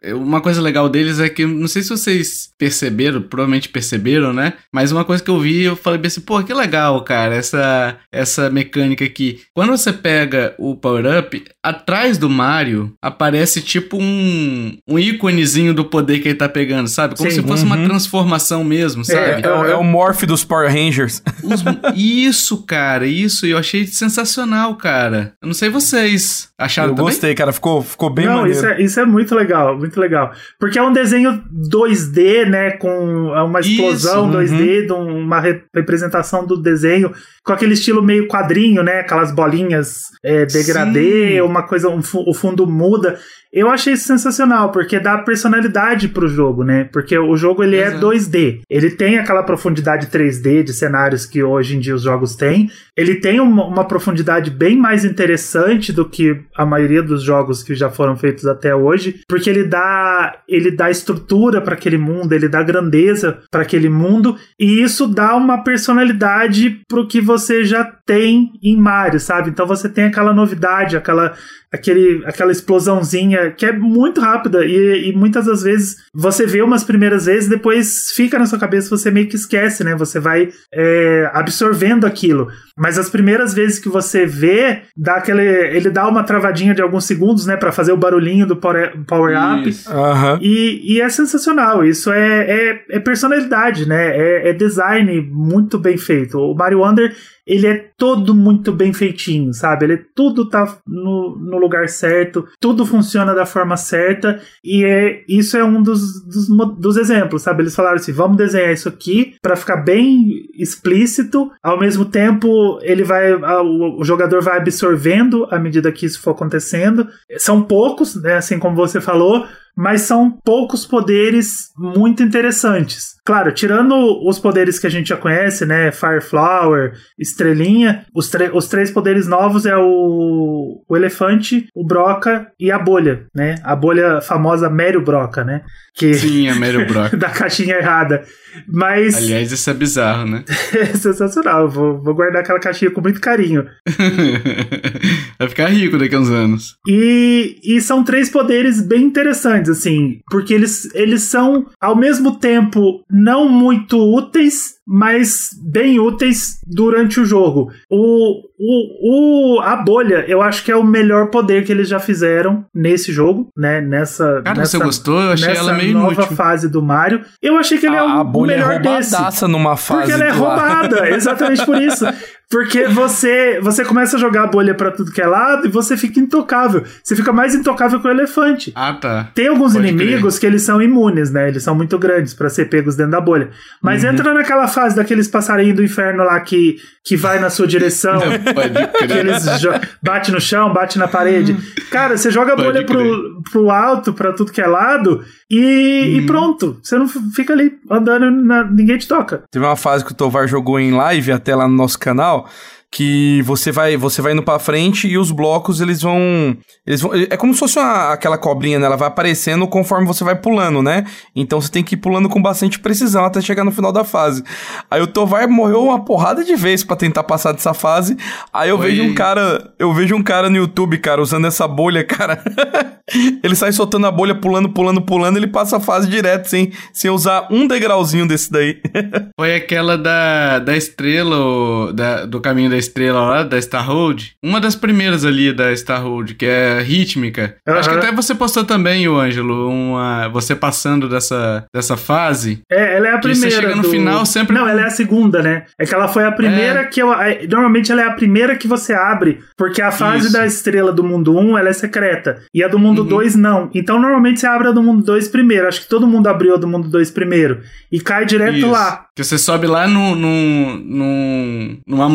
É... 0.03 0.15
Uma 0.15 0.41
coisa 0.41 0.61
legal 0.61 0.89
deles 0.89 1.21
é 1.21 1.29
que, 1.29 1.45
não 1.47 1.69
sei 1.69 1.83
se 1.83 1.91
vocês 1.91 2.51
perceberam, 2.59 3.23
provavelmente 3.23 3.69
perceberam, 3.69 4.33
né? 4.33 4.55
Mas 4.73 4.93
uma 4.93 5.05
coisa 5.05 5.23
que 5.23 5.31
eu 5.31 5.41
vi, 5.41 5.63
eu 5.63 5.77
falei 5.77 5.99
bem 5.99 6.09
assim, 6.09 6.21
pô, 6.21 6.43
que 6.43 6.53
legal, 6.53 7.03
cara, 7.03 7.35
essa, 7.35 7.97
essa 8.13 8.51
mecânica 8.51 9.05
aqui. 9.05 9.41
Quando 9.55 9.71
você 9.71 9.93
pega 9.93 10.55
o 10.59 10.77
power-up, 10.77 11.43
atrás 11.63 12.19
do 12.19 12.29
Mario 12.29 12.93
aparece 13.03 13.61
tipo 13.61 13.97
um, 13.99 14.77
um 14.87 14.99
íconezinho 14.99 15.73
do 15.73 15.85
poder 15.85 16.21
que 16.21 16.29
ele 16.29 16.35
tá 16.35 16.49
pegando, 16.49 16.89
sabe? 16.89 17.17
Como 17.17 17.31
Sim, 17.31 17.37
se 17.37 17.47
fosse 17.47 17.65
uhum. 17.65 17.75
uma 17.75 17.85
transformação 17.85 18.65
mesmo, 18.65 19.05
sabe? 19.05 19.43
É, 19.43 19.47
é, 19.47 19.71
é 19.73 19.75
o 19.75 19.85
morph 19.85 20.25
dos 20.25 20.45
Power 20.45 20.71
Rangers 20.71 20.90
Rangers. 20.91 21.23
Os, 21.43 21.65
isso, 21.95 22.65
cara, 22.67 23.07
isso. 23.07 23.47
Eu 23.47 23.57
achei 23.57 23.87
sensacional, 23.87 24.75
cara. 24.75 25.33
Eu 25.41 25.47
não 25.47 25.55
sei 25.55 25.71
vocês 25.71 26.51
acharam 26.59 26.91
Eu 26.91 26.97
também? 26.97 27.13
gostei, 27.13 27.35
cara. 27.35 27.53
Ficou, 27.53 27.83
ficou 27.83 28.11
bem 28.11 28.27
não, 28.27 28.39
maneiro. 28.39 28.59
Isso 28.59 28.67
é, 28.67 28.83
isso 28.83 29.01
é 29.01 29.07
muito 29.07 29.35
legal, 29.35 29.79
muito 29.79 29.99
legal. 29.99 30.33
Porque 30.59 30.79
é 30.79 30.83
um 30.83 30.93
desenho 30.93 31.43
2D, 31.71 32.47
né? 32.47 32.73
Com 32.73 33.35
é 33.35 33.43
uma 33.43 33.61
explosão 33.61 34.43
isso, 34.43 34.55
2D, 34.55 34.91
uhum. 34.91 35.21
uma 35.21 35.41
representação 35.41 36.45
do 36.45 36.61
desenho 36.61 37.13
com 37.45 37.53
aquele 37.53 37.75
estilo 37.75 38.03
meio 38.03 38.27
quadrinho, 38.27 38.83
né? 38.83 39.01
Aquelas 39.01 39.33
bolinhas 39.33 40.11
é, 40.23 40.45
degradê, 40.45 41.35
Sim. 41.35 41.41
uma 41.41 41.63
coisa, 41.63 41.89
um, 41.89 42.01
o 42.27 42.35
fundo 42.35 42.67
muda. 42.67 43.19
Eu 43.53 43.69
achei 43.69 43.95
isso 43.95 44.07
sensacional, 44.07 44.71
porque 44.71 45.01
dá 45.01 45.19
personalidade 45.19 46.09
pro 46.09 46.29
jogo, 46.29 46.63
né? 46.63 46.85
Porque 46.93 47.19
o 47.19 47.37
jogo 47.37 47.65
ele 47.65 47.77
é 47.77 47.89
Exato. 47.89 48.13
é 48.13 48.17
2D. 48.17 48.61
Ele 48.71 48.91
tem 48.91 49.19
aquela 49.19 49.43
profundidade 49.43 50.07
3D 50.07 50.63
de 50.63 50.73
cenários 50.81 51.25
que 51.25 51.43
hoje 51.43 51.77
em 51.77 51.81
dia 51.81 51.95
os 51.95 52.03
jogos 52.03 52.35
têm. 52.35 52.69
Ele 52.97 53.15
tem 53.15 53.39
uma, 53.39 53.65
uma 53.67 53.85
profundidade 53.87 54.51
bem 54.51 54.77
mais 54.77 55.05
interessante 55.05 55.93
do 55.93 56.09
que 56.09 56.41
a 56.57 56.67
maioria 56.67 57.03
dos 57.03 57.23
jogos 57.23 57.63
que 57.63 57.75
já 57.75 57.89
foram 57.89 58.17
feitos 58.17 58.47
até 58.47 58.75
hoje, 58.75 59.21
porque 59.29 59.49
ele 59.49 59.65
dá 59.65 60.41
ele 60.49 60.71
dá 60.71 60.91
estrutura 60.91 61.61
para 61.61 61.75
aquele 61.75 61.99
mundo, 61.99 62.33
ele 62.33 62.49
dá 62.49 62.63
grandeza 62.63 63.39
para 63.51 63.63
aquele 63.63 63.89
mundo 63.89 64.37
e 64.59 64.83
isso 64.83 65.07
dá 65.07 65.37
uma 65.37 65.63
personalidade 65.63 66.81
pro 66.89 67.07
que 67.07 67.21
você 67.21 67.65
já 67.65 67.85
tem 67.85 68.53
em 68.63 68.77
Mario, 68.77 69.21
sabe? 69.21 69.51
Então 69.51 69.67
você 69.67 69.89
tem 69.89 70.05
aquela 70.05 70.33
novidade, 70.33 70.97
aquela 70.97 71.35
aquele, 71.73 72.23
aquela 72.27 72.51
explosãozinha 72.51 73.53
que 73.53 73.65
é 73.65 73.73
muito 73.73 74.21
rápida 74.21 74.65
e, 74.65 75.11
e, 75.11 75.13
muitas 75.17 75.47
das 75.47 75.63
vezes 75.63 75.97
você 76.13 76.45
vê 76.45 76.63
umas 76.63 76.83
primeiras 76.83 77.27
vezes, 77.27 77.49
depois 77.49 78.11
fica 78.11 78.39
na 78.39 78.47
sua 78.47 78.59
cabeça, 78.59 78.91
você 78.91 79.11
meio 79.11 79.29
que 79.29 79.37
esquece, 79.37 79.85
né? 79.85 79.95
Você 79.95 80.19
vai 80.19 80.49
é, 80.73 81.31
absorvendo 81.33 82.07
aquilo. 82.07 82.49
Mas 82.77 82.99
as 82.99 83.11
primeiras 83.11 83.53
vezes 83.53 83.79
que 83.79 83.89
você 83.89 84.25
vê, 84.25 84.83
dá 84.97 85.17
aquele, 85.17 85.43
ele 85.43 85.91
dá 85.91 86.09
uma 86.09 86.23
travadinha 86.23 86.75
de 86.75 86.81
alguns 86.81 87.05
segundos, 87.05 87.47
né, 87.47 87.57
para 87.57 87.73
fazer 87.73 87.93
o 87.93 87.97
barulhinho 87.97 88.47
do 88.47 88.57
power, 88.57 88.93
power 89.07 89.37
up. 89.37 89.69
Uhum. 89.69 90.39
E, 90.41 90.95
e, 90.95 91.01
é 91.01 91.09
sensacional. 91.09 91.85
Isso 91.85 92.11
é, 92.13 92.41
é, 92.51 92.85
é 92.91 93.01
personalidade, 93.01 93.87
né? 93.87 94.17
É, 94.17 94.51
é 94.51 94.53
design 94.53 95.21
muito 95.31 95.79
bem 95.79 95.99
feito. 95.99 96.39
O 96.39 96.55
Mario 96.55 96.81
Wonder 96.81 97.15
ele 97.51 97.67
é 97.67 97.91
todo 97.99 98.33
muito 98.33 98.71
bem 98.71 98.93
feitinho, 98.93 99.53
sabe? 99.53 99.85
Ele 99.85 99.97
tudo 99.97 100.49
tá 100.49 100.79
no, 100.87 101.37
no 101.37 101.59
lugar 101.59 101.89
certo, 101.89 102.47
tudo 102.61 102.87
funciona 102.87 103.35
da 103.35 103.45
forma 103.45 103.77
certa, 103.77 104.41
e 104.63 104.85
é, 104.85 105.25
isso 105.29 105.57
é 105.57 105.65
um 105.65 105.83
dos, 105.83 106.25
dos, 106.25 106.49
dos 106.79 106.97
exemplos, 106.97 107.43
sabe? 107.43 107.65
Eles 107.65 107.75
falaram 107.75 107.97
assim: 107.97 108.13
vamos 108.13 108.37
desenhar 108.37 108.73
isso 108.73 108.89
aqui 108.89 109.35
para 109.43 109.57
ficar 109.57 109.79
bem 109.79 110.49
explícito, 110.57 111.51
ao 111.61 111.81
mesmo 111.81 112.05
tempo 112.05 112.79
ele 112.83 113.03
vai. 113.03 113.35
O, 113.35 114.01
o 114.01 114.05
jogador 114.05 114.41
vai 114.41 114.57
absorvendo 114.57 115.45
à 115.51 115.59
medida 115.59 115.91
que 115.91 116.07
isso 116.07 116.23
for 116.23 116.31
acontecendo. 116.31 117.09
São 117.37 117.63
poucos, 117.63 118.15
né? 118.15 118.37
Assim 118.37 118.61
como 118.61 118.77
você 118.77 119.01
falou, 119.01 119.45
mas 119.77 120.03
são 120.03 120.31
poucos 120.45 120.87
poderes 120.87 121.71
muito 121.77 122.23
interessantes. 122.23 123.17
Claro, 123.25 123.53
tirando 123.53 123.95
os 124.27 124.39
poderes 124.39 124.79
que 124.79 124.87
a 124.87 124.91
gente 124.91 125.09
já 125.09 125.17
conhece, 125.17 125.65
né? 125.65 125.93
Fireflower, 125.93 126.95
Estrelinha, 127.19 128.05
os, 128.15 128.31
os 128.55 128.69
três 128.69 128.91
poderes 128.91 129.27
novos 129.27 129.67
é 129.67 129.77
o, 129.77 130.83
o 130.89 130.97
elefante, 130.97 131.69
o 131.75 131.87
Broca 131.87 132.51
e 132.59 132.71
a 132.71 132.79
bolha, 132.79 133.27
né? 133.35 133.57
A 133.63 133.77
bolha 133.77 134.21
famosa 134.21 134.69
Mério 134.71 135.03
Broca, 135.03 135.45
né? 135.45 135.63
Que... 136.01 136.15
Sim, 136.15 136.49
a 136.49 136.55
Mério 136.55 136.87
Broca. 136.87 137.15
da 137.19 137.29
caixinha 137.29 137.77
errada. 137.77 138.25
Mas. 138.67 139.17
Aliás, 139.17 139.53
isso 139.53 139.69
é 139.69 139.75
bizarro, 139.75 140.27
né? 140.27 140.43
é 140.73 140.87
sensacional. 140.87 141.69
Vou, 141.69 142.03
vou 142.03 142.15
guardar 142.15 142.41
aquela 142.41 142.59
caixinha 142.59 142.91
com 142.91 143.03
muito 143.03 143.21
carinho. 143.21 143.67
Vai 145.39 145.49
ficar 145.49 145.67
rico 145.67 145.99
daqui 145.99 146.15
a 146.15 146.21
uns 146.21 146.31
anos. 146.31 146.77
E, 146.89 147.61
e 147.63 147.83
são 147.83 148.03
três 148.03 148.31
poderes 148.31 148.81
bem 148.81 149.03
interessantes, 149.03 149.71
assim, 149.71 150.21
porque 150.31 150.55
eles, 150.55 150.89
eles 150.95 151.25
são, 151.25 151.67
ao 151.79 151.95
mesmo 151.95 152.39
tempo, 152.39 153.05
não 153.11 153.47
muito 153.47 153.99
úteis, 153.99 154.77
mas 154.93 155.51
bem 155.63 156.01
úteis 156.01 156.59
durante 156.67 157.21
o 157.21 157.25
jogo. 157.25 157.71
O, 157.89 158.43
o, 158.59 159.57
o, 159.57 159.61
a 159.61 159.77
bolha, 159.77 160.25
eu 160.27 160.43
acho 160.43 160.65
que 160.65 160.73
é 160.73 160.75
o 160.75 160.83
melhor 160.83 161.31
poder 161.31 161.65
que 161.65 161.71
eles 161.71 161.89
já 161.89 162.01
fizeram 162.01 162.67
nesse 162.75 163.13
jogo, 163.13 163.49
né? 163.57 163.81
Nessa. 163.81 164.43
Cara, 164.43 164.59
nessa, 164.59 164.79
você 164.79 164.85
gostou? 164.85 165.21
Eu 165.21 165.31
achei 165.31 165.55
ela 165.55 165.75
meio 165.75 165.93
nova 165.93 166.15
inútil. 166.15 166.37
fase 166.37 166.69
do 166.69 166.83
Mario. 166.83 167.25
Eu 167.41 167.57
achei 167.57 167.79
que 167.79 167.87
ele 167.87 167.95
é 167.95 168.03
o 168.03 168.09
a 168.09 168.25
bolha 168.25 168.57
melhor 168.57 168.73
é 168.73 168.75
roubadaça 168.75 169.27
desse. 169.27 169.47
numa 169.47 169.77
fase. 169.77 170.01
Porque 170.01 170.13
ela 170.13 170.25
é 170.25 170.33
roubada, 170.33 171.09
exatamente 171.15 171.65
por 171.65 171.81
isso. 171.81 172.05
Porque 172.51 172.89
você 172.89 173.61
você 173.63 173.85
começa 173.85 174.17
a 174.17 174.19
jogar 174.19 174.43
a 174.43 174.47
bolha 174.49 174.75
pra 174.75 174.91
tudo 174.91 175.13
que 175.13 175.23
é 175.23 175.27
lado 175.27 175.67
e 175.67 175.71
você 175.71 175.97
fica 175.97 176.19
intocável. 176.19 176.83
Você 177.03 177.15
fica 177.15 177.33
mais 177.33 177.55
intocável 177.55 178.01
que 178.01 178.09
o 178.09 178.11
elefante. 178.11 178.73
Ah, 178.75 178.93
tá. 178.93 179.29
Tem 179.35 179.47
alguns 179.47 179.75
Pode 179.75 179.87
inimigos 179.87 180.37
que 180.37 180.47
eles 180.47 180.63
são 180.63 180.83
imunes, 180.83 181.31
né? 181.31 181.47
Eles 181.49 181.63
são 181.63 181.77
muito 181.77 181.97
grandes 181.97 182.35
pra 182.35 182.49
ser 182.51 182.65
pegos 182.69 182.97
dentro 182.97 183.13
da 183.13 183.21
bolha. 183.21 183.51
Mas 183.81 184.03
Uhum. 184.03 184.11
entra 184.11 184.35
naquela 184.35 184.67
fase 184.67 184.97
daqueles 184.97 185.29
passarinhos 185.29 185.77
do 185.77 185.85
inferno 185.85 186.25
lá 186.25 186.41
que, 186.41 186.77
que 187.05 187.17
vai 187.17 187.39
na 187.39 187.51
sua 187.51 187.69
direção. 187.69 188.19
Pode 188.53 188.89
que 188.99 189.07
crer. 189.07 189.19
eles 189.27 189.45
jo- 189.61 189.71
bate 190.03 190.33
no 190.33 190.41
chão, 190.41 190.73
bate 190.73 190.99
na 190.99 191.07
parede. 191.07 191.57
Cara, 191.91 192.17
você 192.19 192.33
joga 192.33 192.55
a 192.55 192.57
Pode 192.57 192.67
bolha 192.69 192.85
pro, 192.85 193.43
pro 193.53 193.71
alto, 193.71 194.13
pra 194.13 194.33
tudo 194.33 194.51
que 194.51 194.61
é 194.61 194.67
lado, 194.67 195.23
e, 195.49 196.17
e 196.19 196.27
pronto. 196.27 196.79
Você 196.83 196.99
não 196.99 197.07
fica 197.07 197.53
ali 197.53 197.73
andando, 197.89 198.29
na- 198.31 198.65
ninguém 198.65 198.99
te 198.99 199.07
toca. 199.07 199.45
Teve 199.53 199.65
uma 199.65 199.77
fase 199.77 200.05
que 200.05 200.11
o 200.11 200.15
Tovar 200.17 200.49
jogou 200.49 200.81
em 200.81 200.91
live 200.93 201.31
até 201.31 201.55
lá 201.55 201.69
no 201.69 201.75
nosso 201.77 201.97
canal 201.99 202.40
well 202.43 202.51
que 202.93 203.41
você 203.43 203.71
vai 203.71 203.97
você 203.97 204.21
vai 204.21 204.33
indo 204.33 204.43
pra 204.43 204.59
frente 204.59 205.07
e 205.07 205.17
os 205.17 205.31
blocos 205.31 205.81
eles 205.81 206.03
vão 206.03 206.57
eles 206.85 207.01
vão 207.01 207.13
é 207.15 207.37
como 207.37 207.53
se 207.55 207.61
fosse 207.61 207.79
uma- 207.79 208.13
aquela 208.13 208.37
cobrinha 208.37 208.81
né? 208.81 208.87
ela 208.87 208.97
vai 208.97 209.07
aparecendo 209.07 209.65
conforme 209.69 210.07
você 210.09 210.25
vai 210.25 210.35
pulando 210.35 210.83
né? 210.83 211.05
Então 211.37 211.61
você 211.61 211.71
tem 211.71 211.85
que 211.85 211.95
ir 211.95 211.99
pulando 211.99 212.29
com 212.29 212.43
bastante 212.43 212.81
precisão 212.81 213.25
até 213.25 213.41
chegar 213.41 213.63
no 213.65 213.71
final 213.71 213.93
da 213.93 214.03
fase. 214.03 214.43
Aí 214.91 215.01
o 215.01 215.07
Tovar 215.07 215.49
morreu 215.49 215.85
uma 215.85 216.05
porrada 216.05 216.43
de 216.45 216.57
vezes 216.57 216.85
pra 216.85 216.97
tentar 216.97 217.23
passar 217.23 217.53
dessa 217.53 217.73
fase. 217.73 218.17
Aí 218.53 218.69
eu 218.71 218.77
Foi- 218.79 218.89
vejo 218.91 219.05
um 219.05 219.15
cara 219.15 219.73
eu 219.79 219.93
vejo 219.95 220.17
um 220.17 220.23
cara 220.23 220.51
no 220.51 220.57
YouTube 220.57 220.99
cara 220.99 221.23
usando 221.23 221.47
essa 221.47 221.69
bolha 221.69 222.03
cara. 222.05 222.43
Ele 223.43 223.57
sai 223.57 223.73
soltando 223.73 224.07
a 224.07 224.11
bolha 224.11 224.35
pulando 224.37 224.69
pulando 224.69 225.01
pulando 225.03 225.37
ele 225.37 225.49
passa 225.49 225.79
a 225.79 225.81
fase 225.81 226.09
direto 226.09 226.47
sem 226.49 226.71
sem 226.93 227.11
usar 227.11 227.49
um 227.51 227.67
degrauzinho 227.67 228.27
desse 228.27 228.51
daí. 228.53 228.81
Foi 229.39 229.55
aquela 229.57 229.99
da, 229.99 230.61
da 230.61 230.77
estrela, 230.77 231.93
da, 231.93 232.25
do 232.27 232.41
caminho 232.41 232.71
da 232.71 232.77
estrela 232.81 233.21
lá, 233.21 233.43
da 233.45 233.61
Star 233.63 233.87
Road. 233.87 234.33
Uma 234.43 234.61
das 234.61 234.75
primeiras 234.75 235.25
ali 235.25 235.53
da 235.53 235.75
Star 235.77 236.03
Road, 236.03 236.35
que 236.35 236.45
é 236.47 236.81
rítmica. 236.83 237.55
Acho 237.67 237.89
que 237.91 237.97
até 237.97 238.11
você 238.13 238.35
postou 238.35 238.65
também, 238.65 239.07
o 239.07 239.17
Ângelo, 239.19 239.69
uma, 239.71 240.27
você 240.29 240.57
passando 240.57 241.09
dessa, 241.09 241.65
dessa 241.73 241.97
fase. 241.97 242.61
É, 242.71 242.97
ela 242.97 243.09
é 243.09 243.15
a 243.15 243.19
Que 243.19 243.29
você 243.35 243.41
primeira. 243.43 243.63
chega 243.63 243.77
no 243.77 243.83
do- 243.83 243.89
final 243.91 244.27
sempre 244.27 244.57
Não, 244.57 244.67
ela 244.69 244.81
é 244.81 244.87
a 244.87 244.91
segunda, 244.91 245.43
né? 245.43 245.65
É 245.79 245.87
que 245.87 245.95
ela 245.95 246.09
foi 246.09 246.25
a 246.25 246.33
primeira 246.33 246.81
É. 246.81 246.85
que 246.85 247.01
eu. 247.01 247.13
é, 247.13 247.47
Normalmente 247.47 247.93
ela 247.93 248.03
é 248.03 248.07
a 248.07 248.13
primeira 248.13 248.57
que 248.57 248.67
você 248.67 248.93
abre, 248.93 249.41
porque 249.57 249.81
a 249.83 249.91
fase 249.93 250.25
Isso. 250.25 250.33
da 250.33 250.47
estrela 250.47 250.93
do 250.93 251.05
mundo 251.05 251.37
1 251.37 251.57
ela 251.59 251.69
é 251.69 251.73
secreta. 251.73 252.43
E 252.55 252.63
a 252.65 252.69
do 252.69 252.79
mundo 252.79 253.03
Uhum. 253.03 253.09
2 253.09 253.37
não. 253.37 253.71
Então 253.75 254.01
normalmente 254.01 254.41
você 254.41 254.47
abre 254.47 254.69
a 254.69 254.73
do 254.73 254.83
mundo 254.83 255.03
2 255.05 255.29
primeiro. 255.29 255.69
Acho 255.69 255.83
que 255.83 255.89
todo 255.89 256.07
mundo 256.07 256.27
abriu 256.29 256.55
a 256.55 256.59
do 256.59 256.67
mundo 256.67 256.89
2 256.89 257.11
primeiro. 257.11 257.61
E 257.93 258.01
cai 258.01 258.25
direto 258.25 258.57
Isso. 258.59 258.71
lá. 258.71 259.07
Que 259.15 259.23
você 259.25 259.37
sobe 259.37 259.67
lá 259.67 259.87
no, 259.87 260.15
no, 260.15 260.77
no- 260.79 261.79
numa 261.87 262.09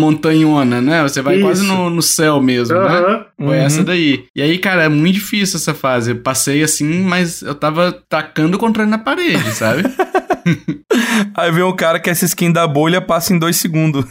montanhona, 0.56 0.82
né? 0.82 1.04
Você 1.04 1.22
vai 1.22 1.36
Isso. 1.36 1.44
quase 1.46 1.64
no, 1.64 1.90
no 1.90 2.02
céu 2.02 2.42
mesmo, 2.42 2.78
né? 2.78 2.86
Aham. 2.88 3.26
Foi 3.38 3.48
Uhum. 3.48 3.54
essa 3.54 3.84
daí. 3.84 4.26
E 4.36 4.42
aí, 4.42 4.58
cara, 4.58 4.84
é 4.84 4.90
muito 4.90 5.16
difícil 5.16 5.58
essa 5.58 5.74
fase. 5.74 6.12
Eu 6.12 6.16
passei 6.18 6.64
assim, 6.64 7.02
mas 7.04 7.42
eu 7.42 7.54
tava 7.56 7.92
tacando 8.10 8.56
o 8.58 8.60
controle 8.60 8.90
na 8.90 8.98
parede, 8.98 9.52
sabe? 9.54 9.84
Aí 11.36 11.52
vem 11.52 11.64
um 11.64 11.76
cara 11.76 12.00
que 12.00 12.10
essa 12.10 12.26
skin 12.26 12.52
da 12.52 12.68
bolha 12.68 13.02
passa 13.02 13.34
em 13.34 13.40
dois 13.40 13.58
segundos. 13.58 14.06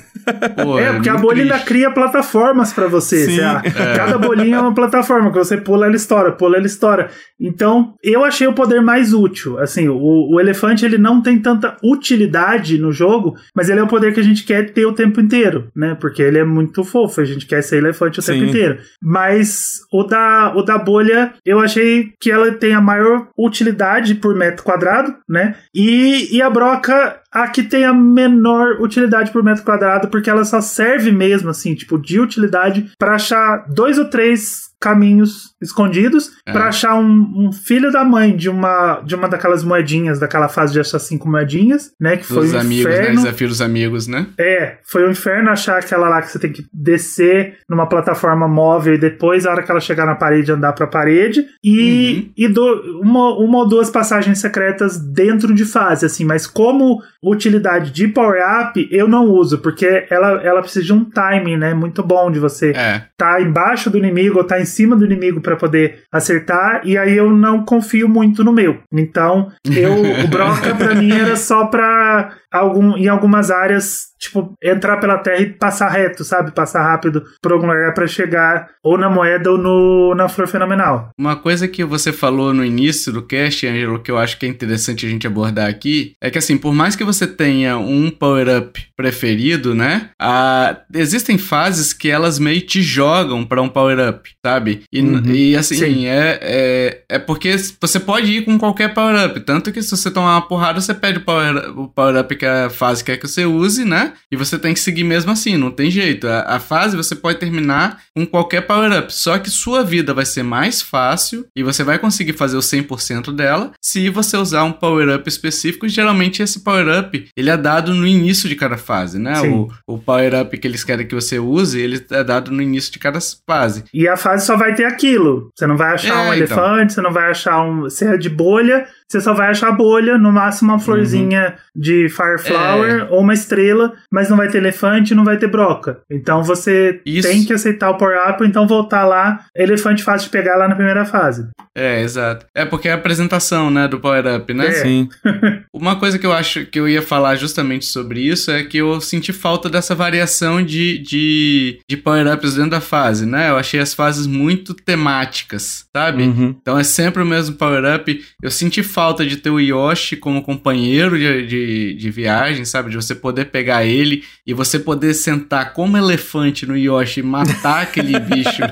Pô, 0.62 0.78
É, 0.78 0.92
porque 0.92 1.08
a 1.08 1.16
bolha 1.16 1.42
ainda 1.42 1.54
triste. 1.54 1.68
cria 1.68 1.90
plataformas 1.90 2.72
pra 2.72 2.86
você. 2.86 3.26
Sim. 3.26 3.40
A- 3.40 3.62
Cada 3.96 4.18
bolinha 4.18 4.56
é 4.56 4.60
uma 4.60 4.74
plataforma, 4.74 5.30
que 5.30 5.38
você 5.38 5.56
pula, 5.56 5.86
ela 5.86 5.96
estoura, 5.96 6.32
pula, 6.32 6.56
ela 6.56 6.66
estoura. 6.66 7.10
Então, 7.40 7.94
eu 8.02 8.24
achei 8.24 8.46
o 8.46 8.52
poder 8.54 8.80
mais 8.80 9.12
útil. 9.12 9.58
Assim, 9.58 9.88
o, 9.88 9.96
o 10.34 10.40
elefante, 10.40 10.84
ele 10.84 10.96
não 10.98 11.20
tem 11.22 11.38
tanta 11.38 11.76
utilidade 11.82 12.78
no 12.78 12.90
jogo, 12.92 13.34
mas 13.54 13.68
ele 13.68 13.80
é 13.80 13.82
o 13.82 13.86
poder 13.88 14.14
que 14.14 14.20
a 14.20 14.24
gente 14.24 14.44
quer 14.44 14.72
ter 14.72 14.86
o 14.86 14.92
tempo 14.92 15.20
inteiro, 15.20 15.68
né? 15.76 15.96
Porque 16.00 16.22
ele 16.22 16.38
é 16.38 16.44
muito 16.44 16.82
fofo, 16.84 17.20
a 17.20 17.24
gente 17.24 17.46
quer 17.46 17.62
ser 17.62 17.76
elefante 17.78 18.18
o 18.18 18.22
Sim. 18.22 18.32
tempo 18.32 18.44
inteiro. 18.46 18.78
Mas 19.02 19.80
o 19.92 20.02
da, 20.04 20.52
o 20.56 20.62
da 20.62 20.78
bolha, 20.78 21.34
eu 21.44 21.60
achei 21.60 22.10
que 22.20 22.30
ela 22.30 22.50
tem 22.52 22.72
a 22.74 22.80
maior 22.80 23.28
utilidade 23.38 24.14
por 24.14 24.34
metro 24.34 24.64
quadrado, 24.64 25.14
né? 25.28 25.54
E, 25.74 26.23
e 26.30 26.42
a 26.42 26.50
broca, 26.50 27.20
a 27.34 27.48
que 27.48 27.62
tem 27.64 27.84
a 27.84 27.92
menor 27.92 28.80
utilidade 28.80 29.32
por 29.32 29.42
metro 29.42 29.64
quadrado, 29.64 30.08
porque 30.08 30.30
ela 30.30 30.44
só 30.44 30.60
serve 30.60 31.10
mesmo, 31.10 31.50
assim, 31.50 31.74
tipo, 31.74 31.98
de 31.98 32.20
utilidade 32.20 32.90
para 32.98 33.14
achar 33.16 33.64
dois 33.74 33.98
ou 33.98 34.04
três 34.04 34.72
caminhos 34.80 35.54
escondidos 35.62 36.30
É. 36.46 36.52
pra 36.52 36.68
achar 36.68 36.94
um, 36.96 37.46
um 37.46 37.52
filho 37.52 37.90
da 37.90 38.04
mãe 38.04 38.36
de 38.36 38.50
uma 38.50 39.00
de 39.00 39.14
uma 39.14 39.26
daquelas 39.28 39.64
moedinhas 39.64 40.18
daquela 40.18 40.46
fase 40.46 40.74
de 40.74 40.80
achar 40.80 40.98
cinco 40.98 41.26
moedinhas 41.26 41.90
né 41.98 42.18
que 42.18 42.24
foi 42.26 42.42
Dos 42.42 42.52
um 42.52 42.58
amigos, 42.58 42.84
né? 42.92 43.00
inferno 43.00 43.16
Desafio 43.22 43.48
dos 43.48 43.62
amigos, 43.62 44.06
né? 44.06 44.26
é, 44.38 44.76
foi 44.84 45.06
um 45.08 45.10
inferno 45.12 45.48
achar 45.48 45.78
aquela 45.78 46.06
lá 46.10 46.20
que 46.20 46.30
você 46.30 46.38
tem 46.38 46.52
que 46.52 46.66
descer 46.70 47.54
numa 47.68 47.88
plataforma 47.88 48.46
móvel 48.46 48.94
e 48.94 48.98
depois, 48.98 49.46
a 49.46 49.52
hora 49.52 49.62
que 49.62 49.70
ela 49.70 49.80
chegar 49.80 50.04
na 50.04 50.16
parede, 50.16 50.52
andar 50.52 50.74
pra 50.74 50.86
parede. 50.86 51.46
E, 51.64 52.30
e 52.36 52.46
do- 52.48 53.00
uma, 53.02 53.34
uma 53.38 53.58
ou 53.60 53.68
duas 53.68 53.88
passagens 53.90 54.38
secretas 54.38 54.98
dentro 54.98 55.54
de 55.54 55.64
fase, 55.64 56.04
assim. 56.04 56.24
Mas 56.24 56.46
como 56.46 57.00
utilidade 57.30 57.90
de 57.90 58.08
power-up, 58.08 58.88
eu 58.90 59.08
não 59.08 59.24
uso, 59.26 59.58
porque 59.58 60.06
ela, 60.10 60.42
ela 60.42 60.60
precisa 60.60 60.84
de 60.84 60.92
um 60.92 61.04
timing, 61.04 61.56
né? 61.56 61.74
Muito 61.74 62.02
bom 62.02 62.30
de 62.30 62.38
você 62.38 62.70
É. 62.70 63.02
tá 63.16 63.40
embaixo 63.40 63.90
do 63.90 63.98
inimigo 63.98 64.38
ou 64.38 64.44
tá 64.44 64.60
em 64.60 64.64
cima 64.64 64.94
do 64.96 65.04
inimigo 65.04 65.40
pra 65.40 65.56
poder 65.56 66.00
acertar, 66.12 66.80
e 66.84 66.96
aí 66.98 67.16
eu 67.16 67.30
não 67.30 67.64
confio 67.64 68.08
muito 68.08 68.42
no 68.44 68.52
meu. 68.52 68.78
Então, 68.92 69.50
eu, 69.76 69.94
o 70.24 70.28
Broca 70.28 70.74
pra 70.74 70.94
mim 70.94 71.10
era 71.12 71.36
só 71.36 71.66
pra 71.66 72.32
algum, 72.54 72.96
em 72.96 73.08
algumas 73.08 73.50
áreas 73.50 74.14
tipo, 74.24 74.54
entrar 74.62 74.96
pela 74.98 75.18
terra 75.18 75.40
e 75.40 75.50
passar 75.50 75.88
reto, 75.88 76.24
sabe? 76.24 76.50
Passar 76.52 76.82
rápido 76.82 77.24
por 77.42 77.52
algum 77.52 77.66
lugar 77.66 77.92
para 77.92 78.06
chegar 78.06 78.68
ou 78.82 78.96
na 78.96 79.10
moeda 79.10 79.50
ou 79.50 79.58
no, 79.58 80.14
na 80.14 80.28
flor 80.28 80.48
fenomenal. 80.48 81.10
Uma 81.18 81.36
coisa 81.36 81.68
que 81.68 81.84
você 81.84 82.10
falou 82.12 82.54
no 82.54 82.64
início 82.64 83.12
do 83.12 83.22
cast, 83.22 83.66
Angelo, 83.66 83.98
que 83.98 84.10
eu 84.10 84.16
acho 84.16 84.38
que 84.38 84.46
é 84.46 84.48
interessante 84.48 85.04
a 85.04 85.08
gente 85.08 85.26
abordar 85.26 85.68
aqui, 85.68 86.14
é 86.22 86.30
que 86.30 86.38
assim, 86.38 86.56
por 86.56 86.72
mais 86.72 86.96
que 86.96 87.04
você 87.04 87.26
tenha 87.26 87.76
um 87.76 88.10
power-up 88.10 88.82
preferido, 88.96 89.74
né? 89.74 90.10
A... 90.18 90.78
Existem 90.94 91.36
fases 91.36 91.92
que 91.92 92.10
elas 92.10 92.38
meio 92.38 92.62
te 92.62 92.80
jogam 92.80 93.44
para 93.44 93.60
um 93.60 93.68
power-up, 93.68 94.30
sabe? 94.44 94.84
E, 94.90 95.02
uhum. 95.02 95.22
e 95.26 95.56
assim, 95.56 96.06
é, 96.06 96.38
é, 96.40 97.02
é 97.10 97.18
porque 97.18 97.54
você 97.80 98.00
pode 98.00 98.32
ir 98.32 98.44
com 98.44 98.58
qualquer 98.58 98.94
power-up. 98.94 99.38
Tanto 99.40 99.70
que 99.70 99.82
se 99.82 99.90
você 99.90 100.10
tomar 100.10 100.36
uma 100.36 100.48
porrada, 100.48 100.80
você 100.80 100.94
pede 100.94 101.18
o 101.18 101.88
power-up 101.88 101.94
power 101.94 102.24
que 102.24 102.43
a 102.44 102.70
fase 102.70 103.02
quer 103.02 103.16
que 103.16 103.26
você 103.26 103.44
use, 103.44 103.84
né? 103.84 104.12
E 104.30 104.36
você 104.36 104.58
tem 104.58 104.74
que 104.74 104.80
seguir 104.80 105.04
mesmo 105.04 105.30
assim, 105.30 105.56
não 105.56 105.70
tem 105.70 105.90
jeito. 105.90 106.26
A, 106.26 106.56
a 106.56 106.60
fase 106.60 106.96
você 106.96 107.14
pode 107.14 107.38
terminar 107.38 108.00
com 108.14 108.26
qualquer 108.26 108.62
power-up, 108.62 109.12
só 109.12 109.38
que 109.38 109.50
sua 109.50 109.82
vida 109.82 110.14
vai 110.14 110.24
ser 110.24 110.42
mais 110.42 110.82
fácil 110.82 111.46
e 111.56 111.62
você 111.62 111.82
vai 111.82 111.98
conseguir 111.98 112.32
fazer 112.34 112.56
o 112.56 112.60
100% 112.60 113.34
dela 113.34 113.72
se 113.80 114.08
você 114.08 114.36
usar 114.36 114.64
um 114.64 114.72
power-up 114.72 115.28
específico. 115.28 115.88
Geralmente 115.88 116.42
esse 116.42 116.60
power-up 116.60 117.28
ele 117.36 117.50
é 117.50 117.56
dado 117.56 117.94
no 117.94 118.06
início 118.06 118.48
de 118.48 118.56
cada 118.56 118.76
fase, 118.76 119.18
né? 119.18 119.40
O, 119.42 119.68
o 119.86 119.98
power-up 119.98 120.56
que 120.56 120.66
eles 120.66 120.84
querem 120.84 121.06
que 121.06 121.14
você 121.14 121.38
use, 121.38 121.80
ele 121.80 122.04
é 122.10 122.24
dado 122.24 122.50
no 122.50 122.62
início 122.62 122.92
de 122.92 122.98
cada 122.98 123.18
fase. 123.46 123.84
E 123.92 124.08
a 124.08 124.16
fase 124.16 124.46
só 124.46 124.56
vai 124.56 124.74
ter 124.74 124.84
aquilo. 124.84 125.50
Você 125.54 125.66
não 125.66 125.76
vai 125.76 125.94
achar 125.94 126.08
é, 126.08 126.30
um 126.30 126.34
então. 126.34 126.36
elefante, 126.36 126.92
você 126.92 127.00
não 127.00 127.12
vai 127.12 127.30
achar 127.30 127.62
um 127.62 127.88
serra 127.88 128.16
de 128.16 128.28
bolha, 128.28 128.86
você 129.08 129.20
só 129.20 129.34
vai 129.34 129.50
achar 129.50 129.72
bolha, 129.72 130.18
no 130.18 130.32
máximo 130.32 130.72
uma 130.72 130.78
florzinha 130.78 131.56
uhum. 131.74 131.82
de 131.82 132.08
Fireflower 132.38 133.00
é. 133.00 133.04
ou 133.10 133.20
uma 133.20 133.34
estrela, 133.34 133.92
mas 134.10 134.28
não 134.28 134.36
vai 134.36 134.48
ter 134.48 134.58
elefante, 134.58 135.14
não 135.14 135.24
vai 135.24 135.36
ter 135.36 135.48
broca. 135.48 136.00
Então 136.10 136.42
você 136.42 137.00
Isso. 137.04 137.28
tem 137.28 137.44
que 137.44 137.52
aceitar 137.52 137.90
o 137.90 137.96
Power 137.96 138.18
Up, 138.28 138.44
então 138.44 138.66
voltar 138.66 139.04
lá, 139.04 139.40
elefante 139.54 140.02
fácil 140.02 140.26
de 140.26 140.32
pegar 140.32 140.56
lá 140.56 140.68
na 140.68 140.74
primeira 140.74 141.04
fase. 141.04 141.48
É, 141.76 142.02
exato. 142.02 142.46
É 142.54 142.64
porque 142.64 142.88
é 142.88 142.92
a 142.92 142.94
apresentação, 142.94 143.70
né, 143.70 143.88
do 143.88 143.98
Power 143.98 144.24
Up, 144.36 144.54
né? 144.54 144.68
É. 144.68 144.72
Sim. 144.72 145.08
Uma 145.74 145.96
coisa 145.96 146.18
que 146.18 146.26
eu 146.26 146.32
acho 146.32 146.66
que 146.66 146.78
eu 146.78 146.88
ia 146.88 147.02
falar 147.02 147.36
justamente 147.36 147.84
sobre 147.86 148.20
isso 148.20 148.50
é 148.50 148.62
que 148.62 148.78
eu 148.78 149.00
senti 149.00 149.32
falta 149.32 149.68
dessa 149.68 149.94
variação 149.94 150.62
de, 150.62 150.98
de, 150.98 151.78
de 151.88 151.96
Power 151.96 152.32
Ups 152.32 152.54
dentro 152.54 152.70
da 152.70 152.80
fase, 152.80 153.26
né? 153.26 153.50
Eu 153.50 153.56
achei 153.56 153.80
as 153.80 153.92
fases 153.92 154.26
muito 154.26 154.72
temáticas, 154.72 155.84
sabe? 155.94 156.22
Uhum. 156.22 156.56
Então 156.60 156.78
é 156.78 156.84
sempre 156.84 157.22
o 157.22 157.26
mesmo 157.26 157.56
Power 157.56 157.82
Up. 157.96 158.24
Eu 158.42 158.50
senti 158.50 158.82
falta 158.82 159.26
de 159.26 159.36
ter 159.36 159.50
o 159.50 159.60
Yoshi 159.60 160.16
como 160.16 160.42
companheiro 160.42 161.18
de, 161.18 161.46
de, 161.46 161.94
de, 161.94 162.10
viagem, 162.24 162.64
sabe? 162.64 162.90
De 162.90 162.96
você 162.96 163.14
poder 163.14 163.46
pegar 163.46 163.84
ele 163.84 164.24
e 164.46 164.54
você 164.54 164.78
poder 164.78 165.12
sentar 165.12 165.74
como 165.74 165.96
elefante 165.96 166.66
no 166.66 166.76
Yoshi 166.76 167.20
e 167.20 167.22
matar 167.22 167.82
aquele 167.82 168.18
bicho, 168.20 168.62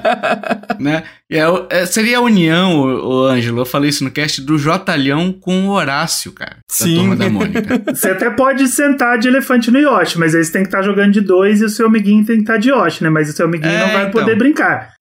né? 0.78 1.02
É, 1.30 1.42
é, 1.70 1.86
seria 1.86 2.18
a 2.18 2.20
união, 2.20 2.80
o, 2.80 3.24
Ângelo, 3.26 3.60
eu 3.60 3.66
falei 3.66 3.90
isso 3.90 4.04
no 4.04 4.10
cast, 4.10 4.40
do 4.40 4.58
Jotalhão 4.58 5.32
com 5.32 5.68
o 5.68 5.70
Horácio, 5.70 6.32
cara. 6.32 6.56
Sim. 6.68 6.96
Turma 6.96 7.16
da 7.16 7.28
Mônica. 7.28 7.82
você 7.94 8.10
até 8.10 8.30
pode 8.30 8.66
sentar 8.68 9.18
de 9.18 9.28
elefante 9.28 9.70
no 9.70 9.78
Yoshi, 9.78 10.18
mas 10.18 10.34
aí 10.34 10.44
você 10.44 10.52
tem 10.52 10.62
que 10.62 10.68
estar 10.68 10.78
tá 10.78 10.84
jogando 10.84 11.12
de 11.12 11.20
dois 11.20 11.60
e 11.60 11.64
o 11.64 11.68
seu 11.68 11.86
amiguinho 11.86 12.24
tem 12.24 12.36
que 12.36 12.42
estar 12.42 12.54
tá 12.54 12.58
de 12.58 12.70
Yoshi, 12.70 13.02
né? 13.02 13.10
Mas 13.10 13.28
o 13.28 13.32
seu 13.32 13.46
amiguinho 13.46 13.72
é, 13.72 13.78
não 13.78 13.92
vai 13.92 14.08
então. 14.08 14.12
poder 14.12 14.36
brincar. 14.36 14.94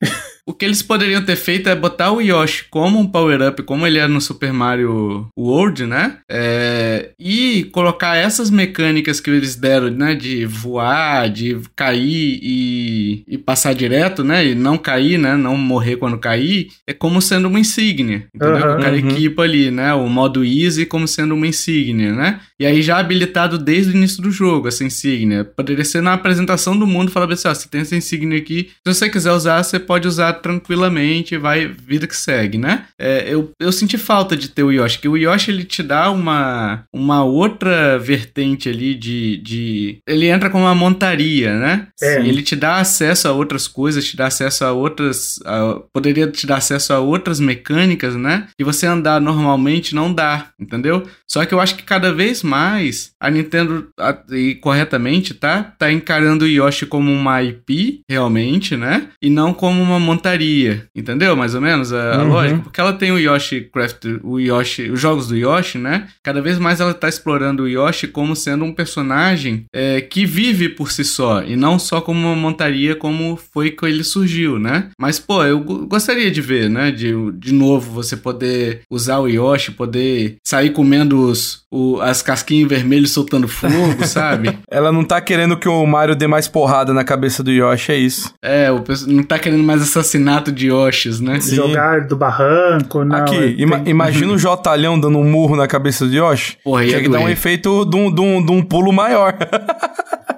O 0.46 0.54
que 0.54 0.66
eles 0.66 0.82
poderiam 0.82 1.24
ter 1.24 1.36
feito 1.36 1.70
é 1.70 1.76
botar 1.76 2.12
o 2.12 2.22
Yoshi 2.22 2.66
como 2.70 3.00
um 3.00 3.08
power-up, 3.08 3.62
como 3.64 3.86
ele 3.86 4.00
é 4.00 4.08
no 4.08 4.20
Super 4.20 4.52
Mario 4.52 5.28
World, 5.38 5.86
né? 5.86 6.18
É... 6.30 7.12
E 7.20 7.66
colocar 7.72 8.18
essas 8.18 8.50
mecânicas 8.50 9.20
que 9.20 9.30
eles 9.30 9.56
deram, 9.56 9.90
né? 9.92 10.16
De 10.16 10.46
voar, 10.46 11.30
de 11.30 11.60
cair 11.76 12.40
e, 12.42 13.24
e 13.28 13.38
passar 13.38 13.74
direto, 13.74 14.24
né? 14.24 14.46
E 14.48 14.56
não 14.56 14.78
cair, 14.78 15.18
né? 15.18 15.36
Não 15.36 15.56
morrer 15.56 15.98
quando 15.98 16.18
cair, 16.18 16.70
é 16.88 16.94
como 16.94 17.22
sendo 17.22 17.48
uma 17.48 17.60
insígnia, 17.60 18.28
entendeu? 18.34 18.56
Uhum, 18.56 18.76
o 18.76 18.82
cara 18.82 18.92
uhum. 18.98 19.10
equipa 19.10 19.44
ali, 19.44 19.72
né? 19.72 19.94
O 19.94 20.08
modo 20.08 20.44
easy 20.44 20.86
como 20.86 21.08
sendo 21.08 21.36
uma 21.36 21.48
insígnia, 21.48 22.14
né? 22.14 22.40
E 22.60 22.66
aí 22.66 22.82
já 22.82 22.98
habilitado 22.98 23.58
desde 23.58 23.92
o 23.92 23.96
início 23.96 24.22
do 24.22 24.32
jogo, 24.32 24.68
essa 24.68 24.84
insígnia. 24.84 25.44
Poderia 25.44 25.86
ser 25.86 26.02
na 26.02 26.14
apresentação 26.14 26.78
do 26.78 26.86
mundo, 26.86 27.12
falar 27.12 27.32
assim, 27.32 27.48
ó, 27.48 27.54
você 27.54 27.68
tem 27.68 27.82
essa 27.82 27.96
insígnia 27.96 28.38
aqui, 28.38 28.70
se 28.86 28.94
você 28.94 29.10
quiser 29.10 29.32
usar, 29.32 29.64
você 29.64 29.80
pode 29.80 30.08
usar 30.08 30.31
tranquilamente, 30.34 31.38
vai, 31.38 31.68
vida 31.68 32.08
que 32.08 32.16
segue, 32.16 32.58
né? 32.58 32.86
É, 33.00 33.26
eu, 33.28 33.52
eu 33.60 33.72
senti 33.72 33.98
falta 33.98 34.36
de 34.36 34.50
ter 34.50 34.64
o 34.64 34.72
Yoshi, 34.72 35.00
que 35.00 35.08
o 35.08 35.18
Yoshi 35.18 35.52
ele 35.52 35.64
te 35.64 35.84
dá 35.84 36.12
uma, 36.12 36.84
uma 36.94 37.24
outra 37.24 37.98
vertente 37.98 38.70
ali 38.70 38.96
de, 38.96 39.38
de. 39.38 39.98
Ele 40.08 40.28
entra 40.28 40.50
com 40.50 40.62
uma 40.62 40.76
montaria, 40.76 41.58
né? 41.58 41.88
É. 42.02 42.20
Ele 42.20 42.42
te 42.42 42.56
dá 42.56 42.78
acesso 42.78 43.28
a 43.28 43.32
outras 43.32 43.68
coisas, 43.68 44.06
te 44.06 44.16
dá 44.16 44.28
acesso 44.28 44.66
a 44.66 44.72
outras. 44.72 45.40
A, 45.46 45.82
poderia 45.94 46.28
te 46.28 46.46
dar 46.46 46.58
acesso 46.58 46.94
a 46.94 47.00
outras 47.00 47.40
mecânicas, 47.40 48.16
né? 48.16 48.48
Que 48.58 48.64
você 48.64 48.86
andar 48.86 49.20
normalmente 49.20 49.96
não 49.96 50.14
dá, 50.14 50.48
entendeu? 50.60 51.04
Só 51.28 51.46
que 51.46 51.54
eu 51.54 51.60
acho 51.60 51.76
que 51.76 51.84
cada 51.84 52.14
vez 52.14 52.44
mais 52.44 53.12
a 53.20 53.30
Nintendo, 53.30 53.88
a, 54.00 54.18
e 54.32 54.56
corretamente, 54.56 55.34
tá? 55.34 55.74
Tá 55.78 55.92
encarando 55.92 56.46
o 56.46 56.48
Yoshi 56.48 56.86
como 56.86 57.12
uma 57.12 57.42
IP, 57.42 58.02
realmente, 58.10 58.76
né? 58.76 59.10
E 59.22 59.30
não 59.30 59.54
como 59.54 59.82
uma 59.82 60.00
montaria 60.00 60.21
montaria, 60.22 60.86
entendeu? 60.96 61.36
Mais 61.36 61.56
ou 61.56 61.62
menos 61.62 61.92
a, 61.92 62.22
uhum. 62.22 62.30
lógica, 62.30 62.60
porque 62.62 62.80
ela 62.80 62.94
tem 62.94 63.12
o 63.12 63.18
Yoshi 63.18 63.62
Craft, 63.62 64.06
o 64.24 64.40
Yoshi, 64.40 64.92
os 64.92 65.00
jogos 65.00 65.28
do 65.28 65.36
Yoshi, 65.36 65.80
né? 65.80 66.08
Cada 66.24 66.42
vez 66.42 66.60
mais 66.60 66.80
ela 66.80 66.94
tá 66.94 67.10
explorando 67.10 67.64
o 67.64 67.68
Yoshi 67.68 68.08
como 68.08 68.36
sendo 68.36 68.64
um 68.64 68.74
personagem 68.74 69.66
é, 69.74 70.00
que 70.00 70.26
vive 70.26 70.70
por 70.70 70.92
si 70.92 71.04
só 71.04 71.44
e 71.44 71.56
não 71.56 71.80
só 71.80 72.00
como 72.00 72.20
uma 72.20 72.36
montaria 72.36 72.96
como 72.96 73.36
foi 73.36 73.72
que 73.72 73.86
ele 73.86 74.04
surgiu, 74.04 74.60
né? 74.60 74.90
Mas 75.00 75.20
pô, 75.20 75.44
eu 75.44 75.60
gostaria 75.60 76.30
de 76.30 76.42
ver, 76.42 76.70
né? 76.70 76.92
De, 76.92 77.14
de 77.34 77.54
novo 77.54 77.92
você 77.92 78.16
poder 78.16 78.82
usar 78.90 79.20
o 79.20 79.28
Yoshi, 79.28 79.72
poder 79.72 80.36
sair 80.46 80.70
comendo 80.70 81.26
os, 81.26 81.64
o, 81.72 82.00
as 82.00 82.22
casquinhas 82.22 82.70
vermelhas 82.70 83.10
soltando 83.10 83.48
fogo, 83.48 84.06
sabe? 84.06 84.58
Ela 84.70 84.92
não 84.92 85.04
tá 85.04 85.20
querendo 85.20 85.58
que 85.58 85.68
o 85.68 85.86
Mario 85.86 86.16
dê 86.16 86.28
mais 86.28 86.48
porrada 86.48 86.94
na 86.94 87.04
cabeça 87.04 87.42
do 87.42 87.52
Yoshi, 87.52 87.92
é 87.92 87.98
isso. 87.98 88.34
É, 88.44 88.72
o, 88.72 88.84
não 89.08 89.24
tá 89.24 89.40
querendo 89.40 89.64
mais 89.64 89.82
assassinar 89.82 90.11
assassinato 90.12 90.52
de 90.52 90.68
Yoshis, 90.68 91.20
né? 91.20 91.40
Sim. 91.40 91.56
Jogar 91.56 92.02
do 92.02 92.18
barranco, 92.18 93.04
não. 93.06 93.16
Aqui, 93.18 93.38
tem... 93.38 93.62
ima 93.62 93.82
imagina 93.86 94.34
o 94.34 94.38
Jotalhão 94.40 95.00
dando 95.00 95.18
um 95.18 95.24
murro 95.24 95.56
na 95.56 95.68
cabeça 95.68 96.06
do 96.06 96.14
Yoshi. 96.14 96.58
Porra, 96.64 96.86
Tinha 96.86 97.02
que 97.02 97.10
dar 97.10 97.20
um 97.20 97.30
efeito 97.30 97.86
de 97.86 97.96
um, 97.96 98.14
de, 98.14 98.22
um, 98.22 98.46
de 98.46 98.52
um 98.52 98.62
pulo 98.62 98.92
maior. 98.92 99.38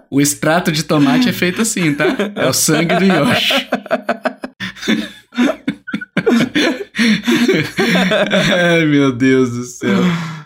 O 0.10 0.22
extrato 0.22 0.72
de 0.72 0.84
tomate 0.84 1.28
é 1.28 1.34
feito 1.34 1.62
assim, 1.62 1.94
tá? 1.94 2.06
É 2.36 2.48
o 2.48 2.54
sangue 2.54 2.96
do 2.96 3.06
Yoshi. 3.06 3.68
Ai, 8.56 8.86
meu 8.86 9.12
Deus 9.12 9.50
do 9.52 9.64
céu. 9.64 9.98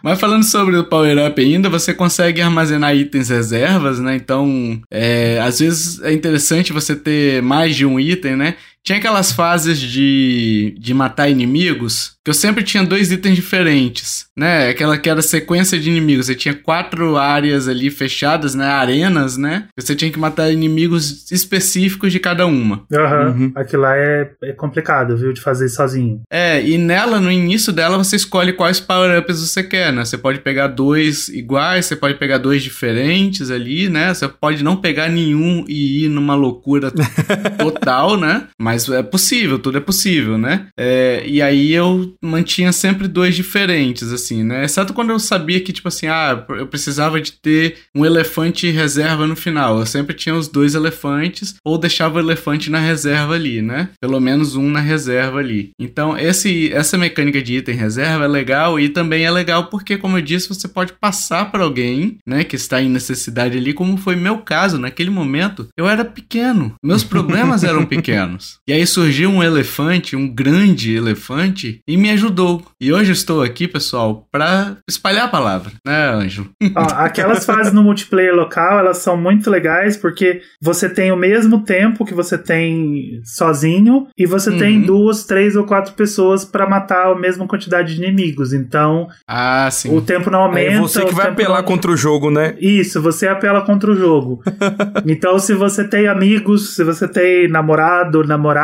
Mas 0.01 0.19
falando 0.19 0.43
sobre 0.43 0.77
o 0.77 0.83
Power 0.85 1.27
Up 1.27 1.41
ainda, 1.41 1.69
você 1.69 1.93
consegue 1.93 2.41
armazenar 2.41 2.95
itens 2.95 3.29
reservas, 3.29 3.99
né? 3.99 4.15
Então, 4.15 4.79
é, 4.89 5.39
às 5.41 5.59
vezes 5.59 6.01
é 6.01 6.13
interessante 6.13 6.71
você 6.71 6.95
ter 6.95 7.41
mais 7.41 7.75
de 7.75 7.85
um 7.85 7.99
item, 7.99 8.35
né? 8.35 8.55
Tinha 8.87 8.99
aquelas 8.99 9.33
fases 9.33 9.81
de, 9.81 10.73
de 10.79 10.93
matar 10.93 11.27
inimigos, 11.27 12.13
que 12.23 12.29
eu 12.29 12.33
sempre 12.33 12.63
tinha 12.63 12.85
dois 12.85 13.11
itens 13.11 13.35
diferentes, 13.35 14.27
né? 14.33 14.69
Aquela 14.69 14.97
que 14.97 15.09
era 15.09 15.21
sequência 15.21 15.77
de 15.77 15.89
inimigos. 15.89 16.27
Você 16.27 16.35
tinha 16.35 16.53
quatro 16.53 17.17
áreas 17.17 17.67
ali 17.67 17.91
fechadas, 17.91 18.55
né? 18.55 18.65
Arenas, 18.65 19.35
né? 19.35 19.65
Você 19.77 19.93
tinha 19.93 20.09
que 20.09 20.17
matar 20.17 20.49
inimigos 20.49 21.29
específicos 21.29 22.13
de 22.13 22.19
cada 22.19 22.45
uma. 22.45 22.85
Uhum. 22.89 23.27
uhum. 23.27 23.51
Aquilo 23.55 23.81
lá 23.81 23.97
é, 23.97 24.31
é 24.41 24.53
complicado, 24.53 25.17
viu? 25.17 25.33
De 25.33 25.41
fazer 25.41 25.67
sozinho. 25.67 26.21
É, 26.31 26.65
e 26.65 26.77
nela, 26.77 27.19
no 27.19 27.29
início 27.29 27.73
dela, 27.73 27.97
você 27.97 28.15
escolhe 28.15 28.53
quais 28.53 28.79
power-ups 28.79 29.41
você 29.41 29.63
quer, 29.63 29.91
né? 29.91 30.05
Você 30.05 30.17
pode 30.17 30.39
pegar 30.39 30.67
dois 30.67 31.27
iguais, 31.27 31.87
você 31.87 31.95
pode 31.97 32.15
pegar 32.15 32.37
dois 32.37 32.63
diferentes 32.63 33.51
ali, 33.51 33.89
né? 33.89 34.13
Você 34.13 34.29
pode 34.29 34.63
não 34.63 34.77
pegar 34.77 35.09
nenhum 35.09 35.65
e 35.67 36.05
ir 36.05 36.09
numa 36.09 36.35
loucura 36.35 36.89
total, 37.59 38.17
né? 38.17 38.47
Mas 38.57 38.76
mas 38.77 38.89
é 38.89 39.01
possível, 39.01 39.57
tudo 39.57 39.77
é 39.79 39.81
possível, 39.81 40.37
né? 40.37 40.67
É, 40.77 41.23
e 41.25 41.41
aí 41.41 41.73
eu 41.73 42.15
mantinha 42.21 42.71
sempre 42.71 43.07
dois 43.07 43.35
diferentes, 43.35 44.11
assim, 44.11 44.43
né? 44.43 44.65
Exceto 44.65 44.93
quando 44.93 45.09
eu 45.09 45.19
sabia 45.19 45.59
que, 45.59 45.73
tipo 45.73 45.87
assim, 45.87 46.05
ah, 46.07 46.45
eu 46.49 46.67
precisava 46.67 47.19
de 47.19 47.31
ter 47.31 47.77
um 47.95 48.05
elefante 48.05 48.69
reserva 48.69 49.25
no 49.25 49.35
final. 49.35 49.79
Eu 49.79 49.85
sempre 49.85 50.15
tinha 50.15 50.35
os 50.35 50.47
dois 50.47 50.75
elefantes 50.75 51.55
ou 51.65 51.77
deixava 51.77 52.17
o 52.17 52.19
elefante 52.19 52.69
na 52.69 52.79
reserva 52.79 53.33
ali, 53.33 53.61
né? 53.61 53.89
Pelo 53.99 54.19
menos 54.19 54.55
um 54.55 54.69
na 54.69 54.79
reserva 54.79 55.39
ali. 55.39 55.71
Então, 55.79 56.17
esse, 56.17 56.71
essa 56.71 56.97
mecânica 56.97 57.41
de 57.41 57.55
item 57.57 57.75
reserva 57.75 58.25
é 58.25 58.27
legal 58.27 58.79
e 58.79 58.89
também 58.89 59.25
é 59.25 59.31
legal 59.31 59.67
porque, 59.67 59.97
como 59.97 60.17
eu 60.17 60.21
disse, 60.21 60.49
você 60.49 60.67
pode 60.67 60.93
passar 60.93 61.51
para 61.51 61.63
alguém, 61.63 62.17
né, 62.27 62.43
que 62.43 62.55
está 62.55 62.81
em 62.81 62.89
necessidade 62.89 63.57
ali, 63.57 63.73
como 63.73 63.97
foi 63.97 64.15
meu 64.15 64.39
caso 64.39 64.77
naquele 64.77 65.09
momento. 65.09 65.67
Eu 65.75 65.87
era 65.87 66.05
pequeno, 66.05 66.75
meus 66.83 67.03
problemas 67.07 67.63
eram 67.63 67.85
pequenos. 67.85 68.59
E 68.67 68.73
aí 68.73 68.85
surgiu 68.85 69.29
um 69.29 69.41
elefante, 69.41 70.13
um 70.13 70.27
grande 70.27 70.93
elefante, 70.93 71.79
e 71.87 71.95
me 71.95 72.09
ajudou. 72.09 72.61
E 72.81 72.91
hoje 72.91 73.11
eu 73.11 73.13
estou 73.13 73.41
aqui, 73.41 73.65
pessoal, 73.65 74.27
para 74.29 74.75
espalhar 74.89 75.23
a 75.23 75.29
palavra, 75.29 75.71
né, 75.85 76.09
Ângelo? 76.09 76.49
aquelas 76.75 77.45
fases 77.45 77.71
no 77.71 77.81
multiplayer 77.81 78.35
local, 78.35 78.79
elas 78.79 78.97
são 78.97 79.15
muito 79.15 79.49
legais 79.49 79.95
porque 79.95 80.41
você 80.61 80.89
tem 80.89 81.13
o 81.13 81.15
mesmo 81.15 81.63
tempo 81.63 82.03
que 82.03 82.13
você 82.13 82.37
tem 82.37 83.21
sozinho 83.23 84.07
e 84.17 84.25
você 84.25 84.49
uhum. 84.49 84.57
tem 84.57 84.81
duas, 84.81 85.23
três 85.23 85.55
ou 85.55 85.63
quatro 85.63 85.93
pessoas 85.93 86.43
para 86.43 86.67
matar 86.67 87.13
a 87.13 87.15
mesma 87.15 87.47
quantidade 87.47 87.95
de 87.95 88.03
inimigos. 88.03 88.51
Então, 88.51 89.07
ah, 89.25 89.69
sim. 89.71 89.95
o 89.95 90.01
tempo 90.01 90.29
não 90.29 90.41
aumenta. 90.41 90.73
É 90.73 90.79
você 90.79 91.05
que 91.05 91.15
vai 91.15 91.29
apelar 91.29 91.59
não... 91.59 91.65
contra 91.65 91.89
o 91.89 91.95
jogo, 91.95 92.29
né? 92.29 92.53
Isso, 92.59 93.01
você 93.01 93.29
apela 93.29 93.61
contra 93.61 93.89
o 93.89 93.95
jogo. 93.95 94.43
então, 95.07 95.39
se 95.39 95.53
você 95.53 95.87
tem 95.87 96.07
amigos, 96.07 96.75
se 96.75 96.83
você 96.83 97.07
tem 97.07 97.47
namorado, 97.47 98.25
namorada, 98.25 98.56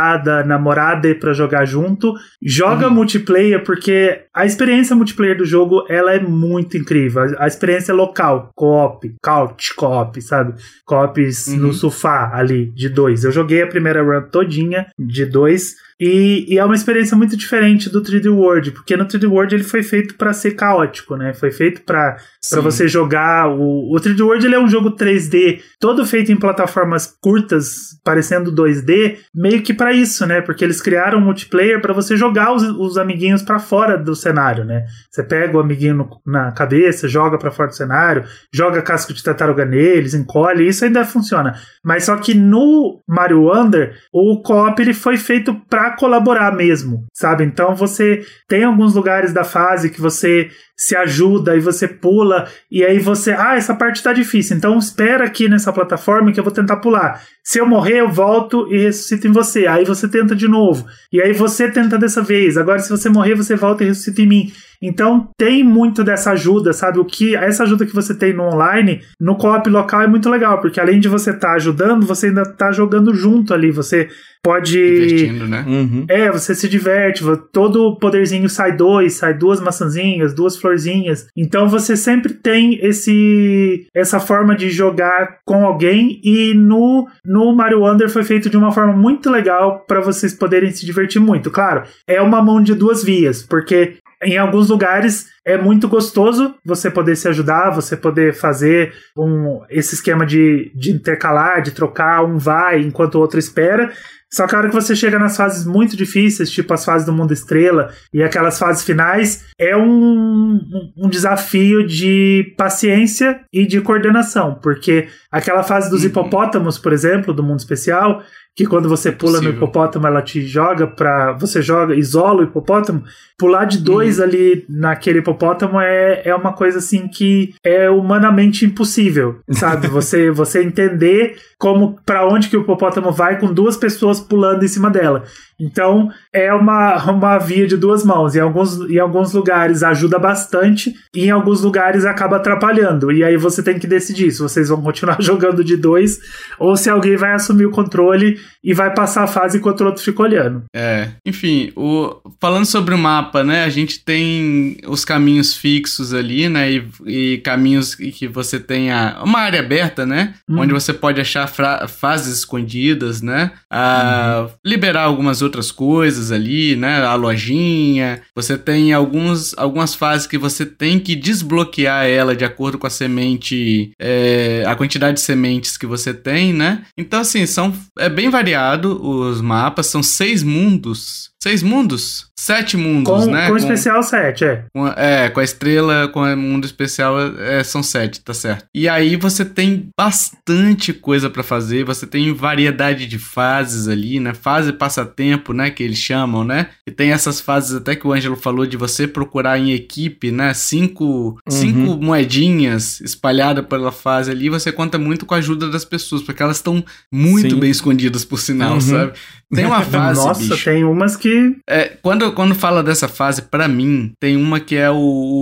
namorada 0.46 1.14
para 1.16 1.34
jogar 1.34 1.66
junto, 1.66 2.14
joga 2.42 2.88
uhum. 2.88 2.94
multiplayer 2.94 3.64
porque 3.64 4.26
a 4.34 4.46
experiência 4.46 4.96
multiplayer 4.96 5.38
do 5.38 5.46
jogo 5.46 5.86
ela 5.90 6.14
é 6.14 6.20
muito 6.20 6.78
incrível. 6.78 7.24
A, 7.24 7.46
a 7.46 7.48
experiência 7.48 7.94
local, 7.94 8.52
co-op, 8.56 9.14
couch 9.22 9.76
co-op, 9.76 10.22
sabe? 10.22 10.54
Co-ops 10.86 11.48
uhum. 11.48 11.58
no 11.58 11.74
sofá 11.74 12.32
ali 12.34 12.72
de 12.74 12.90
dois. 12.90 13.24
Eu 13.24 13.32
joguei 13.32 13.62
a 13.62 13.68
primeira 13.68 14.02
run 14.04 14.30
todinha 14.30 14.88
de 14.98 15.26
dois 15.26 15.76
e, 16.06 16.46
e, 16.50 16.60
é 16.60 16.66
uma 16.66 16.76
experiência 16.76 17.16
muito 17.16 17.38
diferente 17.38 17.90
do 17.90 18.02
3D 18.02 18.30
World, 18.30 18.72
porque 18.72 18.98
no 18.98 19.06
3D 19.06 19.26
World 19.26 19.56
ele 19.56 19.64
foi 19.64 19.82
feito 19.82 20.16
para 20.16 20.34
ser 20.34 20.52
caótico, 20.52 21.16
né? 21.16 21.34
Foi 21.34 21.50
feito 21.50 21.82
para 21.84 22.18
você 22.62 22.90
jogar. 22.90 23.48
O, 23.48 23.96
o 23.96 23.96
3D 23.96 24.20
World 24.20 24.46
ele 24.46 24.56
é 24.56 24.60
um 24.60 24.68
jogo 24.68 24.98
3D, 24.98 25.62
todo 25.80 26.06
feito 26.06 26.30
em 26.30 26.36
plataformas 26.36 27.08
curtas, 27.22 27.98
parecendo 28.04 28.52
2D, 28.52 29.20
meio 29.34 29.62
que 29.62 29.74
para 29.74 29.94
isso, 29.94 30.26
né? 30.26 30.42
Porque 30.42 30.66
eles 30.66 30.82
criaram 30.82 31.20
um 31.20 31.22
multiplayer 31.22 31.80
para 31.80 31.94
você 31.94 32.18
jogar 32.18 32.54
os, 32.54 32.64
os 32.64 32.98
amiguinhos 32.98 33.42
para 33.42 33.58
fora 33.58 33.98
do 33.98 34.14
cenário, 34.14 34.66
né? 34.66 34.84
Você 35.10 35.24
pega 35.24 35.56
o 35.56 35.62
amiguinho 35.62 35.96
no, 35.96 36.22
na 36.26 36.52
cabeça, 36.52 37.08
joga 37.08 37.38
para 37.38 37.50
fora 37.50 37.70
do 37.70 37.76
cenário, 37.78 38.26
joga 38.54 38.82
casco 38.82 39.14
de 39.14 39.24
tartaruga 39.24 39.64
neles, 39.64 40.14
encolhe, 40.14 40.68
isso 40.68 40.84
ainda 40.84 41.06
funciona. 41.06 41.56
Mas 41.82 42.04
só 42.04 42.18
que 42.18 42.34
no 42.34 43.02
Mario 43.08 43.44
Wonder, 43.44 43.96
o 44.12 44.42
co-op 44.42 44.82
ele 44.82 44.94
foi 44.94 45.16
feito 45.16 45.56
para 45.70 45.93
colaborar 45.96 46.52
mesmo, 46.52 47.06
sabe? 47.14 47.44
Então 47.44 47.76
você 47.76 48.26
tem 48.48 48.64
alguns 48.64 48.94
lugares 48.96 49.34
da 49.34 49.44
fase 49.44 49.90
que 49.90 50.02
você 50.02 50.50
se 50.78 50.96
ajuda 50.96 51.56
e 51.56 51.60
você 51.60 51.88
pula 51.88 52.48
e 52.70 52.84
aí 52.84 53.00
você, 53.00 53.32
ah, 53.32 53.56
essa 53.56 53.76
parte 53.76 54.02
tá 54.02 54.12
difícil, 54.12 54.58
então 54.58 54.78
espera 54.78 55.26
aqui 55.26 55.48
nessa 55.48 55.72
plataforma 55.72 56.32
que 56.32 56.40
eu 56.40 56.44
vou 56.44 56.54
tentar 56.54 56.78
pular. 56.78 57.22
Se 57.44 57.60
eu 57.60 57.66
morrer, 57.66 58.00
eu 58.00 58.10
volto 58.10 58.68
e 58.74 58.78
ressuscito 58.78 59.28
em 59.28 59.32
você. 59.32 59.68
Aí 59.68 59.84
você 59.84 60.08
tenta 60.08 60.34
de 60.34 60.48
novo. 60.48 60.86
E 61.12 61.22
aí 61.22 61.34
você 61.34 61.70
tenta 61.70 61.98
dessa 61.98 62.22
vez. 62.22 62.58
Agora 62.58 62.80
se 62.80 62.90
você 62.90 63.10
morrer, 63.10 63.36
você 63.36 63.56
volta 63.56 63.84
e 63.84 63.88
ressuscita 63.88 64.22
em 64.22 64.28
mim. 64.28 64.52
Então 64.82 65.30
tem 65.38 65.64
muito 65.64 66.04
dessa 66.04 66.32
ajuda, 66.32 66.74
sabe? 66.74 67.00
O 67.00 67.06
que 67.06 67.36
essa 67.36 67.64
ajuda 67.64 67.86
que 67.86 67.96
você 67.96 68.14
tem 68.14 68.34
no 68.34 68.44
online, 68.44 69.02
no 69.20 69.38
co-op 69.38 69.70
local 69.70 70.02
é 70.02 70.08
muito 70.08 70.30
legal, 70.30 70.60
porque 70.60 70.80
além 70.80 71.00
de 71.00 71.08
você 71.08 71.32
estar 71.32 71.50
tá 71.50 71.54
ajudando, 71.54 72.06
você 72.06 72.28
ainda 72.28 72.44
tá 72.44 72.70
jogando 72.72 73.14
junto 73.14 73.54
ali, 73.54 73.72
você 73.72 74.10
pode 74.44 74.74
divertindo, 74.74 75.48
né? 75.48 75.64
Uhum. 75.66 76.06
É, 76.10 76.30
você 76.30 76.54
se 76.54 76.68
diverte, 76.68 77.24
todo 77.54 77.98
poderzinho 77.98 78.50
sai 78.50 78.76
dois, 78.76 79.14
sai 79.14 79.34
duas 79.34 79.62
maçãzinhas, 79.62 80.34
duas 80.34 80.58
florzinhas. 80.64 81.28
Então 81.36 81.68
você 81.68 81.96
sempre 81.96 82.34
tem 82.34 82.80
esse 82.82 83.86
essa 83.94 84.20
forma 84.20 84.56
de 84.56 84.70
jogar 84.70 85.40
com 85.46 85.66
alguém 85.66 86.22
e 86.24 86.54
no 86.54 87.08
no 87.26 87.54
Mario 87.56 87.82
Wonder 87.82 88.10
foi 88.10 88.24
feito 88.24 88.50
de 88.50 88.58
uma 88.58 88.72
forma 88.72 88.94
muito 88.94 89.30
legal 89.30 89.84
para 89.86 90.00
vocês 90.00 90.34
poderem 90.34 90.72
se 90.72 90.86
divertir 90.86 91.22
muito. 91.22 91.52
Claro, 91.52 91.84
é 92.08 92.22
uma 92.22 92.42
mão 92.42 92.62
de 92.64 92.74
duas 92.74 93.04
vias, 93.04 93.44
porque 93.44 93.98
em 94.24 94.38
alguns 94.38 94.70
lugares 94.70 95.28
é 95.46 95.58
muito 95.58 95.90
gostoso 95.90 96.56
você 96.66 96.90
poder 96.90 97.16
se 97.18 97.28
ajudar, 97.28 97.72
você 97.72 97.98
poder 97.98 98.34
fazer 98.34 98.94
um, 99.18 99.62
esse 99.70 99.96
esquema 99.96 100.26
de, 100.26 100.72
de 100.74 100.92
intercalar, 100.92 101.62
de 101.62 101.72
trocar, 101.72 102.24
um 102.24 102.38
vai 102.38 102.80
enquanto 102.80 103.16
o 103.16 103.20
outro 103.20 103.38
espera. 103.38 103.92
Só 104.34 104.48
que 104.48 104.56
a 104.56 104.58
hora 104.58 104.68
que 104.68 104.74
você 104.74 104.96
chega 104.96 105.20
nas 105.20 105.38
fases 105.38 105.64
muito 105.64 105.96
difíceis, 105.96 106.50
tipo 106.50 106.74
as 106.74 106.84
fases 106.84 107.06
do 107.06 107.14
mundo 107.14 107.32
estrela 107.32 107.94
e 108.12 108.24
aquelas 108.24 108.58
fases 108.58 108.84
finais, 108.84 109.46
é 109.60 109.78
um, 109.78 110.60
um 110.98 111.08
desafio 111.08 111.86
de 111.86 112.52
paciência 112.58 113.42
e 113.54 113.68
de 113.68 113.80
coordenação, 113.80 114.56
porque 114.56 115.08
aquela 115.32 115.62
fase 115.62 115.88
dos 115.88 116.02
uhum. 116.02 116.08
hipopótamos, 116.08 116.80
por 116.80 116.92
exemplo, 116.92 117.32
do 117.32 117.44
mundo 117.44 117.60
especial, 117.60 118.24
que 118.56 118.68
quando 118.68 118.88
você 118.88 119.12
pula 119.12 119.34
Possível. 119.34 119.52
no 119.52 119.58
hipopótamo, 119.58 120.06
ela 120.06 120.22
te 120.22 120.46
joga 120.46 120.86
pra. 120.86 121.34
Você 121.34 121.62
joga, 121.62 121.96
isola 121.96 122.42
o 122.42 122.44
hipopótamo. 122.44 123.04
Pular 123.38 123.66
de 123.66 123.80
dois 123.80 124.20
uhum. 124.20 124.26
ali 124.26 124.66
naquele 124.70 125.20
hipopótamo 125.20 125.82
é, 125.82 126.22
é 126.24 126.36
uma 126.36 126.54
coisa 126.54 126.78
assim 126.78 127.08
que 127.08 127.56
é 127.64 127.90
humanamente 127.90 128.64
impossível, 128.64 129.40
sabe? 129.52 129.88
você, 129.88 130.30
você 130.30 130.64
entender 130.64 131.36
como 131.58 131.98
para 132.06 132.28
onde 132.28 132.48
que 132.48 132.56
o 132.56 132.62
hipopótamo 132.62 133.12
vai 133.12 133.40
com 133.40 133.52
duas 133.52 133.76
pessoas 133.76 134.20
pulando 134.20 134.64
em 134.64 134.68
cima 134.68 134.90
dela. 134.90 135.24
Então 135.60 136.10
é 136.32 136.54
uma, 136.54 137.04
uma 137.12 137.38
via 137.38 137.68
de 137.68 137.78
duas 137.78 138.04
mãos. 138.04 138.36
Em 138.36 138.40
alguns, 138.40 138.80
em 138.90 139.00
alguns 139.00 139.34
lugares 139.34 139.84
ajuda 139.84 140.18
bastante, 140.18 140.94
e 141.16 141.26
em 141.26 141.30
alguns 141.30 141.62
lugares 141.62 142.06
acaba 142.06 142.38
atrapalhando. 142.38 143.12
E 143.12 143.24
aí 143.24 143.38
você 143.38 143.62
tem 143.62 143.78
que 143.78 143.88
decidir 143.88 144.32
se 144.32 144.42
vocês 144.42 144.70
vão 144.70 144.82
continuar 144.82 145.18
jogando 145.22 145.64
de 145.64 145.78
dois 145.78 146.20
ou 146.60 146.76
se 146.76 146.90
alguém 146.90 147.16
vai 147.16 147.34
assumir 147.34 147.66
o 147.66 147.72
controle 147.72 148.40
e 148.64 148.74
vai 148.74 148.94
passar 148.94 149.24
a 149.24 149.28
fase 149.28 149.58
enquanto 149.58 149.82
o 149.82 149.86
outro 149.86 150.04
fica 150.04 150.24
olhando. 150.24 150.64
É, 150.76 151.10
enfim, 151.26 151.72
o, 151.76 152.16
falando 152.40 152.66
sobre 152.66 152.96
o 152.96 152.98
mapa, 152.98 153.44
né? 153.44 153.64
A 153.64 153.70
gente 153.70 154.00
tem 154.00 154.78
os 154.88 155.06
caminhos 155.06 155.54
fixos 155.54 156.14
ali, 156.14 156.50
né? 156.50 156.72
E, 156.72 156.90
e 157.06 157.38
caminhos 157.40 157.94
que 157.94 158.28
você 158.28 158.60
tenha 158.60 159.22
uma 159.24 159.40
área 159.40 159.60
aberta, 159.60 160.06
né? 160.06 160.34
Hum. 160.50 160.60
Onde 160.60 160.74
você 160.74 160.94
pode 160.94 161.22
achar 161.22 161.48
fases 161.88 162.38
escondidas, 162.40 163.22
né? 163.22 163.52
A, 163.70 164.48
uhum. 164.48 164.50
Liberar 164.66 165.04
algumas 165.04 165.42
outras 165.44 165.72
coisas 165.72 166.32
ali, 166.32 166.76
né? 166.76 167.04
A 167.04 167.16
lojinha. 167.16 168.22
Você 168.36 168.58
tem 168.58 168.94
alguns, 168.94 169.54
algumas 169.58 169.94
fases 169.94 170.26
que 170.26 170.38
você 170.38 170.66
tem 170.66 171.00
que 171.00 171.16
desbloquear 171.16 172.06
ela 172.06 172.36
de 172.36 172.46
acordo 172.46 172.78
com 172.78 172.88
a 172.88 172.90
semente, 172.90 173.92
é, 174.00 174.64
a 174.66 174.76
quantidade 174.76 175.16
de 175.16 175.22
sementes 175.22 175.78
que 175.78 175.86
você 175.86 176.14
tem, 176.14 176.54
né? 176.54 176.86
Então, 176.98 177.20
assim, 177.20 177.46
são, 177.46 177.74
é 178.00 178.10
bem 178.10 178.30
variado 178.30 179.00
os 179.04 179.42
mapas, 179.42 179.88
são 179.88 180.02
seis 180.02 180.42
mundos 180.42 181.33
Seis 181.44 181.62
mundos? 181.62 182.28
Sete 182.40 182.78
mundos, 182.78 183.26
com, 183.26 183.32
né? 183.32 183.48
Com, 183.48 183.52
com 183.52 183.58
especial 183.58 184.02
sete, 184.02 184.46
é. 184.46 184.64
Com, 184.74 184.88
é, 184.88 185.30
com 185.30 185.42
a 185.42 185.44
estrela, 185.44 186.08
com 186.08 186.22
o 186.22 186.38
mundo 186.38 186.64
especial 186.64 187.18
é, 187.38 187.62
são 187.66 187.84
sete, 187.84 188.22
tá 188.22 188.34
certo. 188.34 188.66
E 188.74 188.88
aí 188.88 189.18
você 189.18 189.44
tem 189.44 189.90
bastante 189.98 190.94
coisa 190.94 191.30
para 191.30 191.44
fazer, 191.44 191.84
você 191.84 192.08
tem 192.08 192.34
variedade 192.34 193.06
de 193.06 193.20
fases 193.20 193.90
ali, 193.90 194.22
né? 194.22 194.34
Fase 194.34 194.72
passatempo, 194.72 195.52
né? 195.52 195.70
Que 195.70 195.84
eles 195.84 195.98
chamam, 195.98 196.46
né? 196.46 196.70
E 196.88 196.92
tem 196.92 197.12
essas 197.12 197.42
fases 197.42 197.76
até 197.76 197.94
que 197.94 198.08
o 198.08 198.14
Ângelo 198.14 198.38
falou 198.38 198.66
de 198.66 198.78
você 198.78 199.06
procurar 199.06 199.60
em 199.60 199.74
equipe, 199.74 200.32
né? 200.32 200.54
Cinco, 200.54 201.04
uhum. 201.06 201.38
cinco 201.50 201.98
moedinhas 202.02 203.02
espalhadas 203.02 203.66
pela 203.66 203.92
fase 203.92 204.32
ali, 204.32 204.50
você 204.50 204.72
conta 204.72 204.98
muito 204.98 205.26
com 205.26 205.34
a 205.34 205.40
ajuda 205.40 205.70
das 205.70 205.84
pessoas, 205.84 206.22
porque 206.22 206.42
elas 206.42 206.58
estão 206.58 206.84
muito 207.12 207.56
Sim. 207.56 207.60
bem 207.60 207.70
escondidas, 207.70 208.24
por 208.24 208.40
sinal, 208.40 208.76
uhum. 208.76 208.82
sabe? 208.82 209.14
Tem 209.54 209.66
uma 209.66 209.82
fase. 209.86 210.26
Nossa, 210.26 210.40
bicho, 210.40 210.66
tem 210.66 210.84
umas 210.84 211.16
que. 211.16 211.56
É, 211.68 211.92
quando, 212.02 212.32
quando 212.34 212.56
fala 212.56 212.84
dessa 212.84 213.08
fase, 213.08 213.42
para 213.42 213.68
mim, 213.68 214.12
tem 214.20 214.36
uma 214.36 214.60
que 214.60 214.76
é 214.76 214.90
o, 214.90 214.96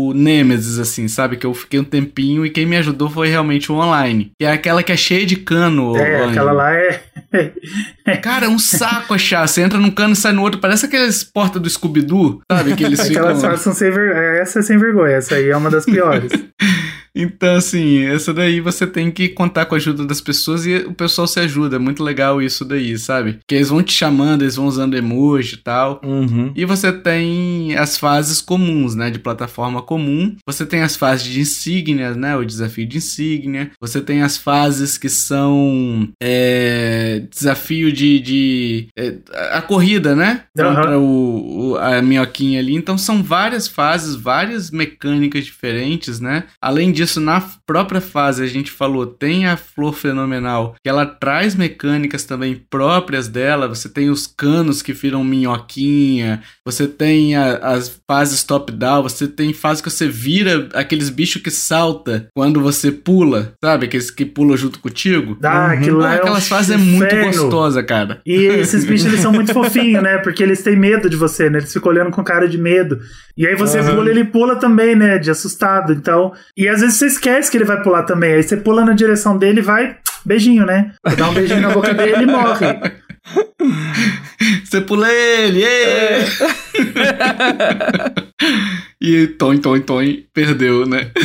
o 0.10 0.14
Nemesis, 0.14 0.80
assim, 0.80 1.08
sabe? 1.08 1.38
Que 1.38 1.46
eu 1.46 1.54
fiquei 1.54 1.80
um 1.80 1.84
tempinho 1.84 2.46
e 2.46 2.50
quem 2.50 2.66
me 2.66 2.78
ajudou 2.78 3.10
foi 3.10 3.30
realmente 3.30 3.72
o 3.72 3.76
online. 3.76 4.32
Que 4.40 4.46
é 4.46 4.52
aquela 4.52 4.84
que 4.84 4.92
é 4.92 4.98
cheia 4.98 5.26
de 5.26 5.36
cano. 5.36 5.96
É, 5.98 6.26
aquela 6.26 6.52
lá 6.52 6.74
é. 6.74 7.02
Cara, 8.22 8.46
é 8.46 8.50
um 8.50 8.60
saco 8.60 9.14
achar. 9.14 9.48
Você 9.48 9.62
entra 9.62 9.80
num 9.80 9.92
cano 9.92 10.14
e 10.14 10.16
sai 10.16 10.34
no 10.34 10.42
outro. 10.42 10.60
Parece 10.60 10.86
aqueles 10.86 11.24
portas 11.24 11.62
do 11.62 11.70
Scooby-Doo, 11.70 12.42
sabe? 12.52 12.76
Que 12.76 12.84
eles 12.84 13.00
Aquelas 13.00 13.42
ficam... 13.42 13.58
são 13.58 13.74
sem 13.74 13.92
vergonha. 13.92 14.42
Essa 14.42 14.60
é 14.60 14.62
sem 14.62 14.78
vergonha. 14.78 15.16
Essa 15.16 15.36
aí 15.36 15.50
é 15.50 15.58
uma 15.58 15.70
das 15.70 15.86
piores. 15.86 16.32
Então, 17.16 17.56
assim, 17.56 18.04
essa 18.06 18.34
daí 18.34 18.62
você 18.62 18.88
tem 18.88 19.12
que 19.12 19.30
contar 19.30 19.66
com 19.66 19.76
a 19.76 19.78
ajuda 19.78 20.06
das 20.06 20.22
pessoas 20.22 20.66
e 20.66 20.76
o 20.78 20.94
pessoal 20.94 21.28
se 21.28 21.40
ajuda. 21.40 21.76
É 21.76 21.80
muito 21.80 22.04
legal 22.04 22.42
isso 22.42 22.64
daí, 22.64 22.98
sabe? 22.98 23.40
Que 23.48 23.56
eles 23.56 23.70
vão 23.70 23.84
te 23.84 23.94
chamando, 23.94 24.44
eles 24.44 24.56
vão 24.56 24.66
usando 24.66 24.96
emoji 24.96 25.56
e 25.56 25.58
tal. 25.58 26.02
Uhum. 26.04 26.52
E 26.56 26.66
você 26.66 26.92
tem 26.92 27.76
as 27.76 27.98
fases 27.98 28.42
comuns, 28.42 28.96
né? 28.96 29.10
De 29.10 29.20
plataforma 29.20 29.82
comum. 29.82 30.36
Você 30.46 30.66
tem 30.66 30.82
as 30.82 30.96
fases 30.96 31.26
de 31.26 31.40
insígnia, 31.40 32.14
né? 32.14 32.36
O 32.36 32.46
desafio 32.46 32.86
de 32.86 32.98
insígnia. 32.98 33.72
Você 33.80 34.02
tem 34.02 34.22
as 34.22 34.38
fases 34.38 34.98
que 34.98 35.10
são 35.10 36.08
é, 36.22 37.24
desafio 37.30 37.92
de. 37.92 38.20
de 38.20 38.88
é, 38.96 39.16
a 39.52 39.62
corrida, 39.62 40.16
né? 40.16 40.44
Contra 40.56 40.98
uhum. 40.98 41.04
o, 41.04 41.72
o, 41.72 41.78
a 41.78 42.02
minhoquinha 42.02 42.60
ali. 42.60 42.76
Então 42.76 42.98
são 42.98 43.22
várias 43.22 43.68
fases, 43.68 44.16
várias 44.16 44.72
mecânicas 44.72 45.46
diferentes, 45.46 46.20
né? 46.20 46.46
Além 46.62 46.92
de 46.92 47.01
disso, 47.02 47.20
na 47.20 47.44
própria 47.66 48.00
fase, 48.00 48.44
a 48.44 48.48
gente 48.48 48.72
falou, 48.72 49.06
tem 49.06 49.48
a 49.48 49.58
flor 49.58 49.94
fenomenal, 49.94 50.76
que 50.82 50.90
ela 50.90 51.06
traz 51.06 51.56
mecânicas 51.56 52.24
também 52.24 52.62
próprias 52.70 53.28
dela. 53.28 53.68
Você 53.68 53.90
tem 53.90 54.10
os 54.10 54.28
canos 54.28 54.82
que 54.82 54.94
viram 54.94 55.24
minhoquinha, 55.24 56.42
você 56.66 56.88
tem 56.88 57.36
a, 57.36 57.58
as 57.58 58.02
fases 58.08 58.44
top-down, 58.44 59.04
você 59.04 59.28
tem 59.28 59.54
fase 59.54 59.82
que 59.82 59.90
você 59.90 60.08
vira 60.08 60.70
aqueles 60.74 61.10
bichos 61.10 61.42
que 61.42 61.52
salta 61.52 62.28
quando 62.36 62.62
você 62.62 62.92
pula, 62.92 63.54
sabe? 63.64 63.86
Aqueles 63.86 64.12
que 64.12 64.26
pulam 64.26 64.56
junto 64.56 64.80
contigo. 64.80 65.38
Ah, 65.44 65.68
uhum. 65.68 65.72
aquilo 65.72 65.98
lá 66.00 66.14
é 66.14 66.18
Aquelas 66.18 66.46
um 66.46 66.50
fases 66.50 66.72
é 66.72 66.78
muito 66.78 67.16
gostosa, 67.16 67.82
cara. 67.82 68.22
E 68.26 68.36
esses 68.36 68.86
bichos, 68.86 69.08
eles 69.08 69.22
são 69.22 69.32
muito 69.32 69.54
fofinhos, 69.54 70.04
né? 70.04 70.20
Porque 70.20 70.44
eles 70.44 70.62
têm 70.62 70.76
medo 70.76 71.10
de 71.10 71.16
você, 71.16 71.50
né? 71.50 71.60
Eles 71.60 71.74
ficam 71.74 71.92
olhando 71.92 72.12
com 72.12 72.24
cara 72.24 72.48
de 72.48 72.58
medo. 72.58 73.00
E 73.36 73.48
aí 73.48 73.56
você 73.56 73.80
Aham. 73.80 73.96
pula, 73.96 74.10
ele 74.10 74.26
pula 74.26 74.56
também, 74.58 74.96
né? 74.96 75.18
De 75.18 75.32
assustado. 75.32 75.94
Então. 75.94 76.34
E 76.56 76.68
às 76.68 76.82
vezes 76.82 76.91
você 76.92 77.08
esquece 77.08 77.50
que 77.50 77.58
ele 77.58 77.66
vai 77.66 77.82
pular 77.82 78.04
também. 78.04 78.34
Aí 78.34 78.44
você 78.44 78.58
pula 78.58 78.86
na 78.86 78.94
direção 78.94 79.38
dele 79.38 79.60
e 79.60 79.64
vai. 79.64 79.98
Beijinho, 80.26 80.66
né? 80.66 80.92
Você 81.06 81.16
dá 81.16 81.30
um 81.30 81.34
beijinho 81.34 81.62
na 81.62 81.70
boca 81.70 81.94
dele 81.94 82.24
e 82.24 82.26
morre. 82.26 82.68
Você 84.64 84.82
pula 84.82 85.12
ele, 85.12 85.64
ê! 85.64 86.26
e 89.00 89.28
Tom, 89.28 89.58
Tom, 89.58 89.80
Tom 89.80 90.02
perdeu, 90.34 90.88
né? 90.88 91.12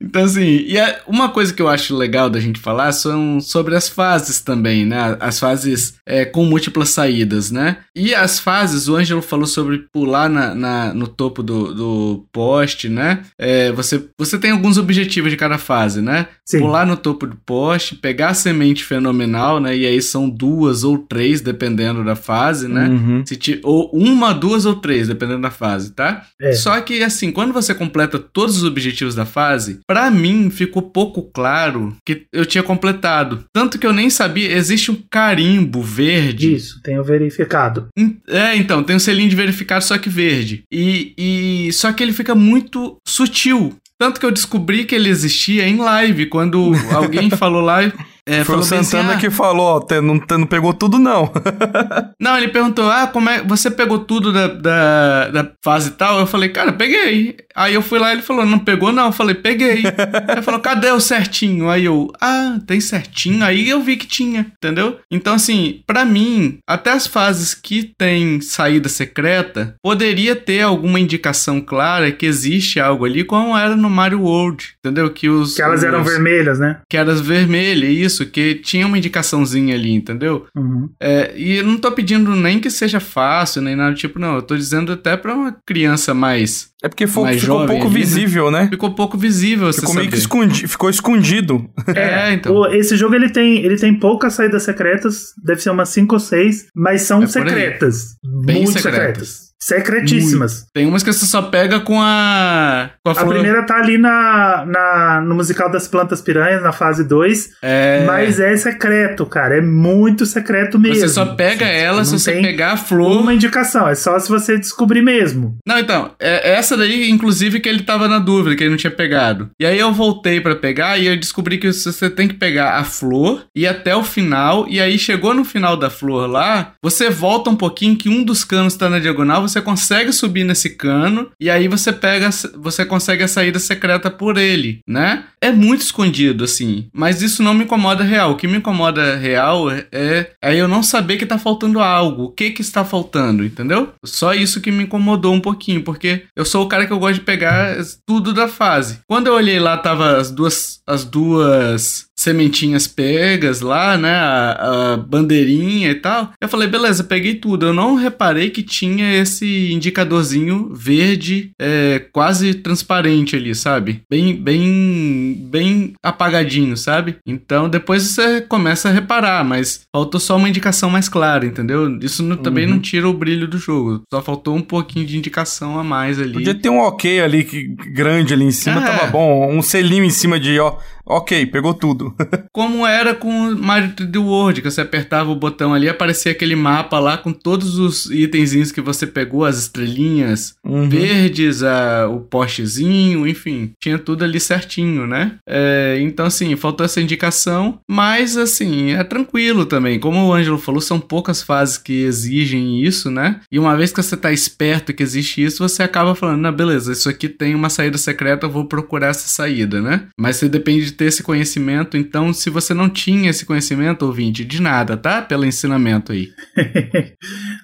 Então, 0.00 0.22
assim, 0.24 0.42
e 0.66 0.78
é- 0.78 1.00
uma 1.08 1.28
coisa 1.28 1.52
que 1.52 1.60
eu 1.60 1.68
acho 1.68 1.96
legal 1.96 2.30
da 2.30 2.38
gente 2.38 2.60
falar 2.60 2.92
são 2.92 3.40
sobre 3.40 3.74
as 3.74 3.88
fases 3.88 4.40
também, 4.40 4.84
né? 4.86 5.16
As 5.18 5.38
fases 5.40 5.94
é, 6.06 6.24
com 6.24 6.44
múltiplas 6.44 6.90
saídas, 6.90 7.50
né? 7.50 7.78
E 7.94 8.14
as 8.14 8.38
fases, 8.38 8.88
o 8.88 8.96
Ângelo 8.96 9.20
falou 9.20 9.46
sobre 9.46 9.86
pular 9.92 10.28
na, 10.28 10.54
na- 10.54 10.94
no 10.94 11.06
topo 11.08 11.42
do, 11.42 11.74
do 11.74 12.26
poste, 12.32 12.88
né? 12.88 13.22
É, 13.38 13.72
você, 13.72 14.04
você 14.18 14.38
tem 14.38 14.52
alguns 14.52 14.78
objetivos 14.78 15.30
de 15.30 15.36
cada 15.36 15.58
fase, 15.58 16.00
né? 16.00 16.28
Sim. 16.46 16.60
pular 16.60 16.86
no 16.86 16.96
topo 16.96 17.26
do 17.26 17.36
poste, 17.44 17.94
pegar 17.96 18.28
a 18.30 18.34
semente 18.34 18.82
fenomenal, 18.84 19.60
né? 19.60 19.76
E 19.76 19.84
aí 19.86 20.00
são 20.00 20.30
duas 20.30 20.82
ou 20.84 20.96
três, 20.96 21.40
dependendo 21.42 22.02
da 22.04 22.16
fase, 22.16 22.68
né? 22.68 22.88
Uhum. 22.88 23.22
Se 23.26 23.36
ti- 23.36 23.60
ou 23.62 23.90
uma, 23.92 24.32
duas 24.32 24.64
ou 24.64 24.76
três, 24.76 25.08
dependendo 25.08 25.42
da 25.42 25.50
fase, 25.50 25.92
tá? 25.92 26.24
É. 26.40 26.52
Só 26.52 26.80
que, 26.80 27.02
assim, 27.02 27.30
quando 27.30 27.52
você 27.52 27.74
completa 27.74 28.18
todos 28.18 28.56
os 28.56 28.64
objetivos 28.64 29.14
da 29.14 29.26
fase, 29.26 29.80
pra 29.88 30.10
mim 30.10 30.50
ficou 30.50 30.82
pouco 30.82 31.22
claro 31.22 31.96
que 32.04 32.26
eu 32.30 32.44
tinha 32.44 32.62
completado. 32.62 33.44
Tanto 33.52 33.78
que 33.78 33.86
eu 33.86 33.92
nem 33.92 34.10
sabia, 34.10 34.52
existe 34.52 34.90
um 34.90 35.02
carimbo 35.10 35.82
verde 35.82 36.54
Isso, 36.54 36.80
tenho 36.82 37.02
verificado. 37.02 37.88
É, 38.28 38.54
então, 38.54 38.82
tem 38.82 38.96
um 38.96 39.00
selinho 39.00 39.30
de 39.30 39.36
verificado, 39.36 39.84
só 39.84 39.96
que 39.96 40.10
verde. 40.10 40.62
E, 40.70 41.14
e 41.16 41.72
só 41.72 41.92
que 41.92 42.02
ele 42.02 42.12
fica 42.12 42.34
muito 42.34 42.98
sutil. 43.06 43.74
Tanto 43.98 44.20
que 44.20 44.26
eu 44.26 44.30
descobri 44.30 44.84
que 44.84 44.94
ele 44.94 45.08
existia 45.08 45.66
em 45.66 45.76
live, 45.76 46.26
quando 46.26 46.72
alguém 46.94 47.30
falou 47.30 47.62
lá. 47.62 47.80
É, 48.28 48.44
Foi 48.44 48.56
o 48.56 48.58
assim, 48.58 48.82
Santana 48.82 49.14
"Ah, 49.14 49.16
que 49.16 49.30
falou, 49.30 49.82
ó, 49.90 50.00
não, 50.02 50.20
não 50.38 50.46
pegou 50.46 50.72
tudo 50.74 50.98
não. 50.98 51.32
Não, 52.20 52.36
ele 52.36 52.48
perguntou: 52.48 52.90
Ah, 52.90 53.06
como 53.06 53.30
é. 53.30 53.42
Você 53.42 53.70
pegou 53.70 54.00
tudo 54.00 54.32
da, 54.32 54.48
da, 54.48 55.28
da 55.28 55.50
fase 55.64 55.92
tal? 55.92 56.18
Eu 56.18 56.26
falei, 56.26 56.48
cara, 56.48 56.72
peguei. 56.72 57.36
Aí 57.54 57.74
eu 57.74 57.82
fui 57.82 57.98
lá 57.98 58.10
e 58.10 58.14
ele 58.16 58.22
falou, 58.22 58.44
não 58.44 58.58
pegou, 58.58 58.92
não. 58.92 59.06
Eu 59.06 59.12
falei, 59.12 59.34
peguei. 59.36 59.82
Aí 59.84 59.84
ele 60.32 60.42
falou, 60.42 60.60
cadê 60.60 60.90
o 60.90 61.00
certinho? 61.00 61.68
Aí 61.70 61.84
eu, 61.84 62.10
ah, 62.20 62.58
tem 62.66 62.80
certinho. 62.80 63.44
Aí 63.44 63.68
eu 63.68 63.80
vi 63.80 63.96
que 63.96 64.06
tinha, 64.06 64.46
entendeu? 64.56 64.98
Então, 65.10 65.34
assim, 65.34 65.80
pra 65.86 66.04
mim, 66.04 66.58
até 66.68 66.90
as 66.92 67.06
fases 67.06 67.54
que 67.54 67.92
tem 67.96 68.40
saída 68.40 68.88
secreta, 68.88 69.74
poderia 69.82 70.34
ter 70.36 70.62
alguma 70.62 70.98
indicação 71.00 71.60
clara 71.60 72.10
que 72.12 72.26
existe 72.26 72.80
algo 72.80 73.04
ali, 73.04 73.22
como 73.24 73.56
era 73.56 73.76
no 73.76 73.88
Mario 73.90 74.22
World, 74.22 74.70
entendeu? 74.84 75.08
Que 75.10 75.28
os. 75.28 75.54
Que 75.54 75.62
elas 75.62 75.84
eram 75.84 76.02
os- 76.02 76.06
vermelhas, 76.10 76.58
né? 76.58 76.80
Que 76.90 76.96
eram 76.96 77.14
vermelhas, 77.16 77.90
isso, 77.90 78.17
que 78.26 78.56
tinha 78.56 78.86
uma 78.86 78.98
indicaçãozinha 78.98 79.74
ali, 79.74 79.92
entendeu? 79.92 80.46
Uhum. 80.56 80.88
É, 81.00 81.32
e 81.36 81.56
eu 81.56 81.64
não 81.64 81.78
tô 81.78 81.90
pedindo 81.92 82.34
nem 82.36 82.58
que 82.60 82.70
seja 82.70 83.00
fácil, 83.00 83.62
nem 83.62 83.74
nada 83.76 83.92
do 83.92 83.96
tipo, 83.96 84.18
não. 84.18 84.36
Eu 84.36 84.42
tô 84.42 84.56
dizendo 84.56 84.92
até 84.92 85.16
pra 85.16 85.34
uma 85.34 85.56
criança 85.66 86.12
mais. 86.14 86.68
É 86.82 86.88
porque 86.88 87.06
fo- 87.08 87.22
Mais 87.22 87.40
ficou 87.40 87.60
jovem 87.60 87.76
pouco 87.80 87.86
ali, 87.92 87.94
né? 88.00 88.04
visível, 88.04 88.50
né? 88.50 88.68
Ficou 88.68 88.94
pouco 88.94 89.18
visível, 89.18 89.72
Ficou 89.72 89.94
meio 89.94 90.06
que 90.06 90.12
saber. 90.16 90.20
escondi, 90.22 90.68
ficou 90.68 90.88
escondido. 90.90 91.68
É, 91.94 92.32
então. 92.38 92.54
O- 92.54 92.66
esse 92.68 92.96
jogo 92.96 93.14
ele 93.16 93.30
tem, 93.30 93.64
ele 93.64 93.76
tem 93.76 93.92
poucas 93.98 94.34
saídas 94.34 94.62
secretas, 94.62 95.32
deve 95.44 95.60
ser 95.60 95.70
umas 95.70 95.88
5 95.88 96.14
ou 96.14 96.20
6, 96.20 96.66
mas 96.74 97.02
são 97.02 97.22
É 97.22 97.26
secretas. 97.26 98.16
Bem 98.44 98.62
muito 98.62 98.72
secretas. 98.80 99.28
secretas. 99.28 99.47
Secretíssimas. 99.60 100.66
Tem 100.72 100.86
umas 100.86 101.02
que 101.02 101.12
você 101.12 101.26
só 101.26 101.42
pega 101.42 101.80
com 101.80 102.00
a. 102.00 102.90
Com 103.02 103.10
a, 103.10 103.12
A 103.12 103.14
flor. 103.16 103.34
primeira 103.34 103.64
tá 103.66 103.76
ali 103.76 103.98
na, 103.98 104.64
na, 104.64 105.20
no 105.20 105.34
musical 105.34 105.70
das 105.70 105.88
plantas 105.88 106.20
piranhas, 106.20 106.62
na 106.62 106.72
fase 106.72 107.04
2. 107.04 107.50
É. 107.62 108.04
Mas 108.06 108.38
é 108.38 108.56
secreto, 108.56 109.26
cara. 109.26 109.56
É 109.58 109.60
muito 109.60 110.24
secreto 110.26 110.78
mesmo. 110.78 111.00
Você 111.00 111.08
só 111.08 111.26
pega 111.34 111.66
ela 111.66 112.04
se 112.04 112.12
você 112.12 112.32
pegar 112.40 112.72
a 112.72 112.76
flor. 112.76 113.20
Uma 113.20 113.34
indicação, 113.34 113.88
é 113.88 113.94
só 113.94 114.18
se 114.18 114.28
você 114.28 114.58
descobrir 114.58 115.02
mesmo. 115.02 115.56
Não, 115.66 115.78
então, 115.78 116.12
é 116.20 116.54
essa 116.54 116.76
daí, 116.76 117.10
inclusive, 117.10 117.60
que 117.60 117.68
ele 117.68 117.82
tava 117.82 118.06
na 118.08 118.18
dúvida, 118.18 118.54
que 118.54 118.62
ele 118.62 118.70
não 118.70 118.76
tinha 118.76 118.90
pegado. 118.90 119.50
E 119.60 119.66
aí 119.66 119.78
eu 119.78 119.92
voltei 119.92 120.40
pra 120.40 120.54
pegar 120.54 120.98
e 120.98 121.06
eu 121.06 121.16
descobri 121.16 121.58
que 121.58 121.72
você 121.72 122.08
tem 122.08 122.28
que 122.28 122.34
pegar 122.34 122.78
a 122.78 122.84
flor 122.84 123.44
e 123.54 123.66
até 123.66 123.94
o 123.94 124.04
final. 124.04 124.66
E 124.68 124.80
aí 124.80 124.98
chegou 124.98 125.34
no 125.34 125.44
final 125.44 125.76
da 125.76 125.90
flor 125.90 126.28
lá, 126.28 126.72
você 126.82 127.10
volta 127.10 127.50
um 127.50 127.56
pouquinho 127.56 127.96
que 127.96 128.08
um 128.08 128.22
dos 128.22 128.44
canos 128.44 128.76
tá 128.76 128.88
na 128.88 128.98
diagonal, 128.98 129.42
você 129.48 129.60
consegue 129.60 130.12
subir 130.12 130.44
nesse 130.44 130.70
cano 130.70 131.30
e 131.40 131.48
aí 131.48 131.68
você 131.68 131.92
pega, 131.92 132.30
você 132.56 132.84
consegue 132.84 133.22
a 133.22 133.28
saída 133.28 133.58
secreta 133.58 134.10
por 134.10 134.36
ele, 134.36 134.80
né? 134.86 135.24
É 135.40 135.50
muito 135.50 135.82
escondido, 135.82 136.44
assim. 136.44 136.88
Mas 136.92 137.22
isso 137.22 137.42
não 137.42 137.54
me 137.54 137.64
incomoda 137.64 138.04
real. 138.04 138.32
O 138.32 138.36
que 138.36 138.46
me 138.46 138.58
incomoda 138.58 139.16
real 139.16 139.70
é, 139.70 139.86
é, 139.92 140.30
é 140.42 140.56
eu 140.56 140.68
não 140.68 140.82
saber 140.82 141.16
que 141.16 141.26
tá 141.26 141.38
faltando 141.38 141.80
algo. 141.80 142.24
O 142.24 142.32
que 142.32 142.50
que 142.50 142.60
está 142.60 142.84
faltando, 142.84 143.44
entendeu? 143.44 143.92
Só 144.04 144.34
isso 144.34 144.60
que 144.60 144.70
me 144.70 144.84
incomodou 144.84 145.34
um 145.34 145.40
pouquinho, 145.40 145.82
porque 145.82 146.24
eu 146.36 146.44
sou 146.44 146.64
o 146.64 146.68
cara 146.68 146.86
que 146.86 146.92
eu 146.92 146.98
gosto 146.98 147.14
de 147.14 147.20
pegar 147.20 147.76
tudo 148.06 148.32
da 148.32 148.48
fase. 148.48 149.00
Quando 149.06 149.28
eu 149.28 149.34
olhei 149.34 149.58
lá, 149.58 149.76
tava 149.76 150.16
as 150.16 150.30
duas, 150.30 150.80
as 150.86 151.04
duas 151.04 152.07
sementinhas 152.18 152.88
pegas 152.88 153.60
lá, 153.60 153.96
né? 153.96 154.10
A, 154.12 154.92
a 154.92 154.96
bandeirinha 154.96 155.90
e 155.90 155.94
tal. 155.94 156.32
Eu 156.40 156.48
falei, 156.48 156.66
beleza, 156.66 157.04
peguei 157.04 157.36
tudo. 157.36 157.66
Eu 157.66 157.72
não 157.72 157.94
reparei 157.94 158.50
que 158.50 158.62
tinha 158.62 159.14
esse 159.20 159.72
indicadorzinho 159.72 160.70
verde, 160.74 161.50
é, 161.60 162.00
quase 162.12 162.54
transparente 162.54 163.36
ali, 163.36 163.54
sabe? 163.54 164.02
Bem, 164.10 164.34
bem, 164.34 165.46
bem 165.48 165.92
apagadinho, 166.02 166.76
sabe? 166.76 167.16
Então 167.24 167.68
depois 167.68 168.02
você 168.02 168.40
começa 168.40 168.88
a 168.88 168.92
reparar, 168.92 169.44
mas 169.44 169.82
faltou 169.94 170.18
só 170.20 170.36
uma 170.36 170.48
indicação 170.48 170.90
mais 170.90 171.08
clara, 171.08 171.46
entendeu? 171.46 171.98
Isso 172.02 172.22
não- 172.24 172.36
também 172.36 172.64
Uhum. 172.66 172.72
não 172.74 172.78
tira 172.80 173.08
o 173.08 173.12
brilho 173.12 173.46
do 173.46 173.58
jogo. 173.58 174.02
Só 174.12 174.20
faltou 174.20 174.56
um 174.56 174.60
pouquinho 174.62 175.06
de 175.06 175.16
indicação 175.16 175.78
a 175.78 175.84
mais 175.84 176.18
ali. 176.18 176.32
Podia 176.32 176.54
ter 176.54 176.68
um 176.68 176.78
ok 176.80 177.20
ali, 177.20 177.44
que, 177.44 177.68
grande 177.94 178.34
ali 178.34 178.44
em 178.44 178.50
cima, 178.50 178.82
É. 178.82 178.86
tava 178.86 179.06
bom. 179.06 179.48
Um 179.56 179.62
selinho 179.62 180.04
em 180.04 180.10
cima 180.10 180.40
de, 180.40 180.58
ó, 180.58 180.76
ok, 181.08 181.46
pegou 181.46 181.74
tudo. 181.74 182.14
Como 182.52 182.86
era 182.86 183.14
com 183.14 183.28
o 183.50 183.56
Mario 183.58 183.92
3D 183.94 184.16
World, 184.18 184.62
que 184.62 184.70
você 184.70 184.80
apertava 184.80 185.30
o 185.30 185.36
botão 185.36 185.72
ali, 185.74 185.88
aparecia 185.88 186.32
aquele 186.32 186.54
mapa 186.56 186.98
lá 186.98 187.16
com 187.16 187.32
todos 187.32 187.78
os 187.78 188.06
itenzinhos 188.10 188.72
que 188.72 188.80
você 188.80 189.06
pegou, 189.06 189.44
as 189.44 189.58
estrelinhas 189.58 190.54
Uhum. 190.64 190.88
verdes, 190.88 191.62
a, 191.62 192.06
o 192.08 192.20
postezinho, 192.20 193.26
enfim, 193.26 193.72
tinha 193.82 193.98
tudo 193.98 194.24
ali 194.24 194.38
certinho, 194.38 195.06
né? 195.06 195.36
É, 195.48 195.96
então, 196.00 196.26
assim, 196.26 196.54
faltou 196.56 196.84
essa 196.84 197.00
indicação, 197.00 197.80
mas, 197.88 198.36
assim, 198.36 198.90
é 198.92 199.02
tranquilo 199.04 199.64
também. 199.64 199.98
Como 199.98 200.18
o 200.26 200.32
Ângelo 200.34 200.58
falou, 200.58 200.80
são 200.80 201.00
poucas 201.00 201.42
fases 201.42 201.78
que 201.78 202.02
exigem 202.02 202.82
isso, 202.82 203.10
né? 203.10 203.40
E 203.50 203.58
uma 203.58 203.76
vez 203.76 203.92
que 203.92 204.02
você 204.02 204.16
tá 204.16 204.30
esperto 204.32 204.92
que 204.92 205.02
existe 205.02 205.42
isso, 205.42 205.66
você 205.66 205.82
acaba 205.82 206.14
falando, 206.14 206.40
não, 206.40 206.52
beleza, 206.52 206.92
isso 206.92 207.08
aqui 207.08 207.28
tem 207.28 207.54
uma 207.54 207.70
saída 207.70 207.96
secreta, 207.96 208.46
eu 208.46 208.50
vou 208.50 208.66
procurar 208.66 209.08
essa 209.08 209.28
saída, 209.28 209.80
né? 209.80 210.06
Mas 210.18 210.36
você 210.36 210.48
depende 210.48 210.86
de 210.86 210.92
ter 210.98 211.06
esse 211.06 211.22
conhecimento, 211.22 211.96
então, 211.96 212.32
se 212.32 212.50
você 212.50 212.74
não 212.74 212.88
tinha 212.90 213.30
esse 213.30 213.46
conhecimento, 213.46 214.04
ouvinte, 214.04 214.44
de 214.44 214.60
nada, 214.60 214.96
tá? 214.96 215.22
Pelo 215.22 215.46
ensinamento 215.46 216.12
aí. 216.12 216.28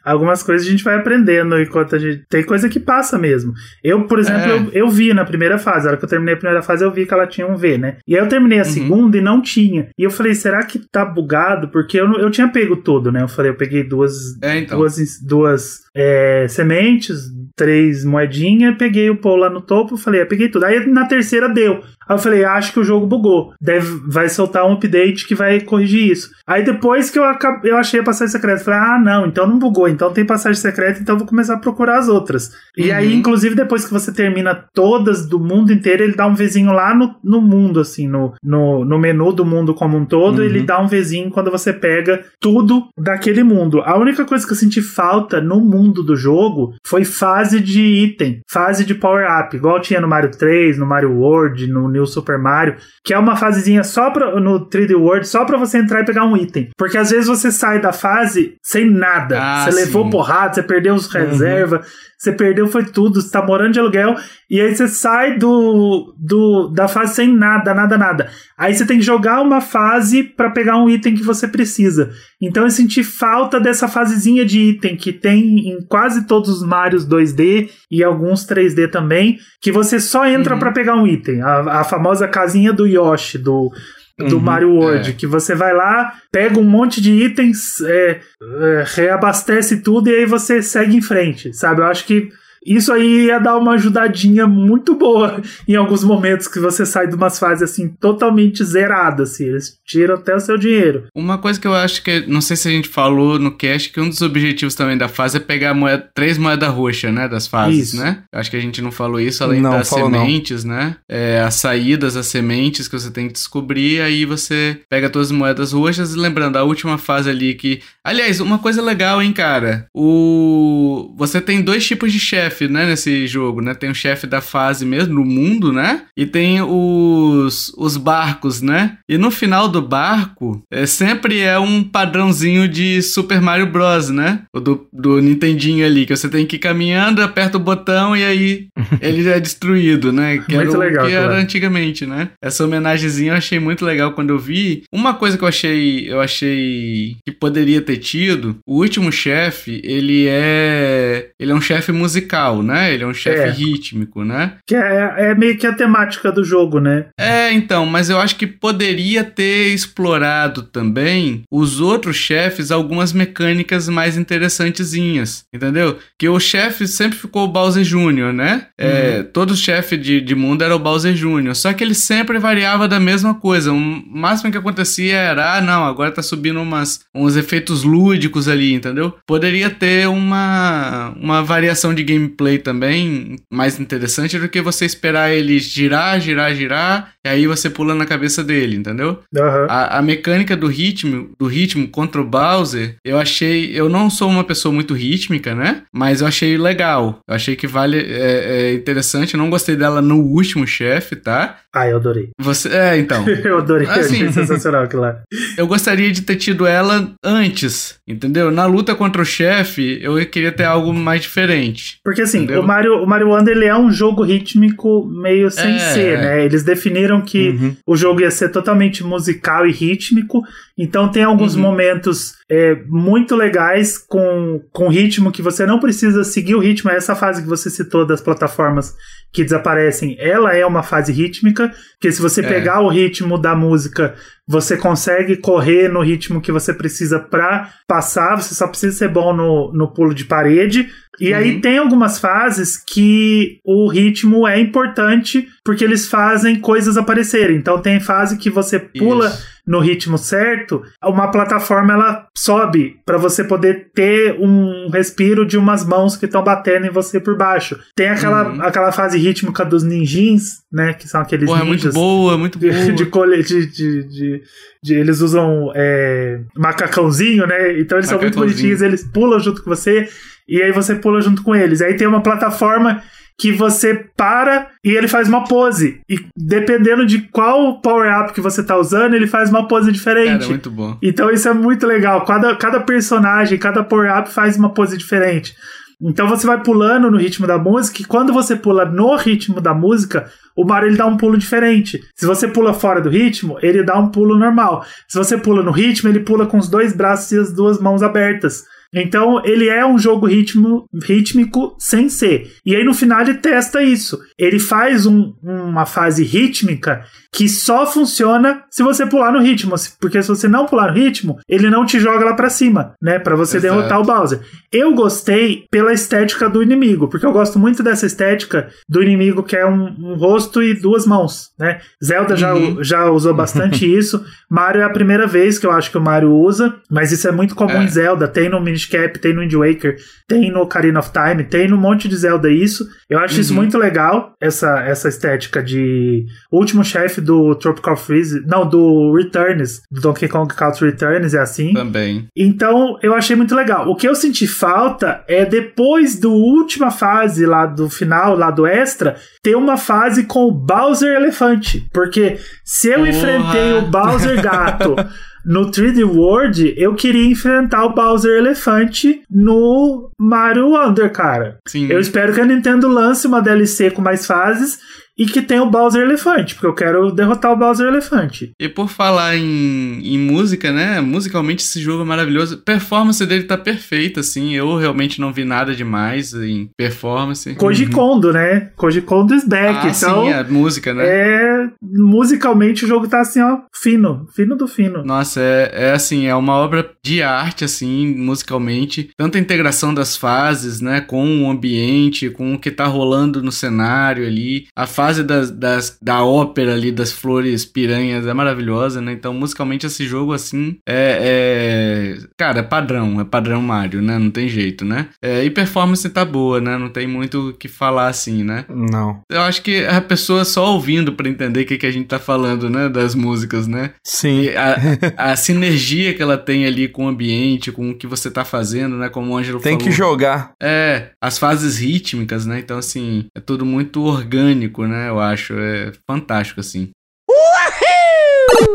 Algumas 0.05 0.43
coisas 0.43 0.67
a 0.67 0.71
gente 0.71 0.85
vai 0.85 0.95
aprendendo 0.97 1.59
enquanto 1.61 1.97
a 1.97 1.99
gente. 1.99 2.23
Tem 2.29 2.45
coisa 2.45 2.69
que 2.69 2.79
passa 2.79 3.19
mesmo. 3.19 3.53
Eu, 3.83 4.05
por 4.07 4.19
exemplo, 4.19 4.41
É. 4.51 4.57
eu, 4.57 4.71
eu 4.73 4.89
vi 4.89 5.13
na 5.13 5.25
primeira 5.25 5.59
fase. 5.59 5.87
A 5.87 5.91
hora 5.91 5.97
que 5.99 6.05
eu 6.05 6.09
terminei 6.09 6.35
a 6.35 6.39
primeira 6.39 6.63
fase, 6.63 6.85
eu 6.85 6.93
vi 6.93 7.07
que 7.07 7.13
ela 7.15 7.27
tinha 7.27 7.47
um 7.47 7.57
V, 7.57 7.79
né? 7.79 7.97
E 8.07 8.15
aí 8.17 8.23
eu 8.23 8.29
terminei 8.29 8.59
a 8.61 8.63
Uhum. 8.65 8.69
segunda 8.71 9.17
e 9.19 9.21
não 9.21 9.43
tinha. 9.43 9.89
E 9.99 10.03
eu 10.05 10.11
falei, 10.11 10.35
será 10.35 10.65
que 10.65 10.79
tá 10.91 11.05
bugado? 11.05 11.69
Porque 11.69 11.99
eu, 12.01 12.11
eu 12.15 12.31
tinha 12.31 12.49
pego 12.49 12.77
tudo, 12.77 13.11
né? 13.11 13.23
Eu 13.23 13.29
falei, 13.29 13.51
eu 13.51 13.57
peguei 13.57 13.83
duas, 13.83 14.13
É, 14.43 14.59
então. 14.59 14.79
duas, 14.79 14.97
duas 15.23 15.81
é, 15.97 16.47
sementes, 16.49 17.17
três 17.57 18.05
moedinhas, 18.05 18.77
peguei 18.79 19.11
o 19.11 19.17
pão 19.17 19.37
lá 19.37 19.49
no 19.51 19.61
topo, 19.61 19.97
falei, 19.97 20.23
eu 20.23 20.27
peguei 20.27 20.49
tudo. 20.49 20.65
Aí 20.65 20.87
na 20.87 21.07
terceira 21.07 21.49
deu. 21.49 21.83
Aí 22.09 22.17
eu 22.17 22.19
falei, 22.19 22.45
acho 22.45 22.73
que 22.73 22.81
o 22.81 22.85
jogo 22.85 23.07
bugou. 23.07 23.53
Deve, 23.61 24.01
vai 24.09 24.29
soltar 24.29 24.67
um 24.67 24.75
update 24.75 25.27
que 25.27 25.35
vai 25.35 25.61
corrigir 25.61 26.11
isso. 26.11 26.31
Aí 26.47 26.63
depois 26.63 27.11
que 27.11 27.19
eu, 27.19 27.25
eu 27.65 27.77
achei 27.77 28.01
a 28.01 28.05
passagem 28.05 28.33
secreta, 28.33 28.65
falei, 28.65 28.81
ah, 28.81 28.99
não, 28.99 29.27
então 29.27 29.47
não 29.47 29.59
bugou, 29.59 29.89
então 29.89 30.13
tem 30.13 30.25
passagem 30.25 30.61
secreta, 30.61 31.01
então 31.01 31.17
vou 31.17 31.27
começar 31.27 31.55
a 31.55 31.59
procurar 31.59 31.99
as 31.99 32.09
outras. 32.09 32.53
E 32.77 32.91
uhum. 32.91 32.97
aí, 32.97 33.15
inclusive, 33.15 33.55
depois 33.55 33.85
que 33.85 33.93
você 33.93 34.13
termina 34.13 34.55
todas 34.75 35.27
do 35.27 35.41
mundo 35.41 35.73
inteiro, 35.73 36.03
ele 36.03 36.15
dá 36.15 36.27
um 36.27 36.35
vizinho 36.35 36.73
lá 36.73 36.95
no, 36.95 37.15
no 37.23 37.41
mundo, 37.41 37.81
assim, 37.81 38.07
no, 38.07 38.35
no, 38.43 38.85
no 38.85 38.99
menu 38.99 39.33
do 39.33 39.45
mundo 39.45 39.75
como 39.75 39.97
um 39.97 40.05
todo, 40.05 40.39
uhum. 40.39 40.45
ele 40.45 40.63
dá 40.63 40.81
um 40.81 40.87
vizinho 40.87 41.31
quando 41.31 41.51
você 41.51 41.73
pega 41.73 42.25
tudo 42.41 42.89
daquele 42.99 43.43
mundo. 43.43 43.81
A 43.81 43.99
única 43.99 44.25
coisa 44.25 44.47
que 44.47 44.53
eu 44.53 44.57
senti 44.57 44.83
falta 44.83 45.41
no 45.41 45.61
mundo 45.61 46.03
do 46.03 46.17
jogo 46.17 46.75
foi 46.85 47.05
fase 47.05 47.61
de 47.61 47.81
item, 47.81 48.41
fase 48.51 48.85
de 48.85 48.95
power-up, 48.95 49.57
igual 49.57 49.81
tinha 49.81 50.01
no 50.01 50.09
Mario 50.09 50.31
3, 50.31 50.79
no 50.79 50.87
Mario 50.87 51.13
World, 51.13 51.67
no 51.67 51.89
New 51.95 52.07
Super 52.07 52.39
Mario, 52.39 52.77
que 53.05 53.15
é 53.15 53.19
uma 53.19 53.37
fasezinha 53.37 53.83
só 53.83 54.11
pra, 54.11 54.39
no 54.39 54.69
3D 54.69 54.95
World, 54.95 55.27
só 55.27 55.45
pra 55.45 55.57
você 55.57 55.79
entrar 55.79 56.01
e 56.01 56.05
pegar 56.05 56.25
um 56.25 56.37
item. 56.37 56.71
Porque 56.77 56.99
às 56.99 57.11
vezes 57.11 57.27
você 57.27 57.51
sai 57.51 57.81
da 57.81 57.93
fase 57.93 58.57
sem 58.63 58.91
nada. 58.91 59.39
Ah, 59.41 59.65
você 59.65 59.73
sim. 59.73 59.85
levou 59.85 60.11
porrada, 60.11 60.55
você 60.55 60.63
perdeu 60.63 60.95
os 60.95 61.07
reserva, 61.07 61.77
uhum. 61.77 61.83
você 62.19 62.33
perdeu 62.33 62.67
foi 62.67 62.85
tudo, 62.85 63.21
você 63.21 63.31
tá 63.31 63.41
morando 63.41 63.73
de 63.73 63.81
aluguel, 63.81 64.17
e 64.55 64.61
aí 64.61 64.73
você 64.73 64.87
sai 64.87 65.37
do, 65.37 66.15
do 66.17 66.69
da 66.69 66.87
fase 66.87 67.17
sem 67.17 67.35
nada, 67.35 67.75
nada, 67.75 67.99
nada. 67.99 68.31
Aí 68.57 68.73
você 68.73 68.87
tem 68.87 68.99
que 68.99 69.05
jogar 69.05 69.43
uma 69.43 69.61
fase 69.61 70.23
para 70.23 70.49
pegar 70.49 70.77
um 70.77 70.89
item 70.89 71.17
que 71.17 71.25
você 71.25 71.49
precisa. 71.49 72.13
Então 72.41 72.63
eu 72.63 72.71
senti 72.71 73.03
falta 73.03 73.59
dessa 73.59 73.89
fasezinha 73.89 74.47
de 74.47 74.61
item 74.61 74.95
que 74.95 75.13
tem 75.13 75.71
em 75.71 75.85
quase 75.85 76.29
todos 76.29 76.49
os 76.51 76.63
Marios 76.65 77.05
2D 77.05 77.69
e 77.91 78.05
alguns 78.05 78.47
3D 78.47 78.89
também, 78.89 79.39
que 79.61 79.73
você 79.73 79.99
só 79.99 80.25
entra 80.25 80.55
uhum. 80.55 80.61
para 80.61 80.71
pegar 80.71 80.95
um 80.95 81.05
item. 81.05 81.43
A, 81.43 81.81
a 81.81 81.85
famosa 81.85 82.29
casinha 82.29 82.73
do 82.73 82.87
Yoshi, 82.87 83.39
do 83.39 83.73
do 84.17 84.37
uhum, 84.37 84.41
Mario 84.41 84.71
World, 84.71 85.11
é. 85.11 85.13
que 85.15 85.27
você 85.27 85.57
vai 85.57 85.75
lá, 85.75 86.13
pega 86.31 86.61
um 86.61 86.63
monte 86.63 87.01
de 87.01 87.11
itens, 87.11 87.81
é, 87.81 88.21
é, 88.41 88.85
reabastece 88.87 89.83
tudo 89.83 90.09
e 90.09 90.15
aí 90.15 90.27
você 90.27 90.63
segue 90.63 90.97
em 90.97 91.03
frente, 91.03 91.53
sabe? 91.53 91.81
Eu 91.81 91.87
acho 91.87 92.07
que 92.07 92.31
isso 92.65 92.93
aí 92.93 93.27
ia 93.27 93.39
dar 93.39 93.59
uma 93.59 93.75
ajudadinha 93.75 94.47
muito 94.47 94.95
boa 94.95 95.41
em 95.69 95.77
alguns 95.77 96.03
momentos 96.03 96.49
que 96.49 96.59
você 96.59 96.87
sai 96.87 97.07
de 97.07 97.15
umas 97.15 97.39
fases 97.39 97.71
assim 97.71 97.89
totalmente 97.89 98.65
zeradas, 98.65 99.33
assim, 99.33 99.45
eles 99.45 99.79
tiram 99.85 100.15
até 100.15 100.35
o 100.35 100.41
seu 100.41 100.57
dinheiro. 100.57 101.05
Uma 101.15 101.39
coisa 101.39 101.61
que 101.61 101.67
eu 101.67 101.75
acho 101.75 102.03
que, 102.03 102.25
não 102.27 102.41
sei 102.41 102.57
se 102.57 102.69
a 102.69 102.71
gente 102.71 102.89
falou 102.89 103.39
no 103.39 103.57
cast, 103.57 103.91
que 103.91 104.01
um 104.01 104.09
dos 104.09 104.23
objetivos 104.23 104.75
também 104.75 104.97
da 104.97 105.09
fase 105.09 105.37
é 105.37 105.41
pegar 105.41 105.75
moeda, 105.75 106.09
três 106.15 106.39
moedas 106.39 106.71
roxas, 106.71 107.13
né, 107.13 107.29
das 107.29 107.47
fases, 107.47 107.89
isso. 107.89 107.97
né? 107.97 108.23
Acho 108.33 108.51
que 108.51 108.57
a 108.57 108.61
gente 108.61 108.81
não 108.81 108.91
falou 108.91 109.21
isso, 109.21 109.45
além 109.45 109.61
não, 109.61 109.71
das 109.71 109.89
sementes, 109.89 110.65
não. 110.65 110.75
né? 110.75 110.97
É, 111.09 111.41
as 111.41 111.57
saídas, 111.57 112.17
as 112.17 112.27
sementes 112.27 112.89
que 112.89 112.99
você 112.99 113.11
tem 113.11 113.27
que 113.27 113.35
descobrir, 113.35 114.01
aí 114.01 114.25
você 114.25 114.81
pega 114.89 115.11
todas 115.11 115.29
as 115.29 115.37
moedas 115.37 115.73
roxas 115.73 116.15
e 116.15 116.19
lembrando, 116.19 116.57
a 116.57 116.65
última 116.65 116.97
fase 116.99 117.29
ali 117.29 117.55
que... 117.55 117.81
Aliás, 118.03 118.41
uma 118.41 118.59
coisa 118.59 118.81
legal, 118.83 119.21
hein, 119.23 119.33
cara? 119.33 119.87
O... 119.95 121.15
Você 121.17 121.41
tem 121.41 121.63
dois 121.63 121.87
tipos 121.87 122.13
de 122.13 122.21
chefe 122.21 122.54
chefe, 122.55 122.69
né, 122.69 122.87
nesse 122.87 123.27
jogo, 123.27 123.61
né? 123.61 123.75
Tem 123.75 123.91
o 123.91 123.95
chefe 123.95 124.27
da 124.27 124.41
fase 124.41 124.87
mesmo, 124.87 125.15
no 125.15 125.25
mundo, 125.25 125.73
né? 125.73 126.03
E 126.17 126.25
tem 126.25 126.63
os, 126.63 127.73
os 127.77 127.97
barcos, 127.97 128.63
né? 128.63 128.99
E 129.09 129.19
no 129.19 129.31
final 129.31 129.69
do 129.69 129.83
barco, 129.83 130.63
é, 130.71 130.87
sempre 130.87 131.41
é 131.41 131.59
um 131.59 131.83
padrãozinho 131.83 132.69
de 132.69 133.03
Super 133.03 133.41
Mario 133.41 133.67
Bros, 133.67 134.11
né? 134.11 134.43
O 134.55 134.61
do, 134.61 134.87
do 134.93 135.21
Nintendinho 135.21 135.85
ali, 135.85 136.07
que 136.07 136.17
você 136.17 136.29
tem 136.29 136.47
que 136.47 136.57
ir 136.57 136.61
caminhando, 136.61 137.23
aperta 137.23 137.57
o 137.57 137.61
botão 137.61 138.17
e 138.17 138.25
aí 138.25 138.67
ele 139.01 139.29
é 139.29 139.41
destruído, 139.41 140.13
né? 140.13 140.39
Que 140.39 140.55
muito 140.55 140.71
era 140.71 140.79
legal, 140.79 141.07
que 141.07 141.13
era 141.13 141.35
antigamente, 141.37 142.07
né? 142.07 142.31
Essa 142.41 142.65
homenagemzinha 142.65 143.33
eu 143.33 143.37
achei 143.37 143.59
muito 143.59 143.85
legal 143.85 144.13
quando 144.13 144.31
eu 144.31 144.39
vi. 144.39 144.85
Uma 144.93 145.15
coisa 145.15 145.37
que 145.37 145.45
eu 145.45 145.49
achei, 145.49 146.11
eu 146.11 146.21
achei 146.21 147.17
que 147.25 147.33
poderia 147.33 147.81
ter 147.81 147.97
tido, 147.97 148.57
o 148.67 148.81
último 148.81 149.11
chefe, 149.11 149.81
ele 149.85 150.27
é 150.29 151.31
ele 151.39 151.53
é 151.53 151.55
um 151.55 151.61
chefe 151.61 151.93
musical 151.93 152.44
né? 152.63 152.93
Ele 152.93 153.05
é 153.05 153.07
um 153.07 153.15
chefe 153.15 153.49
é. 153.49 153.51
rítmico, 153.51 154.25
né? 154.25 154.55
Que 154.67 154.75
é, 154.75 155.15
é 155.19 155.35
meio 155.35 155.57
que 155.57 155.67
a 155.67 155.73
temática 155.73 156.31
do 156.31 156.45
jogo, 156.45 156.81
né? 156.81 157.07
É, 157.19 157.53
então, 157.53 157.87
mas 157.87 158.11
eu 158.11 158.19
acho 158.19 158.37
que 158.37 158.47
poderia 158.47 159.25
ter 159.25 159.73
explorado 159.73 160.63
também 160.63 161.43
os 161.51 161.81
outros 161.81 162.17
chefes 162.17 162.71
algumas 162.71 163.13
mecânicas 163.13 163.89
mais 163.89 164.17
interessantezinhas, 164.17 165.45
entendeu? 165.53 165.99
Que 166.19 166.29
o 166.29 166.41
chefe 166.41 166.87
sempre 166.87 167.19
ficou 167.19 167.45
o 167.45 167.49
Bowser 167.49 167.83
Jr., 167.83 168.33
né? 168.33 168.67
É, 168.79 168.87
uhum. 168.87 168.93
É, 168.95 169.23
todo 169.23 169.57
chefe 169.57 169.97
de, 169.97 170.21
de 170.21 170.35
mundo 170.35 170.63
era 170.63 170.75
o 170.75 170.79
Bowser 170.79 171.15
Jr., 171.15 171.55
só 171.55 171.73
que 171.73 171.83
ele 171.83 171.95
sempre 171.95 172.39
variava 172.39 172.89
da 172.89 173.01
mesma 173.01 173.35
coisa. 173.35 173.73
O 173.73 173.77
máximo 173.79 174.51
que 174.51 174.59
acontecia 174.59 175.17
era, 175.17 175.57
ah, 175.57 175.61
não, 175.61 175.85
agora 175.85 176.11
tá 176.11 176.23
subindo 176.23 176.61
umas, 176.61 177.01
uns 177.15 177.37
efeitos 177.37 177.83
lúdicos 177.83 178.49
ali, 178.49 178.73
entendeu? 178.73 179.15
Poderia 179.27 179.71
ter 179.71 180.09
uma, 180.09 181.15
uma 181.21 181.43
variação 181.43 181.95
de 181.95 182.03
gameplay 182.03 182.34
gameplay 182.35 182.59
também 182.59 183.37
mais 183.51 183.79
interessante 183.79 184.39
do 184.39 184.49
que 184.49 184.61
você 184.61 184.85
esperar 184.85 185.33
ele 185.33 185.59
girar, 185.59 186.21
girar, 186.21 186.55
girar, 186.55 187.15
e 187.25 187.29
aí 187.29 187.47
você 187.47 187.71
pula 187.71 187.95
na 187.95 188.05
cabeça 188.05 188.43
dele, 188.43 188.77
entendeu? 188.77 189.21
Uhum. 189.35 189.67
A, 189.69 189.99
a, 189.99 190.03
mecânica 190.03 190.57
do 190.57 190.67
ritmo, 190.67 191.31
do 191.39 191.47
ritmo 191.47 191.89
contra 191.89 192.21
o 192.21 192.25
Bowser, 192.25 192.97
eu 193.05 193.19
achei. 193.19 193.73
Eu 193.75 193.89
não 193.89 194.11
sou 194.11 194.29
uma 194.29 194.45
pessoa 194.45 194.75
muito 194.75 194.93
rítmica, 194.93 195.55
né? 195.55 195.83
Mas 195.93 196.21
eu 196.21 196.27
achei 196.27 196.59
legal. 196.59 197.21
Eu 197.27 197.35
achei 197.35 197.57
que 197.57 197.67
vale. 197.67 197.99
É, 197.99 198.73
é 198.73 198.75
interessante. 198.75 199.35
Eu 199.35 199.39
não 199.39 199.49
gostei 199.49 199.77
dela 199.77 200.03
no 200.03 200.19
último 200.19 200.67
chefe, 200.67 201.17
tá? 201.17 201.57
Ah, 201.73 201.89
eu 201.89 201.97
adorei. 201.97 202.31
Você, 202.39 202.69
é, 202.69 202.99
então. 202.99 203.27
eu 203.45 203.59
adorei. 203.59 203.89
Assim, 203.89 204.25
eu 204.25 204.33
sensacional 204.33 204.85
aquilo 204.85 205.03
lá. 205.03 205.23
Eu 205.57 205.67
gostaria 205.67 206.13
de 206.13 206.23
ter 206.23 206.37
tido 206.37 206.67
ela 206.67 207.13
antes, 207.25 207.97
entendeu? 208.07 208.51
Na 208.51 208.67
luta 208.67 208.95
contra 208.95 209.23
o 209.23 209.25
chefe, 209.25 209.99
eu 210.03 210.25
queria 210.27 210.53
ter 210.53 210.65
algo 210.65 210.93
mais 210.93 211.23
diferente. 211.23 211.99
Porque 212.05 212.24
assim, 212.25 212.47
o 212.57 212.63
Mario, 212.63 213.03
o 213.03 213.07
Mario 213.07 213.29
Wonder 213.29 213.57
ele 213.57 213.67
é 213.67 213.77
um 213.77 213.91
jogo 213.91 214.23
rítmico 214.23 215.07
meio 215.07 215.51
sem 215.51 215.77
é. 215.77 215.79
ser, 215.79 216.19
né? 216.19 216.45
Eles 216.45 216.65
definiram 216.65 217.21
que 217.21 217.51
uhum. 217.51 217.77
o 217.87 217.97
jogo 217.97 218.21
ia 218.21 218.31
ser 218.31 218.51
totalmente 218.51 219.05
musical 219.05 219.67
e 219.67 219.73
rítmico, 219.73 220.43
então 220.77 221.09
tem 221.09 221.23
alguns 221.23 221.55
uhum. 221.55 221.63
momentos 221.63 222.35
é, 222.51 222.77
muito 222.89 223.37
legais 223.37 223.97
com, 223.97 224.61
com 224.73 224.89
ritmo 224.89 225.33
que 225.33 225.43
você 225.43 225.65
não 225.65 225.79
precisa 225.79 226.25
seguir 226.25 226.55
o 226.55 226.61
ritmo. 226.61 226.91
Essa 226.91 227.15
fase 227.15 227.43
que 227.43 227.49
você 227.49 227.71
citou 227.71 228.07
das 228.07 228.21
plataformas 228.21 228.95
que 229.33 229.43
desaparecem, 229.43 230.17
ela 230.19 230.55
é 230.55 230.65
uma 230.65 230.83
fase 230.83 231.13
rítmica, 231.13 231.73
que 232.01 232.11
se 232.13 232.23
você 232.23 232.41
é. 232.41 232.49
pegar 232.49 232.81
o 232.81 232.89
ritmo 232.89 233.37
da 233.37 233.55
música, 233.55 234.15
você 234.47 234.77
consegue 234.77 235.37
correr 235.37 235.89
no 235.89 236.03
ritmo 236.03 236.41
que 236.41 236.53
você 236.53 236.73
precisa 236.73 237.19
para 237.19 237.71
passar, 237.89 238.37
você 238.37 238.55
só 238.55 238.69
precisa 238.69 238.97
ser 238.97 239.09
bom 239.09 239.33
no, 239.33 239.73
no 239.73 239.93
pulo 239.93 240.15
de 240.15 240.25
parede. 240.25 240.89
E 241.19 241.33
uhum. 241.33 241.39
aí 241.39 241.61
tem 241.61 241.79
algumas 241.79 242.19
fases 242.19 242.77
que 242.77 243.59
o 243.65 243.89
ritmo 243.89 244.47
é 244.47 244.59
importante 244.59 245.49
porque 245.65 245.85
eles 245.85 246.09
fazem 246.09 246.61
coisas 246.61 246.97
aparecerem. 246.97 247.57
Então 247.57 247.81
tem 247.81 248.01
fase 248.01 248.37
que 248.37 248.51
você 248.51 248.79
pula 248.79 249.29
Isso 249.29 249.55
no 249.67 249.81
ritmo 249.81 250.19
certo, 250.19 250.83
uma 251.03 251.31
plataforma 251.31 251.95
ela 251.95 252.27
sobe 252.37 253.01
para 253.05 253.17
você 253.17 253.43
poder 253.43 253.91
ter 253.95 254.37
um 254.39 254.91
respiro 254.91 255.47
de 255.47 255.57
umas 255.57 255.85
mãos 255.85 256.17
que 256.17 256.27
estão 256.27 256.45
batendo 256.45 256.87
em 256.87 256.91
você 256.91 257.19
por 257.19 257.37
baixo. 257.37 257.79
Tem 257.97 258.11
aquela, 258.11 258.49
uhum. 258.49 258.63
aquela 258.63 258.93
fase 258.93 259.19
rítmica 259.19 259.65
dos 259.65 259.83
ninjins, 259.83 260.63
né? 260.71 260.93
Que 260.93 261.09
são 261.09 261.21
aqueles 261.23 261.49
Pô, 261.49 261.57
ninjas. 261.57 261.67
É 261.67 261.69
muito 261.69 261.93
boa, 261.93 262.39
muito 262.39 262.59
boa. 262.61 262.73
De, 262.73 262.93
de, 262.93 263.07
de, 263.43 263.67
de, 263.67 264.09
de, 264.09 264.43
de 264.83 264.95
eles 264.95 265.21
usam 265.21 265.73
é, 265.75 266.41
macacãozinho, 266.55 267.47
né? 267.47 267.81
Então 267.81 267.97
eles 267.97 268.09
são 268.09 268.21
muito 268.21 268.39
bonitinhos, 268.39 268.83
eles 268.83 269.03
pulam 269.03 269.41
junto 269.41 269.63
com 269.63 269.71
você 269.71 270.07
e 270.47 270.63
aí 270.63 270.73
você 270.73 270.95
pula 270.95 271.23
junto 271.23 271.43
com 271.43 271.55
eles. 271.55 271.81
Aí 271.81 271.95
tem 271.95 272.07
uma 272.07 272.23
plataforma 272.23 273.03
que 273.39 273.53
você 273.53 273.95
para 274.17 274.69
e 274.85 274.91
ele 274.91 275.09
faz 275.09 275.29
uma 275.29 275.45
pose. 275.45 276.01
E 276.09 276.19
dependendo 276.37 277.05
de 277.05 277.23
qual 277.29 277.81
power-up 277.81 278.33
que 278.33 278.41
você 278.41 278.63
tá 278.63 278.77
usando, 278.77 279.15
ele 279.15 279.27
faz 279.27 279.51
uma 279.51 279.67
pose 279.67 279.91
diferente. 279.91 280.41
Cara, 280.41 280.49
muito 280.49 280.71
bom. 280.71 280.97
Então 281.03 281.31
isso 281.31 281.49
é 281.49 281.55
muito 281.55 281.87
legal. 281.87 282.25
Cada, 282.25 282.55
cada 282.57 282.81
personagem, 282.81 283.59
cada 283.59 283.83
power-up 283.83 284.31
faz 284.31 284.57
uma 284.57 284.73
pose 284.73 284.97
diferente. 284.97 285.55
Então 286.01 286.29
você 286.29 286.47
vai 286.47 286.63
pulando 286.63 287.11
no 287.11 287.17
ritmo 287.17 287.47
da 287.47 287.59
música 287.59 288.03
e 288.03 288.05
quando 288.05 288.33
você 288.33 288.57
pula 288.57 288.85
no 288.85 289.17
ritmo 289.17 289.61
da 289.61 289.73
música, 289.73 290.31
o 290.57 290.65
Mario 290.65 290.89
ele 290.89 290.97
dá 290.97 291.07
um 291.07 291.17
pulo 291.17 291.37
diferente. 291.39 292.01
Se 292.15 292.27
você 292.27 292.47
pula 292.47 292.75
fora 292.75 293.01
do 293.01 293.09
ritmo, 293.09 293.59
ele 293.63 293.83
dá 293.83 293.99
um 293.99 294.11
pulo 294.11 294.39
normal. 294.39 294.85
Se 295.09 295.17
você 295.17 295.37
pula 295.39 295.63
no 295.63 295.71
ritmo, 295.71 296.09
ele 296.09 296.21
pula 296.21 296.47
com 296.47 296.59
os 296.59 296.69
dois 296.69 296.95
braços 296.95 297.33
e 297.33 297.39
as 297.39 297.53
duas 297.53 297.81
mãos 297.81 298.03
abertas. 298.03 298.65
Então 298.95 299.43
ele 299.45 299.69
é 299.69 299.85
um 299.85 299.99
jogo 299.99 300.27
ritmo, 300.27 300.87
rítmico 301.03 301.77
sem 301.79 302.09
ser. 302.09 302.53
E 302.65 302.75
aí 302.75 302.85
no 302.85 302.95
final 302.95 303.21
ele 303.21 303.35
testa 303.35 303.83
isso. 303.83 304.19
Ele 304.39 304.59
faz 304.59 305.07
um, 305.07 305.35
uma 305.43 305.87
fase 305.87 306.25
rítmica 306.25 307.05
que 307.33 307.49
só 307.49 307.85
funciona 307.85 308.63
se 308.71 308.83
você 308.83 309.05
pular 309.05 309.33
no 309.33 309.41
ritmo, 309.41 309.75
porque 310.01 310.23
se 310.23 310.29
você 310.29 310.47
não 310.47 310.67
pular 310.67 310.93
no 310.93 310.95
ritmo, 310.95 311.39
ele 311.49 311.69
não 311.69 311.85
te 311.85 311.99
joga 311.99 312.25
lá 312.25 312.35
para 312.35 312.49
cima, 312.49 312.95
né, 313.03 313.19
para 313.19 313.35
você 313.35 313.57
Exato. 313.57 313.75
derrotar 313.75 314.01
o 314.01 314.05
Bowser. 314.05 314.41
Eu 314.71 314.95
gostei 314.95 315.65
pela 315.71 315.93
estética 315.93 316.49
do 316.49 316.63
inimigo, 316.63 317.09
porque 317.09 317.27
eu 317.27 317.33
gosto 317.33 317.59
muito 317.59 317.83
dessa 317.83 318.07
estética 318.07 318.69
do 318.89 319.03
inimigo 319.03 319.43
que 319.43 319.57
é 319.57 319.67
um, 319.67 319.87
um 319.99 320.15
rosto 320.15 320.63
e 320.63 320.75
duas 320.75 321.07
mãos, 321.07 321.51
né? 321.59 321.81
Zelda 322.03 322.35
uhum. 322.35 322.39
já, 322.39 322.55
já 322.83 323.11
usou 323.11 323.35
bastante 323.35 323.85
isso. 323.93 324.25
Mario 324.49 324.83
é 324.83 324.85
a 324.85 324.91
primeira 324.91 325.27
vez 325.27 325.59
que 325.59 325.67
eu 325.67 325.73
acho 325.73 325.91
que 325.91 325.99
o 325.99 326.01
Mario 326.01 326.33
usa, 326.33 326.77
mas 326.91 327.11
isso 327.11 327.27
é 327.27 327.33
muito 327.33 327.55
comum 327.55 327.81
é. 327.81 327.85
em 327.85 327.89
Zelda, 327.89 328.29
tem 328.29 328.49
no 328.49 328.61
Minish 328.85 328.87
Cap, 328.87 329.19
tem 329.19 329.33
no 329.33 329.41
Wind 329.41 329.55
Waker, 329.55 329.97
tem 330.29 330.51
no 330.51 330.61
Ocarina 330.61 331.01
of 331.01 331.11
Time, 331.11 331.45
tem 331.45 331.69
no 331.69 331.77
monte 331.77 332.09
de 332.09 332.17
Zelda 332.17 332.51
isso. 332.51 332.87
Eu 333.09 333.19
acho 333.19 333.35
uhum. 333.35 333.41
isso 333.41 333.55
muito 333.55 333.79
legal, 333.79 334.35
essa 334.41 334.81
essa 334.81 335.09
estética 335.09 335.63
de 335.63 336.27
último 336.53 336.85
chefe 336.85 337.21
do 337.21 337.55
Tropical 337.55 337.97
Freeze, 337.97 338.43
não, 338.47 338.69
do 338.69 339.15
Returns, 339.15 339.83
do 339.91 340.01
Donkey 340.01 340.29
Kong 340.29 340.53
Country 340.55 340.91
Returns, 340.91 341.35
é 341.35 341.41
assim. 341.41 341.73
Também. 341.73 342.27
Então, 342.37 342.99
eu 343.03 343.15
achei 343.15 343.37
muito 343.37 343.55
legal. 343.55 343.89
O 343.89 343.97
que 343.97 344.09
eu 344.09 344.15
senti 344.15 344.47
falta 344.47 345.25
é 345.29 345.45
depois 345.45 346.19
do 346.19 346.33
última 346.33 346.91
fase 346.91 347.47
lá 347.47 347.67
do 347.67 347.89
final, 347.89 348.37
lá 348.37 348.51
do 348.51 348.67
extra, 348.67 349.17
ter 349.43 349.57
uma 349.57 349.77
fase 349.77 350.25
com 350.25 350.47
o 350.47 350.53
Bowser 350.53 351.15
Elefante. 351.15 351.87
Porque 351.93 352.39
se 352.65 352.89
eu 352.89 352.99
Porra. 352.99 353.09
enfrentei 353.09 353.73
o 353.75 353.83
Bowser 353.83 354.43
Gato 354.43 354.97
no 355.45 355.71
3D 355.71 356.05
World, 356.05 356.75
eu 356.77 356.95
queria 356.95 357.27
enfrentar 357.31 357.85
o 357.85 357.95
Bowser 357.95 358.39
Elefante 358.39 359.23
no 359.31 360.11
Mario 360.19 360.71
Wonder, 360.71 361.13
cara. 361.13 361.59
Sim. 361.69 361.87
Eu 361.91 362.01
espero 362.01 362.33
que 362.33 362.41
a 362.41 362.47
Nintendo 362.47 362.89
lance 362.89 363.27
uma 363.27 363.43
DLC 363.43 363.91
com 363.91 364.01
mais 364.01 364.27
fases 364.27 364.79
e 365.17 365.27
que 365.27 365.41
tem 365.41 365.61
o 365.61 365.71
Bowser 365.71 366.03
Elefante, 366.03 366.55
porque 366.55 366.67
eu 366.67 366.75
quero 366.75 367.13
derrotar 367.13 367.53
o 367.53 367.57
Bowser 367.57 367.87
Elefante. 367.87 368.53
E 368.59 368.69
por 368.69 368.89
falar 368.89 369.37
em, 369.37 370.01
em 370.03 370.19
música, 370.19 370.73
né? 370.73 371.01
Musicalmente 371.01 371.63
esse 371.63 371.81
jogo 371.81 372.03
é 372.03 372.07
maravilhoso. 372.07 372.59
Performance 372.59 373.25
dele 373.25 373.45
tá 373.45 373.57
perfeita, 373.57 374.21
assim. 374.21 374.55
Eu 374.55 374.77
realmente 374.77 375.21
não 375.21 375.33
vi 375.33 375.45
nada 375.45 375.75
demais 375.75 376.35
em 376.35 376.69
performance. 376.77 377.55
Koji 377.55 377.85
uhum. 377.85 377.91
Kondo, 377.91 378.33
né? 378.33 378.71
Koji 378.77 379.03
Kondo 379.03 379.35
is 379.35 379.47
back. 379.47 379.87
Ah, 379.87 379.91
então, 379.91 380.25
sim, 380.25 380.33
a 380.33 380.45
música, 380.45 380.93
né? 380.93 381.05
É. 381.07 381.71
Musicalmente 381.83 382.85
o 382.85 382.89
jogo 382.89 383.07
tá 383.07 383.21
assim, 383.21 383.41
ó, 383.41 383.61
fino. 383.73 384.27
Fino 384.35 384.57
do 384.57 384.67
fino. 384.67 385.05
Nossa, 385.05 385.41
é, 385.41 385.71
é 385.73 385.93
assim, 385.93 386.27
é 386.27 386.35
uma 386.35 386.55
obra 386.55 386.91
de 387.05 387.23
arte, 387.23 387.65
assim, 387.65 388.15
musicalmente. 388.17 389.11
Tanto 389.17 389.39
a 389.39 389.41
integração 389.41 389.95
das 389.95 390.17
fases, 390.17 390.81
né? 390.81 391.01
Com 391.01 391.45
o 391.45 391.51
ambiente, 391.51 392.31
com 392.31 392.55
o 392.55 392.59
que 392.59 392.71
tá 392.71 392.87
rolando 392.87 393.43
no 393.43 393.53
cenário 393.53 394.27
ali. 394.27 394.67
A 394.77 394.87
fase 394.87 395.04
fase 395.05 395.23
das, 395.23 395.51
das, 395.51 395.99
da 396.01 396.25
ópera 396.25 396.73
ali, 396.73 396.91
das 396.91 397.13
flores 397.13 397.65
piranhas, 397.67 398.27
é 398.27 398.33
maravilhosa, 398.33 399.03
né? 399.03 399.13
Então, 399.13 399.35
musicalmente, 399.35 399.87
esse 399.87 400.07
jogo, 400.07 400.33
assim, 400.33 400.79
é. 400.89 402.17
é... 402.17 402.27
Cara, 402.39 402.61
é 402.61 402.63
padrão, 402.63 403.21
é 403.21 403.25
padrão 403.25 403.61
Mario, 403.61 404.01
né? 404.01 404.19
Não 404.19 404.31
tem 404.31 404.49
jeito, 404.49 404.85
né? 404.85 405.09
É, 405.21 405.45
e 405.45 405.51
performance 405.51 406.09
tá 406.09 406.25
boa, 406.25 406.61
né? 406.61 406.79
Não 406.79 406.89
tem 406.89 407.07
muito 407.07 407.51
o 407.51 407.53
que 407.53 407.69
falar 407.69 408.09
assim, 408.09 408.43
né? 408.43 408.65
Não. 408.69 409.21
Eu 409.31 409.43
acho 409.43 409.61
que 409.63 409.85
a 409.85 410.01
pessoa 410.01 410.45
só 410.45 410.73
ouvindo 410.73 411.13
pra 411.13 411.29
entender 411.29 411.63
o 411.63 411.67
que, 411.67 411.77
que 411.77 411.87
a 411.87 411.91
gente 411.91 412.07
tá 412.07 412.19
falando, 412.19 412.71
né? 412.71 412.89
Das 412.89 413.15
músicas, 413.15 413.67
né? 413.67 413.91
Sim. 414.03 414.49
A, 414.51 414.77
a, 415.33 415.37
sinergia 415.37 416.15
que 416.15 416.23
ela 416.23 416.39
tem 416.39 416.65
ali 416.65 416.89
com 416.89 417.05
o 417.05 417.09
ambiente, 417.09 417.71
com 417.71 417.91
o 417.91 417.95
que 417.95 418.07
você 418.07 418.31
tá 418.31 418.45
fazendo, 418.45 418.97
né? 418.97 419.11
Como 419.11 419.33
o 419.33 419.37
Ângelo 419.37 419.61
tem 419.61 419.73
falou. 419.73 419.79
Tem 419.79 419.89
que 419.89 419.95
jogar. 419.95 420.53
É, 420.63 421.11
as 421.21 421.37
fases 421.37 421.79
rítmicas, 421.79 422.47
né? 422.47 422.59
Então, 422.59 422.79
assim, 422.79 423.27
é 423.37 423.41
tudo 423.41 423.67
muito 423.67 424.03
orgânico, 424.03 424.87
né? 424.87 424.94
Né? 424.95 425.09
Eu 425.09 425.21
acho 425.21 425.59
é 425.59 425.93
fantástico 426.07 426.61
assim. 426.61 426.91
Uhul! 427.29 428.73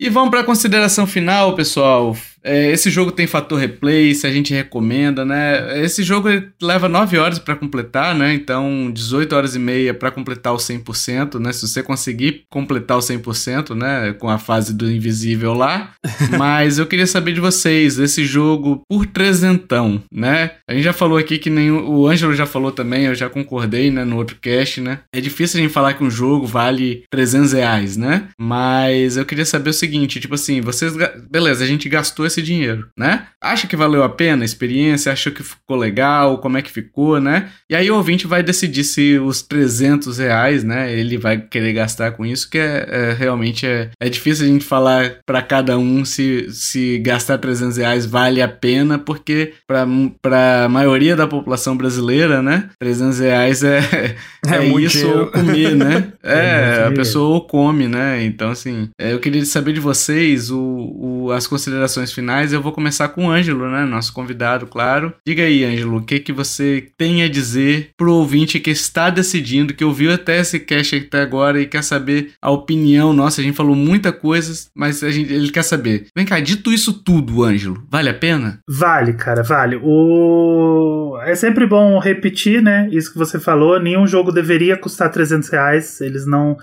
E 0.00 0.08
vamos 0.08 0.30
para 0.30 0.40
a 0.40 0.44
consideração 0.44 1.06
final, 1.06 1.56
pessoal. 1.56 2.16
É, 2.42 2.70
esse 2.70 2.90
jogo 2.90 3.12
tem 3.12 3.26
fator 3.26 3.58
replay, 3.58 4.14
se 4.14 4.26
a 4.26 4.30
gente 4.30 4.54
recomenda, 4.54 5.24
né? 5.24 5.82
Esse 5.82 6.02
jogo 6.02 6.28
leva 6.62 6.88
9 6.88 7.18
horas 7.18 7.38
para 7.38 7.56
completar, 7.56 8.14
né? 8.14 8.32
Então, 8.32 8.90
18 8.92 9.34
horas 9.34 9.54
e 9.54 9.58
meia 9.58 9.92
para 9.92 10.10
completar 10.10 10.54
o 10.54 10.56
100%, 10.56 11.38
né? 11.38 11.52
Se 11.52 11.66
você 11.66 11.82
conseguir 11.82 12.44
completar 12.48 12.96
o 12.96 13.00
100%, 13.00 13.74
né? 13.74 14.12
Com 14.14 14.28
a 14.28 14.38
fase 14.38 14.72
do 14.72 14.90
invisível 14.90 15.52
lá. 15.52 15.92
Mas 16.38 16.78
eu 16.78 16.86
queria 16.86 17.06
saber 17.06 17.32
de 17.32 17.40
vocês, 17.40 17.98
esse 17.98 18.24
jogo 18.24 18.82
por 18.88 19.06
trezentão, 19.06 20.02
né? 20.12 20.52
A 20.68 20.74
gente 20.74 20.84
já 20.84 20.92
falou 20.92 21.18
aqui 21.18 21.38
que 21.38 21.50
nem 21.50 21.70
o 21.70 22.06
Ângelo 22.06 22.34
já 22.34 22.46
falou 22.46 22.72
também, 22.72 23.04
eu 23.04 23.14
já 23.14 23.28
concordei, 23.28 23.90
né? 23.90 24.04
No 24.04 24.16
outro 24.16 24.36
cast, 24.40 24.80
né? 24.80 25.00
É 25.12 25.20
difícil 25.20 25.58
a 25.58 25.62
gente 25.62 25.72
falar 25.72 25.94
que 25.94 26.04
um 26.04 26.10
jogo 26.10 26.46
vale 26.46 27.04
300 27.10 27.52
reais, 27.52 27.96
né? 27.96 28.28
Mas 28.38 29.16
eu 29.16 29.24
queria 29.24 29.44
saber 29.44 29.70
o 29.70 29.72
seguinte 29.72 29.88
seguinte, 29.88 30.20
tipo 30.20 30.34
assim, 30.34 30.60
vocês. 30.60 30.94
Beleza, 31.30 31.64
a 31.64 31.66
gente 31.66 31.88
gastou 31.88 32.26
esse 32.28 32.42
dinheiro, 32.42 32.88
né? 32.96 33.26
Acha 33.40 33.66
que 33.66 33.76
valeu 33.76 34.02
a 34.02 34.08
pena 34.08 34.42
a 34.42 34.44
experiência? 34.44 35.10
Achou 35.10 35.32
que 35.32 35.42
ficou 35.42 35.76
legal? 35.76 36.38
Como 36.38 36.58
é 36.58 36.62
que 36.62 36.70
ficou, 36.70 37.20
né? 37.20 37.48
E 37.68 37.74
aí 37.74 37.90
o 37.90 37.96
ouvinte 37.96 38.26
vai 38.26 38.42
decidir 38.42 38.84
se 38.84 39.18
os 39.18 39.42
300 39.42 40.18
reais, 40.18 40.62
né? 40.62 40.92
Ele 40.92 41.16
vai 41.16 41.40
querer 41.40 41.72
gastar 41.72 42.12
com 42.12 42.24
isso, 42.24 42.48
que 42.50 42.58
é, 42.58 42.86
é 42.88 43.12
realmente 43.18 43.66
é, 43.66 43.90
é 44.00 44.08
difícil 44.08 44.46
a 44.46 44.48
gente 44.48 44.64
falar 44.64 45.16
para 45.24 45.42
cada 45.42 45.78
um 45.78 46.04
se, 46.04 46.48
se 46.50 46.98
gastar 46.98 47.38
300 47.38 47.76
reais 47.76 48.06
vale 48.06 48.42
a 48.42 48.48
pena, 48.48 48.98
porque 48.98 49.54
para 49.66 50.64
a 50.64 50.68
maioria 50.68 51.16
da 51.16 51.26
população 51.26 51.76
brasileira, 51.76 52.42
né? 52.42 52.68
300 52.78 53.18
reais 53.20 53.62
é, 53.64 53.78
é, 54.46 54.56
é 54.56 54.64
isso 54.64 54.98
dinheiro. 54.98 55.20
ou 55.20 55.26
comer, 55.26 55.74
né? 55.74 56.12
É, 56.28 56.84
a 56.86 56.92
pessoa 56.92 57.34
ou 57.34 57.40
come, 57.40 57.88
né? 57.88 58.22
Então, 58.22 58.50
assim, 58.50 58.90
é, 59.00 59.14
eu 59.14 59.18
queria 59.18 59.42
saber 59.46 59.72
de 59.72 59.78
de 59.78 59.80
vocês 59.80 60.50
o, 60.50 60.58
o, 60.58 61.32
as 61.32 61.46
considerações 61.46 62.12
finais. 62.18 62.52
Eu 62.52 62.60
vou 62.60 62.72
começar 62.72 63.08
com 63.08 63.26
o 63.26 63.30
Ângelo, 63.30 63.70
né? 63.70 63.84
Nosso 63.84 64.12
convidado, 64.12 64.66
claro. 64.66 65.12
Diga 65.24 65.44
aí, 65.44 65.64
Ângelo, 65.64 65.98
o 65.98 66.02
que, 66.02 66.18
que 66.18 66.32
você 66.32 66.88
tem 66.98 67.22
a 67.22 67.28
dizer 67.28 67.90
pro 67.96 68.12
ouvinte 68.12 68.58
que 68.58 68.70
está 68.70 69.08
decidindo, 69.08 69.72
que 69.72 69.84
ouviu 69.84 70.12
até 70.12 70.40
esse 70.40 70.58
cast 70.58 70.96
até 70.96 71.22
agora 71.22 71.60
e 71.60 71.66
quer 71.66 71.82
saber 71.82 72.32
a 72.42 72.50
opinião 72.50 73.12
nossa. 73.12 73.40
A 73.40 73.44
gente 73.44 73.56
falou 73.56 73.76
muita 73.76 74.12
coisa, 74.12 74.52
mas 74.74 75.02
a 75.02 75.10
gente, 75.10 75.32
ele 75.32 75.50
quer 75.50 75.62
saber. 75.62 76.06
Vem 76.16 76.26
cá, 76.26 76.40
dito 76.40 76.72
isso 76.72 76.92
tudo, 76.92 77.44
Ângelo, 77.44 77.84
vale 77.90 78.08
a 78.08 78.14
pena? 78.14 78.58
Vale, 78.68 79.12
cara, 79.12 79.42
vale. 79.42 79.78
O... 79.82 81.18
É 81.24 81.34
sempre 81.34 81.66
bom 81.66 81.98
repetir, 81.98 82.62
né? 82.62 82.88
Isso 82.90 83.12
que 83.12 83.18
você 83.18 83.38
falou. 83.38 83.80
Nenhum 83.80 84.06
jogo 84.06 84.32
deveria 84.32 84.76
custar 84.76 85.10
300 85.10 85.48
reais. 85.48 86.00
Eles 86.00 86.26
não. 86.26 86.56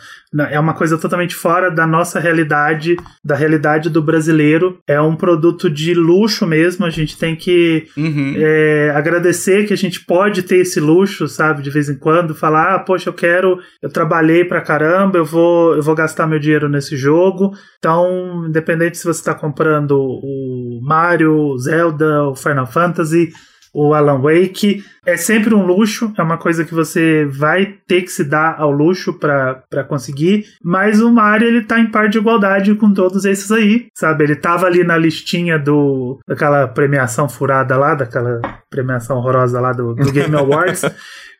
É 0.49 0.59
uma 0.59 0.73
coisa 0.73 0.97
totalmente 0.97 1.35
fora 1.35 1.69
da 1.69 1.87
nossa 1.87 2.19
realidade 2.19 2.97
da 3.23 3.35
realidade 3.35 3.89
do 3.89 4.01
brasileiro. 4.01 4.79
É 4.87 4.99
um 4.99 5.15
produto 5.15 5.44
de 5.53 5.93
luxo 5.93 6.45
mesmo. 6.45 6.85
A 6.85 6.89
gente 6.89 7.17
tem 7.17 7.35
que 7.35 7.87
uhum. 7.97 8.33
é, 8.37 8.91
agradecer 8.95 9.65
que 9.65 9.73
a 9.73 9.77
gente 9.77 10.05
pode 10.05 10.43
ter 10.43 10.57
esse 10.57 10.79
luxo, 10.79 11.27
sabe? 11.27 11.61
De 11.61 11.69
vez 11.69 11.89
em 11.89 11.97
quando, 11.97 12.35
falar, 12.35 12.75
ah, 12.75 12.79
poxa, 12.79 13.09
eu 13.09 13.13
quero, 13.13 13.59
eu 13.81 13.89
trabalhei 13.89 14.45
pra 14.45 14.61
caramba, 14.61 15.17
eu 15.17 15.25
vou, 15.25 15.75
eu 15.75 15.81
vou 15.81 15.95
gastar 15.95 16.27
meu 16.27 16.39
dinheiro 16.39 16.69
nesse 16.69 16.95
jogo. 16.95 17.51
Então, 17.79 18.45
independente 18.47 18.97
se 18.97 19.03
você 19.03 19.19
está 19.19 19.33
comprando 19.33 19.97
o 19.97 20.79
Mario, 20.81 21.35
o 21.35 21.57
Zelda, 21.57 22.23
o 22.23 22.35
Final 22.35 22.67
Fantasy, 22.67 23.31
o 23.75 23.93
Alan 23.93 24.21
Wake. 24.21 24.83
É 25.05 25.17
sempre 25.17 25.53
um 25.53 25.63
luxo, 25.63 26.11
é 26.17 26.23
uma 26.23 26.37
coisa 26.37 26.63
que 26.63 26.73
você 26.73 27.25
vai 27.25 27.75
ter 27.85 28.01
que 28.03 28.07
se 28.07 28.23
dar 28.23 28.55
ao 28.57 28.71
luxo 28.71 29.13
para 29.19 29.83
conseguir. 29.87 30.45
Mas 30.63 31.01
o 31.01 31.11
Mario 31.11 31.47
ele 31.47 31.61
tá 31.61 31.77
em 31.77 31.91
par 31.91 32.07
de 32.07 32.17
igualdade 32.17 32.73
com 32.75 32.91
todos 32.93 33.25
esses 33.25 33.51
aí, 33.51 33.87
sabe? 33.93 34.23
Ele 34.23 34.35
tava 34.35 34.65
ali 34.65 34.83
na 34.83 34.97
listinha 34.97 35.59
do 35.59 36.17
daquela 36.25 36.67
premiação 36.67 37.27
furada 37.27 37.75
lá, 37.77 37.93
daquela 37.93 38.41
premiação 38.69 39.17
horrorosa 39.17 39.59
lá 39.59 39.73
do, 39.73 39.93
do 39.93 40.11
Game 40.11 40.33
Awards. 40.35 40.83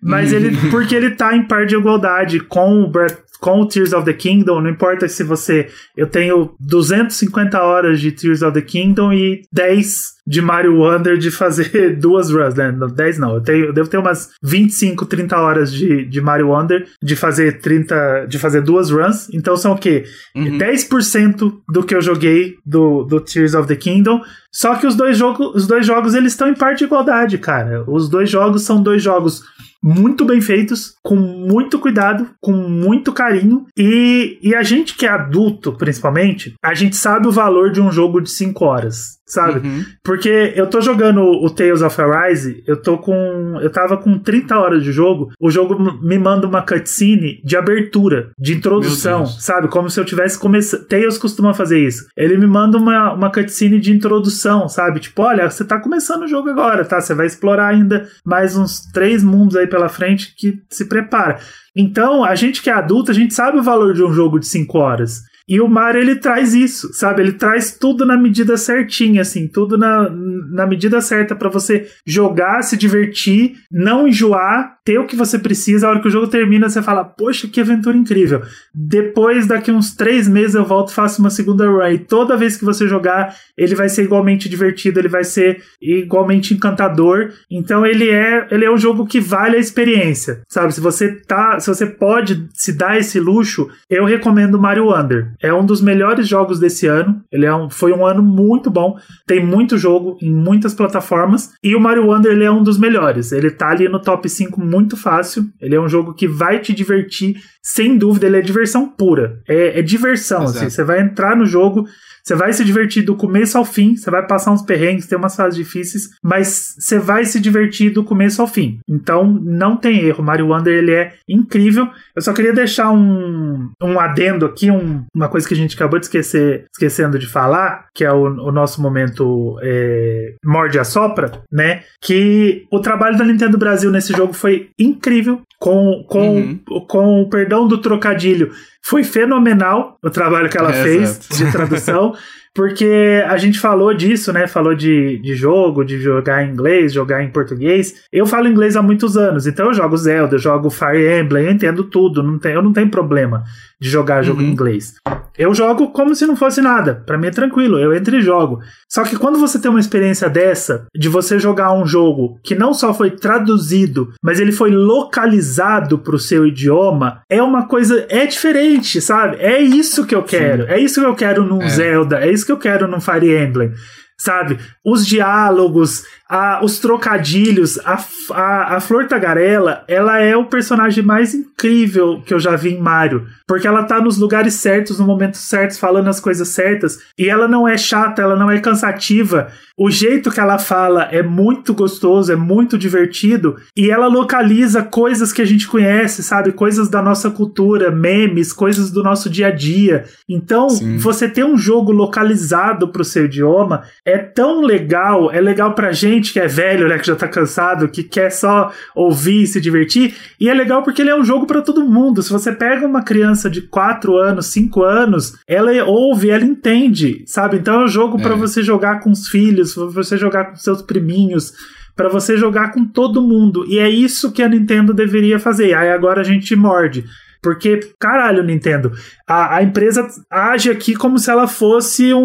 Mas 0.02 0.32
ele, 0.34 0.56
porque 0.70 0.94
ele 0.94 1.12
tá 1.12 1.36
em 1.36 1.44
par 1.44 1.66
de 1.66 1.76
igualdade 1.76 2.40
com 2.40 2.84
o 2.84 2.88
Breath, 2.90 3.18
com 3.46 3.62
o 3.62 3.68
Tears 3.68 3.94
of 3.94 4.04
the 4.06 4.14
Kingdom, 4.14 4.60
não 4.60 4.72
importa 4.72 5.08
se 5.08 5.24
você. 5.24 5.68
Eu 5.96 6.08
tenho 6.08 6.56
250 6.60 7.62
horas 7.62 8.02
de 8.02 8.12
Tears 8.12 8.42
of 8.42 8.56
the 8.56 8.62
Kingdom 8.62 9.14
e 9.14 9.44
10 9.54 10.16
de 10.26 10.42
Mario 10.42 10.78
Wonder 10.80 11.16
de 11.16 11.30
fazer 11.30 11.96
duas 12.02 12.32
runs, 12.32 12.56
né? 12.56 12.76
10 12.96 13.20
não, 13.20 13.36
eu, 13.36 13.42
tenho, 13.42 13.66
eu 13.66 13.74
devo 13.74 13.88
ter 13.88 14.00
umas 14.00 14.32
25, 14.42 15.06
30 15.06 15.38
horas 15.38 15.72
de, 15.72 16.06
de 16.06 16.22
Mario 16.22 16.48
Wonder 16.48 16.88
de 17.00 17.16
fazer 17.16 17.60
30, 17.60 18.26
de 18.26 18.40
fazer 18.40 18.62
duas 18.62 18.90
runs. 18.90 19.30
Então 19.32 19.56
são 19.56 19.74
o 19.74 19.78
quê? 19.78 20.06
Uhum. 20.36 20.58
10% 20.58 21.54
do 21.70 21.84
que 21.84 21.94
eu 21.94 22.02
joguei 22.02 22.56
do, 22.66 23.04
do 23.04 23.22
Tears 23.22 23.54
of 23.54 23.68
the 23.68 23.76
Kingdom. 23.76 24.24
Só 24.52 24.74
que 24.74 24.88
os 24.88 24.96
dois, 24.96 25.16
jogo, 25.16 25.52
os 25.54 25.68
dois 25.68 25.86
jogos 25.86 26.16
eles 26.16 26.32
estão 26.32 26.50
em 26.50 26.56
parte 26.56 26.80
de 26.80 26.86
igualdade, 26.86 27.38
cara. 27.38 27.84
Os 27.88 28.10
dois 28.10 28.28
jogos 28.28 28.64
são 28.64 28.82
dois 28.82 29.04
jogos 29.04 29.44
muito 29.86 30.26
bem 30.26 30.42
feitos, 30.42 30.96
com 31.04 31.16
muito 31.16 31.78
cuidado, 31.78 32.32
com 32.42 32.54
muito 32.54 33.14
carinho. 33.14 33.68
E, 33.78 34.40
e 34.42 34.56
a 34.56 34.64
gente 34.64 34.96
que 34.96 35.06
é 35.06 35.10
adulto, 35.10 35.74
principalmente, 35.74 36.56
a 36.64 36.74
gente 36.74 36.96
sabe 36.96 37.28
o 37.28 37.32
valor 37.32 37.72
de 37.72 37.80
um 37.80 37.92
jogo 37.92 38.20
de 38.20 38.32
5 38.32 38.66
horas. 38.66 39.20
Sabe? 39.26 39.68
Uhum. 39.68 39.84
Porque 40.04 40.54
eu 40.56 40.68
tô 40.68 40.82
jogando 40.82 41.22
o 41.22 41.50
Tales 41.50 41.82
of 41.82 42.00
Arise, 42.00 42.64
eu 42.68 42.82
tô 42.82 42.98
com. 42.98 43.60
Eu 43.62 43.70
tava 43.70 43.98
com 43.98 44.20
30 44.20 44.58
horas 44.58 44.84
de 44.84 44.92
jogo, 44.92 45.32
o 45.40 45.50
jogo 45.50 45.76
me 46.02 46.18
manda 46.18 46.48
uma 46.48 46.62
cutscene 46.62 47.42
de 47.44 47.58
abertura, 47.58 48.32
de 48.38 48.54
introdução, 48.54 49.26
sabe? 49.26 49.68
Como 49.68 49.90
se 49.90 50.00
eu 50.00 50.06
tivesse 50.06 50.38
começando. 50.38 50.86
Tales 50.86 51.18
costuma 51.18 51.54
fazer 51.54 51.80
isso. 51.80 52.06
Ele 52.16 52.38
me 52.38 52.48
manda 52.48 52.78
uma, 52.78 53.14
uma 53.14 53.32
cutscene 53.32 53.80
de 53.80 53.92
introdução, 53.92 54.70
sabe? 54.70 55.00
Tipo, 55.00 55.24
olha, 55.24 55.50
você 55.50 55.66
tá 55.66 55.80
começando 55.80 56.24
o 56.24 56.28
jogo 56.28 56.50
agora, 56.50 56.86
tá? 56.86 57.02
Você 57.02 57.14
vai 57.14 57.26
explorar 57.26 57.68
ainda 57.68 58.08
mais 58.24 58.56
uns 58.56 58.82
três 58.92 59.24
mundos 59.24 59.56
aí 59.56 59.68
pela 59.68 59.90
frente 59.90 60.34
que 60.36 60.60
se 60.70 60.86
prepara. 60.86 61.40
Então, 61.76 62.24
a 62.24 62.36
gente 62.36 62.62
que 62.62 62.70
é 62.70 62.74
adulto, 62.74 63.12
a 63.12 63.14
gente 63.14 63.34
sabe 63.34 63.58
o 63.58 63.64
valor 63.64 63.94
de 63.94 64.04
um 64.04 64.14
jogo 64.14 64.40
de 64.40 64.48
5 64.48 64.78
horas. 64.78 65.24
E 65.48 65.62
o 65.62 65.68
Mario, 65.68 66.02
ele 66.02 66.16
traz 66.16 66.56
isso, 66.56 66.92
sabe? 66.94 67.22
Ele 67.22 67.34
traz 67.34 67.78
tudo 67.78 68.06
na 68.06 68.18
medida 68.18 68.58
certinha, 68.58 69.22
assim, 69.22 69.48
tudo 69.48 69.78
na, 69.78 70.10
na 70.10 70.66
medida 70.66 71.00
certa 71.02 71.36
para 71.36 71.50
você 71.50 71.88
jogar, 72.06 72.64
se 72.64 72.76
divertir, 72.76 73.56
não 73.72 74.08
enjoar, 74.08 74.76
ter 74.84 74.98
o 74.98 75.06
que 75.06 75.16
você 75.16 75.38
precisa. 75.38 75.86
A 75.86 75.90
hora 75.92 76.02
que 76.02 76.08
o 76.08 76.12
jogo 76.12 76.28
termina, 76.28 76.68
você 76.68 76.82
fala, 76.82 77.04
poxa, 77.04 77.48
que 77.48 77.62
aventura 77.62 77.96
incrível. 77.96 78.42
Depois, 78.74 79.46
daqui 79.46 79.72
uns 79.72 79.96
três 79.96 80.28
meses, 80.28 80.56
eu 80.56 80.66
volto 80.66 80.90
e 80.90 80.96
faço 80.96 81.22
uma 81.22 81.30
segunda 81.30 81.68
run. 81.68 81.88
E 81.90 82.00
toda 82.00 82.38
vez 82.38 82.58
que 82.58 82.66
você 82.66 82.88
jogar, 82.88 83.36
ele 83.56 83.76
vai 83.76 83.88
ser 83.88 84.04
igualmente 84.04 84.50
divertido, 84.50 85.00
ele 85.00 85.08
vai 85.08 85.24
ser 85.24 85.62
igualmente 85.80 86.56
encantador. 86.56 87.30
Então, 87.52 87.86
ele 87.86 88.10
é, 88.10 88.48
ele 88.50 88.66
é 88.66 88.72
um 88.72 88.78
jogo 88.78 89.06
que 89.06 89.20
vale 89.20 89.58
a 89.58 89.60
experiência, 89.60 90.42
sabe? 90.48 90.74
Se 90.74 90.82
você 90.82 91.16
tá, 91.16 91.60
se 91.60 91.68
você 91.68 91.86
pode 91.86 92.48
se 92.54 92.74
dar 92.74 92.98
esse 92.98 93.20
luxo, 93.20 93.70
eu 93.90 94.06
recomendo 94.06 94.60
Mario 94.60 94.86
Wonder. 94.86 95.35
É 95.42 95.54
um 95.54 95.66
dos 95.66 95.82
melhores 95.82 96.28
jogos 96.28 96.60
desse 96.60 96.88
ano. 96.88 97.22
Ele 97.32 97.46
é 97.46 97.54
um, 97.54 97.70
foi 97.70 97.92
um 97.92 98.06
ano 98.06 98.22
muito 98.22 98.70
bom. 98.70 98.98
Tem 99.26 99.46
muito 99.46 99.78
jogo 99.78 100.18
em 100.22 100.32
muitas 100.32 100.74
plataformas. 100.74 101.52
E 101.64 101.76
o 101.76 101.80
Mario 101.80 102.08
Wonder 102.08 102.32
ele 102.32 102.44
é 102.44 102.52
um 102.52 102.64
dos 102.64 102.78
melhores. 102.78 103.32
Ele 103.32 103.52
tá 103.52 103.70
ali 103.70 103.88
no 103.88 104.00
top 104.00 104.28
5 104.28 104.60
muito 104.60 104.98
fácil. 104.98 105.46
Ele 105.60 105.76
é 105.76 105.80
um 105.80 105.90
jogo 105.90 106.14
que 106.14 106.28
vai 106.28 106.60
te 106.60 106.74
divertir, 106.74 107.36
sem 107.66 107.98
dúvida. 107.98 108.28
Ele 108.28 108.38
é 108.38 108.42
diversão 108.42 108.88
pura. 108.88 109.42
É, 109.50 109.80
é 109.80 109.82
diversão. 109.82 110.44
Assim, 110.44 110.70
você 110.70 110.84
vai 110.84 111.02
entrar 111.02 111.36
no 111.36 111.48
jogo. 111.48 111.88
Você 112.24 112.34
vai 112.34 112.52
se 112.54 112.66
divertir 112.66 113.04
do 113.04 113.16
começo 113.16 113.56
ao 113.56 113.64
fim, 113.64 113.96
você 113.96 114.10
vai 114.10 114.26
passar 114.26 114.52
uns 114.52 114.64
perrengues, 114.64 115.06
tem 115.06 115.16
umas 115.16 115.36
fases 115.36 115.56
difíceis, 115.56 116.10
mas 116.24 116.74
você 116.80 116.98
vai 116.98 117.24
se 117.24 117.40
divertir 117.40 117.92
do 117.92 118.04
começo 118.04 118.42
ao 118.42 118.48
fim. 118.48 118.80
Então, 118.90 119.26
não 119.44 119.78
tem 119.78 120.00
erro. 120.00 120.24
Mario 120.24 120.48
Wonder, 120.48 120.74
ele 120.74 120.92
é 120.92 121.14
incrível. 121.30 121.88
Eu 122.16 122.22
só 122.24 122.34
queria 122.34 122.52
deixar 122.52 122.90
um, 122.92 123.70
um 123.80 124.00
adendo 124.00 124.44
aqui, 124.44 124.72
um, 124.72 125.04
uma 125.14 125.30
coisa 125.30 125.48
que 125.48 125.54
a 125.54 125.58
gente 125.58 125.76
acabou 125.76 126.00
de 126.00 126.08
esquecer, 126.08 126.66
esquecendo 126.74 127.20
de 127.20 127.28
falar, 127.28 127.90
que 127.94 128.04
é 128.04 128.12
o, 128.12 128.24
o 128.24 128.52
nosso 128.52 128.82
momento 128.82 129.60
é, 129.62 130.34
morde 130.44 130.80
a 130.80 130.84
sopra, 130.84 131.44
né? 131.52 131.84
Que 132.02 132.66
o 132.72 132.80
trabalho 132.80 133.20
da 133.20 133.24
Nintendo 133.24 133.56
Brasil 133.56 133.92
nesse 133.92 134.14
jogo 134.14 134.34
foi 134.34 134.70
incrível, 134.80 135.44
com, 135.66 136.04
com, 136.08 136.36
uhum. 136.36 136.60
com 136.88 137.22
o 137.24 137.28
perdão 137.28 137.68
do 137.68 137.80
trocadilho 137.80 138.52
foi 138.84 139.04
fenomenal 139.04 139.98
o 140.04 140.12
trabalho 140.12 140.48
que 140.48 140.60
ela 140.60 140.70
é, 140.70 140.84
fez 140.84 141.02
exato. 141.10 141.38
de 141.38 141.52
tradução. 141.52 142.14
porque 142.54 143.24
a 143.28 143.36
gente 143.36 143.60
falou 143.60 143.92
disso, 143.92 144.32
né? 144.32 144.46
Falou 144.46 144.76
de, 144.76 145.18
de 145.18 145.34
jogo, 145.34 145.84
de 145.84 146.00
jogar 146.00 146.46
em 146.46 146.52
inglês, 146.52 146.94
jogar 146.94 147.24
em 147.24 147.32
português. 147.32 148.06
Eu 148.14 148.28
falo 148.28 148.48
inglês 148.48 148.78
há 148.78 148.82
muitos 148.84 149.18
anos, 149.18 149.48
então 149.48 149.66
eu 149.66 149.74
jogo 149.74 149.98
Zelda, 149.98 150.36
eu 150.36 150.40
jogo 150.40 150.70
Fire 150.70 151.20
Emblem, 151.20 151.46
eu 151.46 151.52
entendo 151.52 151.84
tudo, 151.84 152.22
não 152.22 152.38
tem, 152.38 152.54
eu 152.54 152.62
não 152.62 152.72
tenho 152.72 152.90
problema 152.90 153.44
de 153.82 153.90
jogar 153.90 154.22
jogo 154.22 154.42
uhum. 154.42 154.48
em 154.48 154.52
inglês. 154.52 154.94
Eu 155.38 155.54
jogo 155.54 155.90
como 155.92 156.16
se 156.16 156.26
não 156.26 156.36
fosse 156.36 156.62
nada, 156.62 157.04
para 157.06 157.18
mim 157.18 157.28
é 157.28 157.32
tranquilo, 157.32 157.80
eu 157.80 157.94
entro 157.94 158.16
e 158.16 158.22
jogo. 158.22 158.60
Só 158.90 159.04
que 159.04 159.18
quando 159.18 159.38
você 159.38 159.60
tem 159.60 159.70
uma 159.70 159.80
experiência 159.80 160.30
dessa, 160.30 160.86
de 160.96 161.10
você 161.10 161.38
jogar 161.38 161.74
um 161.74 161.86
jogo 161.86 162.40
que 162.44 162.56
não 162.56 162.74
só 162.74 162.94
foi 162.94 163.12
traduzido, 163.12 164.14
mas 164.24 164.40
ele 164.40 164.52
foi 164.52 164.72
localizado 164.72 166.00
pro 166.00 166.20
seu 166.20 166.46
idioma, 166.46 167.22
é 167.30 167.42
uma 167.42 167.68
coisa, 167.68 168.06
é 168.10 168.26
diferente, 168.26 169.02
sabe? 169.02 169.38
É 169.38 169.60
isso 169.60 170.06
que 170.06 170.16
eu 170.16 170.24
quero, 170.24 170.64
Sim. 170.64 170.70
é 170.70 170.80
isso 170.80 171.02
que 171.02 171.08
eu 171.08 171.16
quero 171.16 171.44
num 171.44 171.62
é. 171.62 171.70
Zelda, 171.70 172.20
é 172.20 172.32
isso 172.32 172.46
que 172.46 172.52
eu 172.52 172.58
quero 172.58 172.88
no 172.88 173.02
Fire 173.02 173.36
Emblem 173.36 173.74
sabe? 174.18 174.58
Os 174.84 175.06
diálogos, 175.06 176.04
a, 176.28 176.64
os 176.64 176.80
trocadilhos, 176.80 177.78
a, 177.86 178.04
a, 178.32 178.76
a 178.76 178.80
Flor 178.80 179.08
Tagarela, 179.08 179.84
ela 179.88 180.20
é 180.20 180.36
o 180.36 180.46
personagem 180.46 181.04
mais 181.04 181.34
incrível 181.34 182.22
que 182.26 182.34
eu 182.34 182.40
já 182.40 182.56
vi 182.56 182.74
em 182.74 182.82
Mario. 182.82 183.28
Porque 183.48 183.68
ela 183.68 183.84
tá 183.84 184.02
nos 184.02 184.18
lugares 184.18 184.56
certos, 184.56 185.00
no 185.00 185.06
momento 185.06 185.38
certo, 185.38 185.78
falando 185.78 186.08
as 186.08 186.20
coisas 186.20 186.48
certas. 186.50 187.00
E 187.18 187.30
ela 187.30 187.48
não 187.48 187.68
é 187.68 187.78
chata, 187.78 188.22
ela 188.22 188.36
não 188.36 188.50
é 188.50 188.60
cansativa. 188.60 189.50
O 189.78 189.92
jeito 189.92 190.32
que 190.32 190.40
ela 190.40 190.58
fala 190.58 191.04
é 191.12 191.22
muito 191.22 191.74
gostoso, 191.74 192.32
é 192.32 192.36
muito 192.36 192.78
divertido. 192.78 193.58
E 193.78 193.92
ela 193.92 194.08
localiza 194.08 194.82
coisas 194.82 195.32
que 195.32 195.42
a 195.42 195.46
gente 195.46 195.68
conhece, 195.68 196.24
sabe? 196.24 196.54
Coisas 196.54 196.90
da 196.90 197.02
nossa 197.02 197.30
cultura, 197.30 197.92
memes, 197.92 198.52
coisas 198.52 198.90
do 198.90 199.04
nosso 199.04 199.30
dia 199.30 199.48
a 199.48 199.52
dia. 199.52 200.06
Então, 200.28 200.70
Sim. 200.70 200.98
você 200.98 201.30
ter 201.30 201.46
um 201.46 201.58
jogo 201.58 201.92
localizado 201.92 202.88
pro 202.88 203.04
seu 203.04 203.26
idioma 203.26 203.84
é 204.06 204.20
tão 204.20 204.62
legal, 204.62 205.32
é 205.32 205.42
legal 205.42 205.74
pra 205.74 205.92
gente 205.92 206.32
que 206.32 206.40
é 206.40 206.48
velho, 206.48 206.88
né, 206.88 207.00
que 207.00 207.08
já 207.08 207.16
tá 207.16 207.28
cansado, 207.28 207.90
que 207.90 208.04
quer 208.04 208.30
só 208.30 208.72
ouvir 208.96 209.42
e 209.42 209.48
se 209.48 209.60
divertir, 209.60 210.14
e 210.40 210.48
é 210.48 210.54
legal 210.54 210.84
porque 210.84 211.02
ele 211.02 211.10
é 211.10 211.16
um 211.16 211.24
jogo 211.24 211.48
para 211.48 211.62
todo 211.62 211.84
mundo. 211.84 212.22
Se 212.22 212.32
você 212.32 212.52
pega 212.52 212.86
uma 212.86 213.04
criança 213.04 213.50
de 213.50 213.64
4 213.64 214.16
anos, 214.16 214.46
5 214.48 214.84
anos, 214.84 215.36
ela 215.48 215.72
ouve, 215.86 216.30
ela 216.30 216.44
entende, 216.44 217.24
sabe? 217.26 217.58
Então 217.58 217.82
é 217.82 217.86
um 217.86 217.88
jogo 217.88 218.20
é. 218.20 218.22
para 218.22 218.36
você 218.36 218.62
jogar 218.62 219.00
com 219.00 219.10
os 219.10 219.28
filhos, 219.28 219.74
para 219.74 219.86
você 219.86 220.18
jogar 220.18 220.52
com 220.52 220.56
seus 220.56 220.84
priminhos, 220.84 221.52
para 221.96 222.10
você 222.10 222.38
jogar 222.38 222.72
com 222.74 222.86
todo 222.86 223.24
mundo. 223.24 223.66
E 223.68 223.80
é 223.80 223.90
isso 223.90 224.32
que 224.32 224.44
a 224.44 224.50
Nintendo 224.50 224.94
deveria 224.94 225.40
fazer. 225.40 225.74
Aí 225.74 225.90
agora 225.90 226.22
a 226.22 226.24
gente 226.24 226.56
morde. 226.56 227.06
Porque, 227.46 227.80
caralho, 228.00 228.42
Nintendo, 228.42 228.92
a, 229.28 229.58
a 229.58 229.64
empresa 229.64 230.08
age 230.32 230.72
aqui 230.72 230.96
como 230.96 231.20
se 231.20 231.30
ela 231.30 231.48
fosse 231.48 232.12
um, 232.12 232.20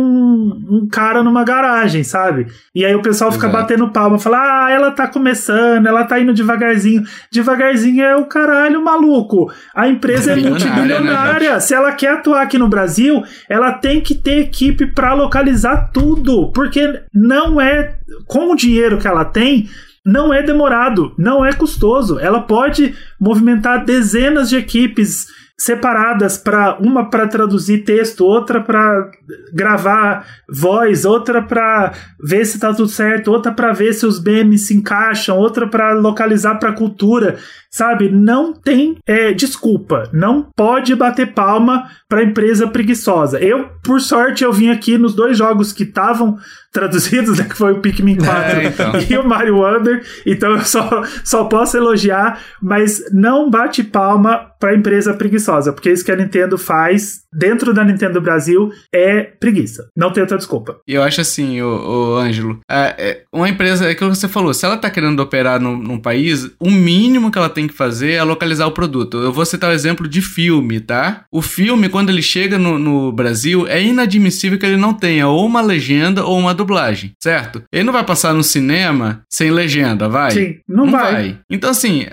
um 0.67 0.89
cara 0.91 1.23
numa 1.23 1.45
garagem, 1.45 2.03
sabe? 2.03 2.47
E 2.75 2.87
aí 2.87 2.95
o 2.95 3.03
pessoal 3.03 3.31
fica 3.31 3.47
Exato. 3.47 3.63
batendo 3.63 3.91
palma, 3.91 4.19
fala, 4.19 4.39
ah, 4.39 4.71
ela 4.71 4.93
tá 4.93 5.07
começando, 5.07 5.87
ela 5.87 6.05
tá 6.05 6.19
indo 6.19 6.33
devagarzinho. 6.33 7.03
Devagarzinho 7.31 8.03
é 8.03 8.17
o 8.17 8.25
caralho 8.25 8.83
maluco. 8.83 9.53
A 9.77 9.87
empresa 9.89 10.33
é 10.33 10.37
multibilionária. 10.37 11.53
Né, 11.53 11.61
se 11.61 11.75
ela 11.75 11.93
quer 11.93 12.15
atuar 12.15 12.41
aqui 12.41 12.57
no 12.57 12.71
Brasil, 12.71 13.23
ela 13.47 13.73
tem 13.73 14.01
que 14.01 14.15
ter 14.15 14.39
equipe 14.39 14.87
para 14.87 15.13
localizar 15.13 15.91
tudo. 15.93 16.51
Porque 16.51 17.03
não 17.13 17.61
é. 17.61 17.99
Com 18.27 18.53
o 18.53 18.57
dinheiro 18.57 18.99
que 18.99 19.07
ela 19.07 19.25
tem, 19.25 19.69
não 20.05 20.33
é 20.33 20.43
demorado, 20.43 21.15
não 21.19 21.45
é 21.45 21.53
custoso. 21.53 22.19
Ela 22.19 22.41
pode 22.43 22.95
movimentar 23.21 23.85
dezenas 23.85 24.49
de 24.49 24.57
equipes 24.57 25.27
separadas 25.61 26.39
para 26.39 26.79
uma 26.81 27.11
para 27.11 27.29
traduzir 27.29 27.85
texto, 27.85 28.25
outra 28.25 28.63
para 28.63 29.11
gravar 29.53 30.27
voz, 30.49 31.05
outra 31.05 31.43
para 31.43 31.93
ver 32.19 32.47
se 32.47 32.59
tá 32.59 32.73
tudo 32.73 32.89
certo, 32.89 33.31
outra 33.31 33.53
para 33.53 33.71
ver 33.71 33.93
se 33.93 34.07
os 34.07 34.23
memes 34.23 34.63
se 34.63 34.75
encaixam, 34.75 35.37
outra 35.37 35.69
para 35.69 35.93
localizar 35.93 36.55
para 36.55 36.73
cultura, 36.73 37.37
sabe? 37.71 38.09
Não 38.09 38.55
tem 38.55 38.97
é, 39.07 39.35
desculpa, 39.35 40.09
não 40.15 40.49
pode 40.57 40.95
bater 40.95 41.35
palma 41.35 41.91
para 42.09 42.25
empresa 42.25 42.67
preguiçosa. 42.67 43.39
Eu, 43.39 43.69
por 43.85 44.01
sorte, 44.01 44.43
eu 44.43 44.55
vim 44.55 44.71
aqui 44.71 44.97
nos 44.97 45.15
dois 45.15 45.37
jogos 45.37 45.75
que 45.75 45.83
estavam 45.83 46.39
traduzidos, 46.73 47.37
né, 47.39 47.45
que 47.45 47.57
foi 47.57 47.73
o 47.73 47.81
Pikmin 47.81 48.17
4 48.17 48.61
é, 48.61 48.65
então. 48.65 48.93
e 49.11 49.19
o 49.19 49.29
Mario 49.29 49.59
Wonder, 49.59 50.03
então 50.25 50.53
eu 50.53 50.61
só, 50.61 51.03
só 51.25 51.45
posso 51.45 51.77
elogiar, 51.77 52.41
mas 52.63 53.03
não 53.13 53.51
bate 53.51 53.83
palma 53.83 54.51
para 54.59 54.75
empresa 54.75 55.15
preguiçosa, 55.15 55.50
porque 55.73 55.91
isso 55.91 56.05
que 56.05 56.13
a 56.13 56.17
Nintendo 56.17 56.57
faz 56.57 57.23
dentro 57.33 57.73
da 57.73 57.85
Nintendo 57.85 58.21
Brasil 58.21 58.73
é 58.93 59.23
preguiça. 59.23 59.89
Não 59.97 60.13
tem 60.13 60.23
outra 60.23 60.37
desculpa. 60.37 60.79
Eu 60.87 61.03
acho 61.03 61.21
assim, 61.21 61.61
o, 61.63 62.17
Ângelo, 62.17 62.61
é, 62.71 62.95
é, 62.99 63.23
uma 63.33 63.49
empresa, 63.49 63.87
é 63.87 63.91
aquilo 63.91 64.11
que 64.11 64.17
você 64.17 64.29
falou, 64.29 64.53
se 64.53 64.65
ela 64.65 64.77
tá 64.77 64.91
querendo 64.91 65.21
operar 65.21 65.61
num, 65.61 65.77
num, 65.77 65.99
país, 65.99 66.51
o 66.59 66.71
mínimo 66.71 67.31
que 67.31 67.39
ela 67.39 67.49
tem 67.49 67.67
que 67.67 67.75
fazer 67.75 68.13
é 68.13 68.23
localizar 68.23 68.67
o 68.67 68.73
produto. 68.73 69.19
Eu 69.19 69.33
vou 69.33 69.45
citar 69.45 69.71
o 69.71 69.73
exemplo 69.73 70.09
de 70.09 70.23
filme, 70.23 70.81
tá? 70.81 71.25
O 71.33 71.43
filme, 71.43 71.89
quando 71.89 72.11
ele 72.11 72.23
chega 72.23 72.59
no, 72.59 72.79
no 72.79 73.13
Brasil, 73.13 73.67
é 73.67 73.83
inadmissível 73.83 74.59
que 74.59 74.67
ele 74.67 74.77
não 74.77 74.95
tenha 74.95 75.29
ou 75.29 75.47
uma 75.47 75.61
legenda 75.61 76.25
ou 76.25 76.39
uma 76.39 76.55
dublagem, 76.55 77.13
certo? 77.23 77.63
Ele 77.73 77.85
não 77.85 77.93
vai 77.93 78.05
passar 78.05 78.35
no 78.35 78.43
cinema 78.43 79.23
sem 79.31 79.51
legenda, 79.51 80.09
vai? 80.09 80.31
Sim, 80.31 80.59
não, 80.69 80.87
não 80.87 80.93
vai. 80.93 81.13
vai. 81.13 81.39
Então, 81.51 81.71
assim, 81.71 82.07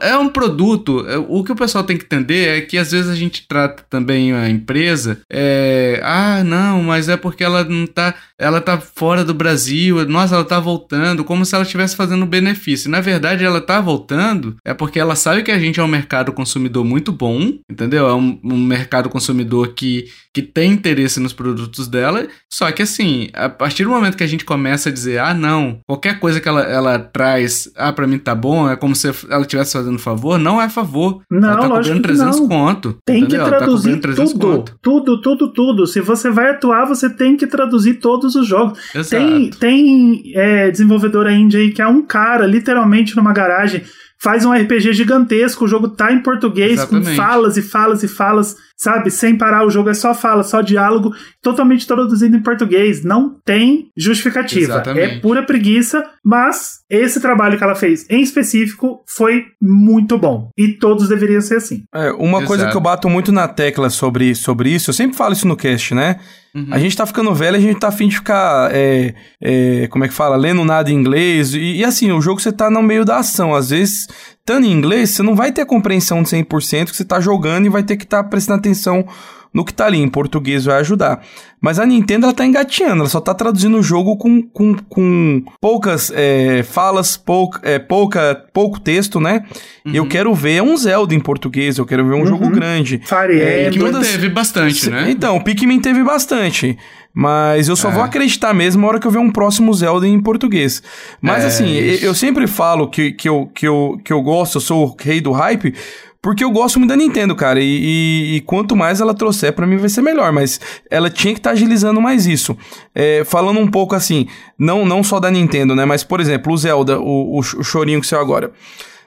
é 0.00 0.16
um 0.16 0.28
produto, 0.28 1.04
é, 1.08 1.16
o 1.16 1.42
que 1.42 1.52
o 1.52 1.56
pessoal 1.56 1.84
tem 1.84 1.96
que 1.96 2.04
entender 2.04 2.58
é 2.58 2.60
que 2.60 2.78
às 2.80 2.90
vezes 2.90 3.10
a 3.10 3.14
gente 3.14 3.46
trata 3.46 3.84
também 3.88 4.32
a 4.32 4.48
empresa, 4.48 5.20
é, 5.30 6.00
ah, 6.02 6.42
não, 6.44 6.82
mas 6.82 7.08
é 7.08 7.16
porque 7.16 7.44
ela 7.44 7.64
não 7.64 7.86
tá, 7.86 8.14
ela 8.38 8.60
tá 8.60 8.78
fora 8.78 9.24
do 9.24 9.34
Brasil, 9.34 10.04
nossa, 10.08 10.34
ela 10.34 10.44
tá 10.44 10.58
voltando, 10.58 11.24
como 11.24 11.44
se 11.44 11.54
ela 11.54 11.64
estivesse 11.64 11.96
fazendo 11.96 12.26
benefício. 12.26 12.90
Na 12.90 13.00
verdade, 13.00 13.44
ela 13.44 13.60
tá 13.60 13.80
voltando 13.80 14.56
é 14.64 14.74
porque 14.74 14.98
ela 14.98 15.14
sabe 15.14 15.42
que 15.42 15.50
a 15.50 15.58
gente 15.58 15.80
é 15.80 15.82
um 15.82 15.88
mercado 15.88 16.32
consumidor 16.32 16.84
muito 16.84 17.12
bom, 17.12 17.52
entendeu? 17.68 18.08
É 18.08 18.14
um, 18.14 18.38
um 18.42 18.58
mercado 18.58 19.08
consumidor 19.08 19.74
que, 19.74 20.06
que 20.34 20.42
tem 20.42 20.72
interesse 20.72 21.18
nos 21.18 21.32
produtos 21.32 21.88
dela, 21.88 22.26
só 22.52 22.70
que 22.70 22.82
assim, 22.82 23.28
a 23.34 23.48
partir 23.48 23.84
do 23.84 23.90
momento 23.90 24.16
que 24.16 24.22
a 24.22 24.28
gente 24.28 24.44
começa 24.44 24.88
a 24.88 24.92
dizer, 24.92 25.18
ah, 25.18 25.34
não, 25.34 25.80
qualquer 25.86 26.20
coisa 26.20 26.40
que 26.40 26.48
ela, 26.48 26.62
ela 26.62 26.98
traz, 26.98 27.70
ah, 27.76 27.92
pra 27.92 28.06
mim 28.06 28.18
tá 28.18 28.34
bom, 28.34 28.70
é 28.70 28.76
como 28.76 28.94
se 28.94 29.08
ela 29.28 29.42
estivesse 29.42 29.72
fazendo 29.72 29.98
favor, 29.98 30.38
não 30.38 30.62
é 30.62 30.68
favor. 30.68 31.20
Não, 31.30 31.50
ela 31.50 31.62
tá 31.62 31.68
cobrando 31.68 32.02
300 32.02 32.40
não. 32.40 32.48
conto. 32.48 32.96
Tem 33.04 33.22
entendeu? 33.22 33.44
que 33.44 33.50
tá 33.50 33.56
traduzir 33.58 34.00
300 34.00 34.32
tudo, 34.32 34.46
conto. 34.46 34.78
tudo, 34.80 35.20
tudo, 35.20 35.52
tudo. 35.52 35.86
Se 35.86 36.00
você 36.00 36.30
vai 36.30 36.50
atuar, 36.50 36.86
você 36.86 37.10
tem 37.10 37.36
que 37.36 37.46
traduzir 37.46 37.94
todos 37.94 38.34
os 38.36 38.46
jogos. 38.46 38.78
Exato. 38.94 39.10
Tem, 39.10 39.50
tem 39.50 40.32
é, 40.34 40.70
desenvolvedora 40.70 41.32
indie 41.32 41.58
aí 41.58 41.70
que 41.72 41.82
é 41.82 41.86
um 41.86 42.02
cara, 42.02 42.46
literalmente 42.46 43.16
numa 43.16 43.32
garagem, 43.32 43.82
faz 44.20 44.44
um 44.44 44.52
RPG 44.52 44.92
gigantesco, 44.92 45.64
o 45.64 45.68
jogo 45.68 45.88
tá 45.88 46.12
em 46.12 46.22
português, 46.22 46.72
Exatamente. 46.72 47.08
com 47.10 47.16
falas 47.16 47.56
e 47.56 47.62
falas 47.62 48.02
e 48.02 48.08
falas, 48.08 48.56
sabe? 48.76 49.10
Sem 49.10 49.36
parar, 49.36 49.64
o 49.64 49.70
jogo 49.70 49.88
é 49.88 49.94
só 49.94 50.14
fala, 50.14 50.42
só 50.42 50.60
diálogo, 50.60 51.14
totalmente 51.42 51.86
traduzido 51.86 52.36
em 52.36 52.42
português. 52.42 53.02
Não 53.02 53.34
tem 53.44 53.88
justificativa. 53.96 54.74
Exatamente. 54.74 55.14
É 55.14 55.18
pura 55.20 55.42
preguiça, 55.42 56.04
mas 56.22 56.80
esse 56.90 57.18
trabalho 57.18 57.56
que 57.56 57.64
ela 57.64 57.74
fez 57.74 58.06
em 58.10 58.20
específico 58.20 59.02
foi 59.06 59.46
muito 59.60 60.18
bom. 60.18 60.50
E 60.56 60.68
todos 60.74 61.08
deveriam 61.08 61.40
ser 61.40 61.56
assim. 61.56 61.84
É, 61.94 62.12
uma 62.12 62.38
Exato. 62.38 62.46
coisa 62.46 62.70
que 62.70 62.76
eu 62.76 62.80
bato 62.80 63.08
muito 63.08 63.32
na 63.32 63.48
tecla 63.48 63.88
sobre, 63.88 64.34
sobre 64.34 64.68
isso, 64.68 64.90
eu 64.90 64.94
sempre 64.94 65.16
falo 65.16 65.32
isso 65.32 65.48
no 65.48 65.56
cast, 65.56 65.94
né? 65.94 66.20
Uhum. 66.54 66.68
A 66.70 66.78
gente 66.78 66.96
tá 66.96 67.06
ficando 67.06 67.32
velho, 67.34 67.56
a 67.56 67.60
gente 67.60 67.78
tá 67.78 67.88
afim 67.88 68.08
de 68.08 68.16
ficar, 68.16 68.74
é, 68.74 69.14
é, 69.40 69.86
como 69.88 70.04
é 70.04 70.08
que 70.08 70.14
fala, 70.14 70.36
lendo 70.36 70.64
nada 70.64 70.90
em 70.90 70.94
inglês. 70.94 71.54
E, 71.54 71.76
e 71.76 71.84
assim, 71.84 72.10
o 72.10 72.20
jogo 72.20 72.40
você 72.40 72.52
tá 72.52 72.68
no 72.68 72.82
meio 72.82 73.04
da 73.04 73.18
ação. 73.18 73.54
Às 73.54 73.70
vezes, 73.70 74.08
estando 74.38 74.66
em 74.66 74.72
inglês, 74.72 75.10
você 75.10 75.22
não 75.22 75.36
vai 75.36 75.52
ter 75.52 75.62
a 75.62 75.66
compreensão 75.66 76.22
de 76.22 76.28
100% 76.28 76.90
que 76.90 76.96
você 76.96 77.04
tá 77.04 77.20
jogando 77.20 77.66
e 77.66 77.68
vai 77.68 77.82
ter 77.82 77.96
que 77.96 78.04
estar 78.04 78.24
prestando 78.24 78.58
atenção 78.58 79.06
no 79.52 79.64
que 79.64 79.72
tá 79.74 79.86
ali. 79.86 79.98
Em 79.98 80.08
português 80.08 80.64
vai 80.64 80.78
ajudar. 80.80 81.22
Mas 81.60 81.78
a 81.78 81.84
Nintendo, 81.84 82.24
ela 82.26 82.32
tá 82.34 82.46
engateando, 82.46 83.00
ela 83.00 83.08
só 83.08 83.20
tá 83.20 83.34
traduzindo 83.34 83.76
o 83.78 83.82
jogo 83.82 84.16
com, 84.16 84.42
com, 84.42 84.74
com 84.88 85.42
poucas 85.60 86.10
é, 86.14 86.62
falas, 86.62 87.16
pouca, 87.18 87.60
é, 87.68 87.78
pouca, 87.78 88.46
pouco 88.52 88.80
texto, 88.80 89.20
né? 89.20 89.44
E 89.84 89.96
eu 89.96 90.06
quero 90.06 90.34
ver 90.34 90.62
um 90.62 90.74
Zelda 90.76 91.14
em 91.14 91.20
português, 91.20 91.76
eu 91.76 91.84
quero 91.84 92.06
ver 92.08 92.14
um 92.14 92.24
jogo 92.24 92.48
grande. 92.48 93.00
Fire 93.04 93.38
É. 93.40 93.68
Pikmin 93.70 93.84
todas- 93.92 94.08
teve 94.10 94.28
bastante, 94.30 94.88
né? 94.88 95.10
Então, 95.10 95.36
o 95.36 95.44
Pikmin 95.44 95.80
teve 95.80 96.02
bastante. 96.02 96.78
Mas 97.12 97.68
eu 97.68 97.74
só 97.76 97.88
É. 97.90 97.92
vou 97.92 98.02
acreditar 98.04 98.54
mesmo 98.54 98.82
na 98.82 98.88
hora 98.88 99.00
que 99.00 99.06
eu 99.06 99.10
ver 99.10 99.18
um 99.18 99.32
próximo 99.32 99.74
Zelda 99.74 100.06
em 100.06 100.20
português. 100.20 100.80
Mas 101.20 101.42
É, 101.42 101.46
assim, 101.48 101.68
eu, 101.74 101.94
isso. 101.94 102.04
eu 102.06 102.14
sempre 102.14 102.46
falo 102.46 102.88
que, 102.88 103.12
que, 103.12 103.28
eu, 103.28 103.50
que, 103.54 103.66
eu, 103.66 104.00
que 104.04 104.12
eu 104.12 104.22
gosto, 104.22 104.58
eu 104.58 104.60
sou 104.60 104.86
o 104.86 104.96
rei 104.98 105.20
do 105.20 105.32
hype, 105.32 105.74
porque 106.22 106.44
eu 106.44 106.50
gosto 106.50 106.78
muito 106.78 106.90
da 106.90 106.96
Nintendo, 106.96 107.34
cara. 107.34 107.60
E, 107.60 107.64
e- 107.64 108.36
e 108.36 108.40
quanto 108.42 108.76
mais 108.76 109.00
ela 109.00 109.14
trouxer, 109.14 109.52
pra 109.52 109.66
mim 109.66 109.76
vai 109.78 109.88
ser 109.88 110.02
melhor. 110.02 110.32
Mas 110.32 110.60
ela 110.90 111.08
tinha 111.08 111.32
que 111.32 111.40
estar 111.40 111.50
agilizando 111.52 112.00
mais 112.00 112.26
isso. 112.26 112.56
É, 112.94 113.22
falando 113.24 113.58
um 113.60 113.66
pouco 113.70 113.94
assim, 113.94 114.26
não, 114.58 114.84
não 114.84 115.02
só 115.02 115.18
da 115.18 115.30
Nintendo, 115.30 115.74
né? 115.74 115.84
Mas, 115.84 116.04
por 116.04 116.20
exemplo, 116.20 116.52
o 116.52 116.56
Zelda, 116.56 117.00
o, 117.00 117.38
o 117.38 117.42
chorinho 117.42 118.00
que 118.00 118.06
saiu 118.06 118.20
agora. 118.20 118.52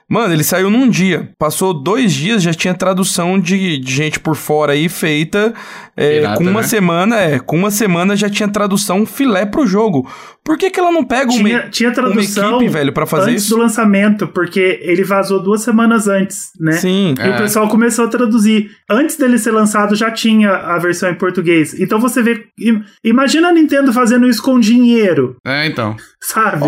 Mano, 0.09 0.34
ele 0.34 0.43
saiu 0.43 0.69
num 0.69 0.89
dia. 0.89 1.30
Passou 1.39 1.73
dois 1.73 2.11
dias, 2.13 2.43
já 2.43 2.53
tinha 2.53 2.73
tradução 2.73 3.39
de, 3.39 3.77
de 3.80 3.91
gente 3.93 4.19
por 4.19 4.35
fora 4.35 4.73
aí 4.73 4.88
feita. 4.89 5.53
é, 5.97 6.19
Pirata, 6.19 6.38
com 6.38 6.43
uma 6.49 6.61
né? 6.61 6.67
semana, 6.67 7.19
é, 7.19 7.39
com 7.39 7.55
uma 7.57 7.71
semana 7.71 8.15
já 8.15 8.30
tinha 8.30 8.47
tradução 8.49 9.05
filé 9.05 9.45
pro 9.45 9.65
jogo. 9.65 10.07
Por 10.43 10.57
que, 10.57 10.69
que 10.69 10.77
ela 10.80 10.91
não 10.91 11.05
pega 11.05 11.31
uma, 11.31 11.47
Tinha, 11.47 11.69
tinha 11.69 11.89
uma 11.89 11.95
tradução 11.95 12.55
equipe, 12.57 12.69
velho, 12.71 12.91
pra 12.91 13.05
fazer 13.05 13.31
antes 13.31 13.43
isso? 13.45 13.55
do 13.55 13.61
lançamento, 13.61 14.27
porque 14.27 14.80
ele 14.84 15.03
vazou 15.03 15.41
duas 15.41 15.61
semanas 15.61 16.07
antes, 16.07 16.49
né? 16.59 16.73
Sim. 16.73 17.13
E 17.17 17.21
É. 17.21 17.30
o 17.35 17.38
pessoal 17.38 17.67
começou 17.69 18.05
a 18.05 18.07
traduzir. 18.09 18.69
Antes 18.89 19.15
dele 19.15 19.38
ser 19.38 19.51
lançado, 19.51 19.95
já 19.95 20.11
tinha 20.11 20.51
a 20.51 20.77
versão 20.80 21.09
em 21.09 21.15
português. 21.15 21.80
Então 21.80 21.97
você 21.99 22.21
vê. 22.21 22.43
im- 22.59 22.81
Imagina 23.03 23.47
a 23.49 23.53
Nintendo 23.53 23.93
fazendo 23.93 24.27
isso 24.27 24.41
com 24.43 24.59
dinheiro, 24.59 25.38
É, 25.45 25.65
então. 25.65 25.95
Sabe? 26.24 26.66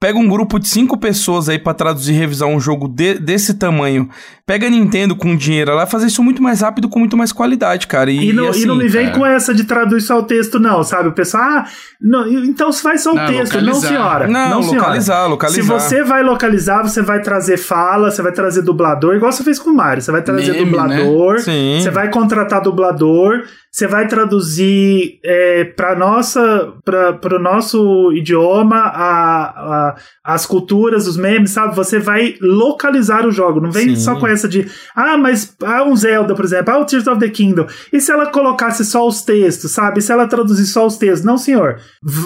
Pega 0.00 0.18
um 0.18 0.28
grupo 0.28 0.58
de 0.58 0.68
cinco 0.68 0.96
pessoas 0.98 1.48
aí 1.48 1.58
pra 1.58 1.74
traduzir 1.74 2.12
e 2.14 2.16
revisar 2.16 2.48
um 2.48 2.58
jogo 2.58 2.88
de- 2.88 3.18
desse 3.18 3.54
tamanho. 3.54 4.08
Pega 4.46 4.66
a 4.66 4.70
Nintendo 4.70 5.16
com 5.16 5.34
dinheiro, 5.34 5.70
ela 5.70 5.80
vai 5.80 5.90
fazer 5.90 6.06
isso 6.08 6.22
muito 6.22 6.42
mais 6.42 6.60
rápido, 6.60 6.86
com 6.86 6.98
muito 6.98 7.16
mais 7.16 7.32
qualidade, 7.32 7.86
cara. 7.86 8.10
E, 8.10 8.28
E 8.28 8.32
não, 8.34 8.48
assim, 8.48 8.64
e 8.64 8.66
não 8.66 8.76
me 8.76 8.86
vem 8.86 9.06
é. 9.06 9.10
com 9.10 9.24
essa 9.24 9.54
de 9.54 9.64
traduzir 9.64 10.06
só 10.06 10.18
o 10.18 10.22
texto, 10.24 10.60
não, 10.60 10.82
sabe? 10.84 11.08
O 11.08 11.12
pessoal, 11.12 11.42
ah, 11.42 11.64
não, 11.98 12.28
então 12.28 12.70
faz 12.70 13.02
só 13.02 13.12
o 13.12 13.14
Não, 13.14 13.24
texto. 13.26 13.54
localizar. 13.54 13.72
Não, 13.72 13.80
senhora. 13.80 14.26
Não, 14.28 14.62
senhora. 14.62 14.78
localizar, 14.80 15.26
localizar. 15.28 15.62
Se 15.62 15.66
você 15.68 16.04
vai 16.04 16.22
localizar, 16.22 16.82
você 16.82 17.00
vai 17.00 17.22
trazer 17.22 17.56
fala, 17.56 18.10
você 18.10 18.20
vai 18.20 18.32
trazer 18.32 18.60
dublador, 18.60 19.14
igual 19.16 19.32
você 19.32 19.42
fez 19.42 19.58
com 19.58 19.70
o 19.70 19.74
Mario. 19.74 20.02
Você 20.02 20.12
vai 20.12 20.20
trazer 20.20 20.52
Meme, 20.52 20.66
dublador, 20.66 21.38
Sim. 21.40 21.78
você 21.80 21.90
vai 21.90 22.10
contratar 22.10 22.60
dublador, 22.60 23.44
você 23.72 23.86
vai 23.86 24.06
traduzir 24.06 25.18
é, 25.24 25.64
para 25.64 25.96
nossa, 25.96 26.72
para 26.84 27.36
o 27.36 27.42
nosso 27.42 28.12
idioma 28.12 28.76
a, 28.76 29.42
a- 29.88 29.94
as 30.22 30.44
culturas, 30.46 31.06
os 31.06 31.16
memes, 31.16 31.50
sabe? 31.50 31.74
Você 31.74 31.98
vai 31.98 32.34
localizar 32.40 33.26
o 33.26 33.30
jogo. 33.32 33.60
Não 33.60 33.70
vem 33.72 33.88
Sim. 33.90 33.96
só 33.96 34.16
com 34.16 34.26
essa 34.34 34.48
de, 34.48 34.66
ah, 34.94 35.16
mas 35.16 35.54
ah, 35.62 35.84
um 35.84 35.96
Zelda, 35.96 36.34
por 36.34 36.44
exemplo, 36.44 36.74
ah, 36.74 36.78
o 36.78 36.84
Tears 36.84 37.06
of 37.06 37.18
the 37.20 37.28
Kingdom. 37.28 37.66
E 37.92 38.00
se 38.00 38.12
ela 38.12 38.26
colocasse 38.30 38.84
só 38.84 39.06
os 39.06 39.22
textos, 39.22 39.70
sabe? 39.72 40.00
E 40.00 40.02
se 40.02 40.12
ela 40.12 40.26
traduzir 40.26 40.66
só 40.66 40.86
os 40.86 40.96
textos? 40.96 41.24
Não, 41.24 41.38
senhor. 41.38 41.78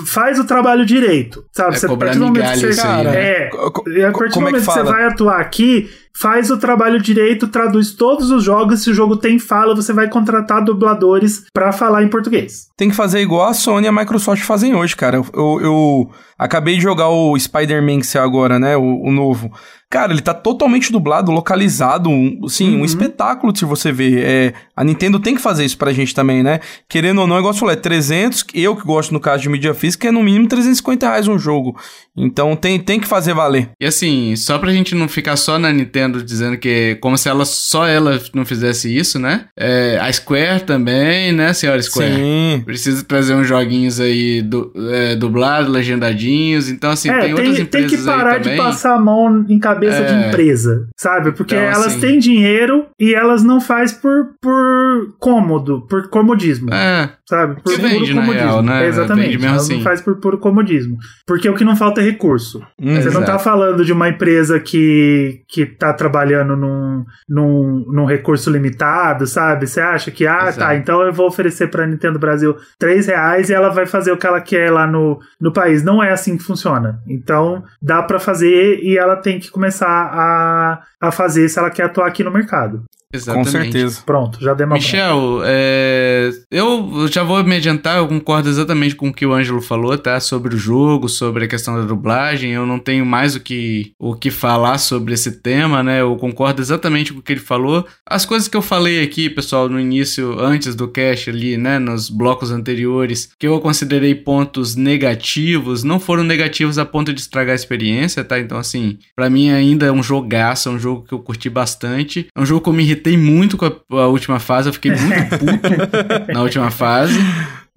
Faz 0.06 0.38
o 0.38 0.44
trabalho 0.44 0.84
direito, 0.84 1.44
sabe? 1.52 1.74
É 1.76 1.78
Você, 1.78 1.86
a 1.86 1.88
cobrar 1.88 2.06
partir 2.08 2.18
do 2.18 2.26
momento 2.26 2.42
que 2.42 2.48
migalha 2.56 2.60
você, 2.60 2.80
isso 2.80 2.86
aí, 2.86 3.04
né? 3.04 3.20
é, 3.20 3.50
e 3.88 4.04
a 4.04 4.10
partir 4.10 4.10
do 4.10 4.12
como 4.12 4.24
é 4.24 4.28
que 4.30 4.38
momento 4.40 4.60
que 4.66 4.72
você 4.72 4.82
vai 4.82 5.04
atuar 5.04 5.40
aqui, 5.40 5.88
faz 6.20 6.50
o 6.50 6.56
trabalho 6.58 7.00
direito, 7.00 7.46
traduz 7.48 7.92
todos 7.92 8.30
os 8.30 8.42
jogos. 8.42 8.82
Se 8.82 8.90
o 8.90 8.94
jogo 8.94 9.16
tem 9.16 9.38
fala, 9.38 9.74
você 9.74 9.92
vai 9.92 10.08
contratar 10.08 10.64
dubladores 10.64 11.44
pra 11.52 11.70
falar 11.72 12.02
em 12.02 12.08
português. 12.08 12.66
Tem 12.76 12.88
que 12.90 12.96
fazer 12.96 13.20
igual 13.20 13.46
a 13.48 13.54
Sony 13.54 13.86
e 13.86 13.88
a 13.88 13.92
Microsoft 13.92 14.42
fazem 14.42 14.74
hoje, 14.74 14.96
cara. 14.96 15.16
Eu, 15.18 15.26
eu- 15.34 15.60
eu 15.60 16.10
acabei 16.38 16.76
de 16.76 16.82
jogar 16.82 17.08
o 17.08 17.38
Spider-Man 17.38 17.98
que 18.00 18.06
saiu 18.06 18.24
agora, 18.24 18.58
né? 18.58 18.76
O, 18.76 19.02
o 19.04 19.12
novo. 19.12 19.52
Cara, 19.90 20.12
ele 20.12 20.20
tá 20.20 20.34
totalmente 20.34 20.92
dublado, 20.92 21.32
localizado, 21.32 22.10
um, 22.10 22.40
assim, 22.44 22.74
Uhum. 22.74 22.82
um 22.82 22.84
espetáculo 22.84 23.56
se 23.56 23.64
você 23.64 23.90
ver. 23.90 24.18
É, 24.22 24.52
a 24.76 24.84
Nintendo 24.84 25.18
tem 25.18 25.34
que 25.34 25.40
fazer 25.40 25.64
isso 25.64 25.78
pra 25.78 25.92
gente 25.94 26.14
também, 26.14 26.42
né? 26.42 26.60
Querendo 26.86 27.20
ou 27.22 27.26
não, 27.26 27.38
igual 27.38 27.54
você 27.54 27.60
falou, 27.60 27.72
é 27.72 27.76
300, 27.76 28.44
eu 28.52 28.76
que 28.76 28.84
gosto 28.84 29.12
no 29.14 29.20
caso 29.20 29.42
de 29.42 29.48
mídia 29.48 29.72
física, 29.72 30.08
é 30.08 30.12
no 30.12 30.22
mínimo 30.22 30.46
350 30.46 31.06
reais 31.08 31.26
um 31.26 31.38
jogo. 31.38 31.74
Então 32.14 32.54
tem, 32.54 32.78
tem 32.78 33.00
que 33.00 33.06
fazer 33.06 33.32
valer. 33.32 33.70
E 33.80 33.86
assim, 33.86 34.34
só 34.36 34.58
pra 34.58 34.72
gente 34.72 34.94
não 34.94 35.08
ficar 35.08 35.36
só 35.36 35.58
na 35.58 35.72
Nintendo 35.72 36.22
dizendo 36.22 36.58
que 36.58 36.96
como 37.00 37.16
se 37.16 37.28
ela 37.28 37.44
só 37.46 37.86
ela 37.86 38.20
não 38.34 38.44
fizesse 38.44 38.94
isso, 38.94 39.18
né? 39.18 39.46
É, 39.56 39.98
a 40.02 40.12
Square 40.12 40.64
também, 40.64 41.32
né, 41.32 41.52
senhora 41.54 41.80
Square? 41.80 42.14
Sim. 42.14 42.62
Precisa 42.66 43.02
trazer 43.04 43.34
uns 43.34 43.46
joguinhos 43.48 44.00
aí 44.00 44.42
du, 44.42 44.70
é, 44.92 45.14
dublados, 45.16 45.70
legendadinhos. 45.72 46.68
Então, 46.68 46.90
assim, 46.90 47.08
é, 47.08 47.20
tem, 47.20 47.30
outras 47.32 47.56
tem, 47.56 47.66
tem 47.66 47.80
empresas 47.84 48.00
que 48.00 48.06
parar 48.06 48.32
aí 48.34 48.38
de 48.40 48.44
também. 48.44 48.58
passar 48.58 48.94
a 48.94 49.00
mão 49.00 49.46
em 49.48 49.58
cabeça 49.78 50.04
de 50.04 50.12
É. 50.12 50.28
empresa, 50.28 50.86
sabe? 50.96 51.32
Porque 51.32 51.54
Então, 51.54 51.66
elas 51.66 51.86
assim- 51.86 52.00
têm 52.00 52.18
dinheiro 52.18 52.86
e 52.98 53.14
elas 53.14 53.42
não 53.44 53.60
faz 53.60 53.92
por, 53.92 54.30
por 54.40 55.14
cômodo, 55.18 55.86
por 55.88 56.08
comodismo. 56.08 56.72
É, 56.72 57.10
Sabe? 57.28 57.56
Por 57.62 57.74
Que 57.74 57.80
vende, 57.82 58.14
na 58.14 58.22
real, 58.22 58.62
né? 58.62 58.86
Exatamente. 58.86 59.26
Vende 59.26 59.36
mesmo 59.36 59.48
Ela 59.48 59.56
assim. 59.56 59.74
não 59.76 59.82
faz 59.82 60.00
por 60.00 60.16
puro 60.18 60.38
comodismo. 60.38 60.96
Porque 61.26 61.46
o 61.46 61.54
que 61.54 61.62
não 61.62 61.76
falta 61.76 62.00
é 62.00 62.04
recurso. 62.04 62.58
Hum, 62.80 62.94
Você 62.94 63.10
não 63.10 63.20
Exato. 63.20 63.26
tá 63.26 63.38
falando 63.38 63.84
de 63.84 63.92
uma 63.92 64.08
empresa 64.08 64.58
que, 64.58 65.42
que 65.46 65.66
tá 65.66 65.92
trabalhando 65.92 66.56
num, 66.56 67.04
num, 67.28 67.84
num 67.92 68.06
recurso 68.06 68.50
limitado, 68.50 69.26
sabe? 69.26 69.66
Você 69.66 69.78
acha 69.78 70.10
que, 70.10 70.26
ah, 70.26 70.44
Exato. 70.44 70.58
tá, 70.60 70.74
então 70.74 71.02
eu 71.02 71.12
vou 71.12 71.26
oferecer 71.26 71.68
pra 71.68 71.86
Nintendo 71.86 72.18
Brasil 72.18 72.56
3 72.78 73.06
reais 73.08 73.50
e 73.50 73.52
ela 73.52 73.68
vai 73.68 73.84
fazer 73.84 74.10
o 74.10 74.16
que 74.16 74.26
ela 74.26 74.40
quer 74.40 74.72
lá 74.72 74.86
no, 74.86 75.18
no 75.38 75.52
país. 75.52 75.82
Não 75.82 76.02
é 76.02 76.10
assim 76.10 76.38
que 76.38 76.42
funciona. 76.44 76.98
Então, 77.06 77.62
dá 77.82 78.02
pra 78.02 78.18
fazer 78.18 78.78
e 78.82 78.96
ela 78.96 79.16
tem 79.16 79.38
que 79.38 79.50
começar 79.50 79.67
a, 79.86 80.82
a 81.00 81.12
fazer 81.12 81.48
se 81.48 81.58
ela 81.58 81.70
quer 81.70 81.84
atuar 81.84 82.08
aqui 82.08 82.22
no 82.24 82.30
mercado. 82.30 82.84
Com 83.10 83.16
exatamente. 83.16 83.50
certeza. 83.50 84.02
Pronto, 84.04 84.38
já 84.38 84.52
uma 84.52 84.74
Michel, 84.74 85.40
é, 85.42 86.30
eu 86.50 87.08
já 87.10 87.22
vou 87.22 87.42
me 87.42 87.56
adiantar, 87.56 87.96
eu 87.96 88.06
concordo 88.06 88.50
exatamente 88.50 88.94
com 88.94 89.08
o 89.08 89.14
que 89.14 89.24
o 89.24 89.32
Ângelo 89.32 89.62
falou, 89.62 89.96
tá? 89.96 90.20
Sobre 90.20 90.54
o 90.54 90.58
jogo, 90.58 91.08
sobre 91.08 91.46
a 91.46 91.48
questão 91.48 91.74
da 91.74 91.86
dublagem. 91.86 92.50
Eu 92.50 92.66
não 92.66 92.78
tenho 92.78 93.06
mais 93.06 93.34
o 93.34 93.40
que, 93.40 93.92
o 93.98 94.14
que 94.14 94.30
falar 94.30 94.76
sobre 94.76 95.14
esse 95.14 95.40
tema, 95.40 95.82
né? 95.82 96.02
Eu 96.02 96.16
concordo 96.16 96.60
exatamente 96.60 97.14
com 97.14 97.20
o 97.20 97.22
que 97.22 97.32
ele 97.32 97.40
falou. 97.40 97.86
As 98.06 98.26
coisas 98.26 98.46
que 98.46 98.56
eu 98.56 98.60
falei 98.60 99.02
aqui, 99.02 99.30
pessoal, 99.30 99.70
no 99.70 99.80
início, 99.80 100.38
antes 100.38 100.74
do 100.74 100.86
cast 100.86 101.30
ali, 101.30 101.56
né? 101.56 101.78
Nos 101.78 102.10
blocos 102.10 102.50
anteriores, 102.50 103.30
que 103.38 103.46
eu 103.46 103.58
considerei 103.58 104.14
pontos 104.14 104.76
negativos, 104.76 105.82
não 105.82 105.98
foram 105.98 106.24
negativos 106.24 106.76
a 106.76 106.84
ponto 106.84 107.14
de 107.14 107.22
estragar 107.22 107.52
a 107.52 107.56
experiência, 107.56 108.22
tá? 108.22 108.38
Então, 108.38 108.58
assim, 108.58 108.98
pra 109.16 109.30
mim 109.30 109.48
ainda 109.48 109.86
é 109.86 109.92
um 109.92 110.02
jogaço, 110.02 110.68
é 110.68 110.72
um 110.72 110.78
jogo 110.78 111.06
que 111.08 111.14
eu 111.14 111.20
curti 111.20 111.48
bastante. 111.48 112.26
É 112.36 112.38
um 112.38 112.44
jogo 112.44 112.60
que 112.60 112.68
eu 112.68 112.74
me 112.74 112.82
irritei 112.82 112.97
irritei 112.98 113.16
muito 113.16 113.56
com 113.56 113.64
a, 113.66 114.02
a 114.02 114.08
última 114.08 114.40
fase, 114.40 114.68
eu 114.68 114.72
fiquei 114.72 114.90
muito 114.90 115.38
puto 115.38 115.68
na 116.32 116.42
última 116.42 116.70
fase. 116.70 117.18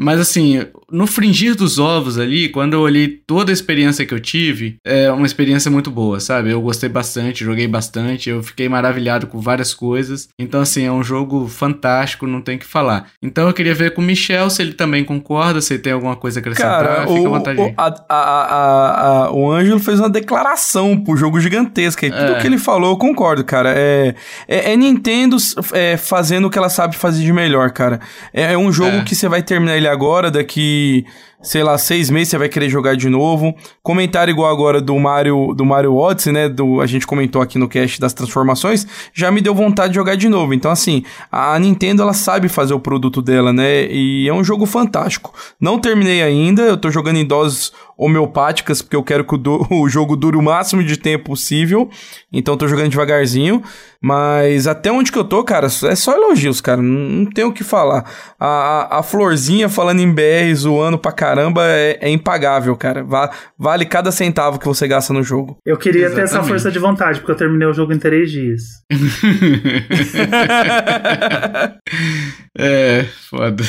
Mas 0.02 0.20
assim, 0.20 0.66
no 0.92 1.06
fringir 1.06 1.56
dos 1.56 1.78
ovos 1.78 2.18
ali, 2.18 2.50
quando 2.50 2.74
eu 2.74 2.82
olhei 2.82 3.08
toda 3.08 3.52
a 3.52 3.54
experiência 3.54 4.06
que 4.06 4.14
eu 4.14 4.20
tive, 4.20 4.78
é 4.86 5.12
uma 5.12 5.26
experiência 5.26 5.70
muito 5.70 5.92
boa, 5.92 6.20
sabe? 6.20 6.50
Eu 6.52 6.62
gostei 6.62 6.90
bastante, 6.90 7.44
joguei 7.46 7.68
bastante, 7.68 8.30
eu 8.30 8.42
fiquei 8.42 8.68
maravilhado 8.68 9.28
com 9.28 9.40
várias 9.40 9.74
coisas. 9.74 10.28
Então, 10.40 10.62
assim, 10.62 10.84
é 10.86 10.92
um 10.92 11.04
jogo 11.04 11.48
fantástico, 11.48 12.26
não 12.26 12.42
tem 12.42 12.56
o 12.56 12.60
que 12.60 12.66
falar. 12.66 13.08
Então 13.22 13.48
eu 13.48 13.54
queria 13.54 13.76
ver 13.76 13.94
com 13.94 14.02
o 14.02 14.04
Michel 14.06 14.50
se 14.50 14.62
ele 14.62 14.74
também 14.74 15.04
concorda, 15.04 15.62
se 15.62 15.74
ele 15.76 15.84
tem 15.84 15.94
alguma 15.94 16.16
coisa 16.16 16.40
a 16.40 16.42
acrescentar. 16.42 16.84
Cara, 16.86 17.02
Fica 17.02 17.12
à 17.12 17.14
o, 17.14 17.30
vontade. 17.30 17.62
o, 17.62 17.74
a, 17.78 17.96
a, 18.10 19.26
a, 19.28 19.32
o 19.32 19.52
Ângelo 19.52 19.80
fez 19.80 20.00
uma 20.00 20.10
declaração 20.10 20.98
pro 20.98 21.16
jogo 21.16 21.40
gigantesca. 21.40 22.06
E 22.06 22.10
tudo 22.12 22.34
É. 22.34 22.40
que 22.40 22.48
ele 22.48 22.58
falou, 22.58 22.92
eu 22.92 22.98
concordo, 22.98 23.44
cara. 23.44 23.74
É, 23.76 24.16
é, 24.48 24.74
é 24.74 24.76
Nintendo 24.76 25.38
é, 25.74 25.96
fazendo 25.98 26.46
o 26.46 26.50
que 26.50 26.58
ela 26.58 26.70
sabe 26.70 26.96
fazer 26.96 27.24
de 27.24 27.32
melhor, 27.32 27.72
cara. 27.72 28.00
É, 28.34 28.54
é 28.54 28.58
um 28.58 28.72
jogo 28.72 28.98
É. 28.98 29.04
que 29.04 29.14
você 29.16 29.28
vai 29.30 29.44
terminar 29.44 29.78
ele 29.78 29.91
agora, 29.92 30.32
daqui, 30.32 31.06
sei 31.42 31.64
lá, 31.64 31.78
seis 31.78 32.10
meses 32.10 32.30
você 32.30 32.38
vai 32.38 32.50
querer 32.50 32.70
jogar 32.70 32.96
de 32.96 33.10
novo. 33.10 33.56
Comentário 33.82 34.32
igual 34.32 34.52
agora 34.52 34.80
do 34.80 34.98
Mario, 35.00 35.54
do 35.54 35.66
Mario 35.66 35.96
Odyssey, 35.96 36.32
né? 36.32 36.50
Do, 36.50 36.82
a 36.82 36.88
gente 36.88 37.08
comentou 37.08 37.42
aqui 37.42 37.58
no 37.58 37.68
cast 37.68 38.00
das 38.00 38.14
transformações, 38.14 38.86
já 39.14 39.32
me 39.32 39.42
deu 39.42 39.54
vontade 39.56 39.90
de 39.90 39.96
jogar 39.96 40.16
de 40.16 40.30
novo. 40.30 40.54
Então, 40.54 40.72
assim, 40.72 41.04
a 41.32 41.58
Nintendo 41.58 42.02
ela 42.02 42.14
sabe 42.14 42.48
fazer 42.48 42.74
o 42.74 42.80
produto 42.80 43.22
dela, 43.22 43.52
né? 43.52 43.86
E 43.92 44.28
é 44.28 44.34
um 44.34 44.44
jogo 44.44 44.66
fantástico. 44.66 45.34
Não 45.60 45.80
terminei 45.80 46.22
ainda, 46.22 46.64
eu 46.64 46.78
tô 46.78 46.90
jogando 46.92 47.18
em 47.18 47.26
doses 47.26 47.72
homeopáticas, 47.98 48.82
porque 48.82 48.96
eu 48.96 49.04
quero 49.04 49.24
que 49.24 49.36
o, 49.36 49.68
o 49.84 49.90
jogo 49.90 50.16
dure 50.16 50.38
o 50.38 50.42
máximo 50.42 50.84
de 50.84 50.98
tempo 50.98 51.26
possível. 51.26 51.90
Então 52.32 52.58
tô 52.58 52.68
jogando 52.68 52.90
devagarzinho. 52.90 53.62
Mas 54.04 54.66
até 54.66 54.92
onde 54.92 55.12
que 55.12 55.20
eu 55.20 55.24
tô, 55.24 55.44
cara, 55.44 55.68
é 55.68 55.96
só 55.96 56.14
elogios, 56.14 56.60
cara. 56.60 56.82
Não, 56.82 57.24
não 57.24 57.26
tem 57.28 57.46
o 57.46 57.54
que 57.54 57.64
falar. 57.64 58.04
A, 58.40 58.48
a, 58.48 59.00
a 59.00 59.04
Florzinha 59.04 59.70
falando 59.70 60.00
em 60.00 60.12
BR, 60.12 60.56
zoando 60.56 60.98
pra 60.98 61.12
caramba, 61.32 61.62
é, 61.66 61.98
é 62.02 62.10
impagável, 62.10 62.76
cara. 62.76 63.04
Va- 63.04 63.32
vale 63.58 63.86
cada 63.86 64.12
centavo 64.12 64.60
que 64.60 64.66
você 64.66 64.88
gasta 64.88 65.14
no 65.14 65.24
jogo. 65.24 65.58
Eu 65.66 65.78
queria 65.78 66.08
ter 66.10 66.16
essa 66.16 66.24
Exatamente. 66.36 66.50
força 66.50 66.72
de 66.72 66.80
vontade, 66.80 67.20
porque 67.20 67.32
eu 67.32 67.36
terminei 67.38 67.68
o 67.68 67.74
jogo 67.74 67.94
em 67.94 68.00
três 68.00 68.30
dias. 68.30 68.62
é, 72.58 73.04
foda. 73.30 73.64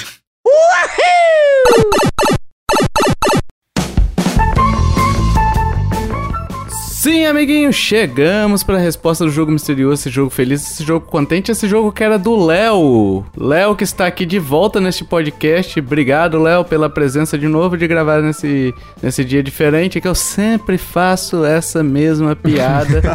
Sim, 7.02 7.26
amiguinho, 7.26 7.72
chegamos 7.72 8.62
para 8.62 8.76
a 8.76 8.80
resposta 8.80 9.24
do 9.24 9.30
jogo 9.32 9.50
misterioso, 9.50 9.94
esse 9.94 10.08
jogo 10.08 10.30
feliz, 10.30 10.62
esse 10.62 10.84
jogo 10.84 11.04
contente, 11.04 11.50
esse 11.50 11.66
jogo 11.66 11.90
que 11.90 12.04
era 12.04 12.16
do 12.16 12.36
Léo. 12.36 13.24
Léo 13.36 13.74
que 13.74 13.82
está 13.82 14.06
aqui 14.06 14.24
de 14.24 14.38
volta 14.38 14.80
neste 14.80 15.04
podcast. 15.04 15.80
Obrigado, 15.80 16.40
Léo, 16.40 16.64
pela 16.64 16.88
presença 16.88 17.36
de 17.36 17.48
novo 17.48 17.76
de 17.76 17.88
gravar 17.88 18.22
nesse, 18.22 18.72
nesse 19.02 19.24
dia 19.24 19.42
diferente, 19.42 20.00
que 20.00 20.06
eu 20.06 20.14
sempre 20.14 20.78
faço 20.78 21.44
essa 21.44 21.82
mesma 21.82 22.36
piada. 22.36 23.02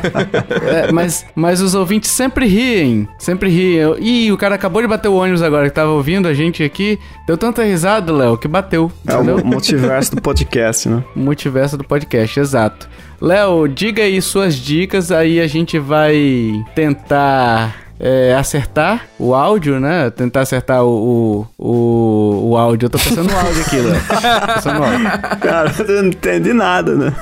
É, 0.67 0.91
mas, 0.91 1.25
mas 1.33 1.61
os 1.61 1.73
ouvintes 1.73 2.11
sempre 2.11 2.45
riem, 2.45 3.07
sempre 3.17 3.49
riem. 3.49 3.95
Ih, 3.99 4.31
o 4.31 4.37
cara 4.37 4.55
acabou 4.55 4.81
de 4.81 4.87
bater 4.87 5.07
o 5.07 5.15
ônibus 5.15 5.41
agora, 5.41 5.69
que 5.69 5.75
tava 5.75 5.91
ouvindo 5.91 6.27
a 6.27 6.33
gente 6.33 6.61
aqui. 6.61 6.99
Deu 7.25 7.37
tanta 7.37 7.63
risada, 7.63 8.11
Léo, 8.11 8.37
que 8.37 8.47
bateu. 8.47 8.91
É 9.07 9.13
entendeu? 9.13 9.37
o 9.37 9.45
multiverso 9.45 10.15
do 10.15 10.21
podcast, 10.21 10.89
né? 10.89 11.03
Multiverso 11.15 11.77
do 11.77 11.83
podcast, 11.83 12.39
exato. 12.39 12.89
Léo, 13.19 13.67
diga 13.67 14.03
aí 14.03 14.21
suas 14.21 14.55
dicas, 14.55 15.11
aí 15.11 15.39
a 15.39 15.47
gente 15.47 15.79
vai 15.79 16.63
tentar 16.75 17.87
é, 17.99 18.35
acertar 18.35 19.07
o 19.17 19.33
áudio, 19.33 19.79
né? 19.79 20.09
Tentar 20.11 20.41
acertar 20.41 20.83
o, 20.83 21.47
o, 21.57 21.67
o, 21.67 22.49
o 22.51 22.57
áudio. 22.57 22.85
Eu 22.85 22.89
tô 22.91 22.99
pensando 22.99 23.29
no 23.29 23.35
áudio 23.35 23.61
aqui, 23.61 23.77
Léo. 23.77 24.01
Tô 24.07 24.53
pensando 24.53 24.77
no 24.77 24.85
áudio. 24.85 25.09
Cara, 25.41 25.73
eu 25.79 26.03
não 26.03 26.09
entendi 26.09 26.53
nada, 26.53 26.93
né? 26.93 27.15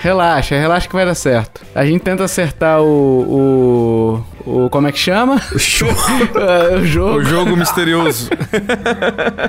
Relaxa, 0.00 0.54
relaxa 0.54 0.88
que 0.88 0.94
vai 0.94 1.04
dar 1.04 1.14
certo. 1.14 1.62
A 1.74 1.84
gente 1.84 2.02
tenta 2.02 2.22
acertar 2.22 2.80
o. 2.80 4.22
o, 4.46 4.64
o 4.66 4.70
como 4.70 4.86
é 4.86 4.92
que 4.92 4.98
chama? 4.98 5.40
O 5.52 5.58
show. 5.58 5.88
É, 6.36 6.76
o 6.76 6.84
jogo. 6.84 7.18
O 7.18 7.24
jogo 7.24 7.56
misterioso. 7.56 8.30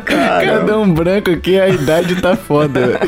Cara, 0.05 0.61
deu 0.61 0.81
um 0.81 0.91
branco 0.91 1.29
aqui, 1.29 1.59
a 1.59 1.67
idade 1.67 2.15
tá 2.21 2.35
foda. 2.35 2.99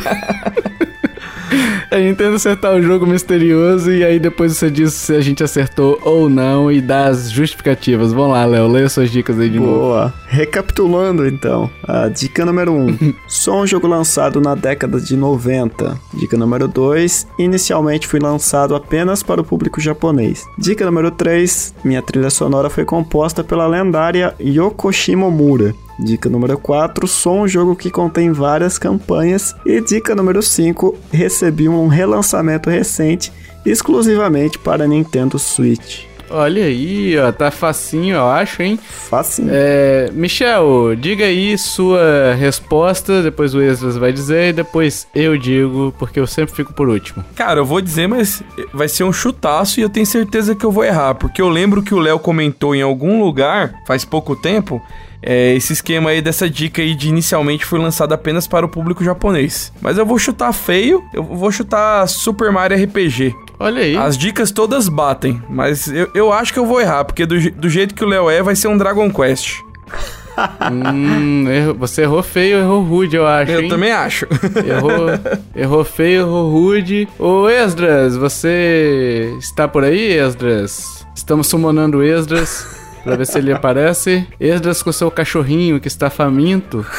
A 1.91 1.97
gente 1.97 2.17
tenta 2.17 2.35
acertar 2.35 2.76
o 2.76 2.81
jogo 2.81 3.07
misterioso 3.07 3.91
e 3.91 4.03
aí 4.03 4.19
depois 4.19 4.55
você 4.55 4.69
diz 4.69 4.93
se 4.93 5.15
a 5.15 5.21
gente 5.21 5.43
acertou 5.43 5.99
ou 6.03 6.30
não 6.30 6.71
e 6.71 6.81
dá 6.81 7.07
as 7.07 7.31
justificativas. 7.31 8.13
Vamos 8.13 8.34
lá, 8.34 8.45
Léo, 8.45 8.67
leia 8.67 8.89
suas 8.89 9.09
dicas 9.09 9.39
aí 9.39 9.49
de 9.49 9.59
novo. 9.59 9.80
Boa. 9.80 10.13
Recapitulando, 10.27 11.27
então. 11.27 11.69
A 11.88 12.07
dica 12.07 12.45
número 12.45 12.71
1. 12.71 12.76
Um, 12.76 13.13
só 13.27 13.61
um 13.61 13.67
jogo 13.67 13.88
lançado 13.88 14.39
na 14.39 14.53
década 14.53 14.99
de 14.99 15.15
90. 15.15 15.99
Dica 16.13 16.38
número 16.38 16.67
2. 16.67 17.27
Inicialmente 17.39 18.07
foi 18.07 18.19
lançado 18.19 18.76
apenas 18.76 19.23
para 19.23 19.41
o 19.41 19.43
público 19.43 19.81
japonês. 19.81 20.45
Dica 20.57 20.85
número 20.85 21.09
3. 21.09 21.73
Minha 21.84 22.01
trilha 22.01 22.30
sonora 22.30 22.69
foi 22.69 22.85
composta 22.85 23.43
pela 23.43 23.67
lendária 23.67 24.35
Yoko 24.39 24.91
Shimomura. 24.91 25.73
Dica 25.99 26.30
número 26.30 26.57
4, 26.57 27.07
sou 27.07 27.41
um 27.41 27.47
jogo 27.47 27.76
que 27.76 27.91
contém 27.91 28.31
várias 28.31 28.77
campanhas. 28.77 29.55
E 29.65 29.81
dica 29.81 30.15
número 30.15 30.41
5, 30.41 30.97
recebi 31.11 31.67
um 31.67 31.88
relançamento 31.88 32.69
recente 32.69 33.31
exclusivamente 33.65 34.57
para 34.57 34.88
Nintendo 34.88 35.38
Switch. 35.38 36.09
Olha 36.31 36.63
aí, 36.63 37.17
ó, 37.17 37.31
tá 37.31 37.49
facinho, 37.49 38.15
eu 38.15 38.27
acho, 38.27 38.61
hein? 38.61 38.80
Facinho. 38.80 39.49
É, 39.51 40.11
Michel, 40.13 40.95
diga 40.95 41.26
aí 41.26 41.57
sua 41.57 42.35
resposta, 42.38 43.23
depois 43.23 43.55
o 43.55 43.61
Esdras 43.61 43.97
vai 43.97 44.13
dizer 44.13 44.49
e 44.49 44.53
depois 44.53 45.07
eu 45.15 45.35
digo, 45.35 45.93
porque 45.97 46.19
eu 46.19 46.27
sempre 46.27 46.53
fico 46.53 46.71
por 46.71 46.88
último. 46.88 47.26
Cara, 47.35 47.59
eu 47.59 47.65
vou 47.65 47.81
dizer, 47.81 48.07
mas 48.07 48.43
vai 48.71 48.88
ser 48.88 49.03
um 49.05 49.13
chutaço 49.13 49.80
e 49.80 49.84
eu 49.84 49.89
tenho 49.89 50.05
certeza 50.05 50.53
que 50.53 50.63
eu 50.63 50.71
vou 50.71 50.84
errar, 50.84 51.15
porque 51.15 51.41
eu 51.41 51.49
lembro 51.49 51.81
que 51.81 51.95
o 51.95 51.99
Léo 51.99 52.19
comentou 52.19 52.76
em 52.76 52.81
algum 52.84 53.23
lugar, 53.23 53.73
faz 53.88 54.05
pouco 54.05 54.35
tempo, 54.35 54.80
é, 55.22 55.54
esse 55.56 55.74
esquema 55.74 56.12
aí 56.12 56.22
dessa 56.22 56.50
dica 56.50 56.82
aí 56.82 56.96
de 56.96 57.10
inicialmente 57.10 57.66
foi 57.66 57.80
lançado 57.80 58.14
apenas 58.14 58.48
para 58.48 58.66
o 58.66 58.70
público 58.70 59.04
japonês. 59.04 59.72
Mas 59.82 59.98
eu 59.98 60.06
vou 60.06 60.18
chutar 60.18 60.54
feio, 60.54 61.04
eu 61.14 61.24
vou 61.24 61.52
chutar 61.52 62.08
Super 62.08 62.52
Mario 62.52 62.82
RPG. 62.84 63.36
Olha 63.60 63.82
aí. 63.82 63.98
As 63.98 64.18
dicas 64.18 64.52
todas 64.52 64.88
batem, 64.88 65.41
mas 65.50 65.88
eu, 65.88 66.10
eu 66.14 66.32
acho 66.32 66.54
que 66.54 66.60
eu 66.60 66.66
vou 66.66 66.80
errar, 66.80 67.04
porque 67.04 67.26
do, 67.26 67.52
do 67.52 67.70
jeito 67.70 67.94
que 67.94 68.04
o 68.04 68.08
Léo 68.08 68.30
é, 68.30 68.41
vai 68.41 68.56
ser 68.56 68.68
um 68.68 68.78
Dragon 68.78 69.12
Quest. 69.12 69.60
Hum, 70.72 71.44
você 71.78 72.04
errou 72.04 72.24
feio, 72.24 72.60
errou 72.60 72.82
rude, 72.82 73.18
eu 73.18 73.28
acho. 73.28 73.52
Eu 73.52 73.62
hein? 73.62 73.68
também 73.68 73.91
acho. 73.91 74.26
Errou, 74.66 75.10
errou 75.54 75.84
feio, 75.84 76.22
errou 76.22 76.50
rude. 76.50 77.10
Ô 77.20 77.50
Esdras, 77.50 78.16
você 78.16 79.36
está 79.38 79.68
por 79.68 79.84
aí, 79.84 80.14
Esdras? 80.18 81.06
Estamos 81.14 81.48
summonando 81.48 82.02
Esdras 82.02 82.78
pra 83.03 83.15
ver 83.15 83.26
se 83.26 83.38
ele 83.38 83.51
aparece. 83.51 84.27
Esdras 84.39 84.84
com 84.84 84.91
seu 84.91 85.09
cachorrinho 85.11 85.80
que 85.80 85.88
está 85.88 86.09
faminto. 86.09 86.85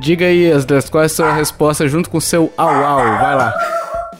Diga 0.00 0.26
aí, 0.26 0.44
Esdras, 0.50 0.88
qual 0.88 1.02
é 1.02 1.06
a 1.06 1.08
sua 1.08 1.32
resposta 1.32 1.86
junto 1.88 2.08
com 2.10 2.18
o 2.18 2.20
seu 2.20 2.52
au 2.56 2.68
au? 2.68 3.04
Vai 3.18 3.34
lá. 3.34 3.54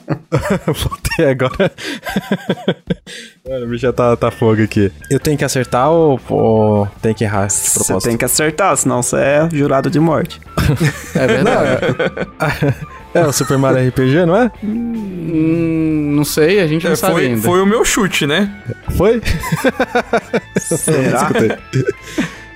Voltei 0.67 1.31
agora. 1.31 1.71
Mano, 3.47 3.67
o 3.67 3.69
bicho 3.69 3.83
já 3.83 3.93
tá, 3.93 4.17
tá 4.17 4.31
fogo 4.31 4.63
aqui. 4.63 4.91
Eu 5.11 5.21
tenho 5.21 5.37
que 5.37 5.45
acertar 5.45 5.91
ou, 5.91 6.19
ou 6.29 6.87
tem 7.03 7.13
que 7.15 7.25
errar 7.25 7.47
de 7.47 7.53
Você 7.53 7.79
propósito? 7.85 8.09
tem 8.09 8.17
que 8.17 8.25
acertar, 8.25 8.77
senão 8.77 9.03
você 9.03 9.17
é 9.17 9.49
jurado 9.53 9.91
de 9.91 10.01
morte. 10.01 10.41
É 11.15 11.27
verdade? 11.27 11.81
É 13.15 13.25
o 13.27 13.33
Super 13.33 13.59
Mario 13.59 13.89
RPG, 13.89 14.27
não 14.27 14.37
é? 14.37 14.51
Hum, 14.63 16.13
não 16.15 16.25
sei, 16.25 16.61
a 16.61 16.67
gente 16.67 16.85
não 16.85 16.93
É, 16.93 16.97
sabe 16.97 17.13
foi, 17.15 17.27
ainda. 17.27 17.43
foi 17.43 17.61
o 17.63 17.67
meu 17.67 17.85
chute, 17.85 18.27
né? 18.27 18.51
Foi? 18.97 19.21
Será? 20.61 21.31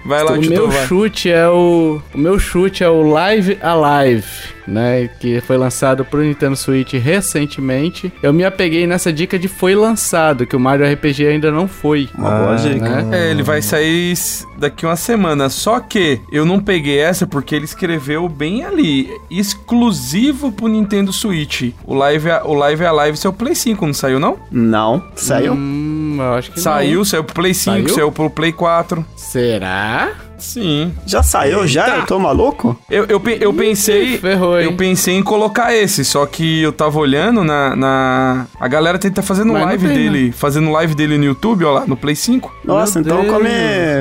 Vai 0.05 0.23
lá, 0.25 0.33
o 0.33 0.41
meu 0.41 0.69
vai. 0.69 0.87
chute 0.87 1.31
é 1.31 1.49
o. 1.49 2.01
O 2.15 2.19
meu 2.19 2.39
chute 2.39 2.83
é 2.83 2.89
o 2.89 3.03
Live 3.03 3.57
Alive, 3.63 4.27
né? 4.67 5.09
Que 5.21 5.41
foi 5.41 5.57
lançado 5.57 6.05
pro 6.05 6.21
Nintendo 6.23 6.57
Switch 6.57 6.93
recentemente. 6.95 8.13
Eu 8.23 8.33
me 8.33 8.45
apeguei 8.45 8.87
nessa 8.87 9.13
dica 9.13 9.39
de 9.39 9.47
foi 9.47 9.75
lançado, 9.77 10.45
que 10.47 10.57
o 10.57 10.61
Mario 10.61 10.91
RPG 10.93 11.27
ainda 11.27 11.51
não 11.53 11.69
foi. 11.69 12.09
Uma 12.19 12.31
boa 12.31 12.53
Ah, 12.53 12.57
dica. 12.57 13.03
né? 13.05 13.27
É, 13.27 13.31
ele 13.31 13.43
vai 13.45 13.63
sair 13.63 14.13
daqui 14.59 14.85
uma 14.85 14.97
semana. 14.97 15.49
Só 15.49 15.79
que 15.79 16.21
eu 16.33 16.45
não 16.45 16.59
peguei 16.59 16.99
essa 16.99 17.27
porque 17.27 17.55
ele 17.55 17.65
escreveu 17.65 18.29
bem 18.29 18.65
ali. 18.65 19.09
Exclusivo 19.31 20.51
pro 20.51 20.67
Nintendo 20.69 21.13
Switch. 21.13 21.71
O 21.85 21.95
Live, 21.95 22.29
o 22.45 22.55
Live 22.55 22.85
Alive 22.85 23.17
saiu 23.17 23.33
pro 23.33 23.45
Play 23.47 23.55
5, 23.55 23.87
não 23.87 23.95
saiu 23.95 24.19
não? 24.19 24.37
Não, 24.51 25.03
saiu? 25.15 25.53
Hum, 25.55 25.92
eu 26.21 26.35
acho 26.35 26.51
que 26.53 26.61
Saiu, 26.61 26.99
não. 26.99 27.05
saiu 27.05 27.25
pro 27.25 27.35
Play 27.35 27.55
5, 27.55 27.77
Saiu? 27.77 27.89
saiu 27.95 28.13
pro 28.13 28.29
Play 28.31 28.53
4. 28.53 29.05
Será? 29.17 30.11
Sim. 30.39 30.93
Já 31.07 31.23
saiu, 31.23 31.67
já? 31.69 31.87
Eita. 31.87 31.99
Eu 32.01 32.07
tô 32.07 32.19
maluco? 32.19 32.77
Eu, 32.91 33.05
eu, 33.05 33.23
eu 33.41 33.55
pensei. 33.55 34.19
ferrou, 34.19 34.59
hein? 34.59 34.65
Eu 34.67 34.77
pensei 34.77 35.15
em 35.15 35.23
colocar 35.23 35.73
esse, 35.73 36.05
só 36.05 36.27
que 36.27 36.61
eu 36.63 36.73
tava 36.73 36.99
olhando 36.99 37.45
na. 37.45 37.77
na... 37.77 38.47
A 38.59 38.67
galera 38.67 38.99
tenta 38.99 39.23
fazendo 39.23 39.53
Mas 39.53 39.63
live 39.63 39.87
tem, 39.87 39.97
dele. 39.97 40.33
Fazendo 40.33 40.71
live 40.73 40.95
dele 40.97 41.17
no 41.17 41.25
YouTube, 41.25 41.65
ó 41.65 41.71
lá, 41.73 41.87
no 41.87 41.97
Play 41.97 42.17
5. 42.17 42.53
Nossa, 42.65 43.01
Meu 43.01 43.07
então 43.07 43.23
Deus. 43.23 43.33
come, 43.33 43.49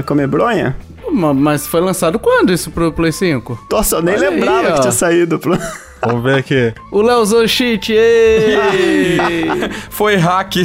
come 0.08 0.26
bronha? 0.28 0.76
Ma- 1.12 1.34
Mas 1.34 1.68
foi 1.68 1.80
lançado 1.82 2.18
quando 2.18 2.52
isso 2.52 2.72
pro 2.72 2.92
Play 2.92 3.12
5? 3.12 3.68
Nossa, 3.72 3.98
eu 3.98 4.02
nem 4.02 4.16
Olha 4.16 4.30
aí, 4.30 4.34
lembrava 4.34 4.70
ó. 4.70 4.74
que 4.76 4.82
tinha 4.82 4.92
saído. 4.92 5.38
Pro... 5.38 5.56
Vamos 6.04 6.24
ver 6.24 6.36
aqui. 6.40 6.74
O 6.92 7.02
Léo 7.02 7.20
usou 7.20 7.48
cheat! 7.48 7.94
Foi 9.90 10.16
hack. 10.16 10.56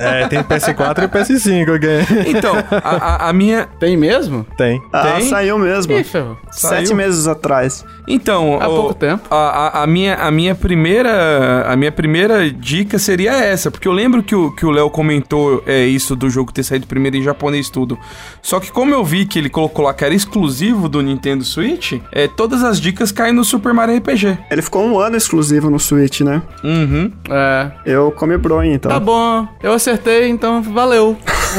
É, 0.00 0.26
tem 0.28 0.42
PS4 0.42 1.04
e 1.04 1.08
PS5 1.08 1.74
aqui. 1.76 2.28
então, 2.30 2.54
a, 2.70 2.96
a- 3.26 3.28
a 3.28 3.32
minha. 3.32 3.68
Tem 3.78 3.96
mesmo? 3.96 4.44
Tem. 4.56 4.82
Ah, 4.92 5.12
Tem? 5.12 5.28
saiu 5.28 5.58
mesmo. 5.58 5.92
Ih, 5.92 6.04
ferrou. 6.04 6.36
Sete 6.50 6.86
saiu. 6.86 6.96
meses 6.96 7.26
atrás. 7.26 7.84
Então, 8.06 8.58
Há 8.60 8.68
o- 8.68 8.74
pouco 8.74 8.94
tempo. 8.94 9.22
A, 9.30 9.36
a, 9.36 9.82
a 9.82 9.86
minha, 9.86 10.14
a 10.16 10.30
minha 10.30 10.54
primeira 10.54 11.64
a 11.68 11.76
minha 11.76 11.92
primeira 11.92 12.50
dica 12.50 12.98
seria 12.98 13.32
essa, 13.32 13.70
porque 13.70 13.86
eu 13.86 13.92
lembro 13.92 14.22
que 14.22 14.34
o 14.34 14.50
que 14.52 14.64
o 14.66 14.70
Léo 14.70 14.90
comentou 14.90 15.62
é 15.66 15.84
isso 15.84 16.16
do 16.16 16.28
jogo 16.30 16.52
ter 16.52 16.62
saído 16.62 16.86
primeiro 16.86 17.16
em 17.16 17.22
japonês 17.22 17.68
tudo. 17.70 17.98
Só 18.42 18.58
que 18.60 18.70
como 18.72 18.92
eu 18.92 19.04
vi 19.04 19.24
que 19.26 19.38
ele 19.38 19.48
colocou 19.48 19.84
lá 19.84 19.94
que 19.94 20.04
era 20.04 20.14
exclusivo 20.14 20.88
do 20.88 21.02
Nintendo 21.02 21.44
Switch, 21.44 21.94
é 22.12 22.26
todas 22.26 22.62
as 22.64 22.80
dicas 22.80 23.12
caem 23.12 23.32
no 23.32 23.44
Super 23.44 23.72
Mario 23.74 23.96
RPG. 23.98 24.38
Ele 24.50 24.62
ficou 24.62 24.82
um 24.84 24.98
ano 24.98 25.16
exclusivo 25.16 25.68
no 25.68 25.78
Switch, 25.78 26.20
né? 26.22 26.42
Uhum. 26.64 27.12
É. 27.30 27.70
Eu 27.84 28.10
come 28.12 28.36
bronha, 28.38 28.74
então. 28.74 28.90
Tá 28.90 28.98
bom, 28.98 29.46
eu 29.62 29.72
acertei, 29.72 30.28
então 30.28 30.62
valeu. 30.62 31.16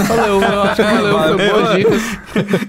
Valeu, 0.08 0.42
eu 0.42 0.62
acho 0.64 0.76
que 0.76 0.82
valeu, 0.84 1.18
foi 1.20 1.30
Valeu. 1.38 1.52
boas 1.54 1.76
dicas. 1.76 2.02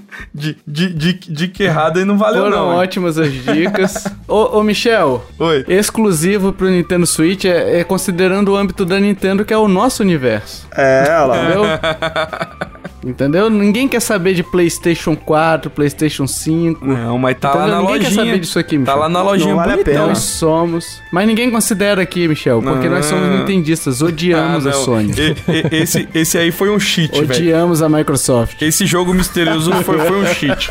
De, 0.35 0.57
de, 0.67 0.89
de, 0.93 1.13
dica 1.15 1.65
errada 1.65 2.01
e 2.01 2.05
não 2.05 2.17
valeu 2.19 2.45
Foram 2.45 2.57
não. 2.67 2.73
hein? 2.73 2.79
ótimas 2.79 3.19
as 3.19 3.33
dicas. 3.33 4.05
ô, 4.29 4.59
ô, 4.59 4.63
Michel, 4.63 5.25
Oi. 5.39 5.65
exclusivo 5.69 6.53
pro 6.53 6.69
Nintendo 6.69 7.07
Switch 7.07 7.45
é, 7.45 7.81
é 7.81 7.85
considerando 7.85 8.53
o 8.53 8.57
âmbito 8.57 8.85
da 8.85 8.99
Nintendo, 9.01 9.45
que 9.45 9.53
é 9.53 9.59
o 9.59 9.69
nosso 9.69 10.03
universo. 10.03 10.67
É, 10.77 11.05
olha 11.09 11.25
lá. 11.27 11.37
Entendeu? 11.43 12.71
Entendeu? 13.03 13.49
Ninguém 13.49 13.89
quer 13.89 14.01
saber 14.01 14.35
de 14.35 14.43
PlayStation 14.43 15.17
4, 15.17 15.71
PlayStation 15.71 16.27
5. 16.27 16.85
Não, 16.85 17.17
mas 17.17 17.39
tá 17.39 17.49
lá 17.55 17.63
Entendeu? 17.63 17.75
na 17.77 17.81
Ninguém 17.81 17.99
quer 17.99 18.05
lojinha. 18.09 18.25
saber 18.27 18.39
disso 18.41 18.59
aqui, 18.59 18.75
Tá 18.75 18.79
Michel. 18.81 18.99
lá 18.99 19.09
na 19.09 19.23
lojinha 19.23 19.49
Não 19.49 19.57
vale 19.57 19.73
a 19.81 19.85
pena. 19.85 20.07
Nós 20.09 20.19
somos. 20.19 21.01
Mas 21.11 21.27
ninguém 21.27 21.51
considera 21.51 22.03
aqui, 22.03 22.29
Michel, 22.29 22.61
porque 22.61 22.91
nós 22.91 23.07
somos 23.07 23.27
Não. 23.27 23.39
nintendistas, 23.39 24.03
odiamos 24.03 24.67
Ah, 24.67 24.71
a 24.71 24.73
não. 24.75 24.85
Sony. 24.85 25.13
E- 25.17 25.77
e- 25.77 25.83
esse, 25.83 26.09
esse 26.15 26.37
aí 26.37 26.53
foi 26.53 26.69
um 26.71 26.79
cheat, 26.79 27.11
velho. 27.13 27.31
Odiamos 27.33 27.81
a 27.81 27.89
Microsoft. 27.89 28.61
Esse 28.61 28.85
jogo 28.85 29.15
misterioso 29.15 29.73
foi, 29.83 29.99
foi 30.11 30.23
um 30.23 30.27
cheat. 30.35 30.69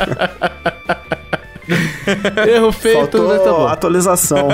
Erro 2.47 2.71
feito, 2.71 2.97
mas 2.99 3.09
tá 3.37 3.43
Faltou 3.43 3.57
bom. 3.59 3.67
atualização. 3.67 4.47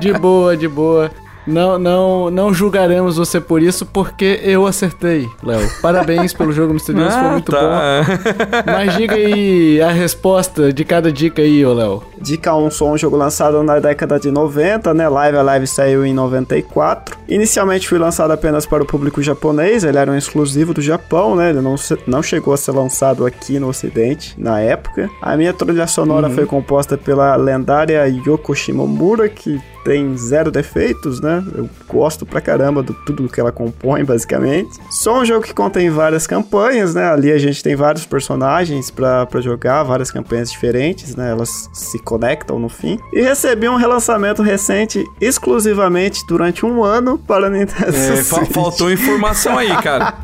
De 0.00 0.12
boa, 0.12 0.56
de 0.56 0.68
boa. 0.68 1.10
Não, 1.48 1.78
não, 1.78 2.30
não 2.30 2.52
julgaremos 2.54 3.16
você 3.16 3.40
por 3.40 3.62
isso, 3.62 3.86
porque 3.86 4.40
eu 4.42 4.66
acertei, 4.66 5.28
Léo. 5.42 5.68
Parabéns 5.80 6.32
pelo 6.32 6.52
jogo 6.52 6.74
misterioso, 6.74 7.10
foi 7.10 7.26
Ah, 7.26 7.30
muito 7.32 7.50
tá. 7.50 7.60
bom. 7.60 8.72
Mas 8.72 8.94
diga 8.96 9.14
aí 9.14 9.80
a 9.80 9.90
resposta 9.90 10.72
de 10.72 10.84
cada 10.84 11.10
dica 11.10 11.42
aí, 11.42 11.64
ô 11.64 11.72
Léo. 11.72 12.02
Dica 12.20 12.54
1, 12.54 12.70
sou 12.70 12.90
um 12.92 12.98
jogo 12.98 13.16
lançado 13.16 13.62
na 13.62 13.78
década 13.78 14.18
de 14.20 14.30
90, 14.30 14.92
né? 14.92 15.08
Live 15.08 15.38
a 15.38 15.42
Live 15.42 15.66
saiu 15.66 16.04
em 16.04 16.12
94. 16.12 17.16
Inicialmente 17.28 17.88
foi 17.88 17.98
lançado 17.98 18.30
apenas 18.32 18.66
para 18.66 18.82
o 18.82 18.86
público 18.86 19.22
japonês, 19.22 19.84
ele 19.84 19.98
era 19.98 20.10
um 20.10 20.16
exclusivo 20.16 20.74
do 20.74 20.82
Japão, 20.82 21.34
né? 21.36 21.50
Ele 21.50 21.60
não, 21.60 21.76
não 22.06 22.22
chegou 22.22 22.52
a 22.52 22.56
ser 22.56 22.72
lançado 22.72 23.24
aqui 23.24 23.58
no 23.58 23.68
ocidente 23.68 24.34
na 24.36 24.60
época. 24.60 25.08
A 25.22 25.36
minha 25.36 25.52
trilha 25.52 25.86
sonora 25.86 26.28
foi 26.28 26.44
composta 26.46 26.96
pela 26.98 27.36
lendária 27.36 28.04
Yoko 28.06 28.54
Shimomura, 28.54 29.28
que 29.28 29.60
tem 29.88 30.14
zero 30.18 30.50
defeitos, 30.50 31.18
né? 31.18 31.42
Eu 31.56 31.66
gosto 31.88 32.26
pra 32.26 32.42
caramba 32.42 32.82
de 32.82 32.92
tudo 33.06 33.26
que 33.26 33.40
ela 33.40 33.50
compõe, 33.50 34.04
basicamente. 34.04 34.68
Só 34.90 35.20
um 35.20 35.24
jogo 35.24 35.46
que 35.46 35.54
contém 35.54 35.88
várias 35.88 36.26
campanhas, 36.26 36.94
né? 36.94 37.10
Ali 37.10 37.32
a 37.32 37.38
gente 37.38 37.62
tem 37.62 37.74
vários 37.74 38.04
personagens 38.04 38.90
pra 38.90 39.24
pra 39.24 39.40
jogar, 39.40 39.82
várias 39.84 40.10
campanhas 40.10 40.50
diferentes, 40.50 41.16
né? 41.16 41.30
Elas 41.30 41.70
se 41.72 41.98
conectam 41.98 42.58
no 42.58 42.68
fim. 42.68 42.98
E 43.14 43.22
recebi 43.22 43.66
um 43.66 43.76
relançamento 43.76 44.42
recente 44.42 45.02
exclusivamente 45.22 46.20
durante 46.28 46.66
um 46.66 46.84
ano 46.84 47.16
para 47.18 47.48
Nintendo 47.48 47.96
É, 47.96 48.16
fa- 48.22 48.44
faltou 48.44 48.92
informação 48.92 49.56
aí, 49.56 49.74
cara. 49.82 50.12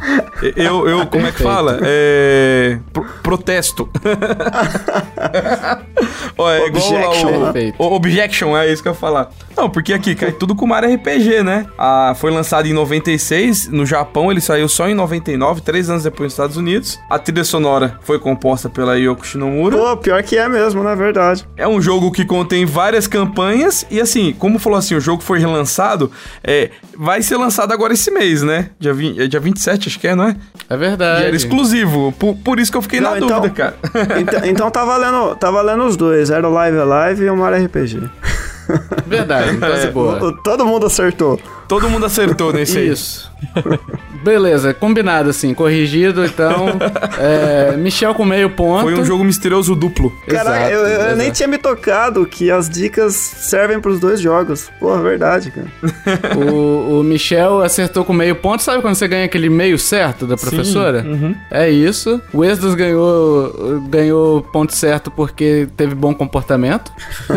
Eu, 0.57 0.87
eu 0.87 1.07
como 1.07 1.27
é 1.27 1.33
que 1.33 1.43
fala? 1.43 1.79
É. 1.83 2.79
pro- 2.93 3.07
protesto. 3.23 3.89
Ó, 6.37 6.51
é 6.51 6.67
igual 6.67 6.93
lá 6.93 7.09
Objection, 7.09 7.31
o, 7.31 7.53
né? 7.53 7.73
o- 7.79 7.85
Objection, 7.95 8.57
é 8.57 8.73
isso 8.73 8.83
que 8.83 8.89
eu 8.89 8.93
ia 8.93 8.99
falar. 8.99 9.31
Não, 9.57 9.71
porque 9.71 9.93
aqui 9.93 10.15
cai 10.15 10.33
tudo 10.33 10.55
com 10.55 10.67
Mario 10.67 10.93
RPG, 10.95 11.43
né? 11.43 11.67
Ah, 11.79 12.13
foi 12.17 12.31
lançado 12.31 12.67
em 12.67 12.73
96, 12.73 13.69
no 13.69 13.87
Japão 13.87 14.31
ele 14.31 14.41
saiu 14.41 14.69
só 14.69 14.89
em 14.89 14.95
99, 14.95 15.61
três 15.61 15.89
anos 15.89 16.03
depois 16.03 16.25
nos 16.27 16.33
Estados 16.33 16.57
Unidos. 16.57 16.99
A 17.09 17.19
trilha 17.19 17.45
sonora 17.45 17.99
foi 18.03 18.19
composta 18.19 18.69
pela 18.69 18.97
Yoko 18.99 19.25
Shinomura. 19.27 19.77
Pô, 19.77 19.97
pior 19.97 20.23
que 20.23 20.37
é 20.37 20.49
mesmo, 20.49 20.83
na 20.83 20.95
verdade. 20.95 21.47
É 21.57 21.67
um 21.69 21.81
jogo 21.81 22.11
que 22.11 22.25
contém 22.25 22.65
várias 22.67 23.07
campanhas 23.07 23.87
e 23.91 24.01
assim, 24.01 24.33
como 24.39 24.59
falou 24.59 24.79
assim, 24.79 24.95
o 24.97 25.01
jogo 25.01 25.23
foi 25.23 25.39
relançado, 25.39 26.11
é, 26.43 26.71
vai 26.99 27.23
ser 27.23 27.37
lançado 27.37 27.73
agora 27.73 27.93
esse 27.95 28.11
mês, 28.11 28.43
né? 28.43 28.71
Dia, 28.81 28.93
20, 28.93 29.21
é 29.23 29.27
dia 29.27 29.41
27, 29.41 29.89
acho 29.89 30.01
que 30.01 30.09
é, 30.09 30.15
não 30.15 30.25
é? 30.25 30.37
É 30.69 30.75
E 30.75 30.77
verdade. 30.77 31.25
era 31.27 31.37
exclusivo, 31.37 32.13
por, 32.19 32.35
por 32.37 32.59
isso 32.59 32.71
que 32.73 32.77
eu 32.79 32.83
fiquei 32.83 33.01
Não, 33.01 33.13
na 33.13 33.19
então- 33.19 33.41
dúvida, 33.41 33.55
cara. 33.55 33.77
Então, 34.21 34.41
então 34.45 34.71
tá 34.71 34.85
valendo, 34.85 35.37
tá 35.37 35.51
valendo 35.51 35.85
os 35.85 35.97
dois, 35.97 36.31
era 36.31 36.49
o 36.49 36.53
Live 36.53 36.79
Alive 36.79 37.25
e 37.25 37.31
o 37.31 37.37
Mario 37.37 37.65
RPG. 37.67 38.01
Verdade, 39.07 39.57
então 39.57 39.75
de 39.81 39.87
boa. 39.93 40.23
O- 40.25 40.43
Todo 40.43 40.65
mundo 40.67 40.87
acertou. 40.87 41.39
Todo 41.69 41.89
mundo 41.91 42.07
acertou 42.07 42.53
nesse 42.53 42.79
aí. 42.79 42.89
Isso. 42.91 43.31
Beleza, 44.25 44.73
combinado 44.73 45.29
assim, 45.29 45.53
corrigido, 45.53 46.25
então. 46.25 46.79
É, 47.17 47.77
Michel 47.77 48.15
com 48.15 48.25
meio 48.25 48.51
ponto. 48.51 48.83
Foi 48.83 48.95
um 48.95 49.05
jogo 49.05 49.23
misterioso 49.23 49.75
duplo. 49.75 50.13
Caraca, 50.27 50.71
Exato, 50.71 50.73
eu, 50.73 50.87
eu 50.87 51.17
nem 51.17 51.27
exato. 51.27 51.33
tinha 51.33 51.49
me 51.49 51.59
tocado 51.59 52.27
que 52.27 52.51
as 52.51 52.69
dicas 52.69 53.15
servem 53.15 53.81
pros 53.81 54.01
dois 54.01 54.21
jogos. 54.21 54.71
Porra, 54.81 55.03
verdade, 55.03 55.51
cara. 55.51 55.67
O, 56.37 57.01
o 57.01 57.03
Michel 57.03 57.63
acertou 57.63 58.05
com 58.05 58.13
meio 58.13 58.35
ponto. 58.35 58.63
Sabe 58.63 58.83
quando 58.83 58.95
você 58.95 59.07
ganha 59.07 59.25
aquele 59.25 59.49
meio 59.49 59.79
certo 59.79 60.27
da 60.27 60.37
professora? 60.37 61.05
uhum. 61.07 61.35
É 61.51 61.71
isso. 61.71 62.21
O 62.33 62.45
Esdras 62.45 62.75
ganhou, 62.75 63.81
ganhou 63.89 64.43
ponto 64.43 64.75
certo 64.75 65.11
porque 65.11 65.69
teve 65.77 65.95
bom 65.95 66.15
comportamento, 66.15 66.93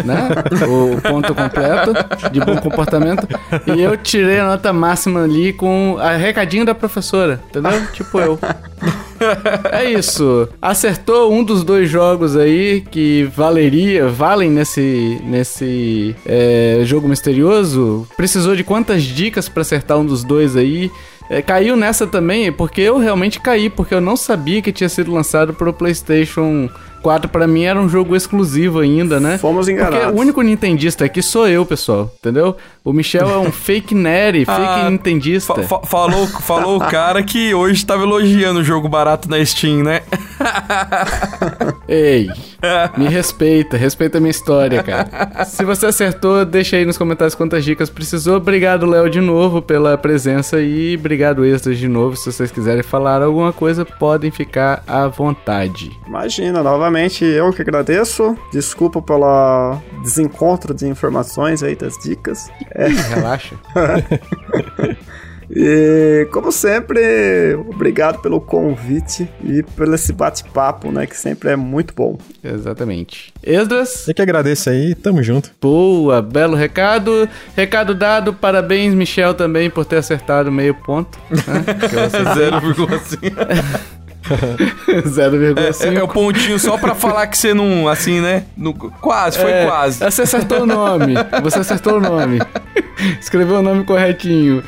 né? 0.06 0.30
o 0.68 1.02
ponto 1.02 1.36
completo 1.36 1.94
de 2.32 2.40
bom 2.40 2.58
comportamento. 2.58 3.28
E 3.76 3.82
eu 3.82 3.96
tirei 3.98 4.40
a 4.40 4.46
nota 4.48 4.74
máxima 4.74 5.24
ali 5.24 5.54
com 5.54 5.98
a 6.00 6.16
recadinho 6.16 6.66
da 6.66 6.74
professora, 6.78 7.42
entendeu? 7.50 7.72
Tipo 7.94 8.20
eu. 8.20 8.40
É 9.72 9.84
isso. 9.92 10.48
Acertou 10.62 11.34
um 11.34 11.44
dos 11.44 11.64
dois 11.64 11.90
jogos 11.90 12.38
aí 12.38 12.82
que 12.82 13.24
valeria, 13.36 14.08
valem 14.08 14.50
nesse, 14.50 15.20
nesse 15.24 16.16
é, 16.26 16.82
jogo 16.84 17.08
misterioso. 17.08 18.08
Precisou 18.16 18.56
de 18.56 18.64
quantas 18.64 19.04
dicas 19.04 19.50
pra 19.50 19.62
acertar 19.62 19.98
um 19.98 20.06
dos 20.06 20.24
dois 20.24 20.56
aí? 20.56 20.92
É, 21.30 21.42
caiu 21.42 21.76
nessa 21.76 22.08
também, 22.08 22.52
porque 22.52 22.82
eu 22.82 22.98
realmente 22.98 23.40
caí, 23.40 23.70
porque 23.70 23.94
eu 23.94 24.00
não 24.00 24.16
sabia 24.16 24.62
que 24.62 24.72
tinha 24.72 24.88
sido 24.88 25.12
lançado 25.12 25.54
pro 25.54 25.74
PlayStation 25.74 26.70
4. 27.02 27.30
Pra 27.30 27.48
mim 27.48 27.64
era 27.64 27.80
um 27.80 27.90
jogo 27.90 28.16
exclusivo 28.16 28.80
ainda, 28.80 29.20
né? 29.20 29.38
Fomos 29.38 29.66
Porque 29.66 29.80
enganados. 29.80 30.18
o 30.18 30.22
único 30.22 30.42
nintendista 30.42 31.06
aqui 31.06 31.22
sou 31.22 31.48
eu, 31.48 31.66
pessoal, 31.66 32.12
entendeu? 32.20 32.56
O 32.88 32.94
Michel 32.94 33.30
é 33.30 33.38
um 33.38 33.52
fake 33.52 33.94
nerd, 33.94 34.46
fake 34.48 34.62
Ah, 34.62 34.90
nintendista. 34.90 35.54
Fa- 35.56 35.64
fa- 35.82 35.86
falou, 35.88 36.26
falou 36.26 36.78
o 36.78 36.80
cara 36.80 37.22
que 37.22 37.54
hoje 37.54 37.86
tava 37.86 38.04
elogiando 38.04 38.62
o 38.62 38.64
jogo 38.64 38.88
barato 38.88 39.30
na 39.30 39.44
Steam, 39.46 39.84
né? 39.84 40.04
Ei, 41.88 42.30
me 42.98 43.08
respeita, 43.08 43.78
respeita 43.78 44.18
a 44.18 44.22
minha 44.22 44.32
história, 44.32 44.82
cara. 44.84 45.44
Se 45.46 45.64
você 45.64 45.88
acertou, 45.88 46.44
deixa 46.46 46.76
aí 46.78 46.86
nos 46.86 46.98
comentários 46.98 47.36
quantas 47.36 47.64
dicas 47.64 47.90
precisou. 47.90 48.38
Obrigado, 48.38 48.86
Léo, 48.86 49.10
de 49.10 49.20
novo 49.22 49.62
pela 49.62 49.98
presença 49.98 50.60
e 50.62 50.96
obrigado, 50.98 51.46
Extras, 51.46 51.78
de 51.78 51.88
novo. 51.88 52.16
Se 52.16 52.32
vocês 52.32 52.52
quiserem 52.52 52.84
falar 52.84 53.22
alguma 53.22 53.52
coisa, 53.54 53.86
podem 53.86 54.32
ficar 54.32 54.84
à 54.88 55.08
vontade. 55.08 55.92
Imagina, 56.08 56.62
novamente 56.64 57.24
eu 57.26 57.52
que 57.52 57.62
agradeço. 57.62 58.36
Desculpa 58.52 59.02
pelo 59.02 59.78
desencontro 60.04 60.74
de 60.74 60.88
informações 60.88 61.64
aí 61.64 61.76
das 61.76 61.98
dicas. 62.02 62.50
Ih, 62.78 63.16
relaxa. 63.16 63.56
E, 65.50 66.28
como 66.32 66.52
sempre, 66.52 67.56
obrigado 67.56 68.20
pelo 68.22 68.42
convite 68.42 69.30
e 69.44 69.64
pelo 69.64 69.96
esse 69.96 70.12
bate-papo, 70.12 70.92
né? 70.92 71.06
Que 71.06 71.16
sempre 71.16 71.52
é 71.52 71.56
muito 71.56 71.94
bom. 71.94 72.18
Exatamente. 72.44 73.34
Esdras, 73.42 74.08
Eu 74.08 74.14
que 74.14 74.22
agradeço 74.22 74.70
aí, 74.70 74.94
tamo 74.94 75.24
junto. 75.24 75.52
boa, 75.62 76.22
belo 76.22 76.56
recado. 76.56 77.30
Recado 77.56 77.96
dado, 77.96 78.34
parabéns, 78.34 78.94
Michel, 78.94 79.34
também, 79.34 79.70
por 79.70 79.86
ter 79.86 79.98
acertado 79.98 80.52
meio 80.52 80.76
ponto. 80.76 81.18
Né? 81.30 81.64
Que 81.88 81.96
eu 81.96 82.04
acertei. 82.04 82.52
0,5. 82.52 83.88
0,5. 84.88 85.86
É, 85.86 85.96
é 85.96 86.04
o 86.04 86.08
pontinho 86.08 86.60
só 86.60 86.78
pra 86.78 86.94
falar 86.96 87.28
que 87.28 87.38
você 87.38 87.54
não, 87.54 87.88
assim, 87.88 88.20
né? 88.20 88.46
No, 88.56 88.74
quase, 88.74 89.40
foi 89.40 89.52
É, 89.52 89.66
quase. 89.66 90.00
Você 90.00 90.22
acertou 90.24 90.62
o 90.62 90.66
nome. 90.66 91.14
Você 91.44 91.60
acertou 91.60 91.98
o 91.98 92.00
nome. 92.00 92.40
Escreveu 93.20 93.58
o 93.58 93.62
nome 93.62 93.84
corretinho. 93.84 94.64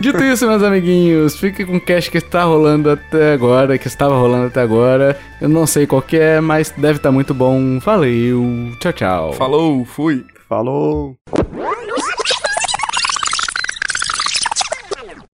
Dito 0.00 0.22
isso, 0.24 0.46
meus 0.46 0.62
amiguinhos, 0.62 1.36
fique 1.36 1.64
com 1.64 1.76
o 1.76 1.80
cast 1.80 2.10
que 2.10 2.18
está 2.18 2.44
rolando 2.44 2.90
até 2.90 3.32
agora, 3.32 3.76
que 3.76 3.86
estava 3.86 4.16
rolando 4.16 4.46
até 4.46 4.62
agora. 4.62 5.18
Eu 5.40 5.48
não 5.48 5.66
sei 5.66 5.86
qual 5.86 6.00
que 6.00 6.16
é, 6.16 6.40
mas 6.40 6.72
deve 6.76 6.98
estar 6.98 7.12
muito 7.12 7.34
bom. 7.34 7.78
Valeu. 7.78 8.72
Tchau, 8.80 8.92
tchau. 8.92 9.32
Falou, 9.34 9.84
fui. 9.84 10.24
Falou! 10.48 11.16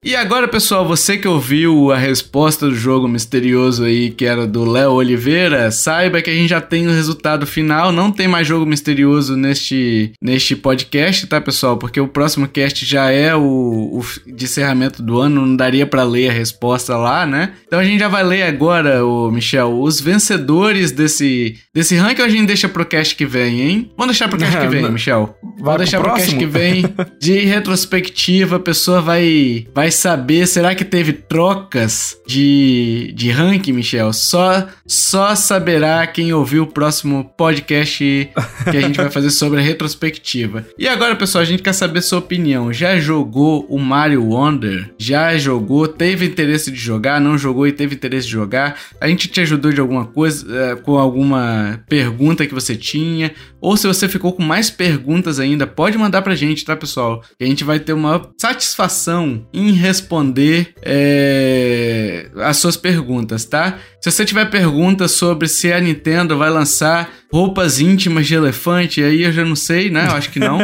E 0.02 0.16
agora, 0.16 0.48
pessoal, 0.48 0.88
você 0.88 1.18
que 1.18 1.28
ouviu 1.28 1.92
a 1.92 1.98
resposta 1.98 2.66
do 2.66 2.74
jogo 2.74 3.06
misterioso 3.06 3.84
aí, 3.84 4.10
que 4.10 4.24
era 4.24 4.48
do 4.48 4.64
Léo 4.64 4.94
Oliveira, 4.94 5.70
saiba 5.72 6.22
que 6.22 6.30
a 6.30 6.34
gente 6.34 6.48
já 6.48 6.62
tem 6.62 6.88
o 6.88 6.92
resultado 6.92 7.46
final. 7.46 7.92
Não 7.92 8.10
tem 8.10 8.26
mais 8.26 8.48
jogo 8.48 8.66
misterioso 8.66 9.36
neste, 9.36 10.14
neste 10.22 10.56
podcast, 10.56 11.28
tá, 11.28 11.42
pessoal? 11.42 11.76
Porque 11.76 12.00
o 12.00 12.08
próximo 12.08 12.48
cast 12.48 12.86
já 12.86 13.12
é 13.12 13.36
o, 13.36 13.42
o 13.42 14.06
de 14.26 14.46
encerramento 14.46 15.04
do 15.04 15.20
ano, 15.20 15.46
não 15.46 15.54
daria 15.54 15.86
pra 15.86 16.04
ler 16.04 16.30
a 16.30 16.34
resposta 16.34 16.96
lá, 16.96 17.26
né? 17.26 17.52
Então 17.68 17.78
a 17.78 17.84
gente 17.84 18.00
já 18.00 18.08
vai 18.08 18.24
ler 18.24 18.44
agora, 18.44 19.06
o 19.06 19.30
Michel, 19.30 19.82
os 19.82 20.00
vencedores 20.00 20.94
desse, 20.94 21.58
desse 21.76 21.98
ranking 21.98 22.22
ou 22.22 22.28
a 22.28 22.32
gente 22.32 22.48
deixa 22.48 22.70
pro 22.70 22.86
cast 22.86 23.18
que 23.18 23.26
vem, 23.26 23.62
hein? 23.62 23.92
Vamos 23.98 24.14
deixar 24.16 24.30
pro 24.30 24.40
cast 24.40 24.58
que 24.58 24.68
vem, 24.70 24.82
Não. 24.82 24.94
Michel. 24.94 25.36
Vai 25.44 25.64
Vamos 25.64 25.78
deixar 25.80 26.00
pro 26.00 26.12
pro 26.12 26.20
cast 26.22 26.38
que 26.38 26.46
vem 26.46 26.86
de 27.20 27.40
retrospectiva, 27.40 28.56
a 28.56 28.60
pessoa 28.62 29.02
vai, 29.02 29.68
vai 29.76 29.89
saber, 29.91 30.48
será 30.48 30.76
que 30.76 30.86
teve 30.86 31.14
trocas 31.14 32.18
de, 32.28 33.14
de 33.16 33.30
ranking, 33.32 33.74
Michel? 33.74 34.11
Só, 34.14 34.68
só 34.86 35.36
saberá 35.36 36.06
quem 36.07 36.34
ouviu 36.34 36.64
o 36.64 36.68
próximo 36.68 37.34
podcast 37.38 38.30
que 38.72 38.78
a 38.78 38.82
gente 38.82 38.98
vai 38.98 39.10
fazer 39.10 39.30
sobre 39.30 39.60
a 39.60 39.64
retrospectiva. 39.64 40.66
E 40.78 40.88
agora, 40.88 41.16
pessoal, 41.16 41.41
a 41.41 41.45
gente 41.45 41.64
quer 41.64 41.74
saber 41.74 42.02
sua 42.02 42.20
opinião. 42.20 42.72
Já 42.74 42.99
jogou 42.99 43.66
o 43.70 43.80
Mario 43.80 44.26
Wonder? 44.26 44.94
Já 44.98 45.38
jogou? 45.38 45.88
Teve 45.88 46.26
interesse 46.26 46.72
de 46.72 46.78
jogar? 46.78 47.20
Não 47.22 47.38
jogou 47.38 47.68
e 47.68 47.72
teve 47.72 47.95
interesse 47.95 48.28
de 48.28 48.34
jogar? 48.34 48.80
A 48.99 49.07
gente 49.07 49.28
te 49.28 49.41
ajudou 49.41 49.72
de 49.72 49.80
alguma 49.80 50.06
coisa, 50.06 50.45
eh, 50.56 50.76
com 50.76 50.98
alguma 50.98 51.84
pergunta 51.88 52.45
que 52.45 52.53
você 52.53 52.76
tinha? 52.76 53.32
Ou 53.61 53.76
se 53.76 53.88
você 53.88 54.07
ficou 54.07 54.34
com 54.34 54.44
mais 54.44 54.70
perguntas 54.70 55.40
ainda, 55.40 55.68
pode 55.68 55.98
mandar 55.98 56.22
pra 56.22 56.36
gente, 56.36 56.64
tá, 56.64 56.76
pessoal? 56.76 57.22
Que 57.38 57.44
a 57.44 57.48
gente 57.48 57.64
vai 57.64 57.80
ter 57.80 57.94
uma 57.94 58.30
satisfação 58.38 59.48
em 59.53 59.72
responder 59.80 60.74
é, 60.82 62.28
as 62.38 62.58
suas 62.58 62.78
perguntas, 62.78 63.46
tá? 63.46 63.78
Se 64.02 64.10
você 64.10 64.24
tiver 64.24 64.46
perguntas 64.50 65.12
sobre 65.12 65.48
se 65.48 65.74
a 65.74 65.80
Nintendo 65.80 66.38
vai 66.38 66.50
lançar 66.50 67.10
roupas 67.32 67.82
íntimas 67.82 68.28
de 68.28 68.34
elefante, 68.36 69.04
aí 69.04 69.24
eu 69.24 69.32
já 69.32 69.44
não 69.44 69.56
sei, 69.56 69.90
né? 69.90 70.08
Eu 70.10 70.16
acho 70.16 70.30
que 70.32 70.40
não. 70.40 70.58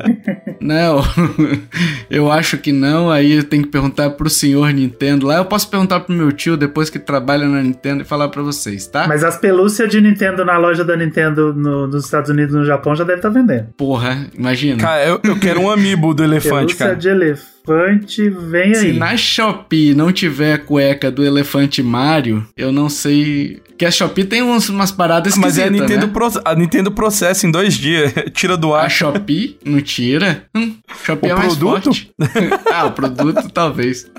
não, 0.60 1.02
eu 2.10 2.30
acho 2.32 2.56
que 2.56 2.72
não. 2.72 3.10
Aí 3.10 3.32
eu 3.32 3.44
tenho 3.44 3.62
que 3.64 3.68
perguntar 3.68 4.10
pro 4.10 4.30
senhor 4.30 4.72
Nintendo 4.72 5.26
lá. 5.26 5.36
Eu 5.36 5.44
posso 5.44 5.68
perguntar 5.68 6.00
pro 6.00 6.14
meu 6.14 6.32
tio 6.32 6.56
depois 6.56 6.88
que 6.88 6.98
trabalha 6.98 7.46
na 7.46 7.62
Nintendo 7.62 8.02
e 8.02 8.06
falar 8.06 8.28
pra 8.30 8.42
vocês, 8.42 8.86
tá? 8.86 9.06
Mas 9.06 9.22
as 9.22 9.36
pelúcias 9.38 9.90
de 9.90 10.00
Nintendo 10.00 10.42
na 10.44 10.56
loja 10.56 10.82
da 10.84 10.96
Nintendo 10.96 11.52
no- 11.52 11.86
nos 11.86 12.04
Estados 12.06 12.30
Unidos 12.30 12.54
e 12.54 12.58
no 12.58 12.64
Japão 12.64 12.94
já 12.96 13.04
deve 13.04 13.18
estar 13.18 13.28
vendendo. 13.28 13.68
Porra, 13.76 14.26
imagina. 14.36 14.80
Cara, 14.80 15.04
eu, 15.04 15.20
eu 15.22 15.38
quero 15.38 15.60
um 15.60 15.70
amiibo 15.70 16.14
do 16.14 16.24
elefante, 16.24 16.74
Pelúcia 16.74 16.86
cara. 16.86 16.96
de 16.96 17.08
elefante, 17.08 17.51
vem 17.66 18.74
Se 18.74 18.86
aí. 18.86 18.92
na 18.98 19.16
Shopee 19.16 19.94
não 19.94 20.10
tiver 20.12 20.54
a 20.54 20.58
cueca 20.58 21.10
do 21.10 21.24
Elefante 21.24 21.82
Mario, 21.82 22.46
eu 22.56 22.72
não 22.72 22.88
sei. 22.88 23.60
Que 23.78 23.86
a 23.86 23.90
Shopee 23.90 24.24
tem 24.24 24.42
uns, 24.42 24.68
umas 24.68 24.92
paradas 24.92 25.36
Mas 25.36 25.58
é 25.58 25.64
a 25.64 25.70
Nintendo, 25.70 26.06
né? 26.06 26.12
pro- 26.12 26.30
a 26.44 26.54
Nintendo 26.54 26.90
processa 26.92 27.46
em 27.46 27.50
dois 27.50 27.74
dias. 27.74 28.12
Tira 28.32 28.56
do 28.56 28.72
A 28.74 28.82
ar. 28.82 28.90
Shopee 28.90 29.58
não 29.64 29.80
tira. 29.80 30.44
Hum, 30.54 30.76
Shopee 31.04 31.28
O 31.28 31.32
é 31.32 31.34
mais 31.34 31.56
produto? 31.56 31.84
forte. 31.84 32.10
ah, 32.72 32.86
o 32.86 32.92
produto 32.92 33.48
talvez. 33.50 34.08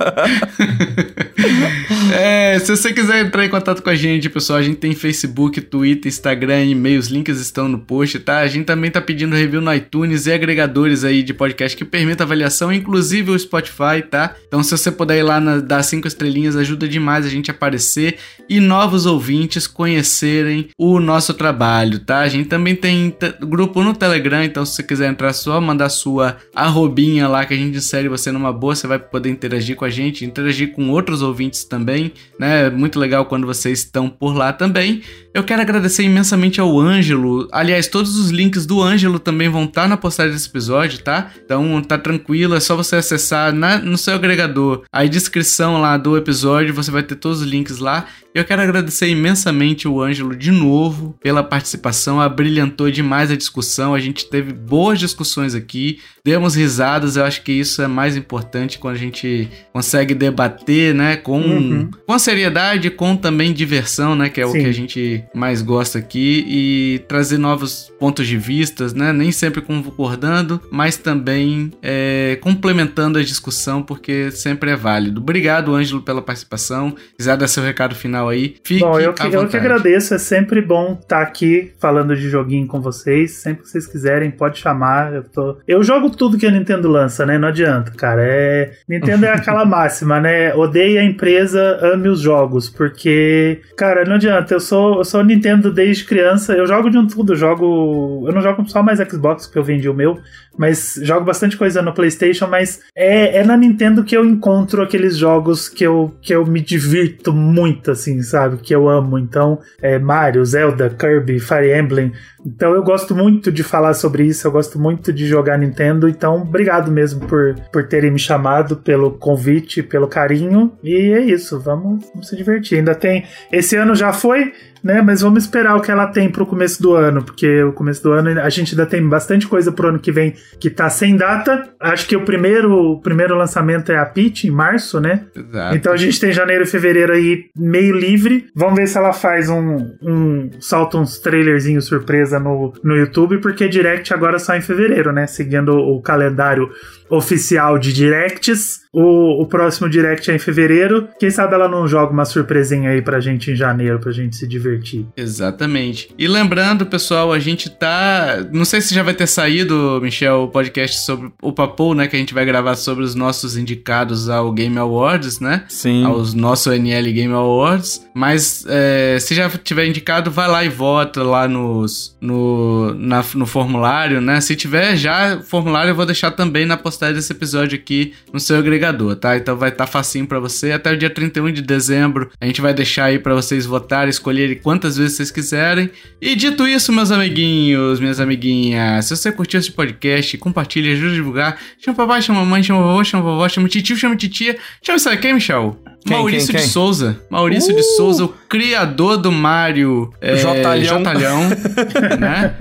É, 2.15 2.59
se 2.59 2.75
você 2.75 2.93
quiser 2.93 3.25
entrar 3.25 3.45
em 3.45 3.49
contato 3.49 3.81
com 3.81 3.89
a 3.89 3.95
gente, 3.95 4.29
pessoal, 4.29 4.59
a 4.59 4.63
gente 4.63 4.77
tem 4.77 4.93
Facebook, 4.93 5.59
Twitter, 5.61 6.07
Instagram, 6.07 6.63
e-mail, 6.65 6.99
os 6.99 7.07
links 7.07 7.39
estão 7.39 7.67
no 7.67 7.79
post, 7.79 8.19
tá? 8.19 8.39
A 8.39 8.47
gente 8.47 8.65
também 8.65 8.91
tá 8.91 9.01
pedindo 9.01 9.35
review 9.35 9.61
no 9.61 9.73
iTunes 9.73 10.25
e 10.27 10.31
agregadores 10.31 11.03
aí 11.03 11.23
de 11.23 11.33
podcast 11.33 11.75
que 11.77 11.83
permitam 11.83 12.25
avaliação, 12.25 12.71
inclusive 12.71 13.31
o 13.31 13.39
Spotify, 13.39 14.01
tá? 14.09 14.35
Então 14.47 14.61
se 14.61 14.71
você 14.71 14.91
puder 14.91 15.17
ir 15.19 15.23
lá 15.23 15.39
na, 15.39 15.57
dar 15.59 15.81
cinco 15.83 16.07
estrelinhas, 16.07 16.55
ajuda 16.55 16.87
demais 16.87 17.25
a 17.25 17.29
gente 17.29 17.49
aparecer 17.49 18.17
e 18.47 18.59
novos 18.59 19.05
ouvintes 19.05 19.65
conhecerem 19.65 20.69
o 20.77 20.99
nosso 20.99 21.33
trabalho, 21.33 21.99
tá? 21.99 22.19
A 22.19 22.29
gente 22.29 22.47
também 22.49 22.75
tem 22.75 23.09
te- 23.09 23.33
grupo 23.41 23.81
no 23.83 23.93
Telegram, 23.95 24.43
então 24.43 24.65
se 24.65 24.75
você 24.75 24.83
quiser 24.83 25.09
entrar, 25.09 25.33
só 25.33 25.59
mandar 25.59 25.89
sua 25.89 26.37
arrobinha 26.53 27.27
lá 27.27 27.45
que 27.45 27.53
a 27.53 27.57
gente 27.57 27.77
insere 27.77 28.07
você 28.07 28.31
numa 28.31 28.53
boa, 28.53 28.75
você 28.75 28.85
vai 28.85 28.99
poder 28.99 29.29
interagir 29.29 29.75
com 29.75 29.85
a 29.85 29.89
gente, 29.89 30.25
interagir 30.25 30.73
com 30.73 30.89
outros 30.89 31.21
ouvintes 31.21 31.63
também, 31.63 32.02
né? 32.39 32.67
É 32.67 32.69
Muito 32.69 32.99
legal 32.99 33.25
quando 33.25 33.45
vocês 33.45 33.79
estão 33.79 34.09
por 34.09 34.35
lá 34.35 34.51
também. 34.51 35.01
Eu 35.33 35.43
quero 35.43 35.63
agradecer 35.63 36.03
imensamente 36.03 36.61
ao 36.61 36.79
Ângelo. 36.79 37.47
Aliás, 37.51 37.87
todos 37.87 38.17
os 38.19 38.29
links 38.29 38.67
do 38.67 38.79
Ângelo 38.83 39.17
também 39.17 39.49
vão 39.49 39.63
estar 39.63 39.87
na 39.87 39.97
postagem 39.97 40.31
desse 40.33 40.47
episódio, 40.47 40.99
tá? 40.99 41.31
Então 41.43 41.81
tá 41.81 41.97
tranquilo, 41.97 42.53
é 42.53 42.59
só 42.59 42.75
você 42.75 42.97
acessar 42.97 43.51
na- 43.51 43.79
no 43.79 43.97
seu 43.97 44.13
agregador 44.13 44.83
a 44.91 45.03
descrição 45.05 45.81
lá 45.81 45.97
do 45.97 46.15
episódio, 46.15 46.71
você 46.73 46.91
vai 46.91 47.01
ter 47.01 47.15
todos 47.15 47.41
os 47.41 47.47
links 47.47 47.79
lá. 47.79 48.05
Eu 48.35 48.43
quero 48.45 48.61
agradecer 48.61 49.07
imensamente 49.09 49.87
o 49.87 50.01
Ângelo 50.01 50.35
de 50.35 50.51
novo 50.51 51.15
pela 51.21 51.43
participação, 51.43 52.19
abrilhantou 52.21 52.89
demais 52.91 53.29
a 53.31 53.35
discussão, 53.35 53.93
a 53.93 53.99
gente 53.99 54.27
teve 54.29 54.51
boas 54.53 54.99
discussões 54.99 55.53
aqui, 55.55 55.99
demos 56.25 56.55
risadas, 56.55 57.15
eu 57.15 57.23
acho 57.25 57.43
que 57.43 57.51
isso 57.51 57.81
é 57.81 57.87
mais 57.87 58.15
importante 58.17 58.79
quando 58.79 58.95
a 58.95 58.99
gente 58.99 59.47
consegue 59.71 60.13
debater, 60.15 60.93
né, 60.95 61.15
com, 61.15 61.39
Uhum. 61.41 61.89
com 62.07 62.19
seriedade, 62.19 62.89
com 62.89 63.15
também 63.15 63.53
diversão, 63.53 64.15
né, 64.15 64.29
que 64.29 64.41
é 64.41 64.45
o 64.45 64.51
Sim. 64.51 64.61
que 64.61 64.65
a 64.65 64.71
gente 64.71 65.22
mais 65.33 65.61
gosta 65.61 65.99
aqui, 65.99 66.45
e 66.47 66.99
trazer 67.07 67.37
novos 67.37 67.91
pontos 67.99 68.27
de 68.27 68.37
vistas, 68.37 68.93
né, 68.93 69.11
nem 69.11 69.31
sempre 69.31 69.61
concordando, 69.61 70.61
mas 70.71 70.97
também 70.97 71.71
é, 71.81 72.37
complementando 72.41 73.19
a 73.19 73.23
discussão, 73.23 73.81
porque 73.81 74.31
sempre 74.31 74.71
é 74.71 74.75
válido. 74.75 75.21
Obrigado, 75.21 75.73
Ângelo, 75.73 76.01
pela 76.01 76.21
participação. 76.21 76.95
Quiser 77.17 77.37
dar 77.37 77.47
seu 77.47 77.63
recado 77.63 77.95
final 77.95 78.29
aí, 78.29 78.55
fique 78.63 78.83
Bom, 78.83 78.99
eu 78.99 79.13
que, 79.13 79.25
eu 79.25 79.47
que 79.47 79.57
agradeço. 79.57 80.13
É 80.13 80.17
sempre 80.17 80.61
bom 80.61 80.97
estar 81.01 81.21
aqui 81.21 81.73
falando 81.79 82.15
de 82.15 82.29
joguinho 82.29 82.67
com 82.67 82.81
vocês. 82.81 83.31
Sempre 83.31 83.63
que 83.63 83.69
vocês 83.69 83.87
quiserem, 83.87 84.31
pode 84.31 84.59
chamar. 84.59 85.13
Eu, 85.13 85.23
tô... 85.23 85.57
eu 85.67 85.83
jogo 85.83 86.09
tudo 86.09 86.37
que 86.37 86.45
a 86.45 86.51
Nintendo 86.51 86.89
lança, 86.89 87.25
né? 87.25 87.37
Não 87.37 87.47
adianta, 87.47 87.91
cara. 87.91 88.21
É... 88.23 88.73
Nintendo 88.87 89.25
é 89.25 89.31
aquela 89.31 89.63
máxima, 89.65 90.19
né? 90.19 90.53
Odeie 90.53 90.97
a 90.97 91.03
empresa, 91.03 91.79
ame 91.81 92.09
os 92.09 92.19
jogos. 92.19 92.69
Porque, 92.69 93.61
cara, 93.77 94.05
não 94.05 94.15
adianta. 94.15 94.53
Eu 94.53 94.59
sou, 94.59 94.97
eu 94.97 95.05
sou 95.05 95.12
Nintendo 95.21 95.71
desde 95.71 96.05
criança. 96.05 96.53
Eu 96.53 96.65
jogo 96.65 96.89
de 96.89 96.97
um 96.97 97.05
tudo. 97.05 97.33
Eu 97.33 97.37
jogo. 97.37 98.23
Eu 98.25 98.33
não 98.33 98.41
jogo 98.41 98.67
só 98.69 98.81
mais 98.81 98.99
Xbox, 98.99 99.45
porque 99.45 99.59
eu 99.59 99.63
vendi 99.63 99.89
o 99.89 99.93
meu. 99.93 100.19
Mas 100.57 100.99
jogo 101.01 101.25
bastante 101.25 101.57
coisa 101.57 101.81
no 101.81 101.93
PlayStation. 101.93 102.47
Mas 102.47 102.81
é, 102.95 103.37
é 103.37 103.43
na 103.43 103.57
Nintendo 103.57 104.03
que 104.03 104.15
eu 104.15 104.25
encontro 104.25 104.81
aqueles 104.81 105.17
jogos 105.17 105.67
que 105.67 105.83
eu, 105.83 106.13
que 106.21 106.33
eu 106.33 106.45
me 106.45 106.61
divirto 106.61 107.33
muito, 107.33 107.91
assim, 107.91 108.21
sabe? 108.21 108.57
Que 108.57 108.73
eu 108.73 108.87
amo. 108.87 109.17
Então, 109.17 109.59
é 109.81 109.97
Mario, 109.97 110.45
Zelda, 110.45 110.89
Kirby, 110.89 111.39
Fire 111.39 111.77
Emblem. 111.77 112.11
Então, 112.45 112.73
eu 112.73 112.83
gosto 112.83 113.15
muito 113.15 113.51
de 113.51 113.63
falar 113.63 113.93
sobre 113.93 114.25
isso. 114.25 114.45
Eu 114.45 114.51
gosto 114.51 114.79
muito 114.79 115.11
de 115.11 115.25
jogar 115.25 115.57
Nintendo. 115.57 116.07
Então, 116.07 116.41
obrigado 116.41 116.91
mesmo 116.91 117.25
por, 117.27 117.55
por 117.71 117.87
terem 117.87 118.11
me 118.11 118.19
chamado, 118.19 118.77
pelo 118.77 119.11
convite, 119.11 119.81
pelo 119.81 120.07
carinho. 120.07 120.73
E 120.83 121.13
é 121.13 121.21
isso. 121.21 121.59
Vamos, 121.59 122.05
vamos 122.09 122.27
se 122.27 122.35
divertir. 122.35 122.77
Ainda 122.77 122.93
tem. 122.93 123.25
Esse 123.51 123.75
ano 123.75 123.95
já 123.95 124.13
foi 124.13 124.51
né? 124.83 125.01
Mas 125.01 125.21
vamos 125.21 125.43
esperar 125.43 125.77
o 125.77 125.81
que 125.81 125.89
ela 125.89 126.07
tem 126.07 126.29
pro 126.29 126.45
começo 126.45 126.81
do 126.81 126.93
ano, 126.93 127.23
porque 127.23 127.63
o 127.63 127.71
começo 127.71 128.03
do 128.03 128.11
ano 128.11 128.41
a 128.41 128.49
gente 128.49 128.73
ainda 128.73 128.85
tem 128.85 129.07
bastante 129.07 129.47
coisa 129.47 129.71
pro 129.71 129.87
ano 129.87 129.99
que 129.99 130.11
vem 130.11 130.35
que 130.59 130.69
tá 130.69 130.89
sem 130.89 131.15
data. 131.15 131.69
Acho 131.79 132.07
que 132.07 132.15
o 132.15 132.23
primeiro, 132.23 132.93
o 132.93 133.01
primeiro 133.01 133.35
lançamento 133.35 133.91
é 133.91 133.97
a 133.97 134.05
Peach, 134.05 134.47
em 134.47 134.51
março, 134.51 134.99
né? 134.99 135.25
Exato. 135.35 135.75
Então 135.75 135.93
a 135.93 135.97
gente 135.97 136.19
tem 136.19 136.31
janeiro 136.31 136.63
e 136.63 136.67
fevereiro 136.67 137.13
aí 137.13 137.45
meio 137.57 137.95
livre. 137.95 138.47
Vamos 138.55 138.75
ver 138.75 138.87
se 138.87 138.97
ela 138.97 139.13
faz 139.13 139.49
um. 139.49 139.95
um 140.01 140.49
solta 140.59 140.97
uns 140.97 141.19
trailerzinhos 141.19 141.85
surpresa 141.85 142.39
no, 142.39 142.73
no 142.83 142.95
YouTube, 142.95 143.39
porque 143.39 143.67
Direct 143.67 144.13
agora 144.13 144.39
só 144.39 144.55
em 144.55 144.61
fevereiro, 144.61 145.11
né? 145.11 145.27
Seguindo 145.27 145.75
o 145.75 146.01
calendário 146.01 146.69
oficial 147.17 147.77
de 147.77 147.93
Directs. 147.93 148.83
O, 148.93 149.41
o 149.41 149.47
próximo 149.47 149.89
direct 149.89 150.29
é 150.29 150.35
em 150.35 150.39
fevereiro. 150.39 151.09
Quem 151.19 151.31
sabe 151.31 151.55
ela 151.55 151.67
não 151.67 151.87
joga 151.87 152.13
uma 152.13 152.25
surpresinha 152.25 152.91
aí 152.91 153.01
pra 153.01 153.19
gente 153.19 153.49
em 153.49 153.55
janeiro, 153.55 153.99
pra 153.99 154.11
gente 154.11 154.35
se 154.35 154.47
divertir. 154.47 155.07
Exatamente. 155.17 156.13
E 156.15 156.27
lembrando, 156.27 156.85
pessoal, 156.85 157.33
a 157.33 157.39
gente 157.39 157.71
tá. 157.71 158.45
Não 158.51 158.63
sei 158.63 158.81
se 158.81 158.93
já 158.93 159.01
vai 159.01 159.15
ter 159.15 159.25
saído, 159.25 159.99
Michel, 159.99 160.43
o 160.43 160.47
podcast 160.47 160.99
sobre 160.99 161.31
o 161.41 161.51
Papo, 161.51 161.95
né? 161.95 162.07
Que 162.07 162.15
a 162.15 162.19
gente 162.19 162.35
vai 162.35 162.45
gravar 162.45 162.75
sobre 162.75 163.03
os 163.03 163.15
nossos 163.15 163.57
indicados 163.57 164.29
ao 164.29 164.51
Game 164.51 164.77
Awards, 164.77 165.39
né? 165.39 165.63
Sim. 165.67 166.05
Aos 166.05 166.35
nosso 166.35 166.71
NL 166.71 167.11
Game 167.11 167.33
Awards. 167.33 168.07
Mas 168.13 168.63
é, 168.69 169.17
se 169.19 169.33
já 169.33 169.49
tiver 169.49 169.87
indicado, 169.87 170.29
vai 170.29 170.47
lá 170.47 170.63
e 170.63 170.69
vota 170.69 171.23
lá 171.23 171.47
nos, 171.47 172.15
no, 172.21 172.93
na, 172.93 173.25
no 173.33 173.47
formulário, 173.47 174.21
né? 174.21 174.39
Se 174.39 174.55
tiver 174.55 174.95
já 174.95 175.41
formulário, 175.41 175.89
eu 175.89 175.95
vou 175.95 176.05
deixar 176.05 176.29
também 176.29 176.63
na 176.63 176.77
postagem 176.77 177.02
desse 177.11 177.31
episódio 177.31 177.77
aqui 177.77 178.13
no 178.31 178.39
seu 178.39 178.57
agregador, 178.57 179.15
tá? 179.15 179.35
Então 179.35 179.57
vai 179.57 179.69
estar 179.69 179.85
tá 179.85 179.91
facinho 179.91 180.27
para 180.27 180.39
você. 180.39 180.71
Até 180.71 180.93
o 180.93 180.97
dia 180.97 181.09
31 181.09 181.51
de 181.51 181.61
dezembro, 181.61 182.29
a 182.39 182.45
gente 182.45 182.61
vai 182.61 182.73
deixar 182.73 183.05
aí 183.05 183.19
para 183.19 183.33
vocês 183.33 183.65
votarem, 183.65 184.09
escolherem 184.09 184.55
quantas 184.57 184.95
vezes 184.95 185.17
vocês 185.17 185.31
quiserem. 185.31 185.89
E 186.21 186.35
dito 186.35 186.67
isso, 186.67 186.93
meus 186.93 187.11
amiguinhos, 187.11 187.99
minhas 187.99 188.19
amiguinhas, 188.19 189.05
se 189.05 189.15
você 189.15 189.31
curtiu 189.31 189.59
esse 189.59 189.71
podcast, 189.71 190.37
compartilha, 190.37 190.93
ajuda 190.93 191.11
a 191.11 191.15
divulgar. 191.15 191.59
Chama 191.79 191.97
papai, 191.97 192.21
chama 192.21 192.39
mamãe, 192.39 192.63
chama 192.63 192.81
vovô, 192.81 193.03
chama 193.03 193.23
vovó, 193.23 193.49
chama 193.49 193.67
tio, 193.67 193.97
chama 193.97 194.15
titia. 194.15 194.57
Chama 194.81 194.97
isso 194.97 195.17
quem, 195.17 195.33
Michel? 195.33 195.92
Quem, 196.05 196.17
Maurício 196.17 196.47
quem, 196.49 196.57
quem? 196.57 196.65
de 196.65 196.71
Souza. 196.71 197.17
Maurício 197.29 197.73
Uh! 197.73 197.75
de 197.75 197.83
Souza, 197.95 198.25
o 198.25 198.27
criador 198.49 199.17
do 199.17 199.31
Mario 199.31 200.11
é, 200.21 200.35
Jotalhão. 200.37 200.97
Jotalhão, 200.99 201.49
né? 202.19 202.55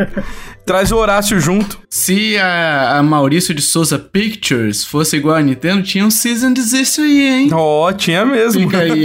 Traz 0.64 0.92
o 0.92 0.96
Horácio 0.96 1.40
junto. 1.40 1.80
Se 1.90 2.38
a, 2.38 2.98
a 2.98 3.02
Maurício 3.02 3.52
de 3.52 3.60
Souza 3.60 3.98
Pictures 3.98 4.84
fosse 4.84 5.16
igual 5.16 5.34
a 5.34 5.42
Nintendo, 5.42 5.82
tinha 5.82 6.06
um 6.06 6.10
Season 6.10 6.52
Desist 6.52 7.00
aí, 7.00 7.26
hein? 7.28 7.50
Ó, 7.52 7.92
tinha 7.92 8.24
mesmo. 8.24 8.62
Fica 8.62 8.78
aí 8.78 9.02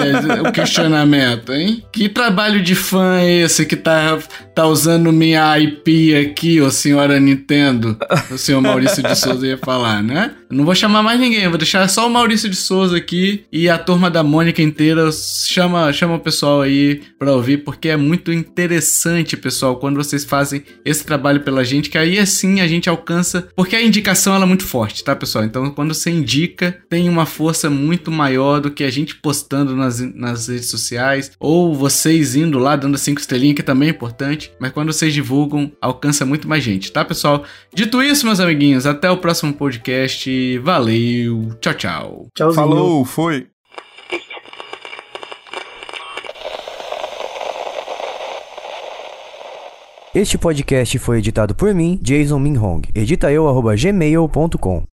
o 0.48 0.52
questionamento, 0.52 1.52
hein? 1.52 1.84
Que 1.92 2.08
trabalho 2.08 2.62
de 2.62 2.76
fã 2.76 3.18
é 3.18 3.40
esse 3.42 3.66
que 3.66 3.76
tá, 3.76 4.20
tá 4.54 4.68
usando 4.68 5.12
minha 5.12 5.58
IP 5.60 6.16
aqui, 6.16 6.62
ô 6.62 6.70
senhora 6.70 7.20
Nintendo? 7.20 7.98
O 8.30 8.38
senhor 8.38 8.62
Maurício 8.62 9.02
de 9.02 9.16
Souza 9.16 9.48
ia 9.48 9.58
falar, 9.58 10.04
né? 10.04 10.32
Não 10.50 10.64
vou 10.64 10.74
chamar 10.74 11.04
mais 11.04 11.20
ninguém, 11.20 11.48
vou 11.50 11.58
deixar 11.58 11.88
só 11.90 12.08
o 12.08 12.10
Maurício 12.10 12.50
de 12.50 12.56
Souza 12.56 12.96
aqui 12.96 13.44
e 13.52 13.70
a 13.70 13.78
turma 13.78 14.10
da 14.10 14.24
Mônica 14.24 14.62
inteira. 14.62 15.10
Chama, 15.12 15.92
chama 15.92 16.16
o 16.16 16.20
pessoal 16.20 16.62
aí 16.62 17.02
pra 17.20 17.34
ouvir, 17.34 17.60
porque 17.60 17.90
é 17.90 17.98
muito 17.98 18.32
interessante, 18.32 19.36
pessoal, 19.36 19.78
quando 19.78 19.98
vocês 19.98 20.24
fazem 20.24 20.64
esse 20.86 21.06
trabalho 21.06 21.42
pela 21.42 21.64
gente, 21.64 21.90
que 21.90 21.98
aí 21.98 22.18
assim 22.18 22.62
a 22.62 22.68
gente 22.68 22.90
alcança. 22.90 23.50
Porque 23.56 23.76
a 23.76 23.84
indicação 23.84 24.36
ela 24.36 24.46
é 24.46 24.48
muito 24.48 24.66
forte, 24.66 25.04
tá, 25.04 25.16
pessoal? 25.16 25.44
Então 25.44 25.70
quando 25.72 25.94
você 25.94 26.10
indica, 26.10 26.78
tem 26.90 27.10
uma 27.10 27.26
força 27.26 27.70
muito 27.70 28.10
maior 28.12 28.62
do 28.62 28.72
que 28.72 28.84
a 28.84 28.90
gente 28.90 29.16
postando 29.16 29.76
nas, 29.76 30.00
nas 30.00 30.48
redes 30.48 30.70
sociais, 30.70 31.32
ou 31.40 31.76
vocês 31.76 32.36
indo 32.36 32.58
lá 32.58 32.76
dando 32.76 32.98
cinco 32.98 33.20
estrelinhas, 33.20 33.56
que 33.56 33.64
também 33.64 33.90
é 33.90 33.92
importante. 33.92 34.52
Mas 34.60 34.72
quando 34.72 34.94
vocês 34.94 35.14
divulgam, 35.14 35.72
alcança 35.82 36.26
muito 36.26 36.48
mais 36.48 36.64
gente, 36.64 36.92
tá, 36.92 37.04
pessoal? 37.04 37.44
Dito 37.74 38.02
isso, 38.02 38.26
meus 38.26 38.40
amiguinhos, 38.40 38.86
até 38.86 39.10
o 39.12 39.18
próximo 39.18 39.54
podcast. 39.54 40.37
Valeu, 40.64 41.56
tchau, 41.62 41.74
tchau. 41.74 42.28
Tchauzinho. 42.36 42.56
Falou, 42.56 43.06
foi. 43.06 43.48
Este 50.16 50.38
podcast 50.38 50.98
foi 50.98 51.20
editado 51.20 51.54
por 51.54 51.74
mim, 51.76 52.00
Jason 52.02 52.40
Minhong. 52.40 52.82
Edita 52.96 53.32
eu, 53.32 53.48
arroba 53.48 53.76
gmail.com. 53.76 54.84